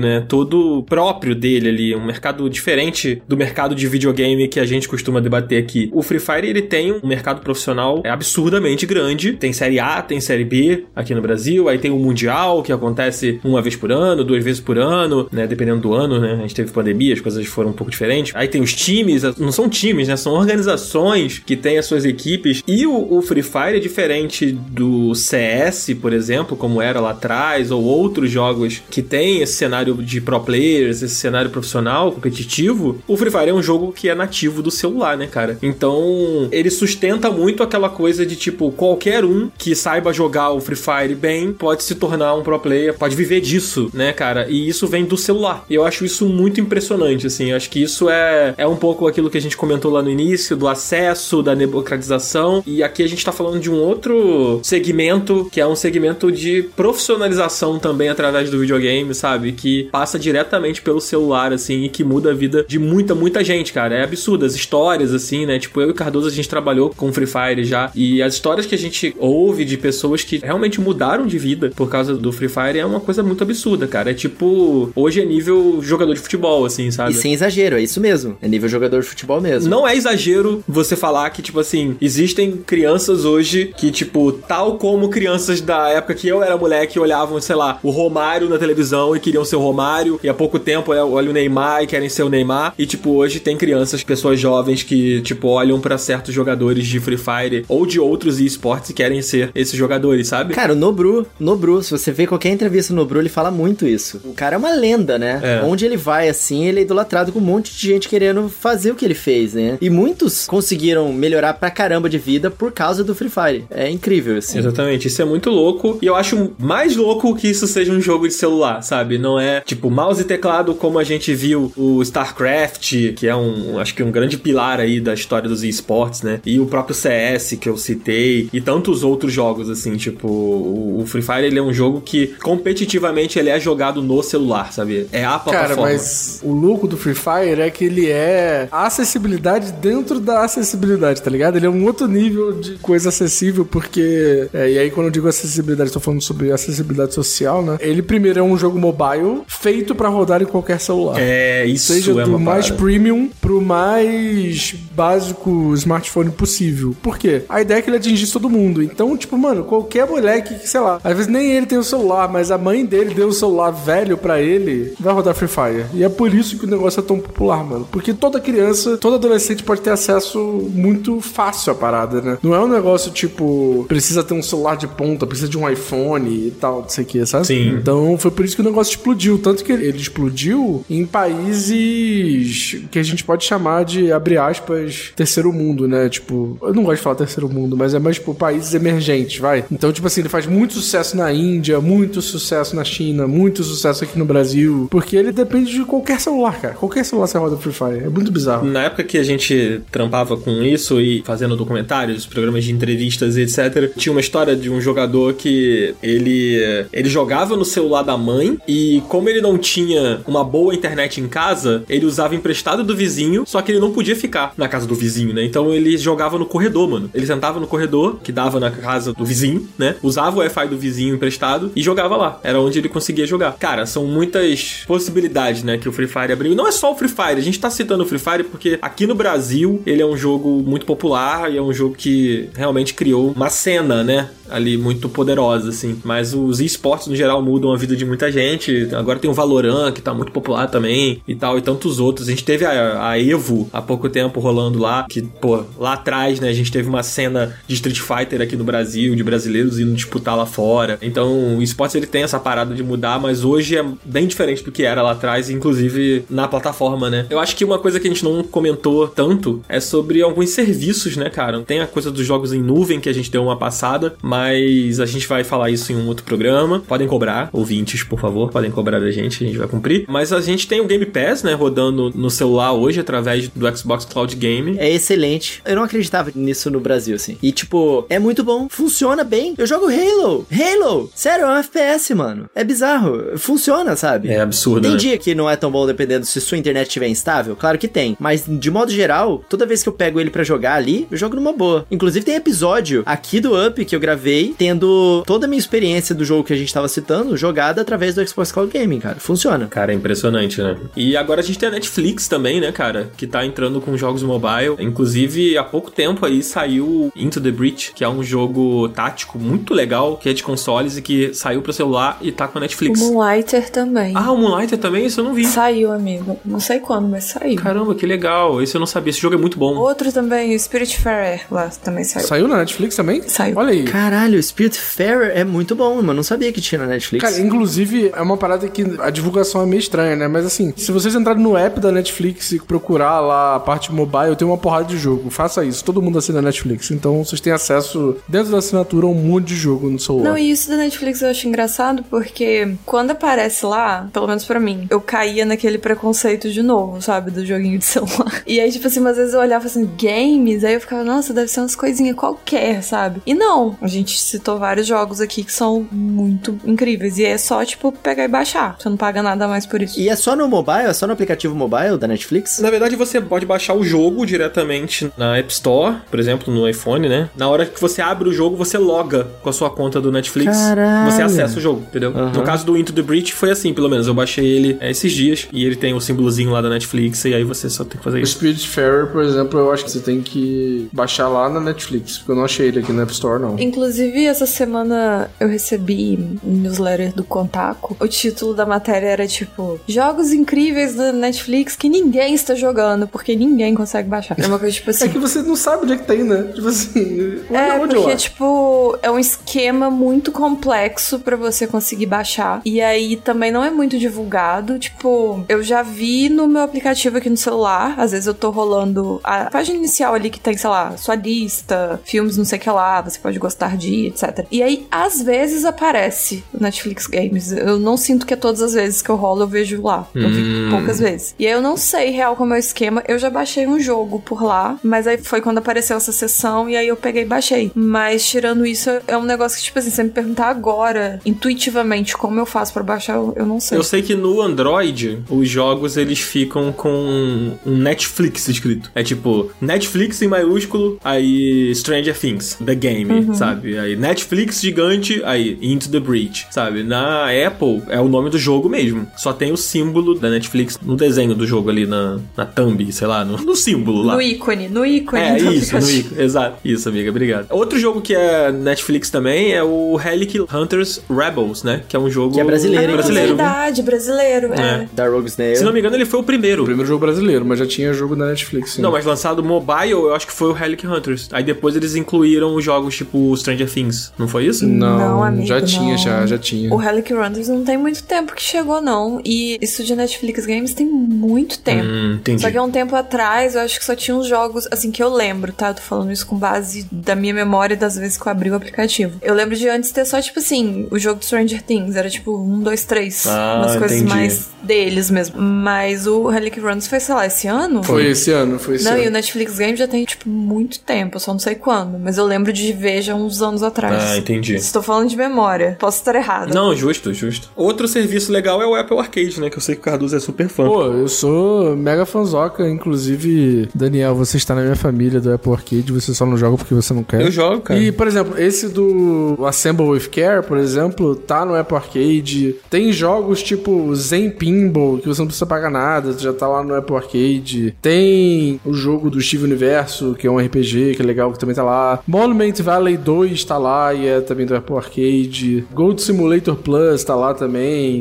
né, 0.00 0.24
todo 0.28 0.82
próprio 0.84 1.34
dele 1.34 1.68
ali, 1.68 1.94
um 1.94 2.04
mercado 2.04 2.48
diferente 2.48 3.22
do 3.26 3.36
mercado 3.36 3.74
de 3.74 3.86
videogame 3.86 4.48
que 4.48 4.60
a 4.60 4.66
gente 4.66 4.88
costuma 4.88 5.20
debater 5.20 5.62
aqui. 5.62 5.90
O 5.92 6.02
Free 6.02 6.18
Fire, 6.18 6.46
ele 6.46 6.62
tem 6.62 6.92
um 6.92 7.06
mercado 7.06 7.40
profissional 7.40 8.02
é 8.04 8.10
absurdamente 8.10 8.86
grande, 8.86 9.32
tem 9.32 9.52
série 9.52 9.78
A, 9.78 10.02
tem 10.02 10.20
série 10.20 10.44
B 10.44 10.84
aqui 10.94 11.14
no 11.14 11.20
Brasil, 11.20 11.68
aí 11.68 11.78
tem 11.78 11.90
o 11.90 11.98
Mundial, 11.98 12.62
que 12.62 12.72
acontece 12.72 13.40
uma 13.44 13.60
vez 13.60 13.76
por 13.76 13.92
ano, 13.92 14.24
duas 14.24 14.42
vezes 14.42 14.60
por 14.60 14.78
ano, 14.78 15.28
né, 15.30 15.46
dependendo 15.46 15.80
do 15.80 15.94
ano, 15.94 16.20
né, 16.20 16.34
a 16.34 16.42
gente 16.42 16.54
teve 16.54 16.72
pandemia, 16.72 17.14
as 17.14 17.20
coisas 17.20 17.46
foram 17.46 17.70
um 17.70 17.72
pouco 17.72 17.90
diferentes. 17.90 18.32
Aí 18.34 18.48
tem 18.48 18.60
os 18.60 18.74
times, 18.74 19.22
não 19.38 19.52
são 19.52 19.68
times, 19.68 20.08
né, 20.08 20.16
são 20.16 20.32
organizações 20.32 21.38
que 21.38 21.56
têm 21.56 21.78
as 21.78 21.86
suas 21.86 22.04
equipes, 22.04 22.62
e 22.66 22.86
o, 22.86 23.18
o 23.18 23.22
Free 23.22 23.42
Fire 23.42 23.76
é 23.76 23.80
diferente 23.80 24.52
do 24.52 25.14
CS, 25.14 25.94
por 26.00 26.12
exemplo, 26.12 26.56
como 26.56 26.80
era 26.80 27.00
lá 27.00 27.10
atrás, 27.10 27.70
ou 27.70 27.82
outros 27.82 28.30
jogos 28.30 28.82
que 28.90 29.02
tem 29.02 29.27
esse 29.36 29.54
cenário 29.54 29.94
de 29.94 30.20
pro 30.20 30.40
players, 30.40 31.02
esse 31.02 31.14
cenário 31.14 31.50
profissional, 31.50 32.12
competitivo, 32.12 32.98
o 33.06 33.16
Free 33.16 33.30
Fire 33.30 33.50
é 33.50 33.54
um 33.54 33.62
jogo 33.62 33.92
que 33.92 34.08
é 34.08 34.14
nativo 34.14 34.62
do 34.62 34.70
celular, 34.70 35.16
né, 35.16 35.26
cara? 35.26 35.58
Então, 35.62 36.48
ele 36.50 36.70
sustenta 36.70 37.30
muito 37.30 37.62
aquela 37.62 37.88
coisa 37.88 38.24
de 38.24 38.36
tipo, 38.36 38.70
qualquer 38.72 39.24
um 39.24 39.50
que 39.56 39.74
saiba 39.74 40.12
jogar 40.12 40.50
o 40.50 40.60
Free 40.60 40.76
Fire 40.76 41.14
bem 41.14 41.52
pode 41.52 41.82
se 41.82 41.94
tornar 41.94 42.34
um 42.34 42.42
pro 42.42 42.58
player, 42.58 42.94
pode 42.94 43.14
viver 43.14 43.40
disso, 43.40 43.90
né, 43.92 44.12
cara? 44.12 44.46
E 44.48 44.68
isso 44.68 44.86
vem 44.86 45.04
do 45.04 45.16
celular. 45.16 45.64
Eu 45.68 45.84
acho 45.84 46.04
isso 46.04 46.26
muito 46.26 46.60
impressionante, 46.60 47.26
assim. 47.26 47.50
Eu 47.50 47.56
acho 47.56 47.70
que 47.70 47.82
isso 47.82 48.08
é, 48.08 48.54
é 48.56 48.66
um 48.66 48.76
pouco 48.76 49.06
aquilo 49.06 49.30
que 49.30 49.38
a 49.38 49.40
gente 49.40 49.56
comentou 49.56 49.92
lá 49.92 50.02
no 50.02 50.10
início, 50.10 50.56
do 50.56 50.68
acesso, 50.68 51.42
da 51.42 51.54
democratização. 51.54 52.62
E 52.66 52.82
aqui 52.82 53.02
a 53.02 53.08
gente 53.08 53.24
tá 53.24 53.32
falando 53.32 53.60
de 53.60 53.70
um 53.70 53.76
outro 53.76 54.60
segmento, 54.62 55.48
que 55.50 55.60
é 55.60 55.66
um 55.66 55.76
segmento 55.76 56.30
de 56.30 56.62
profissionalização 56.76 57.78
também 57.78 58.08
através 58.08 58.50
do 58.50 58.58
videogame, 58.58 59.14
sabe? 59.18 59.52
Que 59.52 59.88
passa 59.90 60.18
diretamente 60.18 60.82
pelo 60.82 61.00
celular, 61.00 61.52
assim, 61.52 61.84
e 61.84 61.88
que 61.88 62.04
muda 62.04 62.30
a 62.30 62.34
vida 62.34 62.64
de 62.66 62.78
muita, 62.78 63.14
muita 63.14 63.42
gente, 63.44 63.72
cara. 63.72 63.94
É 63.94 64.04
absurdo. 64.04 64.44
As 64.44 64.54
histórias, 64.54 65.12
assim, 65.12 65.46
né? 65.46 65.58
Tipo, 65.58 65.80
eu 65.80 65.88
e 65.88 65.90
o 65.90 65.94
Cardoso, 65.94 66.28
a 66.28 66.30
gente 66.30 66.48
trabalhou 66.48 66.90
com 66.96 67.12
Free 67.12 67.26
Fire 67.26 67.64
já. 67.64 67.90
E 67.94 68.22
as 68.22 68.34
histórias 68.34 68.66
que 68.66 68.74
a 68.74 68.78
gente 68.78 69.14
ouve 69.18 69.64
de 69.64 69.76
pessoas 69.76 70.22
que 70.22 70.38
realmente 70.38 70.80
mudaram 70.80 71.26
de 71.26 71.38
vida 71.38 71.70
por 71.74 71.88
causa 71.88 72.14
do 72.14 72.32
Free 72.32 72.48
Fire 72.48 72.78
é 72.78 72.86
uma 72.86 73.00
coisa 73.00 73.22
muito 73.22 73.42
absurda, 73.42 73.86
cara. 73.86 74.10
É 74.10 74.14
tipo, 74.14 74.90
hoje 74.94 75.20
é 75.20 75.24
nível 75.24 75.80
jogador 75.82 76.14
de 76.14 76.20
futebol, 76.20 76.64
assim, 76.64 76.90
sabe? 76.90 77.12
E 77.12 77.14
sem 77.14 77.32
exagero, 77.32 77.76
é 77.76 77.82
isso 77.82 78.00
mesmo. 78.00 78.36
É 78.40 78.48
nível 78.48 78.68
jogador 78.68 79.00
de 79.00 79.06
futebol 79.06 79.40
mesmo. 79.40 79.70
Não 79.70 79.86
é 79.86 79.96
exagero 79.96 80.62
você 80.68 80.96
falar 80.96 81.28
que, 81.30 81.42
tipo 81.42 81.60
assim, 81.60 81.96
existem 82.00 82.52
crianças 82.52 83.24
hoje 83.24 83.72
que, 83.76 83.90
tipo, 83.90 84.32
tal 84.32 84.76
como 84.76 85.08
crianças 85.08 85.60
da 85.60 85.88
época 85.88 86.14
que 86.14 86.28
eu 86.28 86.42
era 86.42 86.56
moleque 86.56 86.98
olhavam, 86.98 87.40
sei 87.40 87.56
lá, 87.56 87.78
o 87.82 87.90
Romário 87.90 88.48
na 88.48 88.58
televisão 88.58 89.07
e 89.16 89.20
queriam 89.20 89.44
ser 89.44 89.56
o 89.56 89.60
Romário, 89.60 90.18
e 90.22 90.28
há 90.28 90.34
pouco 90.34 90.58
tempo 90.58 90.92
é, 90.92 91.02
olha 91.02 91.30
o 91.30 91.32
Neymar 91.32 91.82
e 91.82 91.86
querem 91.86 92.08
ser 92.08 92.22
o 92.22 92.28
Neymar, 92.28 92.74
e, 92.78 92.86
tipo, 92.86 93.10
hoje 93.10 93.40
tem 93.40 93.56
crianças, 93.56 94.02
pessoas 94.02 94.38
jovens 94.38 94.82
que, 94.82 95.20
tipo, 95.22 95.48
olham 95.48 95.80
pra 95.80 95.98
certos 95.98 96.34
jogadores 96.34 96.86
de 96.86 97.00
Free 97.00 97.18
Fire 97.18 97.64
ou 97.68 97.86
de 97.86 98.00
outros 98.00 98.40
esportes 98.40 98.90
e 98.90 98.94
querem 98.94 99.22
ser 99.22 99.50
esses 99.54 99.76
jogadores, 99.76 100.28
sabe? 100.28 100.54
Cara, 100.54 100.72
o 100.72 100.76
Nobru, 100.76 101.26
Nobru, 101.38 101.82
se 101.82 101.90
você 101.90 102.10
vê 102.12 102.26
qualquer 102.26 102.50
entrevista 102.50 102.92
no 102.92 103.00
Nobru, 103.00 103.20
ele 103.20 103.28
fala 103.28 103.50
muito 103.50 103.86
isso. 103.86 104.20
O 104.24 104.32
cara 104.32 104.56
é 104.56 104.58
uma 104.58 104.72
lenda, 104.72 105.18
né? 105.18 105.40
É. 105.42 105.64
Onde 105.64 105.84
ele 105.84 105.96
vai, 105.96 106.28
assim, 106.28 106.64
ele 106.66 106.80
é 106.80 106.82
idolatrado 106.82 107.32
com 107.32 107.38
um 107.38 107.42
monte 107.42 107.72
de 107.74 107.86
gente 107.86 108.08
querendo 108.08 108.48
fazer 108.48 108.90
o 108.90 108.94
que 108.94 109.04
ele 109.04 109.14
fez, 109.14 109.54
né? 109.54 109.78
E 109.80 109.90
muitos 109.90 110.46
conseguiram 110.46 111.12
melhorar 111.12 111.54
pra 111.54 111.70
caramba 111.70 112.08
de 112.08 112.18
vida 112.18 112.50
por 112.50 112.72
causa 112.72 113.04
do 113.04 113.14
Free 113.14 113.30
Fire. 113.30 113.64
É 113.70 113.88
incrível, 113.90 114.36
assim. 114.36 114.58
Exatamente, 114.58 115.08
isso 115.08 115.22
é 115.22 115.24
muito 115.24 115.50
louco. 115.50 115.98
E 116.02 116.06
eu 116.06 116.14
acho 116.14 116.52
mais 116.58 116.96
louco 116.96 117.34
que 117.34 117.48
isso 117.48 117.66
seja 117.66 117.92
um 117.92 118.00
jogo 118.00 118.26
de 118.26 118.34
celular, 118.34 118.82
sabe? 118.82 118.97
Não 119.18 119.38
é 119.38 119.60
tipo 119.60 119.90
mouse 119.90 120.22
e 120.22 120.24
teclado 120.24 120.74
como 120.74 120.98
a 120.98 121.04
gente 121.04 121.34
viu 121.34 121.72
o 121.76 122.02
StarCraft, 122.02 123.14
que 123.14 123.26
é 123.26 123.34
um, 123.34 123.78
acho 123.78 123.94
que 123.94 124.02
um 124.02 124.10
grande 124.10 124.36
pilar 124.36 124.80
aí 124.80 125.00
da 125.00 125.14
história 125.14 125.48
dos 125.48 125.62
esportes, 125.62 126.22
né? 126.22 126.40
E 126.44 126.60
o 126.60 126.66
próprio 126.66 126.94
CS 126.94 127.56
que 127.60 127.68
eu 127.68 127.76
citei 127.76 128.48
e 128.52 128.60
tantos 128.60 129.02
outros 129.02 129.32
jogos 129.32 129.68
assim, 129.70 129.96
tipo, 129.96 130.28
o, 130.28 131.00
o 131.00 131.06
Free 131.06 131.22
Fire 131.22 131.44
ele 131.44 131.58
é 131.58 131.62
um 131.62 131.72
jogo 131.72 132.00
que 132.00 132.28
competitivamente 132.42 133.38
ele 133.38 133.50
é 133.50 133.58
jogado 133.58 134.02
no 134.02 134.22
celular, 134.22 134.72
sabe? 134.72 135.06
É 135.12 135.24
a 135.24 135.38
plataforma. 135.38 135.76
Cara, 135.76 135.92
mas 135.92 136.40
o 136.42 136.52
louco 136.52 136.86
do 136.86 136.96
Free 136.96 137.14
Fire 137.14 137.60
é 137.60 137.70
que 137.70 137.84
ele 137.84 138.08
é 138.10 138.68
a 138.70 138.86
acessibilidade 138.86 139.72
dentro 139.72 140.20
da 140.20 140.44
acessibilidade, 140.44 141.22
tá 141.22 141.30
ligado? 141.30 141.56
Ele 141.56 141.66
é 141.66 141.70
um 141.70 141.84
outro 141.84 142.06
nível 142.06 142.52
de 142.52 142.76
coisa 142.78 143.08
acessível, 143.08 143.64
porque. 143.64 144.48
é, 144.52 144.70
e 144.70 144.78
aí, 144.78 144.90
quando 144.90 145.06
eu 145.06 145.10
digo 145.10 145.28
acessibilidade, 145.28 145.92
tô 145.92 146.00
falando 146.00 146.22
sobre 146.22 146.52
acessibilidade 146.52 147.14
social, 147.14 147.62
né? 147.62 147.76
Ele 147.80 148.02
primeiro 148.02 148.38
é 148.38 148.42
um 148.42 148.56
jogo 148.56 148.78
mobile 148.92 149.42
feito 149.46 149.94
pra 149.94 150.08
rodar 150.08 150.42
em 150.42 150.46
qualquer 150.46 150.80
celular. 150.80 151.16
É, 151.18 151.64
isso 151.66 151.92
Seja 151.92 152.12
é 152.12 152.24
do 152.24 152.30
uma 152.30 152.38
mais 152.38 152.66
parada. 152.66 152.82
premium 152.82 153.28
pro 153.40 153.60
mais 153.60 154.74
básico 154.94 155.72
smartphone 155.74 156.30
possível. 156.30 156.94
Por 157.02 157.18
quê? 157.18 157.42
A 157.48 157.60
ideia 157.60 157.78
é 157.78 157.82
que 157.82 157.88
ele 157.90 157.96
atingisse 157.96 158.32
todo 158.32 158.50
mundo. 158.50 158.82
Então, 158.82 159.16
tipo, 159.16 159.36
mano, 159.38 159.64
qualquer 159.64 160.06
moleque 160.06 160.54
que, 160.58 160.68
sei 160.68 160.80
lá, 160.80 161.00
às 161.02 161.12
vezes 161.12 161.28
nem 161.30 161.52
ele 161.52 161.66
tem 161.66 161.78
o 161.78 161.84
celular, 161.84 162.28
mas 162.30 162.50
a 162.50 162.58
mãe 162.58 162.84
dele 162.84 163.14
deu 163.14 163.28
o 163.28 163.32
celular 163.32 163.70
velho 163.70 164.16
pra 164.16 164.40
ele, 164.40 164.94
vai 164.98 165.12
rodar 165.14 165.34
Free 165.34 165.48
Fire. 165.48 165.86
E 165.94 166.02
é 166.04 166.08
por 166.08 166.32
isso 166.34 166.58
que 166.58 166.64
o 166.64 166.68
negócio 166.68 167.00
é 167.00 167.02
tão 167.02 167.18
popular, 167.18 167.64
mano. 167.64 167.86
Porque 167.90 168.12
toda 168.12 168.40
criança, 168.40 168.96
todo 168.96 169.14
adolescente 169.14 169.62
pode 169.62 169.80
ter 169.80 169.90
acesso 169.90 170.38
muito 170.74 171.20
fácil 171.20 171.72
à 171.72 171.74
parada, 171.74 172.20
né? 172.20 172.38
Não 172.42 172.54
é 172.54 172.60
um 172.60 172.68
negócio 172.68 173.10
tipo, 173.10 173.84
precisa 173.88 174.22
ter 174.22 174.34
um 174.34 174.42
celular 174.42 174.76
de 174.76 174.86
ponta, 174.86 175.26
precisa 175.26 175.48
de 175.48 175.56
um 175.58 175.68
iPhone 175.68 176.28
e 176.28 176.50
tal, 176.50 176.82
não 176.82 176.88
sei 176.88 177.04
o 177.04 177.06
que, 177.06 177.26
sabe? 177.26 177.46
Sim. 177.46 177.70
Então 177.80 178.16
foi 178.18 178.30
por 178.30 178.44
isso 178.44 178.54
que 178.56 178.62
o 178.62 178.64
negócio 178.64 178.77
explodiu. 178.86 179.38
Tanto 179.38 179.64
que 179.64 179.72
ele 179.72 179.98
explodiu 179.98 180.84
em 180.88 181.04
países 181.04 182.76
que 182.90 182.98
a 182.98 183.02
gente 183.02 183.24
pode 183.24 183.44
chamar 183.44 183.84
de, 183.84 184.12
abre 184.12 184.36
aspas, 184.36 185.12
terceiro 185.14 185.52
mundo, 185.52 185.88
né? 185.88 186.08
Tipo, 186.08 186.56
eu 186.62 186.74
não 186.74 186.84
gosto 186.84 186.98
de 186.98 187.02
falar 187.02 187.16
terceiro 187.16 187.48
mundo, 187.48 187.76
mas 187.76 187.94
é 187.94 187.98
mais, 187.98 188.16
tipo, 188.16 188.34
países 188.34 188.74
emergentes, 188.74 189.38
vai. 189.38 189.64
Então, 189.70 189.92
tipo 189.92 190.06
assim, 190.06 190.20
ele 190.20 190.28
faz 190.28 190.46
muito 190.46 190.74
sucesso 190.74 191.16
na 191.16 191.32
Índia, 191.32 191.80
muito 191.80 192.20
sucesso 192.20 192.74
na 192.74 192.84
China, 192.84 193.26
muito 193.26 193.62
sucesso 193.62 194.04
aqui 194.04 194.18
no 194.18 194.24
Brasil. 194.24 194.88
Porque 194.90 195.16
ele 195.16 195.32
depende 195.32 195.72
de 195.72 195.84
qualquer 195.84 196.20
celular, 196.20 196.60
cara. 196.60 196.74
Qualquer 196.74 197.04
celular 197.04 197.26
você 197.26 197.38
roda 197.38 197.56
Free 197.56 197.72
Fire. 197.72 198.04
É 198.04 198.08
muito 198.08 198.30
bizarro. 198.30 198.66
Na 198.66 198.84
época 198.84 199.04
que 199.04 199.18
a 199.18 199.22
gente 199.22 199.80
trampava 199.90 200.36
com 200.36 200.62
isso 200.62 201.00
e 201.00 201.22
fazendo 201.24 201.56
documentários, 201.56 202.26
programas 202.26 202.64
de 202.64 202.72
entrevistas 202.72 203.36
e 203.36 203.42
etc, 203.42 203.92
tinha 203.96 204.12
uma 204.12 204.20
história 204.20 204.54
de 204.54 204.70
um 204.70 204.80
jogador 204.80 205.34
que 205.34 205.94
ele 206.02 206.58
ele 206.92 207.08
jogava 207.08 207.56
no 207.56 207.64
celular 207.64 208.02
da 208.02 208.16
mãe 208.16 208.58
e 208.68 209.02
como 209.08 209.30
ele 209.30 209.40
não 209.40 209.56
tinha 209.56 210.20
uma 210.26 210.44
boa 210.44 210.74
internet 210.74 211.20
em 211.20 211.26
casa, 211.26 211.82
ele 211.88 212.04
usava 212.04 212.34
emprestado 212.34 212.84
do 212.84 212.94
vizinho, 212.94 213.44
só 213.46 213.62
que 213.62 213.72
ele 213.72 213.80
não 213.80 213.92
podia 213.92 214.14
ficar 214.14 214.52
na 214.58 214.68
casa 214.68 214.86
do 214.86 214.94
vizinho, 214.94 215.32
né? 215.32 215.42
Então 215.42 215.72
ele 215.72 215.96
jogava 215.96 216.38
no 216.38 216.44
corredor, 216.44 216.88
mano. 216.88 217.10
Ele 217.14 217.26
sentava 217.26 217.58
no 217.58 217.66
corredor 217.66 218.18
que 218.22 218.30
dava 218.30 218.60
na 218.60 218.70
casa 218.70 219.14
do 219.14 219.24
vizinho, 219.24 219.66
né? 219.78 219.96
Usava 220.02 220.36
o 220.36 220.40
Wi-Fi 220.40 220.68
do 220.68 220.76
vizinho 220.76 221.14
emprestado 221.14 221.72
e 221.74 221.82
jogava 221.82 222.16
lá. 222.16 222.38
Era 222.42 222.60
onde 222.60 222.78
ele 222.78 222.88
conseguia 222.88 223.26
jogar. 223.26 223.52
Cara, 223.52 223.86
são 223.86 224.04
muitas 224.04 224.84
possibilidades, 224.86 225.62
né, 225.62 225.78
que 225.78 225.88
o 225.88 225.92
Free 225.92 226.06
Fire 226.06 226.32
abriu. 226.32 226.52
E 226.52 226.54
não 226.54 226.66
é 226.66 226.72
só 226.72 226.92
o 226.92 226.94
Free 226.94 227.08
Fire, 227.08 227.38
a 227.38 227.40
gente 227.40 227.58
tá 227.58 227.70
citando 227.70 228.04
o 228.04 228.06
Free 228.06 228.18
Fire 228.18 228.44
porque 228.44 228.78
aqui 228.82 229.06
no 229.06 229.14
Brasil 229.14 229.82
ele 229.86 230.02
é 230.02 230.06
um 230.06 230.16
jogo 230.16 230.62
muito 230.66 230.84
popular 230.84 231.50
e 231.50 231.56
é 231.56 231.62
um 231.62 231.72
jogo 231.72 231.94
que 231.94 232.50
realmente 232.54 232.92
criou 232.92 233.32
uma 233.34 233.48
cena, 233.48 234.04
né? 234.04 234.28
Ali 234.50 234.76
muito 234.76 235.08
poderosa, 235.08 235.70
assim. 235.70 236.00
Mas 236.04 236.34
os 236.34 236.60
esportes 236.60 237.06
no 237.06 237.16
geral 237.16 237.42
mudam 237.42 237.72
a 237.72 237.76
vida 237.76 237.94
de 237.94 238.04
muita 238.04 238.30
gente. 238.32 238.57
Agora 238.96 239.18
tem 239.18 239.30
o 239.30 239.34
Valorant, 239.34 239.92
que 239.92 240.02
tá 240.02 240.12
muito 240.12 240.32
popular 240.32 240.68
também 240.68 241.22
e 241.26 241.34
tal, 241.34 241.58
e 241.58 241.62
tantos 241.62 242.00
outros. 242.00 242.28
A 242.28 242.30
gente 242.30 242.44
teve 242.44 242.64
a, 242.64 243.10
a 243.10 243.20
Evo 243.20 243.68
há 243.72 243.80
pouco 243.80 244.08
tempo 244.08 244.40
rolando 244.40 244.78
lá, 244.78 245.06
que, 245.08 245.22
pô, 245.22 245.64
lá 245.78 245.94
atrás, 245.94 246.40
né, 246.40 246.48
a 246.48 246.52
gente 246.52 246.70
teve 246.70 246.88
uma 246.88 247.02
cena 247.02 247.56
de 247.66 247.74
Street 247.74 248.00
Fighter 248.00 248.40
aqui 248.40 248.56
no 248.56 248.64
Brasil, 248.64 249.14
de 249.14 249.22
brasileiros 249.22 249.78
indo 249.78 249.94
disputar 249.94 250.36
lá 250.36 250.46
fora. 250.46 250.98
Então, 251.02 251.56
o 251.56 251.62
esportes 251.62 251.94
ele 251.96 252.06
tem 252.06 252.22
essa 252.22 252.38
parada 252.38 252.74
de 252.74 252.82
mudar, 252.82 253.20
mas 253.20 253.44
hoje 253.44 253.76
é 253.76 253.84
bem 254.04 254.26
diferente 254.26 254.62
do 254.62 254.72
que 254.72 254.82
era 254.82 255.02
lá 255.02 255.12
atrás, 255.12 255.50
inclusive 255.50 256.24
na 256.28 256.48
plataforma, 256.48 257.10
né? 257.10 257.26
Eu 257.30 257.38
acho 257.38 257.56
que 257.56 257.64
uma 257.64 257.78
coisa 257.78 258.00
que 258.00 258.06
a 258.06 258.10
gente 258.10 258.24
não 258.24 258.42
comentou 258.42 259.08
tanto 259.08 259.62
é 259.68 259.80
sobre 259.80 260.22
alguns 260.22 260.50
serviços, 260.50 261.16
né, 261.16 261.30
cara? 261.30 261.60
Tem 261.62 261.80
a 261.80 261.86
coisa 261.86 262.10
dos 262.10 262.26
jogos 262.26 262.52
em 262.52 262.62
nuvem 262.62 263.00
que 263.00 263.08
a 263.08 263.12
gente 263.12 263.30
deu 263.30 263.42
uma 263.42 263.56
passada, 263.56 264.14
mas 264.22 265.00
a 265.00 265.06
gente 265.06 265.26
vai 265.26 265.44
falar 265.44 265.70
isso 265.70 265.92
em 265.92 265.96
um 265.96 266.06
outro 266.06 266.24
programa. 266.24 266.80
Podem 266.86 267.06
cobrar, 267.06 267.48
ouvintes, 267.52 268.02
por 268.02 268.20
favor, 268.20 268.47
podem 268.48 268.70
cobrar 268.70 268.98
da 269.00 269.10
gente, 269.10 269.42
a 269.44 269.46
gente 269.46 269.58
vai 269.58 269.68
cumprir. 269.68 270.04
Mas 270.08 270.32
a 270.32 270.40
gente 270.40 270.66
tem 270.66 270.80
o 270.80 270.86
Game 270.86 271.06
Pass, 271.06 271.42
né, 271.42 271.52
rodando 271.54 272.10
no 272.14 272.30
celular 272.30 272.72
hoje 272.72 273.00
através 273.00 273.48
do 273.48 273.76
Xbox 273.76 274.04
Cloud 274.04 274.34
Game. 274.36 274.76
É 274.78 274.90
excelente. 274.90 275.62
Eu 275.64 275.76
não 275.76 275.82
acreditava 275.82 276.30
nisso 276.34 276.70
no 276.70 276.80
Brasil, 276.80 277.14
assim. 277.16 277.36
E, 277.42 277.52
tipo, 277.52 278.06
é 278.08 278.18
muito 278.18 278.42
bom. 278.44 278.68
Funciona 278.68 279.24
bem. 279.24 279.54
Eu 279.56 279.66
jogo 279.66 279.86
Halo. 279.86 280.46
Halo! 280.52 281.10
Sério, 281.14 281.44
é 281.44 281.48
um 281.48 281.56
FPS, 281.56 282.14
mano. 282.14 282.48
É 282.54 282.64
bizarro. 282.64 283.38
Funciona, 283.38 283.96
sabe? 283.96 284.28
É 284.28 284.40
absurdo, 284.40 284.82
Tem 284.82 284.92
né? 284.92 284.96
dia 284.96 285.18
que 285.18 285.34
não 285.34 285.48
é 285.48 285.56
tão 285.56 285.70
bom 285.70 285.86
dependendo 285.86 286.26
se 286.26 286.40
sua 286.40 286.58
internet 286.58 286.86
estiver 286.88 287.08
instável? 287.08 287.56
Claro 287.56 287.78
que 287.78 287.88
tem. 287.88 288.16
Mas, 288.18 288.44
de 288.46 288.70
modo 288.70 288.90
geral, 288.90 289.44
toda 289.48 289.66
vez 289.66 289.82
que 289.82 289.88
eu 289.88 289.92
pego 289.92 290.20
ele 290.20 290.30
pra 290.30 290.44
jogar 290.44 290.74
ali, 290.74 291.06
eu 291.10 291.16
jogo 291.16 291.36
numa 291.36 291.52
boa. 291.52 291.86
Inclusive, 291.90 292.24
tem 292.24 292.34
episódio 292.34 293.02
aqui 293.06 293.40
do 293.40 293.54
Up 293.66 293.84
que 293.84 293.94
eu 293.94 294.00
gravei, 294.00 294.54
tendo 294.56 295.22
toda 295.26 295.46
a 295.46 295.48
minha 295.48 295.58
experiência 295.58 296.14
do 296.14 296.24
jogo 296.24 296.44
que 296.44 296.52
a 296.52 296.56
gente 296.56 296.72
tava 296.72 296.88
citando 296.88 297.36
jogada 297.36 297.80
através 297.82 298.14
do 298.14 298.20
Xbox 298.28 298.52
Cloud 298.52 298.72
Gaming, 298.76 299.00
cara. 299.00 299.16
Funciona. 299.16 299.66
Cara, 299.66 299.92
é 299.92 299.94
impressionante, 299.94 300.60
né? 300.60 300.76
E 300.96 301.16
agora 301.16 301.40
a 301.40 301.44
gente 301.44 301.58
tem 301.58 301.68
a 301.68 301.72
Netflix 301.72 302.28
também, 302.28 302.60
né, 302.60 302.72
cara? 302.72 303.10
Que 303.16 303.26
tá 303.26 303.44
entrando 303.44 303.80
com 303.80 303.96
jogos 303.96 304.22
mobile. 304.22 304.76
Inclusive, 304.78 305.56
há 305.56 305.64
pouco 305.64 305.90
tempo 305.90 306.24
aí 306.24 306.42
saiu 306.42 307.10
Into 307.14 307.40
the 307.40 307.50
Breach, 307.50 307.92
que 307.94 308.04
é 308.04 308.08
um 308.08 308.22
jogo 308.22 308.88
tático 308.90 309.38
muito 309.38 309.74
legal, 309.74 310.16
que 310.16 310.28
é 310.28 310.32
de 310.32 310.42
consoles 310.42 310.96
e 310.96 311.02
que 311.02 311.32
saiu 311.34 311.62
pro 311.62 311.72
celular 311.72 312.18
e 312.20 312.32
tá 312.32 312.46
com 312.48 312.58
a 312.58 312.60
O 312.60 312.62
Netflix. 312.62 313.00
Moonlighter 313.00 313.70
também. 313.70 314.12
Ah, 314.14 314.32
o 314.32 314.36
Moonlighter 314.36 314.78
também? 314.78 315.06
Isso 315.06 315.20
eu 315.20 315.24
não 315.24 315.34
vi. 315.34 315.44
Saiu, 315.44 315.92
amigo. 315.92 316.38
Não 316.44 316.60
sei 316.60 316.80
quando, 316.80 317.08
mas 317.08 317.24
saiu. 317.24 317.56
Caramba, 317.56 317.94
que 317.94 318.06
legal. 318.06 318.62
Esse 318.62 318.76
eu 318.76 318.80
não 318.80 318.86
sabia. 318.86 319.10
Esse 319.10 319.20
jogo 319.20 319.34
é 319.34 319.38
muito 319.38 319.58
bom. 319.58 319.74
Outro 319.76 320.12
também, 320.12 320.54
o 320.54 320.58
Spiritfarer, 320.58 321.42
lá 321.50 321.68
também 321.82 322.04
saiu. 322.04 322.26
Saiu 322.26 322.48
na 322.48 322.58
Netflix 322.58 322.96
também? 322.96 323.22
Saiu. 323.28 323.56
Olha 323.56 323.72
aí. 323.72 323.84
Caralho, 323.84 324.42
Spiritfarer 324.42 325.32
é 325.34 325.44
muito 325.44 325.74
bom, 325.74 325.94
mano. 325.96 326.14
Não 326.14 326.22
sabia 326.22 326.52
que 326.52 326.60
tinha 326.60 326.80
na 326.80 326.86
Netflix. 326.86 327.24
Cara, 327.24 327.40
inclusive, 327.40 328.10
é 328.18 328.22
uma 328.22 328.36
parada 328.36 328.68
que 328.68 328.84
a 328.98 329.10
divulgação 329.10 329.62
é 329.62 329.66
meio 329.66 329.78
estranha, 329.78 330.16
né? 330.16 330.26
Mas 330.26 330.44
assim, 330.44 330.74
se 330.76 330.90
vocês 330.90 331.14
entrarem 331.14 331.42
no 331.42 331.56
app 331.56 331.78
da 331.78 331.92
Netflix 331.92 332.50
e 332.52 332.58
procurar 332.58 333.20
lá 333.20 333.56
a 333.56 333.60
parte 333.60 333.92
mobile, 333.92 334.34
tem 334.36 334.46
uma 334.46 334.58
porrada 334.58 334.86
de 334.86 334.98
jogo. 334.98 335.30
Faça 335.30 335.64
isso. 335.64 335.84
Todo 335.84 336.02
mundo 336.02 336.18
assina 336.18 336.40
a 336.40 336.42
Netflix. 336.42 336.90
Então 336.90 337.24
vocês 337.24 337.40
têm 337.40 337.52
acesso, 337.52 338.16
dentro 338.28 338.50
da 338.50 338.58
assinatura, 338.58 339.06
a 339.06 339.08
um 339.08 339.14
monte 339.14 339.46
de 339.46 339.56
jogo 339.56 339.88
no 339.88 339.98
celular. 339.98 340.30
Não, 340.30 340.38
e 340.38 340.50
isso 340.50 340.68
da 340.68 340.76
Netflix 340.76 341.22
eu 341.22 341.30
acho 341.30 341.46
engraçado 341.46 342.02
porque 342.10 342.74
quando 342.84 343.12
aparece 343.12 343.64
lá, 343.64 344.08
pelo 344.12 344.26
menos 344.26 344.44
pra 344.44 344.58
mim, 344.58 344.86
eu 344.90 345.00
caía 345.00 345.44
naquele 345.44 345.78
preconceito 345.78 346.50
de 346.50 346.62
novo, 346.62 347.00
sabe? 347.00 347.30
Do 347.30 347.46
joguinho 347.46 347.78
de 347.78 347.84
celular. 347.84 348.08
E 348.48 348.60
aí, 348.60 348.72
tipo 348.72 348.86
assim, 348.86 349.06
às 349.06 349.16
vezes 349.16 349.34
eu 349.34 349.40
olhava 349.40 349.66
assim, 349.66 349.88
games, 350.00 350.64
aí 350.64 350.74
eu 350.74 350.80
ficava, 350.80 351.04
nossa, 351.04 351.34
deve 351.34 351.48
ser 351.48 351.60
umas 351.60 351.76
coisinhas 351.76 352.16
qualquer, 352.16 352.82
sabe? 352.82 353.20
E 353.26 353.34
não, 353.34 353.76
a 353.80 353.86
gente 353.86 354.18
citou 354.18 354.58
vários 354.58 354.86
jogos 354.86 355.20
aqui 355.20 355.44
que 355.44 355.52
são 355.52 355.86
muito 355.92 356.58
incríveis. 356.64 357.18
E 357.18 357.24
é 357.24 357.36
só, 357.36 357.62
tipo, 357.64 357.92
pegar 358.08 358.24
e 358.24 358.28
baixar. 358.28 358.76
Você 358.78 358.88
não 358.88 358.96
paga 358.96 359.22
nada 359.22 359.46
mais 359.46 359.66
por 359.66 359.82
isso. 359.82 359.98
E 360.00 360.08
é 360.08 360.16
só 360.16 360.34
no 360.34 360.48
mobile? 360.48 360.86
É 360.88 360.92
só 360.92 361.06
no 361.06 361.12
aplicativo 361.12 361.54
mobile 361.54 361.98
da 361.98 362.08
Netflix? 362.08 362.58
Na 362.58 362.70
verdade, 362.70 362.96
você 362.96 363.20
pode 363.20 363.44
baixar 363.44 363.74
o 363.74 363.84
jogo 363.84 364.24
diretamente 364.24 365.10
na 365.16 365.36
App 365.36 365.52
Store, 365.52 365.96
por 366.10 366.18
exemplo, 366.18 366.52
no 366.52 366.66
iPhone, 366.68 367.08
né? 367.08 367.28
Na 367.36 367.48
hora 367.48 367.66
que 367.66 367.80
você 367.80 368.00
abre 368.00 368.28
o 368.28 368.32
jogo, 368.32 368.56
você 368.56 368.78
loga 368.78 369.26
com 369.42 369.50
a 369.50 369.52
sua 369.52 369.68
conta 369.70 370.00
do 370.00 370.10
Netflix. 370.10 370.56
Caralho. 370.56 371.10
Você 371.12 371.22
acessa 371.22 371.58
o 371.58 371.60
jogo, 371.60 371.82
entendeu? 371.82 372.10
Aham. 372.16 372.32
No 372.32 372.42
caso 372.42 372.64
do 372.64 372.76
Into 372.78 372.92
the 372.92 373.02
Breach, 373.02 373.32
foi 373.34 373.50
assim, 373.50 373.74
pelo 373.74 373.88
menos. 373.88 374.06
Eu 374.06 374.14
baixei 374.14 374.46
ele 374.46 374.78
é, 374.80 374.90
esses 374.90 375.12
dias 375.12 375.46
e 375.52 375.64
ele 375.64 375.76
tem 375.76 375.92
o 375.92 376.00
símbolozinho 376.00 376.50
lá 376.50 376.62
da 376.62 376.70
Netflix 376.70 377.24
e 377.26 377.34
aí 377.34 377.44
você 377.44 377.68
só 377.68 377.84
tem 377.84 377.98
que 377.98 378.04
fazer 378.04 378.18
O 378.18 378.22
isso. 378.22 378.32
Spiritfarer, 378.32 379.08
por 379.08 379.22
exemplo, 379.22 379.60
eu 379.60 379.70
acho 379.72 379.84
que 379.84 379.90
você 379.90 380.00
tem 380.00 380.22
que 380.22 380.88
baixar 380.92 381.28
lá 381.28 381.48
na 381.48 381.60
Netflix, 381.60 382.18
porque 382.18 382.32
eu 382.32 382.36
não 382.36 382.44
achei 382.44 382.68
ele 382.68 382.78
aqui 382.78 382.92
na 382.92 383.02
App 383.02 383.12
Store, 383.12 383.40
não. 383.42 383.58
Inclusive, 383.58 384.24
essa 384.24 384.46
semana 384.46 385.30
eu 385.38 385.48
recebi 385.48 386.18
um 386.44 386.52
newsletter 386.56 387.12
do 387.14 387.24
Contaco. 387.24 387.96
O 388.00 388.06
título 388.06 388.54
da 388.54 388.66
matéria 388.66 389.06
era 389.08 389.26
tipo: 389.26 389.80
Jogos 389.86 390.32
incríveis 390.32 390.94
da 390.94 391.12
Netflix 391.12 391.76
que 391.76 391.88
ninguém 391.88 392.34
está 392.34 392.54
jogando, 392.54 393.06
porque 393.08 393.34
ninguém 393.34 393.74
consegue 393.74 394.08
baixar. 394.08 394.38
É 394.38 394.46
uma 394.46 394.58
coisa 394.58 394.74
tipo 394.74 394.90
assim. 394.90 395.04
É 395.04 395.08
que 395.08 395.18
você 395.18 395.42
não 395.42 395.56
sabe 395.56 395.84
onde 395.84 395.92
é 395.94 395.96
que 395.96 396.04
tem, 396.04 396.22
né? 396.24 396.50
Tipo 396.54 396.68
assim, 396.68 397.40
É, 397.50 397.78
porque, 397.78 398.16
tipo, 398.16 398.98
é 399.02 399.10
um 399.10 399.18
esquema 399.18 399.90
muito 399.90 400.30
complexo 400.30 401.18
pra 401.18 401.36
você 401.36 401.66
conseguir 401.66 402.06
baixar. 402.06 402.60
E 402.64 402.80
aí 402.80 403.16
também 403.16 403.50
não 403.50 403.64
é 403.64 403.70
muito 403.70 403.98
divulgado. 403.98 404.78
Tipo, 404.78 405.44
eu 405.48 405.62
já 405.62 405.82
vi 405.82 406.28
no 406.28 406.46
meu 406.46 406.62
aplicativo 406.62 407.18
aqui 407.18 407.30
no 407.30 407.36
celular. 407.36 407.94
Às 407.98 408.12
vezes 408.12 408.26
eu 408.26 408.34
tô 408.34 408.50
rolando 408.50 409.20
a 409.24 409.50
página 409.50 409.78
inicial 409.78 410.14
ali 410.14 410.30
que 410.30 410.40
tem, 410.40 410.56
sei 410.56 410.70
lá, 410.70 410.96
sua 410.96 411.14
lista, 411.14 412.00
filmes 412.04 412.36
não 412.36 412.44
sei 412.44 412.58
o 412.58 412.60
que 412.60 412.70
lá, 412.70 413.00
você 413.00 413.18
pode 413.18 413.38
gostar 413.38 413.76
de, 413.76 414.06
etc. 414.06 414.46
E 414.50 414.62
aí, 414.62 414.86
às 414.90 415.22
vezes 415.22 415.64
aparece 415.64 416.44
o 416.52 416.62
Netflix 416.62 417.06
Games. 417.06 417.52
Eu 417.52 417.78
não 417.78 417.87
sinto 417.96 418.26
que 418.26 418.34
é 418.34 418.36
todas 418.36 418.60
as 418.62 418.74
vezes 418.74 419.02
que 419.02 419.10
eu 419.10 419.16
rolo 419.16 419.42
eu 419.42 419.48
vejo 419.48 419.82
lá. 419.82 420.08
Eu 420.14 420.28
fico 420.30 420.48
Hum. 420.48 420.68
poucas 420.70 420.98
vezes. 421.00 421.34
E 421.38 421.46
aí 421.46 421.52
eu 421.52 421.60
não 421.62 421.76
sei 421.76 422.10
real 422.10 422.36
como 422.36 422.54
é 422.54 422.56
o 422.56 422.60
esquema. 422.60 423.02
Eu 423.08 423.18
já 423.18 423.30
baixei 423.30 423.66
um 423.66 423.78
jogo 423.80 424.20
por 424.20 424.42
lá, 424.42 424.78
mas 424.82 425.06
aí 425.06 425.18
foi 425.18 425.40
quando 425.40 425.58
apareceu 425.58 425.96
essa 425.96 426.12
sessão 426.12 426.68
e 426.68 426.76
aí 426.76 426.88
eu 426.88 426.96
peguei 426.96 427.22
e 427.22 427.26
baixei. 427.26 427.70
Mas 427.74 428.26
tirando 428.26 428.64
isso, 428.66 428.90
é 429.06 429.16
um 429.16 429.22
negócio 429.24 429.58
que, 429.58 429.64
tipo 429.64 429.78
assim, 429.78 429.90
você 429.90 430.02
me 430.02 430.10
perguntar 430.10 430.48
agora, 430.48 431.20
intuitivamente, 431.24 432.16
como 432.16 432.38
eu 432.38 432.46
faço 432.46 432.72
pra 432.72 432.82
baixar, 432.82 433.14
eu, 433.16 433.32
eu 433.36 433.46
não 433.46 433.60
sei. 433.60 433.78
Eu 433.78 433.82
sei 433.84 434.02
que 434.02 434.14
no 434.14 434.40
Android, 434.42 435.22
os 435.30 435.48
jogos 435.48 435.96
eles 435.96 436.18
ficam 436.20 436.72
com 436.72 437.56
um 437.66 437.76
Netflix 437.76 438.48
escrito. 438.48 438.90
É 438.94 439.02
tipo, 439.02 439.50
Netflix 439.60 440.20
em 440.22 440.28
maiúsculo, 440.28 440.98
aí 441.04 441.74
Stranger 441.74 442.16
Things, 442.18 442.56
The 442.64 442.74
Game, 442.74 443.34
sabe? 443.36 443.78
Aí 443.78 443.96
Netflix 443.96 444.60
gigante, 444.60 445.22
aí 445.24 445.58
Into 445.60 445.90
the 445.90 446.00
Breach, 446.00 446.46
sabe? 446.50 446.82
Na 446.82 447.26
Apple, 447.46 447.77
é 447.88 448.00
o 448.00 448.08
nome 448.08 448.30
do 448.30 448.38
jogo 448.38 448.68
mesmo. 448.68 449.06
Só 449.16 449.32
tem 449.32 449.52
o 449.52 449.56
símbolo 449.56 450.14
da 450.18 450.30
Netflix 450.30 450.78
no 450.82 450.96
desenho 450.96 451.34
do 451.34 451.46
jogo 451.46 451.70
ali, 451.70 451.86
na, 451.86 452.18
na 452.36 452.44
thumb, 452.46 452.90
sei 452.92 453.06
lá, 453.06 453.24
no, 453.24 453.36
no 453.38 453.54
símbolo 453.56 454.02
lá. 454.02 454.14
No 454.14 454.22
ícone, 454.22 454.68
no 454.68 454.84
ícone. 454.84 455.22
É, 455.22 455.38
isso, 455.38 455.78
no 455.78 455.90
ícone. 455.90 456.22
Exato. 456.22 456.56
Isso, 456.64 456.88
amiga, 456.88 457.10
obrigado. 457.10 457.46
Outro 457.50 457.78
jogo 457.78 458.00
que 458.00 458.14
é 458.14 458.50
Netflix 458.52 459.10
também 459.10 459.52
é 459.52 459.62
o 459.62 459.96
Relic 459.96 460.40
Hunters 460.40 461.00
Rebels, 461.08 461.62
né? 461.62 461.82
Que 461.88 461.96
é 461.96 461.98
um 461.98 462.10
jogo 462.10 462.34
Que 462.34 462.40
é 462.40 462.44
brasileiro, 462.44 462.92
Ah, 462.92 462.96
brasileiro. 462.96 463.28
verdade, 463.36 463.82
brasileiro. 463.82 464.52
É. 464.54 464.60
É. 464.60 464.88
Da 464.92 465.08
Rogue 465.08 465.28
Snail. 465.28 465.56
Se 465.56 465.64
não 465.64 465.72
me 465.72 465.80
engano, 465.80 465.96
ele 465.96 466.04
foi 466.06 466.20
o 466.20 466.22
primeiro. 466.22 466.62
O 466.62 466.66
primeiro 466.66 466.86
jogo 466.88 467.00
brasileiro, 467.00 467.44
mas 467.44 467.58
já 467.58 467.66
tinha 467.66 467.92
jogo 467.92 468.14
da 468.16 468.26
Netflix. 468.26 468.74
Sim. 468.74 468.82
Não, 468.82 468.90
mas 468.92 469.04
lançado 469.04 469.42
mobile, 469.42 469.90
eu 469.92 470.14
acho 470.14 470.26
que 470.26 470.32
foi 470.32 470.48
o 470.48 470.52
Relic 470.52 470.86
Hunters. 470.86 471.28
Aí 471.32 471.42
depois 471.42 471.74
eles 471.76 471.94
incluíram 471.96 472.54
os 472.54 472.64
jogos 472.64 472.96
tipo 472.96 473.36
Stranger 473.36 473.68
Things. 473.70 474.12
Não 474.18 474.28
foi 474.28 474.46
isso? 474.46 474.66
Não, 474.66 474.98
Não, 474.98 475.22
amigo, 475.24 475.46
já 475.46 475.60
tinha, 475.60 475.92
não. 475.92 475.98
já, 475.98 476.26
já 476.26 476.38
tinha. 476.38 476.72
O 476.72 476.76
Relic 476.76 477.12
Runners 477.12 477.48
não 477.48 477.62
tem 477.68 477.76
muito 477.76 478.02
tempo 478.02 478.34
que 478.34 478.42
chegou, 478.42 478.80
não. 478.80 479.20
E 479.22 479.58
isso 479.60 479.84
de 479.84 479.94
Netflix 479.94 480.46
Games 480.46 480.72
tem 480.72 480.86
muito 480.86 481.58
tempo. 481.58 481.84
Hum, 481.84 482.14
entendi. 482.14 482.40
Só 482.40 482.50
que 482.50 482.56
há 482.56 482.62
um 482.62 482.70
tempo 482.70 482.96
atrás, 482.96 483.54
eu 483.54 483.60
acho 483.60 483.78
que 483.78 483.84
só 483.84 483.94
tinha 483.94 484.16
uns 484.16 484.26
jogos, 484.26 484.66
assim, 484.70 484.90
que 484.90 485.02
eu 485.02 485.12
lembro, 485.12 485.52
tá? 485.52 485.68
Eu 485.68 485.74
tô 485.74 485.82
falando 485.82 486.10
isso 486.10 486.26
com 486.26 486.36
base 486.36 486.86
da 486.90 487.14
minha 487.14 487.34
memória 487.34 487.76
das 487.76 487.96
vezes 487.96 488.16
que 488.16 488.26
eu 488.26 488.32
abri 488.32 488.50
o 488.50 488.54
aplicativo. 488.54 489.18
Eu 489.20 489.34
lembro 489.34 489.54
de 489.54 489.68
antes 489.68 489.90
ter 489.92 490.06
só, 490.06 490.18
tipo 490.22 490.38
assim, 490.38 490.88
o 490.90 490.98
jogo 490.98 491.20
de 491.20 491.26
Stranger 491.26 491.60
Things. 491.62 491.94
Era 491.94 492.08
tipo 492.08 492.34
um, 492.38 492.60
dois, 492.60 492.86
três. 492.86 493.26
Ah, 493.26 493.60
umas 493.62 493.76
coisas 493.76 493.98
entendi. 493.98 494.14
mais 494.14 494.48
deles 494.62 495.10
mesmo. 495.10 495.38
Mas 495.38 496.06
o 496.06 496.26
Relic 496.26 496.58
Runners 496.58 496.86
foi, 496.86 497.00
sei 497.00 497.14
lá, 497.14 497.26
esse 497.26 497.46
ano? 497.46 497.82
Foi 497.82 498.06
esse 498.06 498.30
ano, 498.30 498.58
foi 498.58 498.76
esse 498.76 498.84
Não, 498.86 498.92
ano. 498.92 499.02
e 499.02 499.08
o 499.08 499.10
Netflix 499.10 499.58
Games 499.58 499.78
já 499.78 499.86
tem, 499.86 500.06
tipo, 500.06 500.26
muito 500.26 500.80
tempo. 500.80 501.16
Eu 501.16 501.20
só 501.20 501.32
não 501.32 501.38
sei 501.38 501.54
quando. 501.54 501.98
Mas 501.98 502.16
eu 502.16 502.24
lembro 502.24 502.50
de 502.50 502.72
ver 502.72 503.02
já 503.02 503.14
uns 503.14 503.42
anos 503.42 503.62
atrás. 503.62 504.02
Ah, 504.02 504.16
entendi. 504.16 504.54
Estou 504.54 504.82
falando 504.82 505.10
de 505.10 505.16
memória. 505.18 505.76
Posso 505.78 505.98
estar 505.98 506.14
errada. 506.14 506.54
Não, 506.54 506.74
justo, 506.74 507.12
justo. 507.12 507.50
Outro 507.58 507.88
serviço 507.88 508.30
legal 508.30 508.62
é 508.62 508.66
o 508.66 508.76
Apple 508.76 508.96
Arcade, 508.98 509.40
né? 509.40 509.50
Que 509.50 509.56
eu 509.56 509.60
sei 509.60 509.74
que 509.74 509.80
o 509.80 509.84
Cardoso 509.84 510.14
é 510.14 510.20
super 510.20 510.48
fã. 510.48 510.64
Pô, 510.64 510.84
eu 510.84 511.08
sou 511.08 511.74
mega 511.76 512.06
fanzoca, 512.06 512.68
inclusive, 512.68 513.68
Daniel, 513.74 514.14
você 514.14 514.36
está 514.36 514.54
na 514.54 514.62
minha 514.62 514.76
família 514.76 515.20
do 515.20 515.32
Apple 515.32 515.52
Arcade, 515.52 515.92
você 515.92 516.14
só 516.14 516.24
não 516.24 516.36
joga 516.36 516.56
porque 516.56 516.72
você 516.72 516.94
não 516.94 517.02
quer. 517.02 517.20
eu 517.20 517.32
jogo, 517.32 517.62
cara. 517.62 517.80
E, 517.80 517.90
por 517.90 518.06
exemplo, 518.06 518.38
esse 518.40 518.68
do 518.68 519.36
Assemble 519.44 519.86
with 519.86 520.08
Care, 520.08 520.46
por 520.46 520.56
exemplo, 520.56 521.16
tá 521.16 521.44
no 521.44 521.56
Apple 521.56 521.76
Arcade. 521.76 522.54
Tem 522.70 522.92
jogos 522.92 523.42
tipo 523.42 523.92
Zen 523.96 524.30
Pinball, 524.30 524.98
que 524.98 525.08
você 525.08 525.20
não 525.20 525.26
precisa 525.26 525.44
pagar 525.46 525.68
nada, 525.68 526.12
já 526.16 526.32
tá 526.32 526.46
lá 526.46 526.62
no 526.62 526.76
Apple 526.76 526.94
Arcade. 526.94 527.74
Tem 527.82 528.60
o 528.64 528.72
jogo 528.72 529.10
do 529.10 529.20
Steve 529.20 529.42
Universo, 529.42 530.14
que 530.16 530.28
é 530.28 530.30
um 530.30 530.38
RPG, 530.38 530.94
que 530.94 531.02
é 531.02 531.04
legal, 531.04 531.32
que 531.32 531.38
também 531.40 531.56
tá 531.56 531.64
lá. 531.64 531.98
Monument 532.06 532.54
Valley 532.62 532.96
2 532.96 533.44
tá 533.44 533.58
lá 533.58 533.92
e 533.92 534.06
é 534.06 534.20
também 534.20 534.46
do 534.46 534.54
Apple 534.54 534.76
Arcade. 534.76 535.64
Gold 535.72 536.00
Simulator 536.00 536.54
Plus 536.54 537.02
tá 537.02 537.16
lá 537.16 537.34
também. 537.34 537.47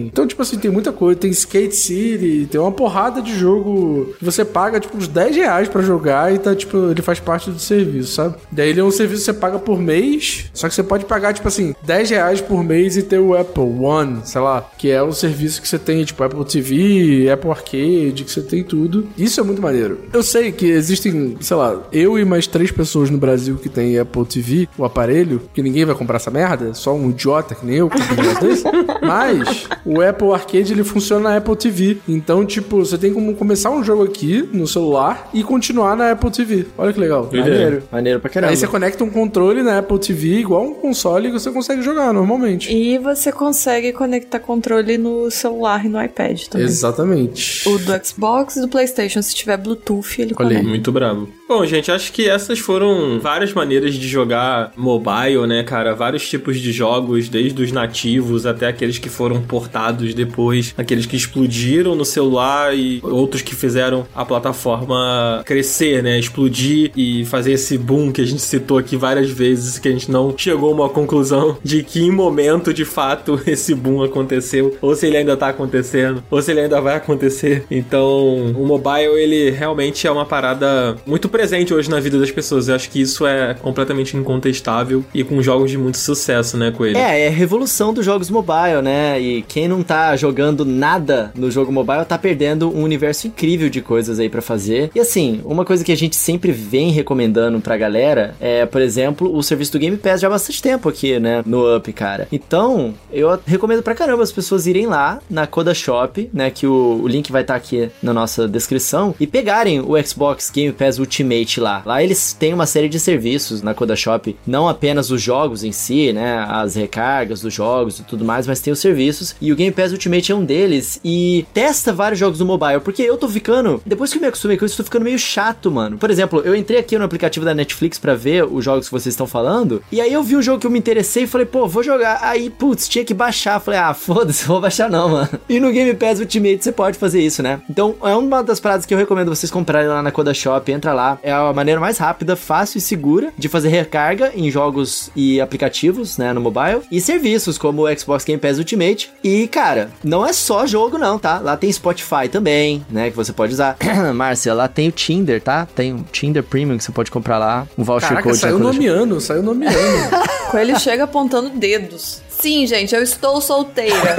Então, 0.07 0.27
tipo 0.27 0.41
assim, 0.41 0.57
tem 0.57 0.71
muita 0.71 0.91
coisa. 0.91 1.19
Tem 1.19 1.31
Skate 1.31 1.75
City, 1.75 2.47
tem 2.49 2.59
uma 2.59 2.71
porrada 2.71 3.21
de 3.21 3.37
jogo 3.37 4.13
que 4.17 4.25
você 4.25 4.43
paga, 4.43 4.79
tipo, 4.79 4.97
uns 4.97 5.07
10 5.07 5.35
reais 5.35 5.69
pra 5.69 5.81
jogar 5.81 6.33
e 6.33 6.39
tá, 6.39 6.55
tipo, 6.55 6.91
ele 6.91 7.01
faz 7.01 7.19
parte 7.19 7.49
do 7.49 7.59
serviço, 7.59 8.13
sabe? 8.13 8.35
Daí 8.51 8.69
ele 8.69 8.79
é 8.79 8.83
um 8.83 8.91
serviço 8.91 9.21
que 9.21 9.25
você 9.25 9.33
paga 9.33 9.59
por 9.59 9.79
mês, 9.79 10.45
só 10.53 10.67
que 10.67 10.75
você 10.75 10.83
pode 10.83 11.05
pagar, 11.05 11.33
tipo 11.33 11.47
assim, 11.47 11.75
10 11.83 12.09
reais 12.09 12.41
por 12.41 12.63
mês 12.63 12.97
e 12.97 13.03
ter 13.03 13.19
o 13.19 13.35
Apple 13.35 13.63
One, 13.63 14.21
sei 14.23 14.41
lá, 14.41 14.69
que 14.77 14.89
é 14.89 15.01
o 15.01 15.11
serviço 15.11 15.61
que 15.61 15.67
você 15.67 15.79
tem, 15.79 16.03
tipo, 16.03 16.23
Apple 16.23 16.45
TV, 16.45 17.29
Apple 17.29 17.49
Arcade, 17.49 18.23
que 18.23 18.31
você 18.31 18.41
tem 18.41 18.63
tudo. 18.63 19.07
Isso 19.17 19.39
é 19.39 19.43
muito 19.43 19.61
maneiro. 19.61 19.99
Eu 20.13 20.23
sei 20.23 20.51
que 20.51 20.65
existem, 20.65 21.37
sei 21.39 21.57
lá, 21.57 21.81
eu 21.91 22.17
e 22.17 22.25
mais 22.25 22.47
três 22.47 22.71
pessoas 22.71 23.09
no 23.09 23.17
Brasil 23.17 23.57
que 23.57 23.69
tem 23.69 23.97
Apple 23.97 24.25
TV, 24.25 24.67
o 24.77 24.85
aparelho, 24.85 25.41
que 25.53 25.61
ninguém 25.61 25.85
vai 25.85 25.95
comprar 25.95 26.17
essa 26.17 26.31
merda, 26.31 26.73
só 26.73 26.93
um 26.95 27.09
idiota 27.09 27.55
que 27.55 27.65
nem 27.65 27.77
eu 27.77 27.89
que 27.89 27.97
um 27.97 28.47
desse. 28.47 28.63
Mas 29.01 29.36
o 29.85 30.01
Apple 30.01 30.31
Arcade 30.31 30.73
ele 30.73 30.83
funciona 30.83 31.29
na 31.29 31.37
Apple 31.37 31.55
TV. 31.55 31.97
Então, 32.07 32.45
tipo, 32.45 32.77
você 32.77 32.97
tem 32.97 33.13
como 33.13 33.35
começar 33.35 33.69
um 33.71 33.83
jogo 33.83 34.03
aqui 34.03 34.47
no 34.51 34.67
celular 34.67 35.29
e 35.33 35.43
continuar 35.43 35.95
na 35.95 36.11
Apple 36.11 36.31
TV. 36.31 36.65
Olha 36.77 36.93
que 36.93 36.99
legal. 36.99 37.29
Maneiro, 37.31 37.83
maneiro 37.91 38.19
pra 38.19 38.29
caramba. 38.29 38.51
Aí 38.51 38.57
você 38.57 38.67
conecta 38.67 39.03
um 39.03 39.09
controle 39.09 39.63
na 39.63 39.79
Apple 39.79 39.99
TV 39.99 40.39
igual 40.39 40.63
um 40.63 40.73
console 40.73 41.27
e 41.27 41.31
você 41.31 41.51
consegue 41.51 41.81
jogar 41.81 42.13
normalmente. 42.13 42.71
E 42.73 42.97
você 42.97 43.31
consegue 43.31 43.93
conectar 43.93 44.39
controle 44.39 44.97
no 44.97 45.29
celular 45.31 45.85
e 45.85 45.89
no 45.89 46.01
iPad 46.03 46.43
também. 46.47 46.65
Exatamente. 46.67 47.67
O 47.67 47.77
do 47.77 48.05
Xbox 48.05 48.55
e 48.55 48.61
do 48.61 48.67
PlayStation, 48.67 49.21
se 49.21 49.35
tiver 49.35 49.57
Bluetooth, 49.57 50.21
ele 50.21 50.33
Olha 50.37 50.47
aí. 50.49 50.53
conecta. 50.55 50.69
Muito 50.69 50.91
bravo. 50.91 51.29
Bom, 51.47 51.65
gente, 51.65 51.91
acho 51.91 52.11
que 52.11 52.27
essas 52.29 52.59
foram 52.59 53.19
várias 53.19 53.53
maneiras 53.53 53.93
de 53.93 54.07
jogar 54.07 54.71
mobile, 54.75 55.47
né, 55.47 55.63
cara? 55.63 55.95
Vários 55.95 56.27
tipos 56.27 56.59
de 56.59 56.71
jogos, 56.71 57.29
desde 57.29 57.61
os 57.61 57.71
nativos 57.71 58.45
até 58.45 58.67
aqueles 58.67 58.97
que 58.97 59.09
foram 59.09 59.26
portados 59.35 60.13
depois, 60.13 60.73
aqueles 60.77 61.05
que 61.05 61.15
explodiram 61.15 61.95
no 61.95 62.05
celular 62.05 62.75
e 62.77 62.99
outros 63.03 63.41
que 63.41 63.55
fizeram 63.55 64.05
a 64.15 64.25
plataforma 64.25 65.41
crescer, 65.45 66.03
né? 66.03 66.19
Explodir 66.19 66.91
e 66.95 67.25
fazer 67.25 67.53
esse 67.53 67.77
boom 67.77 68.11
que 68.11 68.21
a 68.21 68.25
gente 68.25 68.41
citou 68.41 68.77
aqui 68.77 68.95
várias 68.95 69.29
vezes, 69.29 69.79
que 69.79 69.87
a 69.87 69.91
gente 69.91 70.09
não 70.11 70.33
chegou 70.37 70.71
a 70.71 70.73
uma 70.73 70.89
conclusão 70.89 71.57
de 71.63 71.83
que 71.83 72.01
em 72.01 72.11
momento 72.11 72.73
de 72.73 72.85
fato 72.85 73.39
esse 73.47 73.73
boom 73.73 74.03
aconteceu, 74.03 74.77
ou 74.81 74.95
se 74.95 75.07
ele 75.07 75.17
ainda 75.17 75.35
tá 75.35 75.49
acontecendo, 75.49 76.23
ou 76.29 76.41
se 76.41 76.51
ele 76.51 76.61
ainda 76.61 76.79
vai 76.81 76.95
acontecer. 76.95 77.65
Então, 77.69 78.53
o 78.55 78.65
mobile, 78.65 79.13
ele 79.17 79.49
realmente 79.51 80.07
é 80.07 80.11
uma 80.11 80.25
parada 80.25 80.97
muito 81.05 81.29
presente 81.29 81.73
hoje 81.73 81.89
na 81.89 81.99
vida 81.99 82.19
das 82.19 82.31
pessoas. 82.31 82.67
Eu 82.67 82.75
acho 82.75 82.89
que 82.89 83.01
isso 83.01 83.25
é 83.25 83.53
completamente 83.53 84.15
incontestável 84.15 85.03
e 85.13 85.23
com 85.23 85.41
jogos 85.41 85.71
de 85.71 85.77
muito 85.77 85.97
sucesso, 85.97 86.57
né, 86.57 86.71
com 86.71 86.85
ele. 86.85 86.97
É, 86.97 87.25
é 87.25 87.27
a 87.27 87.31
revolução 87.31 87.93
dos 87.93 88.05
jogos 88.05 88.29
mobile, 88.29 88.81
né? 88.81 89.06
E 89.19 89.41
quem 89.43 89.67
não 89.67 89.83
tá 89.83 90.15
jogando 90.15 90.65
nada 90.65 91.31
no 91.35 91.51
jogo 91.51 91.71
mobile 91.71 92.05
tá 92.05 92.17
perdendo 92.17 92.69
um 92.69 92.83
universo 92.83 93.27
incrível 93.27 93.69
de 93.69 93.81
coisas 93.81 94.19
aí 94.19 94.29
pra 94.29 94.41
fazer. 94.41 94.91
E 94.95 94.99
assim, 94.99 95.41
uma 95.45 95.65
coisa 95.65 95.83
que 95.83 95.91
a 95.91 95.97
gente 95.97 96.15
sempre 96.15 96.51
vem 96.51 96.91
recomendando 96.91 97.59
pra 97.59 97.77
galera 97.77 98.35
é, 98.39 98.65
por 98.65 98.81
exemplo, 98.81 99.35
o 99.35 99.43
serviço 99.43 99.71
do 99.73 99.79
Game 99.79 99.97
Pass 99.97 100.21
já 100.21 100.27
há 100.27 100.31
bastante 100.31 100.61
tempo 100.61 100.89
aqui, 100.89 101.19
né? 101.19 101.43
No 101.45 101.75
Up, 101.75 101.91
cara. 101.93 102.27
Então, 102.31 102.93
eu 103.11 103.39
recomendo 103.45 103.83
pra 103.83 103.95
caramba 103.95 104.23
as 104.23 104.31
pessoas 104.31 104.67
irem 104.67 104.87
lá 104.87 105.19
na 105.29 105.45
Coda 105.45 105.73
Shop, 105.73 106.29
né? 106.33 106.49
Que 106.49 106.65
o, 106.65 107.01
o 107.03 107.07
link 107.07 107.31
vai 107.31 107.41
estar 107.41 107.55
aqui 107.55 107.89
na 108.01 108.13
nossa 108.13 108.47
descrição 108.47 109.13
e 109.19 109.27
pegarem 109.27 109.79
o 109.79 110.01
Xbox 110.03 110.49
Game 110.49 110.73
Pass 110.73 110.99
Ultimate 110.99 111.59
lá. 111.59 111.81
Lá 111.85 112.03
eles 112.03 112.33
têm 112.33 112.53
uma 112.53 112.65
série 112.65 112.89
de 112.89 112.99
serviços 112.99 113.61
na 113.61 113.73
Coda 113.73 113.95
Shop, 113.95 114.35
não 114.45 114.67
apenas 114.67 115.11
os 115.11 115.21
jogos 115.21 115.63
em 115.63 115.71
si, 115.71 116.11
né? 116.13 116.45
As 116.49 116.75
recargas 116.75 117.41
dos 117.41 117.53
jogos 117.53 117.99
e 117.99 118.03
tudo 118.03 118.25
mais, 118.25 118.47
mas 118.47 118.59
tem 118.59 118.73
os 118.73 118.79
serviços. 118.97 119.35
E 119.39 119.51
o 119.51 119.55
Game 119.55 119.71
Pass 119.71 119.91
Ultimate 119.91 120.31
é 120.31 120.35
um 120.35 120.43
deles. 120.43 120.99
E 121.05 121.45
testa 121.53 121.93
vários 121.93 122.19
jogos 122.19 122.39
no 122.39 122.45
mobile, 122.45 122.79
porque 122.79 123.03
eu 123.03 123.17
tô 123.17 123.29
ficando. 123.29 123.81
Depois 123.85 124.11
que 124.11 124.17
eu 124.17 124.21
me 124.21 124.27
acostumei 124.27 124.57
com 124.57 124.65
isso, 124.65 124.77
tô 124.77 124.83
ficando 124.83 125.03
meio 125.03 125.19
chato, 125.19 125.71
mano. 125.71 125.97
Por 125.97 126.09
exemplo, 126.09 126.41
eu 126.43 126.55
entrei 126.55 126.79
aqui 126.79 126.97
no 126.97 127.05
aplicativo 127.05 127.45
da 127.45 127.53
Netflix 127.53 127.99
pra 127.99 128.15
ver 128.15 128.43
os 128.43 128.65
jogos 128.65 128.87
que 128.87 128.91
vocês 128.91 129.13
estão 129.13 129.27
falando. 129.27 129.83
E 129.91 130.01
aí 130.01 130.11
eu 130.11 130.23
vi 130.23 130.35
um 130.35 130.41
jogo 130.41 130.59
que 130.59 130.65
eu 130.65 130.71
me 130.71 130.79
interessei 130.79 131.23
e 131.23 131.27
falei, 131.27 131.45
pô, 131.45 131.67
vou 131.67 131.83
jogar. 131.83 132.19
Aí, 132.23 132.49
putz, 132.49 132.87
tinha 132.87 133.05
que 133.05 133.13
baixar. 133.13 133.59
Falei, 133.59 133.79
ah, 133.79 133.93
foda-se, 133.95 134.45
vou 134.45 134.59
baixar 134.59 134.89
não, 134.89 135.09
mano. 135.09 135.29
E 135.47 135.59
no 135.59 135.71
Game 135.71 135.93
Pass 135.93 136.19
Ultimate 136.19 136.63
você 136.63 136.71
pode 136.71 136.97
fazer 136.97 137.21
isso, 137.21 137.43
né? 137.43 137.61
Então 137.69 137.95
é 138.03 138.15
uma 138.15 138.41
das 138.41 138.59
paradas 138.59 138.85
que 138.85 138.93
eu 138.93 138.97
recomendo 138.97 139.29
vocês 139.29 139.51
comprarem 139.51 139.87
lá 139.87 140.01
na 140.01 140.11
Coda 140.11 140.33
Shop. 140.33 140.71
Entra 140.71 140.93
lá. 140.93 141.19
É 141.21 141.31
a 141.31 141.53
maneira 141.53 141.79
mais 141.79 141.97
rápida, 141.97 142.35
fácil 142.35 142.79
e 142.79 142.81
segura 142.81 143.31
de 143.37 143.47
fazer 143.47 143.69
recarga 143.69 144.31
em 144.35 144.49
jogos 144.49 145.11
e 145.15 145.39
aplicativos, 145.39 146.17
né, 146.17 146.33
no 146.33 146.41
mobile. 146.41 146.81
E 146.91 146.99
serviços 146.99 147.57
como 147.57 147.83
o 147.83 147.99
Xbox 147.99 148.23
Game 148.23 148.39
Pass 148.39 148.57
Ultimate. 148.57 148.86
E, 149.23 149.47
cara, 149.47 149.89
não 150.03 150.25
é 150.25 150.31
só 150.33 150.65
jogo 150.65 150.97
não, 150.97 151.17
tá? 151.17 151.39
Lá 151.39 151.57
tem 151.57 151.71
Spotify 151.71 152.29
também, 152.31 152.85
né, 152.89 153.09
que 153.09 153.15
você 153.15 153.33
pode 153.33 153.53
usar. 153.53 153.75
Márcia, 154.13 154.53
lá 154.53 154.67
tem 154.67 154.87
o 154.89 154.91
Tinder, 154.91 155.41
tá? 155.41 155.67
Tem 155.75 155.93
o 155.93 156.05
Tinder 156.11 156.43
Premium 156.43 156.77
que 156.77 156.83
você 156.83 156.91
pode 156.91 157.11
comprar 157.11 157.37
lá. 157.37 157.67
Um 157.77 157.83
voucher 157.83 158.09
Caraca, 158.09 158.29
code. 158.29 158.37
saiu 158.37 158.59
nomeando, 158.59 159.19
saiu 159.19 159.43
nomeando. 159.43 159.77
Coelho 160.51 160.79
chega 160.79 161.03
apontando 161.03 161.49
dedos. 161.49 162.21
Sim, 162.39 162.65
gente, 162.67 162.93
eu 162.95 163.01
estou 163.03 163.41
solteira. 163.41 164.15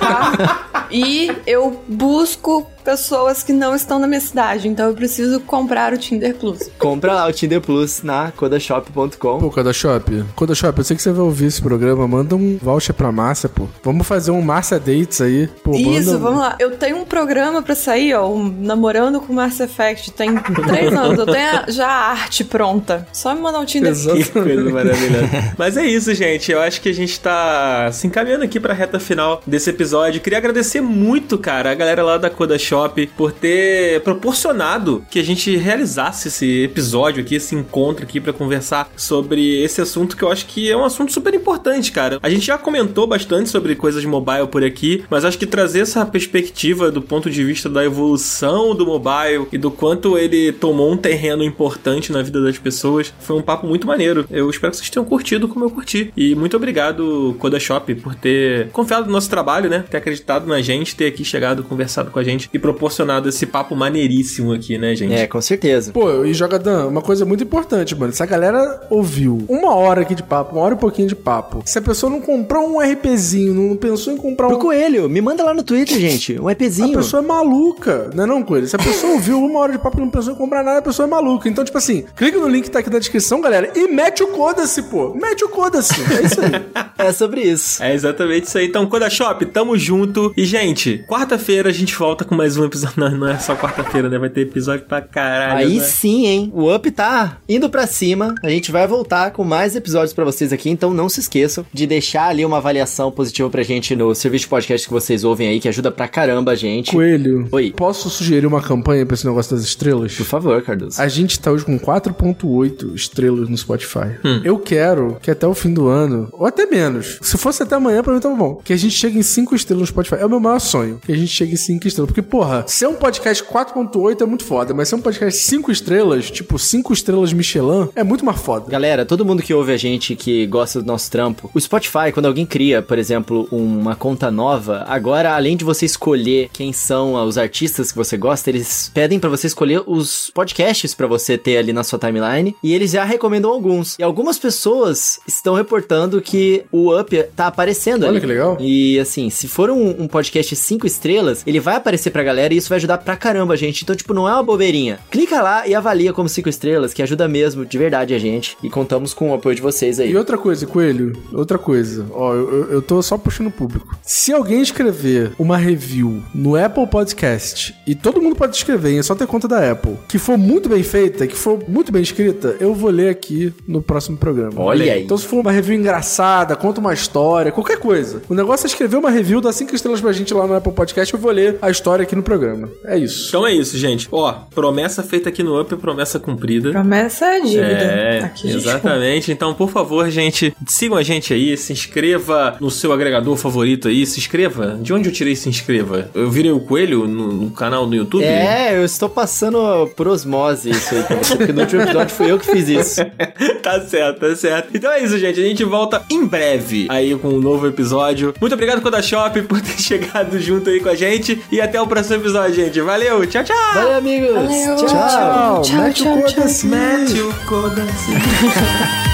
tá? 0.00 0.60
E 0.90 1.32
eu 1.46 1.82
busco 1.88 2.70
pessoas 2.84 3.42
que 3.42 3.52
não 3.52 3.74
estão 3.74 3.98
na 3.98 4.06
minha 4.06 4.20
cidade, 4.20 4.68
então 4.68 4.86
eu 4.88 4.94
preciso 4.94 5.40
comprar 5.40 5.92
o 5.92 5.96
Tinder 5.96 6.34
Plus. 6.36 6.70
Compra 6.78 7.14
lá 7.14 7.26
o 7.26 7.32
Tinder 7.32 7.60
Plus 7.60 8.02
na 8.02 8.30
codashop.com. 8.30 9.38
Pô, 9.38 9.50
Codashop, 9.50 10.24
Codashop, 10.36 10.78
eu 10.78 10.84
sei 10.84 10.94
que 10.96 11.02
você 11.02 11.10
vai 11.10 11.24
ouvir 11.24 11.46
esse 11.46 11.60
programa, 11.62 12.06
manda 12.06 12.36
um 12.36 12.58
voucher 12.60 12.94
pra 12.94 13.10
Márcia, 13.10 13.48
pô. 13.48 13.66
Vamos 13.82 14.06
fazer 14.06 14.30
um 14.30 14.42
Márcia 14.42 14.78
Dates 14.78 15.20
aí. 15.20 15.48
Pô, 15.64 15.72
Isso, 15.74 16.08
manda... 16.12 16.18
vamos 16.18 16.40
lá. 16.40 16.56
Eu 16.60 16.76
tenho 16.76 16.98
um 16.98 17.04
programa 17.04 17.62
pra 17.62 17.74
sair, 17.74 18.14
ó, 18.14 18.28
um 18.28 18.44
Namorando 18.60 19.20
com 19.20 19.32
Mass 19.32 19.58
Effect. 19.58 20.12
Tem 20.12 20.34
três 20.68 20.92
anos. 20.92 21.18
Eu 21.18 21.26
tenho 21.26 21.48
a- 21.58 21.64
já 21.70 21.88
a 21.88 22.10
arte 22.12 22.44
pronta. 22.44 23.08
Só 23.12 23.34
me 23.34 23.40
mandar 23.40 23.60
um 23.60 23.64
Tinder 23.64 23.90
Exato. 23.90 24.16
Que 24.18 24.24
coisa 24.30 24.70
maravilhosa. 24.70 25.28
Mas 25.58 25.76
é 25.78 25.86
isso, 25.86 26.14
gente. 26.14 26.52
Eu 26.52 26.60
acho 26.60 26.80
que 26.80 26.90
a 26.90 26.94
gente 26.94 27.18
tá 27.18 27.53
se 27.92 28.06
encaminhando 28.06 28.44
aqui 28.44 28.58
pra 28.58 28.74
reta 28.74 28.98
final 28.98 29.42
desse 29.46 29.70
episódio. 29.70 30.20
Queria 30.20 30.38
agradecer 30.38 30.80
muito, 30.80 31.38
cara, 31.38 31.70
a 31.70 31.74
galera 31.74 32.02
lá 32.02 32.18
da 32.18 32.30
Coda 32.30 32.58
Shop 32.58 33.06
por 33.16 33.32
ter 33.32 34.00
proporcionado 34.02 35.04
que 35.10 35.18
a 35.18 35.24
gente 35.24 35.56
realizasse 35.56 36.28
esse 36.28 36.64
episódio 36.64 37.22
aqui, 37.22 37.36
esse 37.36 37.54
encontro 37.54 38.04
aqui 38.04 38.20
para 38.20 38.32
conversar 38.32 38.90
sobre 38.96 39.62
esse 39.62 39.80
assunto 39.80 40.16
que 40.16 40.22
eu 40.22 40.30
acho 40.30 40.46
que 40.46 40.70
é 40.70 40.76
um 40.76 40.84
assunto 40.84 41.12
super 41.12 41.34
importante, 41.34 41.92
cara. 41.92 42.18
A 42.22 42.30
gente 42.30 42.46
já 42.46 42.58
comentou 42.58 43.06
bastante 43.06 43.48
sobre 43.48 43.74
coisas 43.74 44.04
mobile 44.04 44.46
por 44.46 44.64
aqui, 44.64 45.04
mas 45.10 45.24
acho 45.24 45.38
que 45.38 45.46
trazer 45.46 45.80
essa 45.80 46.04
perspectiva 46.04 46.90
do 46.90 47.02
ponto 47.02 47.30
de 47.30 47.44
vista 47.44 47.68
da 47.68 47.84
evolução 47.84 48.74
do 48.74 48.86
mobile 48.86 49.46
e 49.52 49.58
do 49.58 49.70
quanto 49.70 50.18
ele 50.18 50.52
tomou 50.52 50.92
um 50.92 50.96
terreno 50.96 51.42
importante 51.42 52.12
na 52.12 52.22
vida 52.22 52.42
das 52.42 52.58
pessoas 52.58 53.12
foi 53.20 53.36
um 53.36 53.42
papo 53.42 53.66
muito 53.66 53.86
maneiro. 53.86 54.26
Eu 54.30 54.48
espero 54.50 54.70
que 54.70 54.78
vocês 54.78 54.90
tenham 54.90 55.04
curtido 55.04 55.48
como 55.48 55.64
eu 55.64 55.70
curti. 55.70 56.12
E 56.16 56.34
muito 56.34 56.56
obrigado, 56.56 57.36
Coda 57.44 57.60
Shop, 57.60 57.94
por 57.96 58.14
ter 58.14 58.70
confiado 58.70 59.04
no 59.06 59.12
nosso 59.12 59.28
trabalho, 59.28 59.68
né? 59.68 59.84
Ter 59.90 59.98
acreditado 59.98 60.46
na 60.46 60.62
gente, 60.62 60.96
ter 60.96 61.08
aqui 61.08 61.22
chegado, 61.22 61.62
conversado 61.62 62.10
com 62.10 62.18
a 62.18 62.24
gente 62.24 62.48
e 62.54 62.58
proporcionado 62.58 63.28
esse 63.28 63.44
papo 63.44 63.76
maneiríssimo 63.76 64.50
aqui, 64.54 64.78
né, 64.78 64.94
gente? 64.96 65.12
É, 65.12 65.26
com 65.26 65.42
certeza. 65.42 65.92
Pô, 65.92 66.24
e 66.24 66.32
Jogadão, 66.32 66.88
uma 66.88 67.02
coisa 67.02 67.26
muito 67.26 67.44
importante, 67.44 67.94
mano. 67.94 68.14
Se 68.14 68.22
a 68.22 68.26
galera 68.26 68.86
ouviu 68.88 69.44
uma 69.46 69.74
hora 69.74 70.00
aqui 70.00 70.14
de 70.14 70.22
papo, 70.22 70.56
uma 70.56 70.64
hora 70.64 70.74
e 70.74 70.78
pouquinho 70.78 71.06
de 71.06 71.14
papo, 71.14 71.62
se 71.66 71.78
a 71.78 71.82
pessoa 71.82 72.08
não 72.08 72.18
comprou 72.18 72.66
um 72.66 72.80
RPzinho, 72.80 73.52
não 73.52 73.76
pensou 73.76 74.14
em 74.14 74.16
comprar 74.16 74.46
Pro 74.48 74.56
um. 74.56 74.60
Coelho, 74.60 75.06
me 75.06 75.20
manda 75.20 75.44
lá 75.44 75.52
no 75.52 75.62
Twitter, 75.62 75.98
gente. 75.98 76.40
Um 76.40 76.48
A 76.48 76.52
EPzinho. 76.52 76.96
pessoa 76.96 77.22
é 77.22 77.26
maluca, 77.26 78.10
não 78.14 78.24
é 78.24 78.26
não, 78.26 78.42
Coelho? 78.42 78.66
Se 78.66 78.74
a 78.74 78.78
pessoa 78.78 79.12
ouviu 79.12 79.38
uma 79.38 79.58
hora 79.60 79.72
de 79.72 79.78
papo 79.78 79.98
e 79.98 80.00
não 80.00 80.08
pensou 80.08 80.32
em 80.32 80.36
comprar 80.36 80.64
nada, 80.64 80.78
a 80.78 80.82
pessoa 80.82 81.06
é 81.06 81.10
maluca. 81.10 81.46
Então, 81.46 81.62
tipo 81.62 81.76
assim, 81.76 82.04
clica 82.16 82.38
no 82.38 82.48
link 82.48 82.64
que 82.64 82.70
tá 82.70 82.78
aqui 82.78 82.88
na 82.88 82.98
descrição, 82.98 83.42
galera, 83.42 83.70
e 83.74 83.86
mete 83.88 84.22
o 84.22 84.28
coda-se, 84.28 84.84
pô. 84.84 85.12
Mete 85.14 85.44
o 85.44 85.48
coda-se. 85.50 85.92
É 86.14 86.22
isso 86.24 86.40
aí. 86.40 86.54
É 86.96 87.12
sobre 87.12 87.33
isso. 87.40 87.82
É 87.82 87.94
exatamente 87.94 88.46
isso 88.46 88.58
aí. 88.58 88.66
Então, 88.66 88.86
Coda 88.86 89.08
Shop, 89.10 89.44
tamo 89.46 89.76
junto. 89.76 90.32
E, 90.36 90.44
gente, 90.44 91.04
quarta-feira 91.08 91.68
a 91.68 91.72
gente 91.72 91.94
volta 91.94 92.24
com 92.24 92.34
mais 92.34 92.56
um 92.56 92.64
episódio. 92.64 92.94
Não, 93.04 93.10
não 93.10 93.28
é 93.28 93.38
só 93.38 93.56
quarta-feira, 93.56 94.08
né? 94.08 94.18
Vai 94.18 94.28
ter 94.28 94.42
episódio 94.42 94.84
pra 94.86 95.00
caralho. 95.00 95.66
Aí 95.66 95.78
né? 95.78 95.84
sim, 95.84 96.26
hein? 96.26 96.52
O 96.54 96.72
Up 96.72 96.90
tá 96.90 97.38
indo 97.48 97.68
pra 97.68 97.86
cima. 97.86 98.34
A 98.42 98.48
gente 98.48 98.70
vai 98.70 98.86
voltar 98.86 99.32
com 99.32 99.44
mais 99.44 99.74
episódios 99.74 100.12
pra 100.12 100.24
vocês 100.24 100.52
aqui, 100.52 100.70
então 100.70 100.94
não 100.94 101.08
se 101.08 101.20
esqueçam 101.20 101.66
de 101.72 101.86
deixar 101.86 102.28
ali 102.28 102.44
uma 102.44 102.58
avaliação 102.58 103.10
positiva 103.10 103.50
pra 103.50 103.62
gente 103.62 103.96
no 103.96 104.14
serviço 104.14 104.44
de 104.44 104.48
podcast 104.48 104.86
que 104.86 104.92
vocês 104.92 105.24
ouvem 105.24 105.48
aí, 105.48 105.60
que 105.60 105.68
ajuda 105.68 105.90
pra 105.90 106.08
caramba 106.08 106.52
a 106.52 106.54
gente. 106.54 106.92
Coelho. 106.92 107.48
Oi. 107.50 107.72
Posso 107.76 108.08
sugerir 108.10 108.46
uma 108.46 108.62
campanha 108.62 109.04
pra 109.04 109.14
esse 109.14 109.26
negócio 109.26 109.56
das 109.56 109.64
estrelas? 109.64 110.14
Por 110.14 110.26
favor, 110.26 110.62
Cardoso. 110.62 111.00
A 111.00 111.08
gente 111.08 111.38
tá 111.40 111.50
hoje 111.50 111.64
com 111.64 111.78
4.8 111.78 112.94
estrelas 112.94 113.48
no 113.48 113.56
Spotify. 113.56 114.18
Hum. 114.24 114.40
Eu 114.44 114.58
quero 114.58 115.18
que 115.20 115.30
até 115.30 115.46
o 115.46 115.54
fim 115.54 115.72
do 115.72 115.88
ano, 115.88 116.28
ou 116.32 116.46
até 116.46 116.66
menos, 116.66 117.18
se 117.24 117.38
fosse 117.38 117.62
até 117.62 117.74
amanhã, 117.74 118.02
pra 118.02 118.12
mim 118.12 118.20
tá 118.20 118.28
bom, 118.28 118.56
que 118.56 118.72
a 118.72 118.76
gente 118.76 118.94
chegue 118.94 119.18
em 119.18 119.22
5 119.22 119.54
estrelas 119.54 119.80
no 119.82 119.86
Spotify. 119.86 120.16
É 120.16 120.26
o 120.26 120.30
meu 120.30 120.40
maior 120.40 120.58
sonho, 120.58 121.00
que 121.04 121.12
a 121.12 121.16
gente 121.16 121.28
chegue 121.28 121.54
em 121.54 121.56
5 121.56 121.88
estrelas. 121.88 122.08
Porque, 122.08 122.22
porra, 122.22 122.64
ser 122.66 122.86
um 122.86 122.94
podcast 122.94 123.42
4.8 123.44 124.22
é 124.22 124.26
muito 124.26 124.44
foda, 124.44 124.74
mas 124.74 124.88
ser 124.88 124.96
um 124.96 125.00
podcast 125.00 125.40
5 125.42 125.70
estrelas, 125.70 126.30
tipo 126.30 126.58
5 126.58 126.92
estrelas 126.92 127.32
Michelin, 127.32 127.88
é 127.94 128.02
muito 128.02 128.24
mais 128.24 128.40
foda. 128.40 128.70
Galera, 128.70 129.06
todo 129.06 129.24
mundo 129.24 129.42
que 129.42 129.54
ouve 129.54 129.72
a 129.72 129.76
gente, 129.76 130.14
que 130.14 130.46
gosta 130.46 130.80
do 130.80 130.86
nosso 130.86 131.10
trampo, 131.10 131.50
o 131.54 131.60
Spotify, 131.60 132.12
quando 132.12 132.26
alguém 132.26 132.44
cria, 132.44 132.82
por 132.82 132.98
exemplo, 132.98 133.48
uma 133.50 133.96
conta 133.96 134.30
nova, 134.30 134.84
agora, 134.88 135.34
além 135.34 135.56
de 135.56 135.64
você 135.64 135.86
escolher 135.86 136.48
quem 136.52 136.72
são 136.72 137.14
os 137.26 137.38
artistas 137.38 137.90
que 137.90 137.98
você 137.98 138.16
gosta, 138.16 138.50
eles 138.50 138.90
pedem 138.92 139.18
pra 139.18 139.30
você 139.30 139.46
escolher 139.46 139.82
os 139.86 140.30
podcasts 140.34 140.94
pra 140.94 141.06
você 141.06 141.38
ter 141.38 141.56
ali 141.56 141.72
na 141.72 141.84
sua 141.84 141.98
timeline, 141.98 142.54
e 142.62 142.74
eles 142.74 142.90
já 142.90 143.04
recomendam 143.04 143.50
alguns. 143.50 143.98
E 143.98 144.02
algumas 144.02 144.38
pessoas 144.38 145.20
estão 145.26 145.54
reportando 145.54 146.20
que 146.20 146.64
o 146.70 146.98
Up 146.98 147.13
tá 147.22 147.46
aparecendo 147.46 148.02
Olha 148.02 148.10
ali. 148.12 148.20
que 148.20 148.26
legal. 148.26 148.56
E 148.60 148.98
assim, 148.98 149.30
se 149.30 149.46
for 149.48 149.70
um, 149.70 150.02
um 150.02 150.08
podcast 150.08 150.54
5 150.56 150.86
estrelas, 150.86 151.42
ele 151.46 151.60
vai 151.60 151.76
aparecer 151.76 152.10
pra 152.10 152.22
galera 152.22 152.52
e 152.52 152.56
isso 152.56 152.68
vai 152.68 152.76
ajudar 152.76 152.98
pra 152.98 153.16
caramba 153.16 153.54
a 153.54 153.56
gente. 153.56 153.82
Então, 153.84 153.94
tipo, 153.94 154.12
não 154.12 154.28
é 154.28 154.32
uma 154.32 154.42
bobeirinha. 154.42 154.98
Clica 155.10 155.40
lá 155.42 155.66
e 155.66 155.74
avalia 155.74 156.12
como 156.12 156.28
5 156.28 156.48
estrelas, 156.48 156.92
que 156.92 157.02
ajuda 157.02 157.28
mesmo, 157.28 157.64
de 157.64 157.78
verdade, 157.78 158.14
a 158.14 158.18
gente. 158.18 158.56
E 158.62 158.68
contamos 158.70 159.14
com 159.14 159.30
o 159.30 159.34
apoio 159.34 159.54
de 159.56 159.62
vocês 159.62 160.00
aí. 160.00 160.10
E 160.10 160.16
outra 160.16 160.36
coisa, 160.36 160.66
Coelho, 160.66 161.12
outra 161.32 161.58
coisa. 161.58 162.06
Ó, 162.12 162.34
eu, 162.34 162.70
eu- 162.70 162.82
tô 162.82 163.00
só 163.02 163.16
puxando 163.16 163.46
o 163.46 163.50
público. 163.50 163.96
Se 164.02 164.32
alguém 164.32 164.60
escrever 164.60 165.32
uma 165.38 165.56
review 165.56 166.22
no 166.34 166.54
Apple 166.56 166.86
Podcast, 166.86 167.74
e 167.86 167.94
todo 167.94 168.20
mundo 168.20 168.36
pode 168.36 168.56
escrever, 168.56 168.98
é 168.98 169.02
só 169.02 169.14
ter 169.14 169.26
conta 169.26 169.48
da 169.48 169.70
Apple, 169.70 169.96
que 170.08 170.18
for 170.18 170.36
muito 170.36 170.68
bem 170.68 170.82
feita, 170.82 171.26
que 171.26 171.34
for 171.36 171.62
muito 171.68 171.90
bem 171.92 172.02
escrita, 172.02 172.56
eu 172.60 172.74
vou 172.74 172.90
ler 172.90 173.08
aqui 173.08 173.52
no 173.66 173.80
próximo 173.82 174.16
programa. 174.16 174.60
Olha 174.60 174.92
aí. 174.92 175.02
Então, 175.04 175.16
se 175.16 175.26
for 175.26 175.40
uma 175.40 175.50
review 175.52 175.76
engraçada, 175.78 176.54
conta 176.56 176.80
uma 176.80 176.92
história, 177.04 177.52
qualquer 177.52 177.78
coisa. 177.78 178.22
O 178.28 178.34
negócio 178.34 178.66
é 178.66 178.68
escrever 178.68 178.96
uma 178.96 179.10
review, 179.10 179.40
dar 179.40 179.52
5 179.52 179.74
estrelas 179.74 180.00
pra 180.00 180.12
gente 180.12 180.32
lá 180.32 180.46
no 180.46 180.54
Apple 180.54 180.72
Podcast, 180.72 181.12
eu 181.12 181.20
vou 181.20 181.30
ler 181.30 181.58
a 181.60 181.70
história 181.70 182.02
aqui 182.02 182.16
no 182.16 182.22
programa. 182.22 182.68
É 182.86 182.96
isso. 182.98 183.28
Então 183.28 183.46
é 183.46 183.52
isso, 183.52 183.76
gente. 183.76 184.08
Ó, 184.10 184.32
promessa 184.54 185.02
feita 185.02 185.28
aqui 185.28 185.42
no 185.42 185.60
Up, 185.60 185.76
promessa 185.76 186.18
cumprida. 186.18 186.70
Promessa 186.70 187.26
é 187.26 187.40
dívida. 187.40 187.64
É, 187.64 188.24
Aqui 188.24 188.50
exatamente. 188.50 189.30
Então, 189.30 189.52
por 189.54 189.70
favor, 189.70 190.08
gente, 190.10 190.54
sigam 190.66 190.96
a 190.96 191.02
gente 191.02 191.32
aí, 191.32 191.56
se 191.56 191.72
inscreva 191.72 192.56
no 192.60 192.70
seu 192.70 192.92
agregador 192.92 193.36
favorito 193.36 193.88
aí, 193.88 194.06
se 194.06 194.18
inscreva. 194.18 194.78
De 194.80 194.92
onde 194.92 195.08
eu 195.08 195.12
tirei 195.12 195.36
se 195.36 195.48
inscreva? 195.48 196.10
Eu 196.14 196.30
virei 196.30 196.50
o 196.50 196.60
coelho 196.60 197.06
no, 197.06 197.32
no 197.32 197.50
canal 197.50 197.86
do 197.86 197.94
YouTube? 197.94 198.24
É, 198.24 198.76
eu 198.76 198.84
estou 198.84 199.08
passando 199.08 199.88
por 199.96 200.08
osmose 200.08 200.70
isso 200.70 200.94
aí 200.94 201.04
porque 201.04 201.52
no 201.52 201.60
último 201.60 201.82
episódio 201.82 202.14
fui 202.14 202.30
eu 202.30 202.38
que 202.38 202.46
fiz 202.46 202.68
isso. 202.68 203.00
tá 203.62 203.80
certo, 203.80 204.20
tá 204.20 204.34
certo. 204.36 204.70
Então 204.74 204.90
é 204.90 205.02
isso, 205.02 205.18
gente. 205.18 205.40
A 205.40 205.44
gente 205.44 205.64
volta 205.64 206.02
em 206.10 206.24
breve 206.24 206.86
aí 206.94 207.16
com 207.16 207.28
um 207.28 207.40
novo 207.40 207.66
episódio. 207.66 208.34
Muito 208.40 208.52
obrigado, 208.52 208.80
Coda 208.80 209.02
Shop, 209.02 209.40
por 209.42 209.60
ter 209.60 209.80
chegado 209.80 210.38
junto 210.40 210.70
aí 210.70 210.80
com 210.80 210.88
a 210.88 210.94
gente. 210.94 211.42
E 211.50 211.60
até 211.60 211.80
o 211.80 211.86
próximo 211.86 212.16
episódio, 212.16 212.54
gente. 212.54 212.80
Valeu, 212.80 213.26
tchau, 213.26 213.44
tchau! 213.44 213.74
Valeu, 213.74 213.96
amigos! 213.98 214.34
Valeu. 214.34 214.76
Tchau! 214.76 215.62
Tchau, 215.62 215.62
Tchau, 215.62 215.92
tchau, 215.92 216.18
o 216.18 216.22
tchau. 216.26 216.44
assim. 216.44 216.68
Mete 216.68 217.20
o 217.20 217.34
Coda. 217.46 217.84